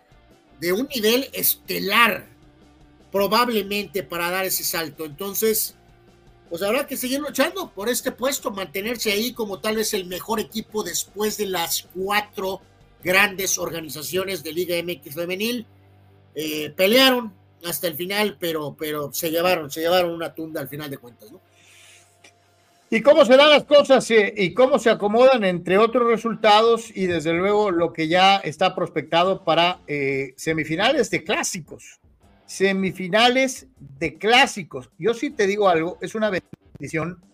[0.61, 2.29] de un nivel estelar,
[3.11, 5.05] probablemente para dar ese salto.
[5.05, 5.75] Entonces,
[6.49, 10.39] pues habrá que seguir luchando por este puesto, mantenerse ahí como tal vez el mejor
[10.39, 12.61] equipo después de las cuatro
[13.03, 15.67] grandes organizaciones de Liga MX Femenil
[16.35, 17.33] eh, pelearon
[17.65, 21.31] hasta el final, pero, pero se llevaron, se llevaron una tunda al final de cuentas,
[21.31, 21.41] ¿no?
[22.91, 27.07] ¿Y cómo se dan las cosas eh, y cómo se acomodan entre otros resultados y
[27.07, 32.01] desde luego lo que ya está prospectado para eh, semifinales de clásicos?
[32.45, 33.67] Semifinales
[33.99, 34.91] de clásicos.
[34.99, 37.25] Yo sí te digo algo, es una bendición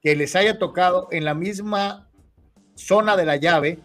[0.00, 2.08] que les haya tocado en la misma
[2.76, 3.80] zona de la llave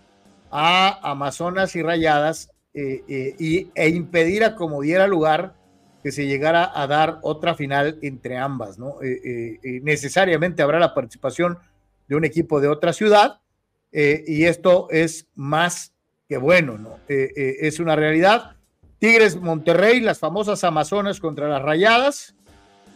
[0.55, 5.55] a Amazonas y Rayadas eh, eh, y, e impedir a como diera lugar
[6.03, 9.01] que se llegara a dar otra final entre ambas, ¿no?
[9.01, 11.57] Eh, necesariamente habrá la participación
[12.07, 13.39] de un equipo de otra ciudad
[13.91, 15.93] y esto es más
[16.27, 16.99] que bueno, ¿no?
[17.07, 18.57] es una realidad.
[18.97, 22.35] Tigres Monterrey, las famosas Amazonas contra las Rayadas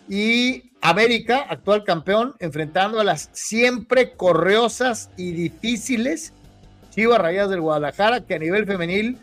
[0.10, 6.34] y América, actual campeón, enfrentando a las siempre correosas y difíciles
[6.98, 9.20] Chivas del Guadalajara, que a nivel femenil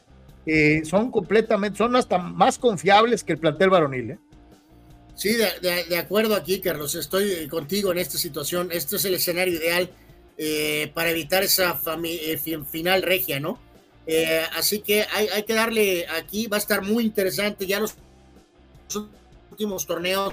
[0.47, 4.13] eh, son completamente, son hasta más confiables que el plantel varonil.
[4.13, 4.19] ¿eh?
[5.17, 6.95] Sí, de, de, de, acuerdo aquí, Carlos.
[6.95, 8.69] Estoy contigo en esta situación.
[8.71, 9.91] Este es el escenario ideal
[10.39, 12.39] eh, para evitar esa eh,
[12.71, 13.59] final regia, ¿no?
[14.07, 17.67] Eh, así que hay, hay, que darle aquí, va a estar muy interesante.
[17.67, 17.97] Ya los
[19.51, 20.33] últimos torneos,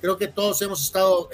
[0.00, 1.28] creo que todos hemos estado,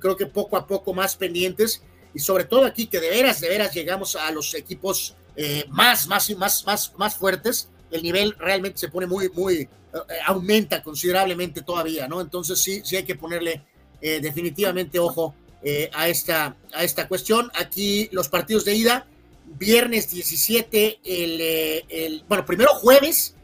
[0.00, 1.82] creo que poco a poco más pendientes.
[2.14, 6.06] Y sobre todo aquí, que de veras, de veras llegamos a los equipos eh, más,
[6.08, 11.62] más, más, más, más fuertes, el nivel realmente se pone muy, muy, eh, aumenta considerablemente
[11.62, 12.20] todavía, ¿no?
[12.20, 13.62] Entonces sí, sí hay que ponerle
[14.02, 17.50] eh, definitivamente ojo eh, a, esta, a esta cuestión.
[17.54, 19.06] Aquí los partidos de ida,
[19.46, 21.40] viernes 17, el,
[21.88, 23.34] el bueno, primero jueves,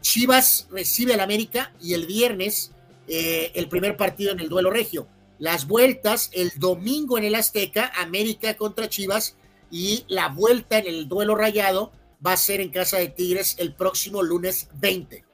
[0.00, 2.72] Chivas recibe al América y el viernes
[3.08, 5.06] el primer partido en el duelo regio.
[5.38, 9.36] Las vueltas el domingo en el Azteca, América contra Chivas
[9.70, 11.92] y la vuelta en el duelo rayado
[12.24, 15.24] va a ser en casa de Tigres el próximo lunes 20.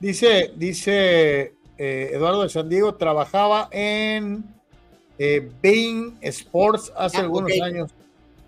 [0.00, 4.44] Dice, dice eh, Eduardo de San Diego, trabajaba en
[5.18, 7.60] eh, Bain Sports hace ah, algunos okay.
[7.60, 7.90] años.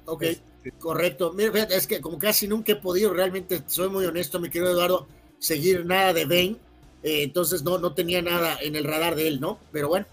[0.05, 0.73] Ok, este.
[0.79, 1.33] correcto.
[1.33, 5.07] Mira, es que como casi nunca he podido, realmente soy muy honesto, mi querido Eduardo,
[5.39, 6.59] seguir nada de Bain.
[7.03, 9.59] Eh, entonces no, no tenía nada en el radar de él, ¿no?
[9.73, 10.07] Pero bueno,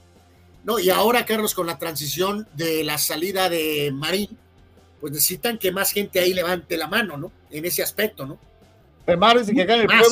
[0.64, 4.38] no, y ahora, Carlos, con la transición de la salida de Marín,
[5.02, 7.32] pues necesitan que más gente ahí levante la mano, ¿no?
[7.52, 8.40] En ese aspecto, ¿no?
[9.06, 10.08] Pero dice que acá en el pueblo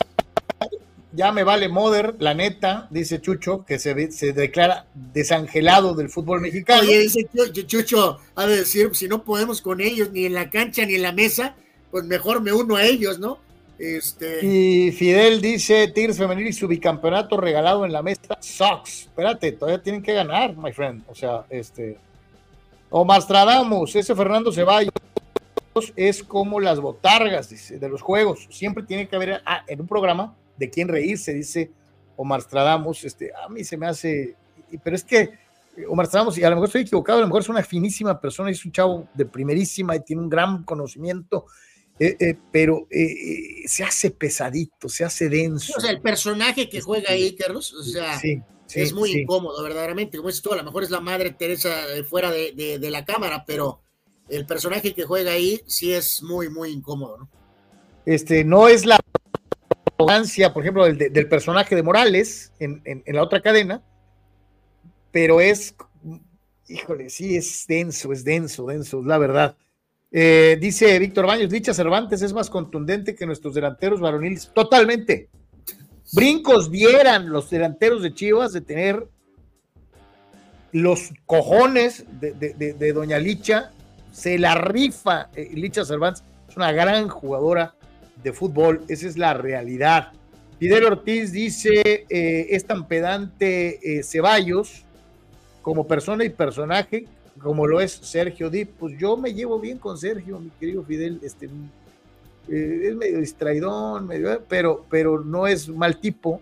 [1.14, 6.42] ya me vale Moder, la neta, dice Chucho, que se, se declara desangelado del fútbol
[6.42, 6.82] mexicano.
[6.82, 7.28] Oye, dice
[7.68, 11.12] Chucho, a decir, si no podemos con ellos ni en la cancha ni en la
[11.12, 11.56] mesa,
[11.90, 13.40] pues mejor me uno a ellos, ¿no?
[13.82, 14.46] Este...
[14.46, 19.04] Y Fidel dice, Tigres Femenil y su bicampeonato regalado en la mesa, sucks.
[19.08, 21.04] Espérate, todavía tienen que ganar, my friend.
[21.08, 21.98] O sea, este...
[22.92, 24.92] Omar Stradamus, ese Fernando Ceballos
[25.96, 28.48] es como las botargas dice, de los juegos.
[28.52, 31.72] Siempre tiene que haber ah, en un programa de quién reírse, dice
[32.18, 33.04] Omar Stradamus.
[33.04, 34.36] Este, a mí se me hace...
[34.84, 35.32] Pero es que
[35.90, 38.52] Omar Stradamus, y a lo mejor estoy equivocado, a lo mejor es una finísima persona,
[38.52, 41.48] es un chavo de primerísima y tiene un gran conocimiento
[42.04, 45.72] eh, eh, pero eh, se hace pesadito, se hace denso.
[45.78, 48.20] O sea, el personaje que juega ahí, Carlos, o sea,
[48.74, 50.18] es muy incómodo, verdaderamente.
[50.18, 51.72] Como dices tú, a lo mejor es la madre Teresa
[52.10, 53.84] fuera de, la cámara, pero
[54.30, 57.30] el personaje que juega ahí sí es muy, muy incómodo, ¿no?
[58.08, 59.00] Este, no es la
[59.96, 63.84] arrogancia, por ejemplo, del, del personaje de Morales en, en, la otra cadena,
[65.12, 65.76] pero es,
[66.68, 69.56] híjole, sí, es denso, es denso, denso, la verdad.
[70.14, 74.52] Eh, dice Víctor Baños, Licha Cervantes es más contundente que nuestros delanteros varoniles.
[74.54, 75.30] Totalmente.
[76.14, 79.08] Brincos dieran los delanteros de Chivas de tener
[80.74, 83.72] los cojones de, Doña Licha.
[84.12, 86.24] Se la rifa eh, Licha Cervantes.
[86.50, 87.76] Es una gran jugadora
[88.22, 88.84] de fútbol.
[88.90, 90.12] Esa es la realidad.
[90.60, 94.86] Fidel Ortiz dice, eh, es tan pedante Ceballos
[95.62, 97.08] como persona y personaje
[97.40, 101.20] como lo es Sergio Dip, pues yo me llevo bien con Sergio, mi querido Fidel,
[101.24, 101.50] este,
[102.50, 106.42] eh, es medio distraidón, medio, pero, pero no es mal tipo.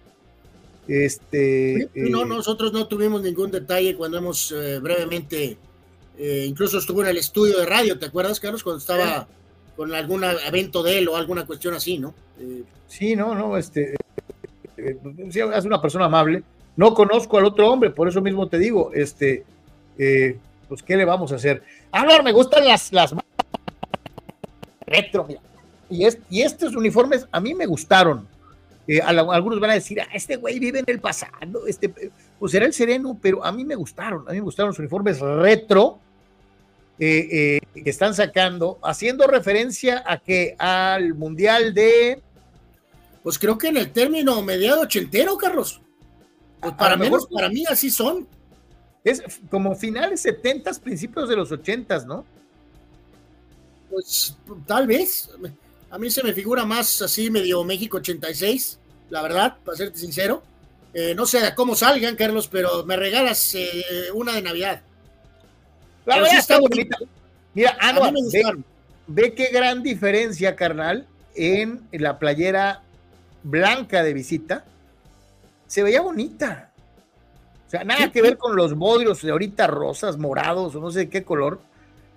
[0.87, 5.57] Este, no, eh, nosotros no tuvimos ningún detalle cuando hemos eh, brevemente,
[6.17, 8.63] incluso estuvo en el estudio de radio, ¿te acuerdas, Carlos?
[8.63, 9.27] Cuando estaba
[9.77, 12.13] con algún evento de él o alguna cuestión así, ¿no?
[12.87, 13.95] sí, no, no, este,
[14.75, 16.43] es una persona amable.
[16.75, 19.45] No conozco al otro hombre, por eso mismo te digo, este,
[20.69, 21.61] pues ¿qué le vamos a hacer?
[21.91, 23.13] Ah, no, me gustan las, las
[24.87, 25.41] retro, mira.
[25.89, 28.27] Y, y estos uniformes a mí me gustaron.
[28.87, 31.93] Eh, algunos van a decir, ah, este güey vive en el pasado, este,
[32.39, 35.19] pues era el sereno, pero a mí me gustaron, a mí me gustaron los uniformes
[35.19, 35.99] retro
[36.97, 42.21] eh, eh, que están sacando, haciendo referencia a que al mundial de.
[43.23, 45.81] Pues creo que en el término mediado ochentero, Carlos.
[46.59, 48.27] Pues para menos, para mí así son.
[49.09, 52.25] Es como finales 70, principios de los 80, ¿no?
[53.89, 55.29] Pues tal vez.
[55.89, 58.77] A mí se me figura más así medio México 86,
[59.09, 60.43] la verdad, para serte sincero.
[60.93, 64.81] Eh, no sé cómo salgan, Carlos, pero me regalas eh, una de Navidad.
[66.05, 66.97] La verdad está bonita.
[67.53, 67.77] Mira,
[68.31, 68.63] ve,
[69.07, 72.83] ve, qué gran diferencia, carnal, en la playera
[73.43, 74.65] blanca de visita.
[75.67, 76.68] Se veía bonita.
[77.69, 81.07] O sea, nada que ver con los bodrios de ahorita rosas, morados o no sé
[81.07, 81.59] qué color.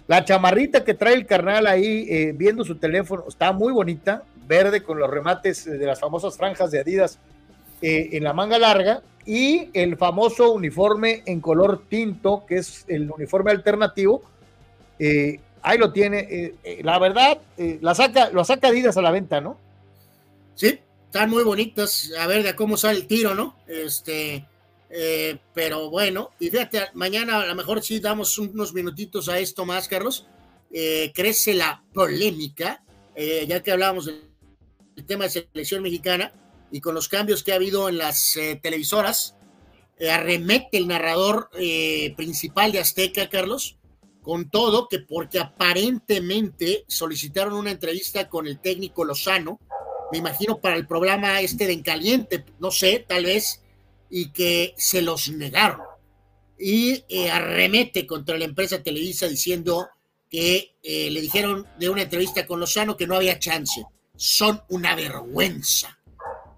[0.06, 4.82] La chamarrita que trae el carnal ahí eh, viendo su teléfono está muy bonita, verde
[4.82, 7.18] con los remates de las famosas franjas de Adidas
[7.82, 13.10] eh, en la manga larga y el famoso uniforme en color tinto, que es el
[13.10, 14.22] uniforme alternativo.
[14.98, 16.55] Eh, ahí lo tiene.
[16.81, 19.58] la verdad, la saca, lo saca Adidas a la venta, ¿no?
[20.55, 22.10] Sí, están muy bonitas.
[22.18, 23.55] A ver de cómo sale el tiro, ¿no?
[23.66, 24.47] Este
[24.94, 29.64] eh, pero bueno, y fíjate, mañana a lo mejor sí damos unos minutitos a esto
[29.64, 30.26] más, Carlos.
[30.70, 34.28] Eh, crece la polémica, eh, ya que hablábamos del,
[35.06, 36.34] tema de selección mexicana
[36.70, 39.34] y con los cambios que ha habido en las televisoras,
[40.10, 41.48] arremete el narrador
[42.16, 43.78] principal de Azteca, Carlos,
[44.22, 49.60] con todo que porque aparentemente solicitaron una entrevista con el técnico Lozano,
[50.12, 53.61] me imagino para el programa este de En Caliente, no sé, tal vez
[54.15, 55.81] y que se los negaron.
[56.58, 59.89] Y eh, arremete contra la empresa Televisa diciendo
[60.28, 63.82] que eh, le dijeron de una entrevista con Lozano que no había chance.
[64.15, 65.99] Son una vergüenza.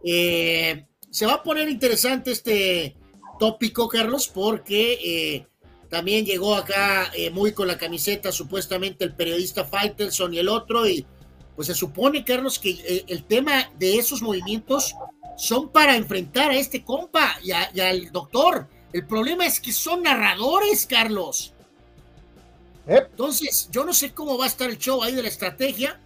[0.05, 2.97] Eh, se va a poner interesante este
[3.39, 5.47] tópico, Carlos, porque
[5.89, 11.07] también llegó acá muy con la camiseta supuestamente el periodista Faitelson y el otro, y
[11.55, 14.97] pues se supone, Carlos, que el tema de esos movimientos
[15.36, 18.66] son para enfrentar a este compa y, al doctor.
[18.92, 21.52] El problema es que son narradores, Carlos.
[22.86, 23.02] ¿Eh?
[23.10, 26.00] Entonces, yo no sé cómo va a estar el show ahí de la estrategia,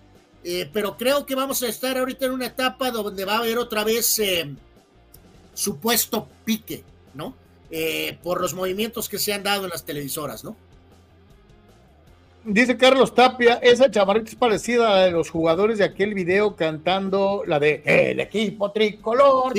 [0.45, 3.59] eh, pero creo que vamos a estar ahorita en una etapa donde va a haber
[3.59, 4.55] otra vez eh,
[5.55, 6.85] supuesto pique,
[7.15, 7.35] ¿no?
[8.23, 10.57] por los movimientos que se han dado en las televisoras, ¿no?
[12.51, 16.57] Dice Carlos Tapia, esa chamarrita es parecida a la de los jugadores de aquel video
[16.57, 19.53] cantando la de El equipo tricolor.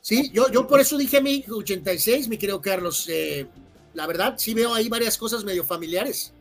[0.00, 3.06] Sí, yo, yo por eso dije a mi 86, mi querido Carlos.
[3.12, 3.46] Eh,
[3.92, 6.32] la verdad, sí veo ahí varias cosas medio familiares.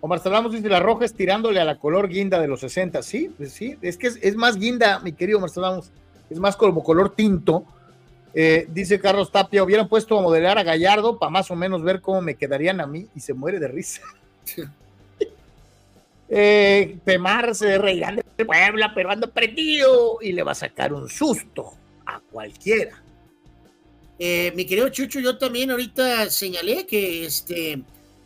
[0.00, 3.00] Omar Salamos dice, la roja es tirándole a la color guinda de los 60.
[3.02, 5.92] Sí, pues sí, es que es, más guinda, mi querido Omar Salamos.
[6.30, 7.64] Es más como color tinto.
[8.34, 12.00] Eh, dice Carlos Tapia, hubieran puesto a modelar a Gallardo para más o menos ver
[12.00, 14.02] cómo me quedarían a mí y se muere de risa.
[16.34, 21.08] eh, Pemar se reirán de Puebla, pero ando prendido y le va a sacar un
[21.10, 21.74] susto
[22.06, 23.02] a cualquiera.
[24.18, 27.82] Eh, mi querido Chucho, yo también ahorita señalé que este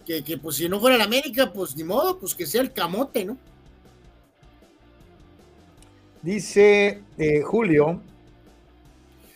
[0.07, 3.25] que, pues si no fuera la América, pues ni modo, pues que sea el camote,
[3.25, 3.37] ¿no?
[6.23, 8.01] Dice eh, Julio.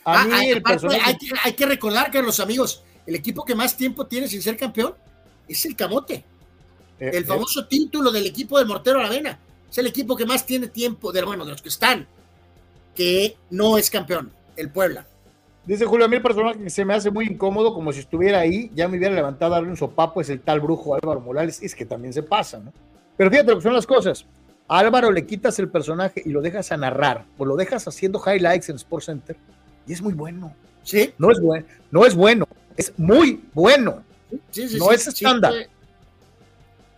[0.04, 1.00] A Ah, mí hay, el aparte, personaje.
[1.10, 4.40] hay que, hay que recordar que los amigos, el equipo que más tiempo tiene sin
[4.42, 4.94] ser campeón
[5.48, 6.24] es el Camote.
[7.00, 9.38] Eh, El eh, famoso título del equipo del Mortero Aravena.
[9.70, 12.06] Es el equipo que más tiene tiempo, de, bueno, de los que están,
[12.94, 15.06] que no es campeón, el Puebla.
[15.64, 18.40] Dice Julio, a mí el personaje que se me hace muy incómodo, como si estuviera
[18.40, 21.62] ahí, ya me hubiera levantado a darle un sopapo, es el tal brujo Álvaro Morales.
[21.62, 22.72] Es que también se pasa, ¿no?
[23.16, 24.24] Pero fíjate lo que son las cosas.
[24.66, 28.20] A Álvaro le quitas el personaje y lo dejas a narrar, o lo dejas haciendo
[28.24, 29.36] highlights en Sports Center,
[29.86, 30.54] y es muy bueno.
[30.82, 34.02] Sí, No es bueno, no es bueno, es muy bueno.
[34.50, 34.78] sí, sí.
[34.78, 35.52] No sí, es sí estándar.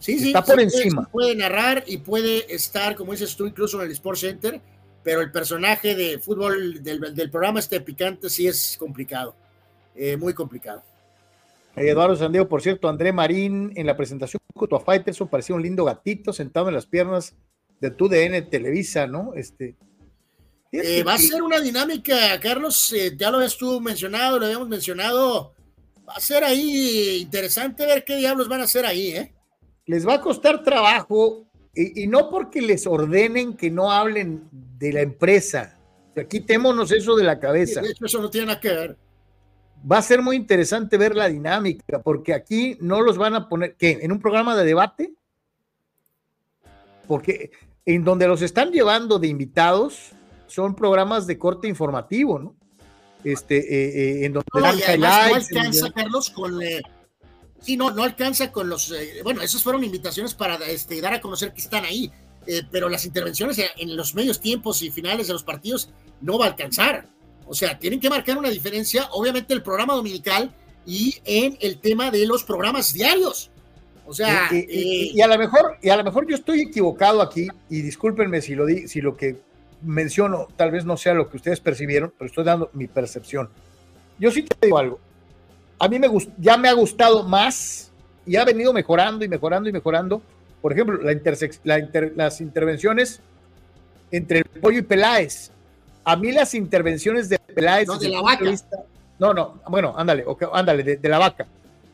[0.02, 1.08] Sí, sí, Está por sí puede- encima.
[1.10, 4.60] Puede narrar y puede estar, como dices tú, incluso en el Sports Center,
[5.04, 9.36] pero el personaje de fútbol del, del programa este picante sí es complicado,
[9.94, 10.82] eh, muy complicado.
[11.76, 15.84] Eduardo Sandiego, por cierto, André Marín en la presentación junto a Faitelson parecía un lindo
[15.84, 17.34] gatito sentado en las piernas
[17.80, 19.32] de tu DN Televisa, ¿no?
[19.34, 19.76] Este.
[20.72, 24.68] Eh, va a ser una dinámica, Carlos, eh, ya lo habías tú mencionado, lo habíamos
[24.68, 25.54] mencionado,
[26.08, 29.32] va a ser ahí interesante ver qué diablos van a hacer ahí, ¿eh?
[29.86, 34.92] Les va a costar trabajo y, y no porque les ordenen que no hablen de
[34.92, 35.78] la empresa.
[36.10, 37.80] O sea, Quitémonos eso de la cabeza.
[37.80, 38.96] De hecho, eso no tiene nada que ver.
[39.90, 43.74] Va a ser muy interesante ver la dinámica, porque aquí no los van a poner,
[43.76, 43.98] ¿qué?
[44.02, 45.14] ¿En un programa de debate?
[47.08, 47.50] Porque
[47.84, 50.12] en donde los están llevando de invitados
[50.46, 52.54] son programas de corte informativo, ¿no?
[53.24, 56.62] Este, eh, eh, en donde No, dan no highlights, en alcanza, Carlos, con.
[56.62, 56.80] eh,
[57.62, 58.90] sí, no, no alcanza con los.
[58.92, 62.10] eh, bueno, esas fueron invitaciones para este, dar a conocer que están ahí,
[62.46, 65.88] eh, pero las intervenciones en los medios tiempos y finales de los partidos
[66.20, 67.06] no va a alcanzar.
[67.46, 70.54] O sea, tienen que marcar una diferencia, obviamente, el programa dominical
[70.86, 73.50] y en el tema de los programas diarios.
[74.04, 74.58] O sea, y, y-
[75.08, 78.40] eh, y a lo mejor, y a lo mejor yo estoy equivocado aquí, y discúlpenme
[78.42, 79.40] si lo di, si lo que
[79.82, 83.48] menciono tal vez no sea lo que ustedes percibieron, pero estoy dando mi percepción.
[84.18, 85.00] Yo sí te digo algo.
[85.82, 87.90] A mí me ya me ha gustado más
[88.24, 90.22] y ha venido mejorando y mejorando y mejorando.
[90.60, 93.20] Por ejemplo, la intersex- la inter- las intervenciones
[94.12, 95.50] entre el pollo y Peláez.
[96.04, 97.88] A mí las intervenciones de Peláez.
[97.88, 98.44] No, de la vaca.
[98.48, 98.84] vista-
[99.18, 101.48] no, no, bueno, ándale, ok, ándale, de, de la vaca.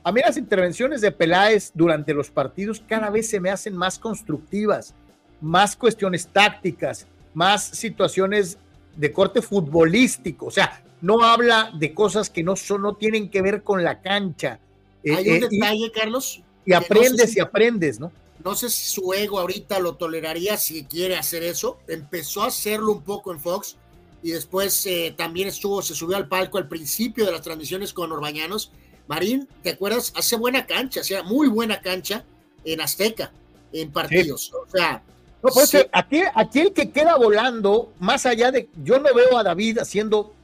[0.05, 3.99] A mí las intervenciones de Peláez durante los partidos cada vez se me hacen más
[3.99, 4.95] constructivas,
[5.41, 8.59] más cuestiones tácticas, más situaciones
[8.97, 10.45] de corte futbolístico.
[10.47, 14.01] O sea, no habla de cosas que no, son, no tienen que ver con la
[14.01, 14.59] cancha.
[15.05, 16.41] Eh, hay un eh, y- detalle, Carlos.
[16.65, 18.13] y, que no sé aprendes si- y aprendes, ¿no?
[18.45, 21.79] No sé si su ego ahorita lo toleraría si quiere hacer eso.
[21.89, 23.77] Empezó a hacerlo un poco en Fox
[24.23, 28.11] y después eh, también estuvo, se subió al palco al principio de las transmisiones con
[28.13, 28.71] Orbañanos.
[29.09, 30.13] Marín, ¿te acuerdas?
[30.17, 32.25] Hace buena cancha, hacía muy buena cancha
[32.65, 33.33] en Azteca,
[33.73, 34.53] en partidos.
[34.55, 35.03] O sea,
[35.43, 35.79] No, pues, Sí.
[35.93, 38.69] aquí, aquí el que queda volando, más allá de.
[38.83, 40.35] Yo no veo a David haciendo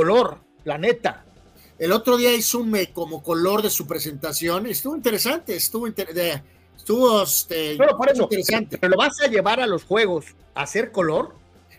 [0.00, 1.24] color, la neta.
[1.78, 4.66] el otro día hizo un como color de su presentación.
[4.66, 6.42] Estuvo interesante, estuvo, inter- de-
[6.76, 8.76] estuvo este, Pero por eso, interesante.
[8.78, 11.34] pero lo vas a llevar a los juegos a hacer color.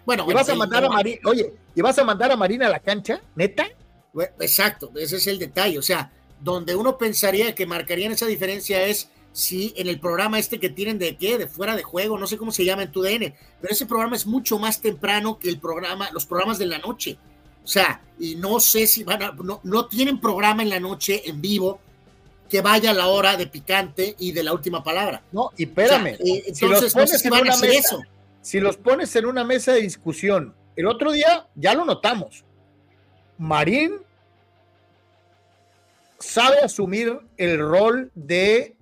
[0.05, 2.35] Bueno, Y bueno, vas a el- mandar a Marina, oye, y vas a mandar a
[2.35, 3.67] Marina a la cancha, neta.
[4.13, 5.77] Bueno, Exacto, ese es el detalle.
[5.77, 10.59] O sea, donde uno pensaría que marcarían esa diferencia es si en el programa este
[10.59, 13.01] que tienen de qué, de fuera de juego, no sé cómo se llama en tu
[13.03, 16.77] DN, pero ese programa es mucho más temprano que el programa, los programas de la
[16.79, 17.17] noche.
[17.67, 21.21] O sea, y no sé si van a, no, no tienen programa en la noche
[21.29, 21.81] en vivo
[22.49, 25.21] que vaya a la hora de picante y de la última palabra.
[25.33, 26.13] No, y espérame.
[26.13, 27.79] O sea, eh, si los entonces, no sé si en van a una hacer mesa,
[27.95, 28.01] eso.
[28.41, 32.45] si los pones en una mesa de discusión, el otro día ya lo notamos.
[33.37, 33.95] Marín
[36.19, 38.77] sabe asumir el rol de,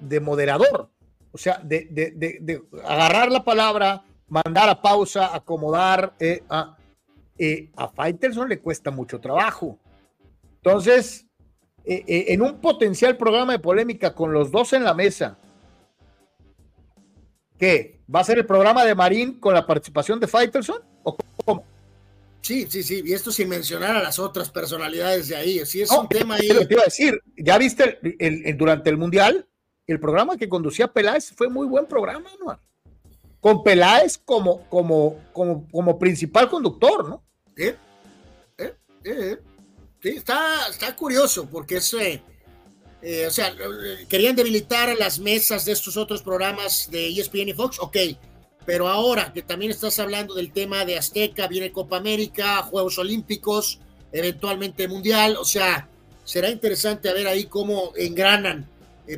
[0.00, 0.90] de moderador,
[1.32, 6.12] o sea, de, de- de- de agarrar la palabra, mandar a pausa, acomodar.
[6.20, 6.75] eh, a,
[7.38, 9.78] eh, a Faitelson le cuesta mucho trabajo.
[10.56, 11.26] Entonces,
[11.84, 15.38] eh, eh, en un potencial programa de polémica con los dos en la mesa,
[17.58, 18.00] ¿qué?
[18.12, 20.82] ¿Va a ser el programa de Marín con la participación de Faitelson?
[21.02, 21.64] ¿O cómo?
[22.40, 25.66] Sí, sí, sí, y esto sin mencionar a las otras personalidades de ahí.
[25.66, 26.48] Sí, es No, un tema ahí.
[26.48, 29.48] te iba a decir, ya viste el- el- el- durante el Mundial,
[29.86, 32.56] el programa que conducía Peláez fue muy buen programa, ¿no?
[33.46, 37.22] Con Peláez como, como, como, como principal conductor, ¿no?
[37.56, 37.76] ¿Eh?
[38.58, 38.74] ¿Eh?
[39.04, 39.36] ¿Eh?
[40.02, 43.54] Sí, está, está curioso porque es, o sea,
[44.08, 47.96] querían debilitar las mesas de estos otros programas de ESPN y Fox, ok,
[48.64, 53.78] pero ahora que también estás hablando del tema de Azteca, viene Copa América, Juegos Olímpicos,
[54.10, 55.88] eventualmente Mundial, o sea,
[56.24, 58.68] será interesante a ver ahí cómo engranan,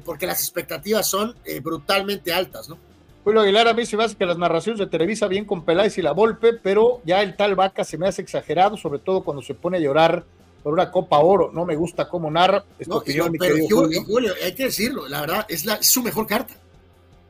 [0.04, 2.87] porque las expectativas son eh, brutalmente altas, ¿no?
[3.28, 5.98] Julio Aguilar, a mí se me hace que las narraciones de Televisa bien con Peláez
[5.98, 9.42] y la Volpe, pero ya el tal Vaca se me hace exagerado, sobre todo cuando
[9.42, 10.24] se pone a llorar
[10.62, 11.50] por una Copa Oro.
[11.52, 12.64] No me gusta cómo narra.
[12.78, 14.04] Es tu No, opinión, no, pero Julio, Julio.
[14.06, 16.54] Julio, hay que decirlo, la verdad, es, la, es su mejor carta.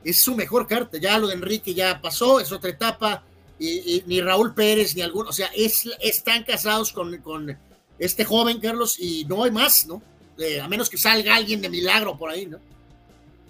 [0.04, 0.98] Es su mejor carta.
[0.98, 3.24] Ya lo de Enrique ya pasó, es otra etapa.
[3.58, 7.58] Y, y ni Raúl Pérez ni alguno, o sea, es, están casados con, con
[7.98, 10.00] este joven Carlos y no hay más, ¿no?
[10.38, 12.60] Eh, a menos que salga alguien de milagro por ahí, ¿no?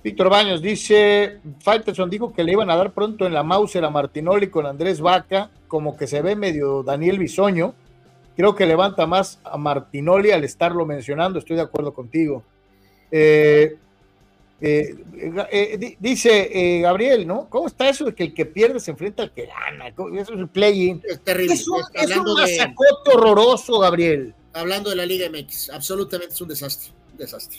[0.03, 3.91] Víctor Baños dice, Faitelson dijo que le iban a dar pronto en la Mauser a
[3.91, 7.75] Martinoli con Andrés Vaca, como que se ve medio Daniel Bisoño.
[8.37, 12.45] Creo que levanta más a Martinoli al estarlo mencionando, estoy de acuerdo contigo.
[13.11, 13.77] Eh,
[14.61, 14.95] eh,
[15.51, 17.49] eh, di- dice Gabriel, ¿no?
[17.49, 19.93] ¿Cómo está eso de que el que pierde se enfrenta al que gana?
[19.95, 21.03] ¿Cómo- Eso es el play-in.
[21.05, 21.55] Es terrible.
[21.55, 22.75] Es un, Es- un de,
[23.13, 24.35] horroroso, Gabriel.
[24.53, 26.93] hablando de la Liga MX, absolutamente es un desastre.
[27.13, 27.59] Un desastre.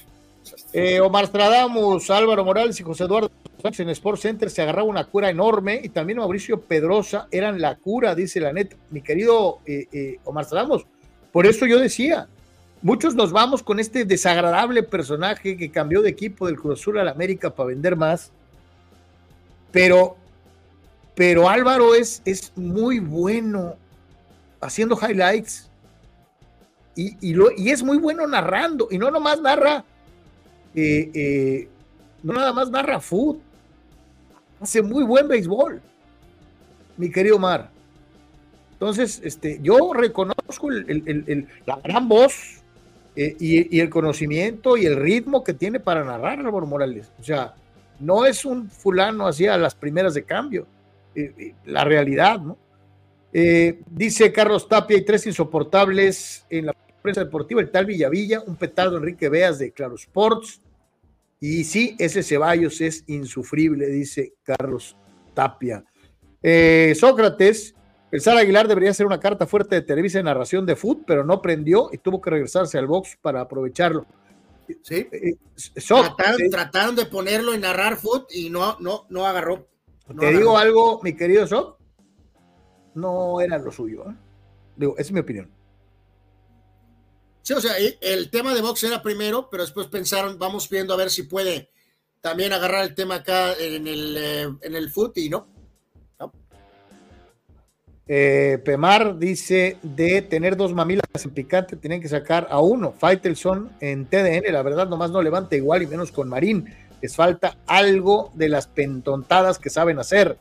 [0.74, 5.03] Eh, Omar Stradamus, Álvaro Morales y José Eduardo Sánchez en Sport Center se agarraba una
[5.03, 8.77] cura enorme y también Mauricio Pedrosa eran la cura, dice la neta.
[8.90, 10.85] Mi querido eh, eh, Omar Stradamus,
[11.32, 12.27] por eso yo decía,
[12.82, 17.09] muchos nos vamos con este desagradable personaje que cambió de equipo del Cruz Azul al
[17.09, 18.32] América para vender más,
[19.72, 20.16] pero,
[21.16, 23.76] pero Álvaro es, es muy bueno
[24.61, 25.69] haciendo highlights
[26.95, 29.85] y, y es muy bueno narrando y no nomás narra
[30.75, 31.67] eh,
[32.23, 33.41] no nada más narra fútbol,
[34.59, 35.81] hace muy buen béisbol,
[36.98, 37.69] mi querido Mar.
[38.73, 42.61] Entonces, este, yo reconozco el- la gran voz
[43.15, 47.11] eh, y, y el conocimiento y el ritmo que tiene para narrar Álvaro Morales.
[47.19, 47.53] O sea,
[47.99, 50.65] no es un fulano así a las primeras de cambio,
[51.15, 52.57] eh, la realidad, ¿no?
[53.31, 58.98] Dice Carlos Tapia, hay tres insoportables en la prensa deportiva, el tal Villavilla, un petardo
[58.98, 60.61] Enrique Veas de Claro Sports.
[61.40, 64.98] Y sí, ese Ceballos es insufrible, dice Carlos
[65.34, 65.84] Tapia.
[66.42, 67.76] Eh, Sócrates,
[68.11, 71.24] el Sara Aguilar debería ser una carta fuerte de Televisa de narración de fútbol, pero
[71.24, 74.06] no prendió y tuvo que regresarse al box para aprovecharlo.
[74.84, 75.08] Sí.
[75.11, 75.36] Eh,
[75.86, 79.68] Trataron, eh, trataron de ponerlo en narrar foot y no, no, no agarró.
[80.08, 80.38] No te agarró.
[80.38, 81.80] digo algo, mi querido Soc,
[82.95, 84.10] no era lo suyo.
[84.10, 84.16] ¿eh?
[84.76, 85.50] Digo, esa es mi opinión.
[87.50, 87.72] Sí, o sea,
[88.02, 91.72] el tema de box era primero, pero después pensaron, vamos viendo a ver si puede
[92.22, 95.48] también agarrar el tema acá en el, eh, en el foot y no.
[98.08, 102.92] Eh, Pemar dice de tener dos mamilas en picante, tienen que sacar a uno.
[102.92, 106.72] Faitelson en TDN, la verdad, nomás no levanta igual y menos con Marín.
[107.02, 110.38] Les falta algo de las pentontadas que saben hacer.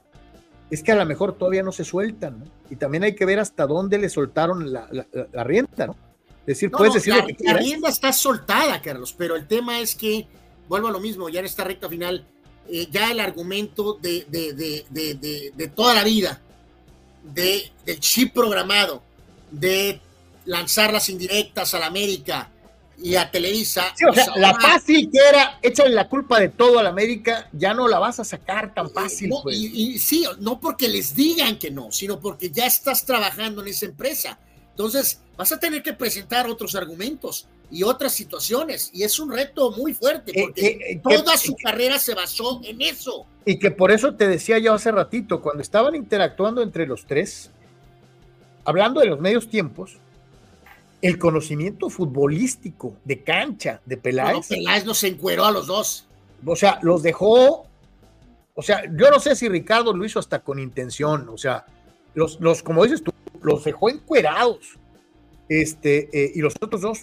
[0.71, 2.45] Es que a lo mejor todavía no se sueltan, ¿no?
[2.69, 6.08] Y también hay que ver hasta dónde le soltaron la, la- la rienda, ¿no?
[6.49, 7.63] Decir, No, puedes no, decir la, lo que la quieras.
[7.63, 10.27] rienda está soltada, Carlos, pero el tema es que,
[10.69, 12.25] vuelvo a lo mismo, ya en esta recta final,
[12.71, 16.41] eh, ya el argumento de, de, de, de, de- de toda la vida,
[17.23, 19.03] de, del chip programado,
[19.51, 20.01] de
[20.47, 22.51] lanzar las indirectas a la América
[23.01, 23.93] y a Televisa.
[23.95, 27.49] Sí, o sea, la fácil que era, échale la culpa de todo a la América,
[27.53, 29.57] ya no la vas a sacar tan fácil, No, pues.
[29.57, 33.69] y, y sí, no porque les digan que no, sino porque ya estás trabajando en
[33.69, 34.39] esa empresa.
[34.79, 38.91] Entonces, vas a tener que presentar otros argumentos y otras situaciones.
[38.95, 42.15] Y es un reto muy fuerte, Eh, porque eh, eh, toda que- su carrera se
[42.15, 43.27] basó en eso.
[43.45, 47.51] Y que por eso te decía yo hace ratito, cuando estaban interactuando entre los tres,
[48.65, 49.97] hablando de los medios tiempos,
[51.03, 56.07] el conocimiento futbolístico de cancha de Peláez, Bueno, Peláez los encueró a los dos.
[56.47, 57.67] o sea, los dejó,
[58.55, 61.67] o sea, yo no sé si Ricardo lo hizo hasta con intención, o sea,
[62.15, 64.59] los, los como dices tú, los dejó encuerados,
[65.49, 66.99] este, eh, y los otros dos,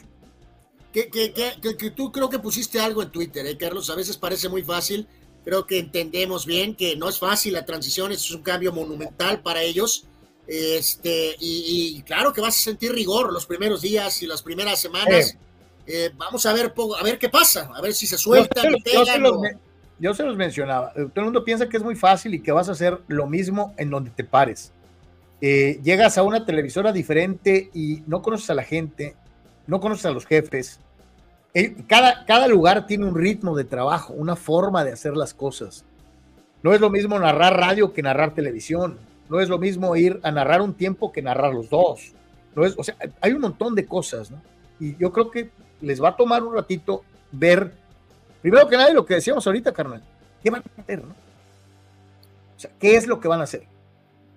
[0.94, 3.90] Que, que, que, tú creo que pusiste algo en Twitter, ¿eh, Carlos?
[3.90, 5.08] A veces parece muy fácil.
[5.44, 9.62] Creo que entendemos bien que no es fácil la transición, es un cambio monumental para
[9.62, 10.06] ellos.
[10.48, 14.80] Este, y, y claro que vas a sentir rigor los primeros días y las primeras
[14.80, 15.38] semanas.
[15.86, 19.20] Eh, vamos a ver, a ver qué pasa, a ver si se sueltan, Yo se
[19.20, 19.60] los- yo
[20.00, 20.94] yo se los mencionaba.
[20.94, 23.74] Todo el mundo piensa que es muy fácil y que vas a hacer lo mismo
[23.78, 24.72] en donde te pares.
[25.42, 29.16] Eh, llegas a una televisora diferente y no conoces a la gente,
[29.68, 30.80] no conoces a los jefes.
[31.54, 35.86] Eh, cada, cada lugar tiene un ritmo de trabajo, una forma de hacer las cosas.
[36.64, 38.98] No es lo mismo narrar radio que narrar televisión.
[39.30, 42.14] No es lo mismo ir a narrar un tiempo que narrar los dos.
[42.56, 44.42] No es, o sea, hay un montón de cosas, ¿no?
[44.80, 45.50] Y yo creo que
[45.82, 47.72] les va a tomar un ratito ver,
[48.42, 50.04] primero que nada, lo que decíamos ahorita, carnal,
[50.42, 51.12] ¿qué van a hacer, no?
[51.12, 53.68] O sea, ¿qué es lo que van a hacer?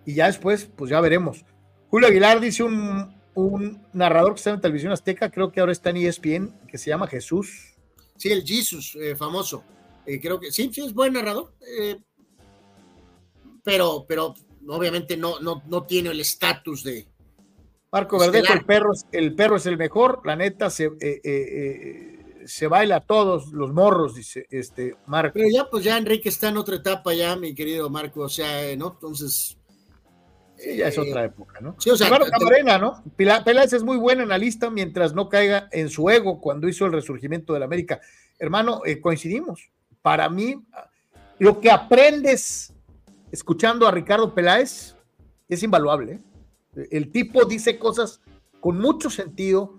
[0.08, 1.44] Y ya después, pues ya veremos.
[1.90, 5.90] Julio Aguilar dice un, un narrador que está en televisión azteca, creo que ahora está
[5.90, 7.74] en ESPN, que se llama Jesús.
[8.16, 9.62] Sí, el Jesus, eh, famoso.
[10.06, 11.52] Eh, creo que sí, sí, es buen narrador.
[11.60, 11.98] Eh,
[13.62, 14.32] pero, pero
[14.66, 17.06] obviamente no, no, no tiene el estatus de.
[17.92, 22.96] Marco Verdejo, el perro, el perro es el mejor, la neta se, eh, se baila
[22.96, 25.34] a todos los morros, dice este Marco.
[25.34, 28.74] Pero ya, pues ya Enrique está en otra etapa ya, mi querido Marco, o sea,
[28.74, 28.92] ¿no?
[28.94, 29.57] Entonces.
[30.58, 31.76] Sí, ya es otra época, ¿no?
[31.78, 33.02] Sí, o sea, Claro, Camarena, ¿no?
[33.16, 37.52] Peláez es muy buen analista mientras no caiga en su ego cuando hizo el resurgimiento
[37.52, 38.00] de la América.
[38.38, 39.70] Hermano, eh, coincidimos.
[40.02, 40.60] Para mí,
[41.38, 42.74] lo que aprendes
[43.30, 44.96] escuchando a Ricardo Peláez
[45.48, 46.20] es invaluable.
[46.76, 46.88] ¿eh?
[46.90, 48.20] El tipo dice cosas
[48.60, 49.78] con mucho sentido,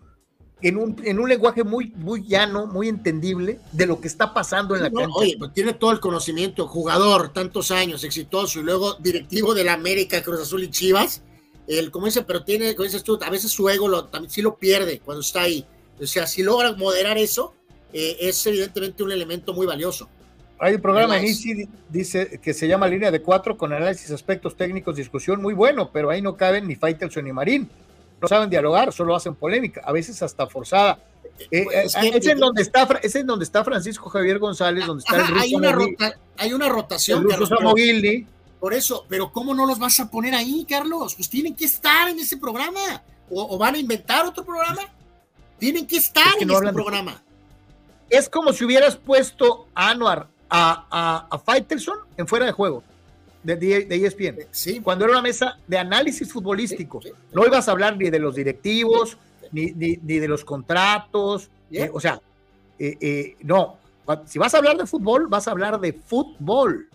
[0.61, 4.75] en un, en un lenguaje muy, muy llano, muy entendible de lo que está pasando
[4.75, 5.15] en la No, cancha.
[5.15, 9.73] oye, pues tiene todo el conocimiento, jugador, tantos años, exitoso, y luego directivo de la
[9.73, 11.21] América, Cruz Azul y Chivas.
[11.67, 14.41] El, como dice, pero tiene, como dices tú, a veces su ego lo, también sí
[14.41, 15.65] lo pierde cuando está ahí.
[16.01, 17.53] O sea, si logra moderar eso,
[17.93, 20.09] eh, es evidentemente un elemento muy valioso.
[20.59, 24.97] Hay un programa en dice que se llama Línea de Cuatro con análisis, aspectos técnicos,
[24.97, 27.69] discusión muy bueno, pero ahí no caben ni Faitelson ni Marín.
[28.21, 30.99] No saben dialogar, solo hacen polémica, a veces hasta forzada.
[31.51, 34.39] Eh, Pues, eh, es que- es, en donde está, es en donde está Francisco Javier
[34.39, 37.49] González, donde está el Ajá, hay, una Mogil- rota- hay una el rotación, ruso Carlos,
[37.75, 38.25] pero-
[38.59, 41.15] por eso, pero ¿cómo no los vas a poner ahí, Carlos?
[41.15, 43.01] Pues tienen que estar en ese programa.
[43.31, 44.81] ¿O, o van a inventar otro programa?
[45.59, 47.21] Tienen que estar Es que en no este de- programa.
[48.09, 52.83] Es como si hubieras puesto a Anuar a, a, a Faitelson en fuera de juego
[53.43, 54.47] de, de, ESPN.
[54.51, 57.01] Sí, Cuando era una mesa de análisis futbolístico.
[57.01, 57.15] Sí, sí.
[57.33, 59.17] No ibas a hablar ni de los directivos,
[59.51, 61.49] ni, ni, ni de los contratos.
[61.71, 62.21] Eh, o sea,
[62.77, 63.77] eh, eh, no.
[64.25, 66.89] Si vas a hablar de fútbol, vas a hablar de fútbol,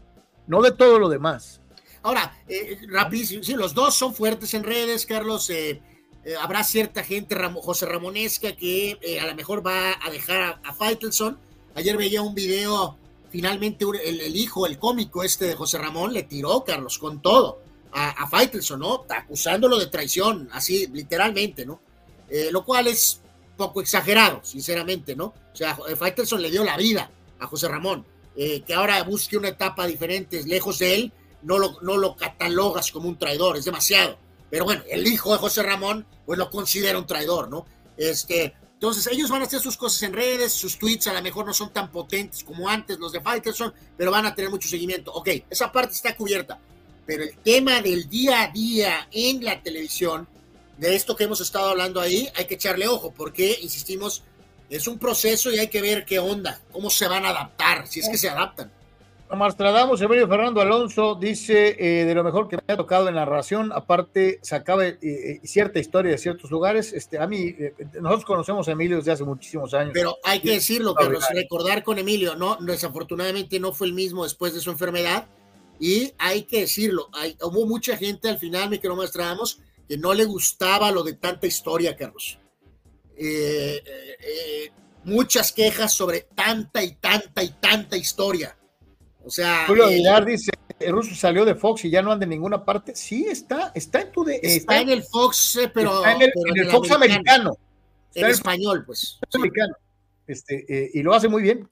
[0.47, 1.61] no de todo lo demás.
[2.03, 5.49] Ahora, eh, rapidísimo, sí, los dos son fuertes en redes, Carlos.
[5.51, 5.81] eh,
[6.25, 10.61] eh, habrá cierta gente, José Ramonesca, que eh, a lo mejor va a dejar a,
[10.65, 11.39] a Faitelson.
[11.75, 12.97] Ayer veía un video,
[13.35, 17.59] finalmente el hijo, el cómico este de José Ramón, le tiró, Carlos, con todo
[17.91, 19.07] a, a Faitelson, ¿no?
[19.09, 21.81] Acusándolo de traición, así, literalmente, ¿no?
[22.29, 23.21] Eh, lo cual es
[23.57, 25.35] poco exagerado, sinceramente, ¿no?
[25.53, 28.07] O sea, eh, Faitelson le dio la vida a José Ramón.
[28.37, 32.93] Eh, que ahora busque una etapa diferente, lejos de él, no lo, no lo catalogas
[32.93, 34.17] como un traidor, es demasiado.
[34.49, 37.67] Pero bueno, el hijo de José Ramón, pues lo considera un traidor, ¿no?
[37.97, 38.55] Este,
[38.85, 41.55] entonces ellos van a hacer sus cosas en redes, sus tweets a lo mejor no
[41.55, 45.11] son tan potentes como antes los de Faitelson, pero van a tener mucho seguimiento.
[45.11, 46.61] Ok, esa parte está cubierta.
[47.07, 50.29] Pero el tema del día a día en la televisión,
[50.77, 54.23] de esto que hemos estado hablando ahí, hay que echarle ojo, porque, insistimos,
[54.69, 58.01] es un proceso y hay que ver qué onda, cómo se van a adaptar, si
[58.01, 58.71] es que se adaptan.
[59.31, 63.73] Mastradamus, Emilio Fernando Alonso dice eh, de lo mejor que me ha tocado en narración,
[63.73, 66.93] aparte sacaba eh, eh, cierta historia de ciertos lugares.
[66.93, 69.93] Este, a mí, eh, nosotros conocemos a Emilio desde hace muchísimos años.
[69.94, 71.43] Pero hay que decirlo, la Carlos, verdad.
[71.43, 75.27] recordar con Emilio, no, desafortunadamente no fue el mismo después de su enfermedad.
[75.81, 80.15] Y hay que decirlo, hay, hubo mucha gente al final, mi querido Mastradamus, que no
[80.15, 82.39] le gustaba lo de tanta historia, Carlos.
[83.17, 84.70] Eh, eh,
[85.05, 88.57] muchas quejas sobre tanta y tanta y tanta historia.
[89.25, 92.25] O sea, Julio eh, Aguilar dice, el ruso salió de Fox y ya no anda
[92.25, 92.94] en ninguna parte.
[92.94, 96.55] Sí, está, está en tu de, está en el Fox, pero, está en el, pero
[96.55, 97.51] en el Fox americano.
[97.51, 99.19] en Está en el español, pues.
[99.33, 99.75] Americano.
[100.27, 101.69] Este, eh, y lo hace muy bien.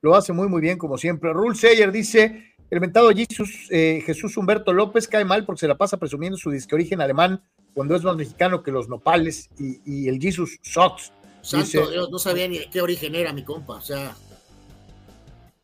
[0.00, 1.32] Lo hace muy, muy bien, como siempre.
[1.32, 5.76] Rule Sayer dice, el mentado Jesús, eh, Jesús Humberto López cae mal porque se la
[5.76, 7.42] pasa presumiendo su disque origen alemán
[7.72, 11.12] cuando es más mexicano que los nopales y, y el Jesus Sox.
[11.42, 13.74] Santo Dice- Dios, no sabía ni de qué origen era mi compa.
[13.74, 14.14] O sea,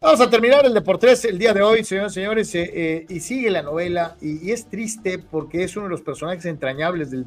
[0.02, 3.20] Vamos a terminar el Deportes el día de hoy, señores y señores, eh, eh, y
[3.20, 7.26] sigue la novela, y, es triste porque es uno de los personajes entrañables del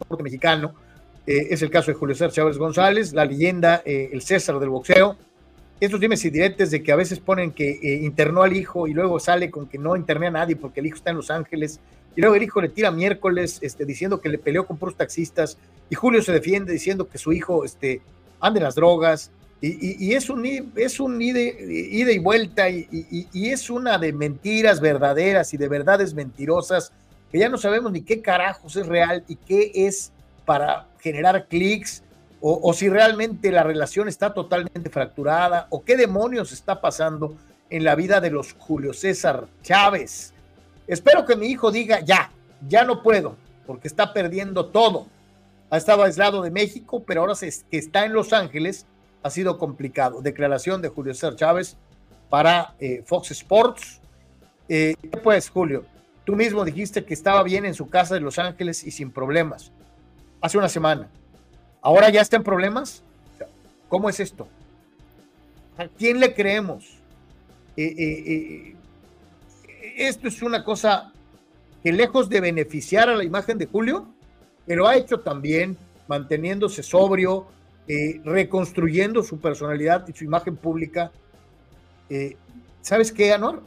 [0.00, 0.74] deporte mexicano.
[1.24, 5.16] Eh, es el caso de Julio César Chávez González, la leyenda, el César del boxeo.
[5.78, 9.20] Estos dimes y diretes de que a veces ponen que internó al hijo y luego
[9.20, 11.78] sale con que no interné a nadie porque el hijo está en Los Ángeles,
[12.16, 15.58] y luego el hijo le tira miércoles este, diciendo que le peleó con puros taxistas,
[15.88, 18.02] y Julio se defiende diciendo que su hijo este,
[18.40, 19.30] anda en las drogas,
[19.68, 20.44] y, y- es un,
[20.76, 22.86] es un ida, ida y vuelta y,
[23.32, 26.92] es una de mentiras verdaderas y de verdades mentirosas
[27.30, 30.12] que ya no sabemos ni qué carajos es real y qué es
[30.44, 32.02] para generar clics
[32.40, 37.34] o, o si realmente la relación está totalmente fracturada o qué demonios está pasando
[37.70, 40.32] en la vida de los Julio César Chávez.
[40.86, 42.30] Espero que mi hijo diga ya,
[42.68, 43.36] ya no puedo
[43.66, 45.06] porque está perdiendo todo.
[45.70, 48.84] Ha estado aislado de México, pero ahora se- que está en Los Ángeles
[49.24, 50.20] ha sido complicado.
[50.20, 51.76] Declaración de Julio César Chávez
[52.28, 54.00] para eh, Fox Sports.
[54.68, 55.86] Eh, pues, Julio,
[56.24, 59.72] tú mismo dijiste que estaba bien en su casa de Los Ángeles y sin problemas.
[60.42, 61.08] Hace una semana.
[61.80, 63.02] ¿Ahora ya está en problemas?
[63.88, 64.46] ¿Cómo es esto?
[65.78, 66.98] ¿A quién le creemos?
[67.78, 68.76] Eh, eh,
[69.96, 71.12] esto es una cosa
[71.82, 74.06] que lejos de beneficiar a la imagen de Julio,
[74.66, 75.78] pero ha hecho también
[76.08, 77.46] manteniéndose sobrio,
[77.86, 81.12] eh, reconstruyendo su personalidad y su imagen pública.
[82.08, 82.36] Eh,
[82.80, 83.62] ¿Sabes qué, Anor?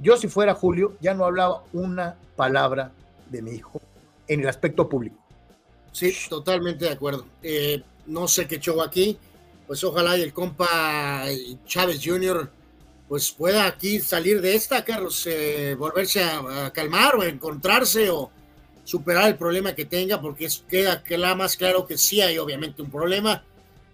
[0.00, 2.90] Yo si fuera Julio ya no hablaba una palabra
[3.30, 3.80] de mi hijo
[4.26, 5.16] en el aspecto público.
[5.92, 7.26] Sí, totalmente de acuerdo.
[7.42, 9.16] Eh, no sé qué show aquí,
[9.68, 11.24] pues ojalá el compa
[11.64, 12.50] Chávez Jr.
[13.08, 15.28] pues pueda aquí salir de esta, Carlos,
[15.78, 18.32] volverse a, calmar o encontrarse o
[18.84, 22.82] superar el problema que tenga, porque es, queda, queda más claro que sí hay obviamente
[22.82, 23.44] un problema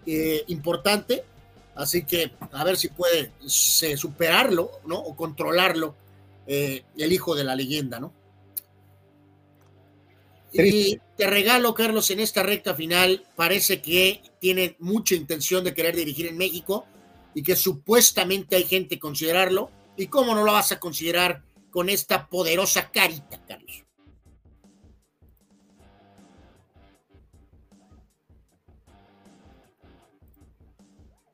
[0.05, 1.23] eh, importante,
[1.75, 4.99] así que a ver si puede superarlo, ¿no?
[4.99, 5.95] O controlarlo
[6.45, 8.13] eh, el hijo de la leyenda, ¿no?
[10.53, 15.95] Y te regalo, Carlos, en esta recta final, parece que tiene mucha intención de querer
[15.95, 16.85] dirigir en México
[17.33, 19.71] y que supuestamente hay gente considerarlo.
[19.95, 23.80] ¿Y cómo no lo vas a considerar con esta poderosa carita, Carlos?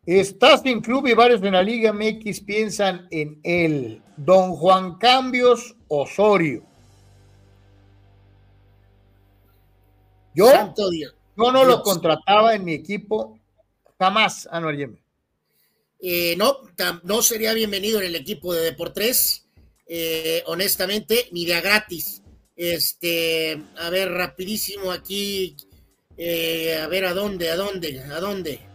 [0.08, 4.02] Está sin club y varios en la Liga MX piensan en él.
[4.16, 6.64] Don Juan Cambios Osorio.
[10.34, 10.48] Yo,
[11.36, 13.38] yo no lo contrataba en mi equipo
[14.00, 15.03] jamás, Anuel Yeme.
[16.00, 16.60] Eh, no,
[17.03, 19.45] no sería bienvenido en el equipo de Deportes,
[19.88, 22.22] eh, honestamente, ni de a gratis.
[22.56, 25.58] Este, a ver, rapidísimo aquí,
[26.16, 28.66] eh, a ver a dónde, a dónde, a dónde.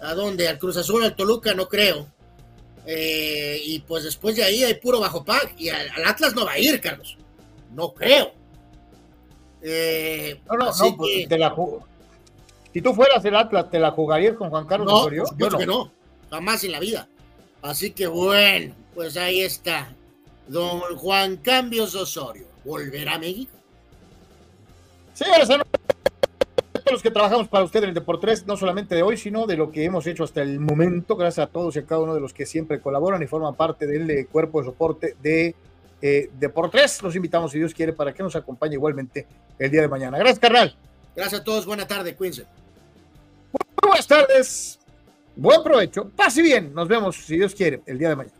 [0.00, 0.48] ¿A dónde?
[0.48, 1.54] ¿Al Cruz Azul, al Toluca?
[1.54, 2.06] No creo.
[2.86, 5.54] Eh, y pues después de ahí hay puro bajo pack.
[5.58, 7.16] Y al, Atlas no va a ir, Carlos.
[7.74, 8.32] No creo.
[9.60, 11.54] Eh, no, no, no, pues, la
[12.72, 15.24] Si tú fueras el Atlas, ¿te la jugarías con Juan Carlos Osorio?
[15.36, 15.58] Yo no.
[15.58, 15.92] que no.
[16.30, 17.08] Jamás en la vida.
[17.60, 19.92] Así que bueno, pues ahí está.
[20.46, 22.46] Don Juan Cambios Osorio.
[22.64, 23.52] ¿Volverá a México?
[25.14, 25.48] Señores,
[26.90, 29.70] los que trabajamos para usted en el Deportes, no solamente de hoy, sino de lo
[29.70, 31.16] que hemos hecho hasta el momento.
[31.16, 33.86] Gracias a todos y a cada uno de los que siempre colaboran y forman parte
[33.86, 35.54] del eh, cuerpo de soporte de
[36.00, 37.02] eh, Deportes.
[37.02, 39.26] Los invitamos, si Dios quiere, para que nos acompañe igualmente
[39.58, 40.18] el día de mañana.
[40.18, 40.76] Gracias, carnal.
[41.14, 41.66] Gracias a todos.
[41.66, 42.46] Buena tarde, cuídense.
[43.82, 44.78] buenas tardes.
[45.36, 46.10] Buen provecho.
[46.16, 46.74] Pase bien.
[46.74, 48.34] Nos vemos, si Dios quiere, el día de mañana.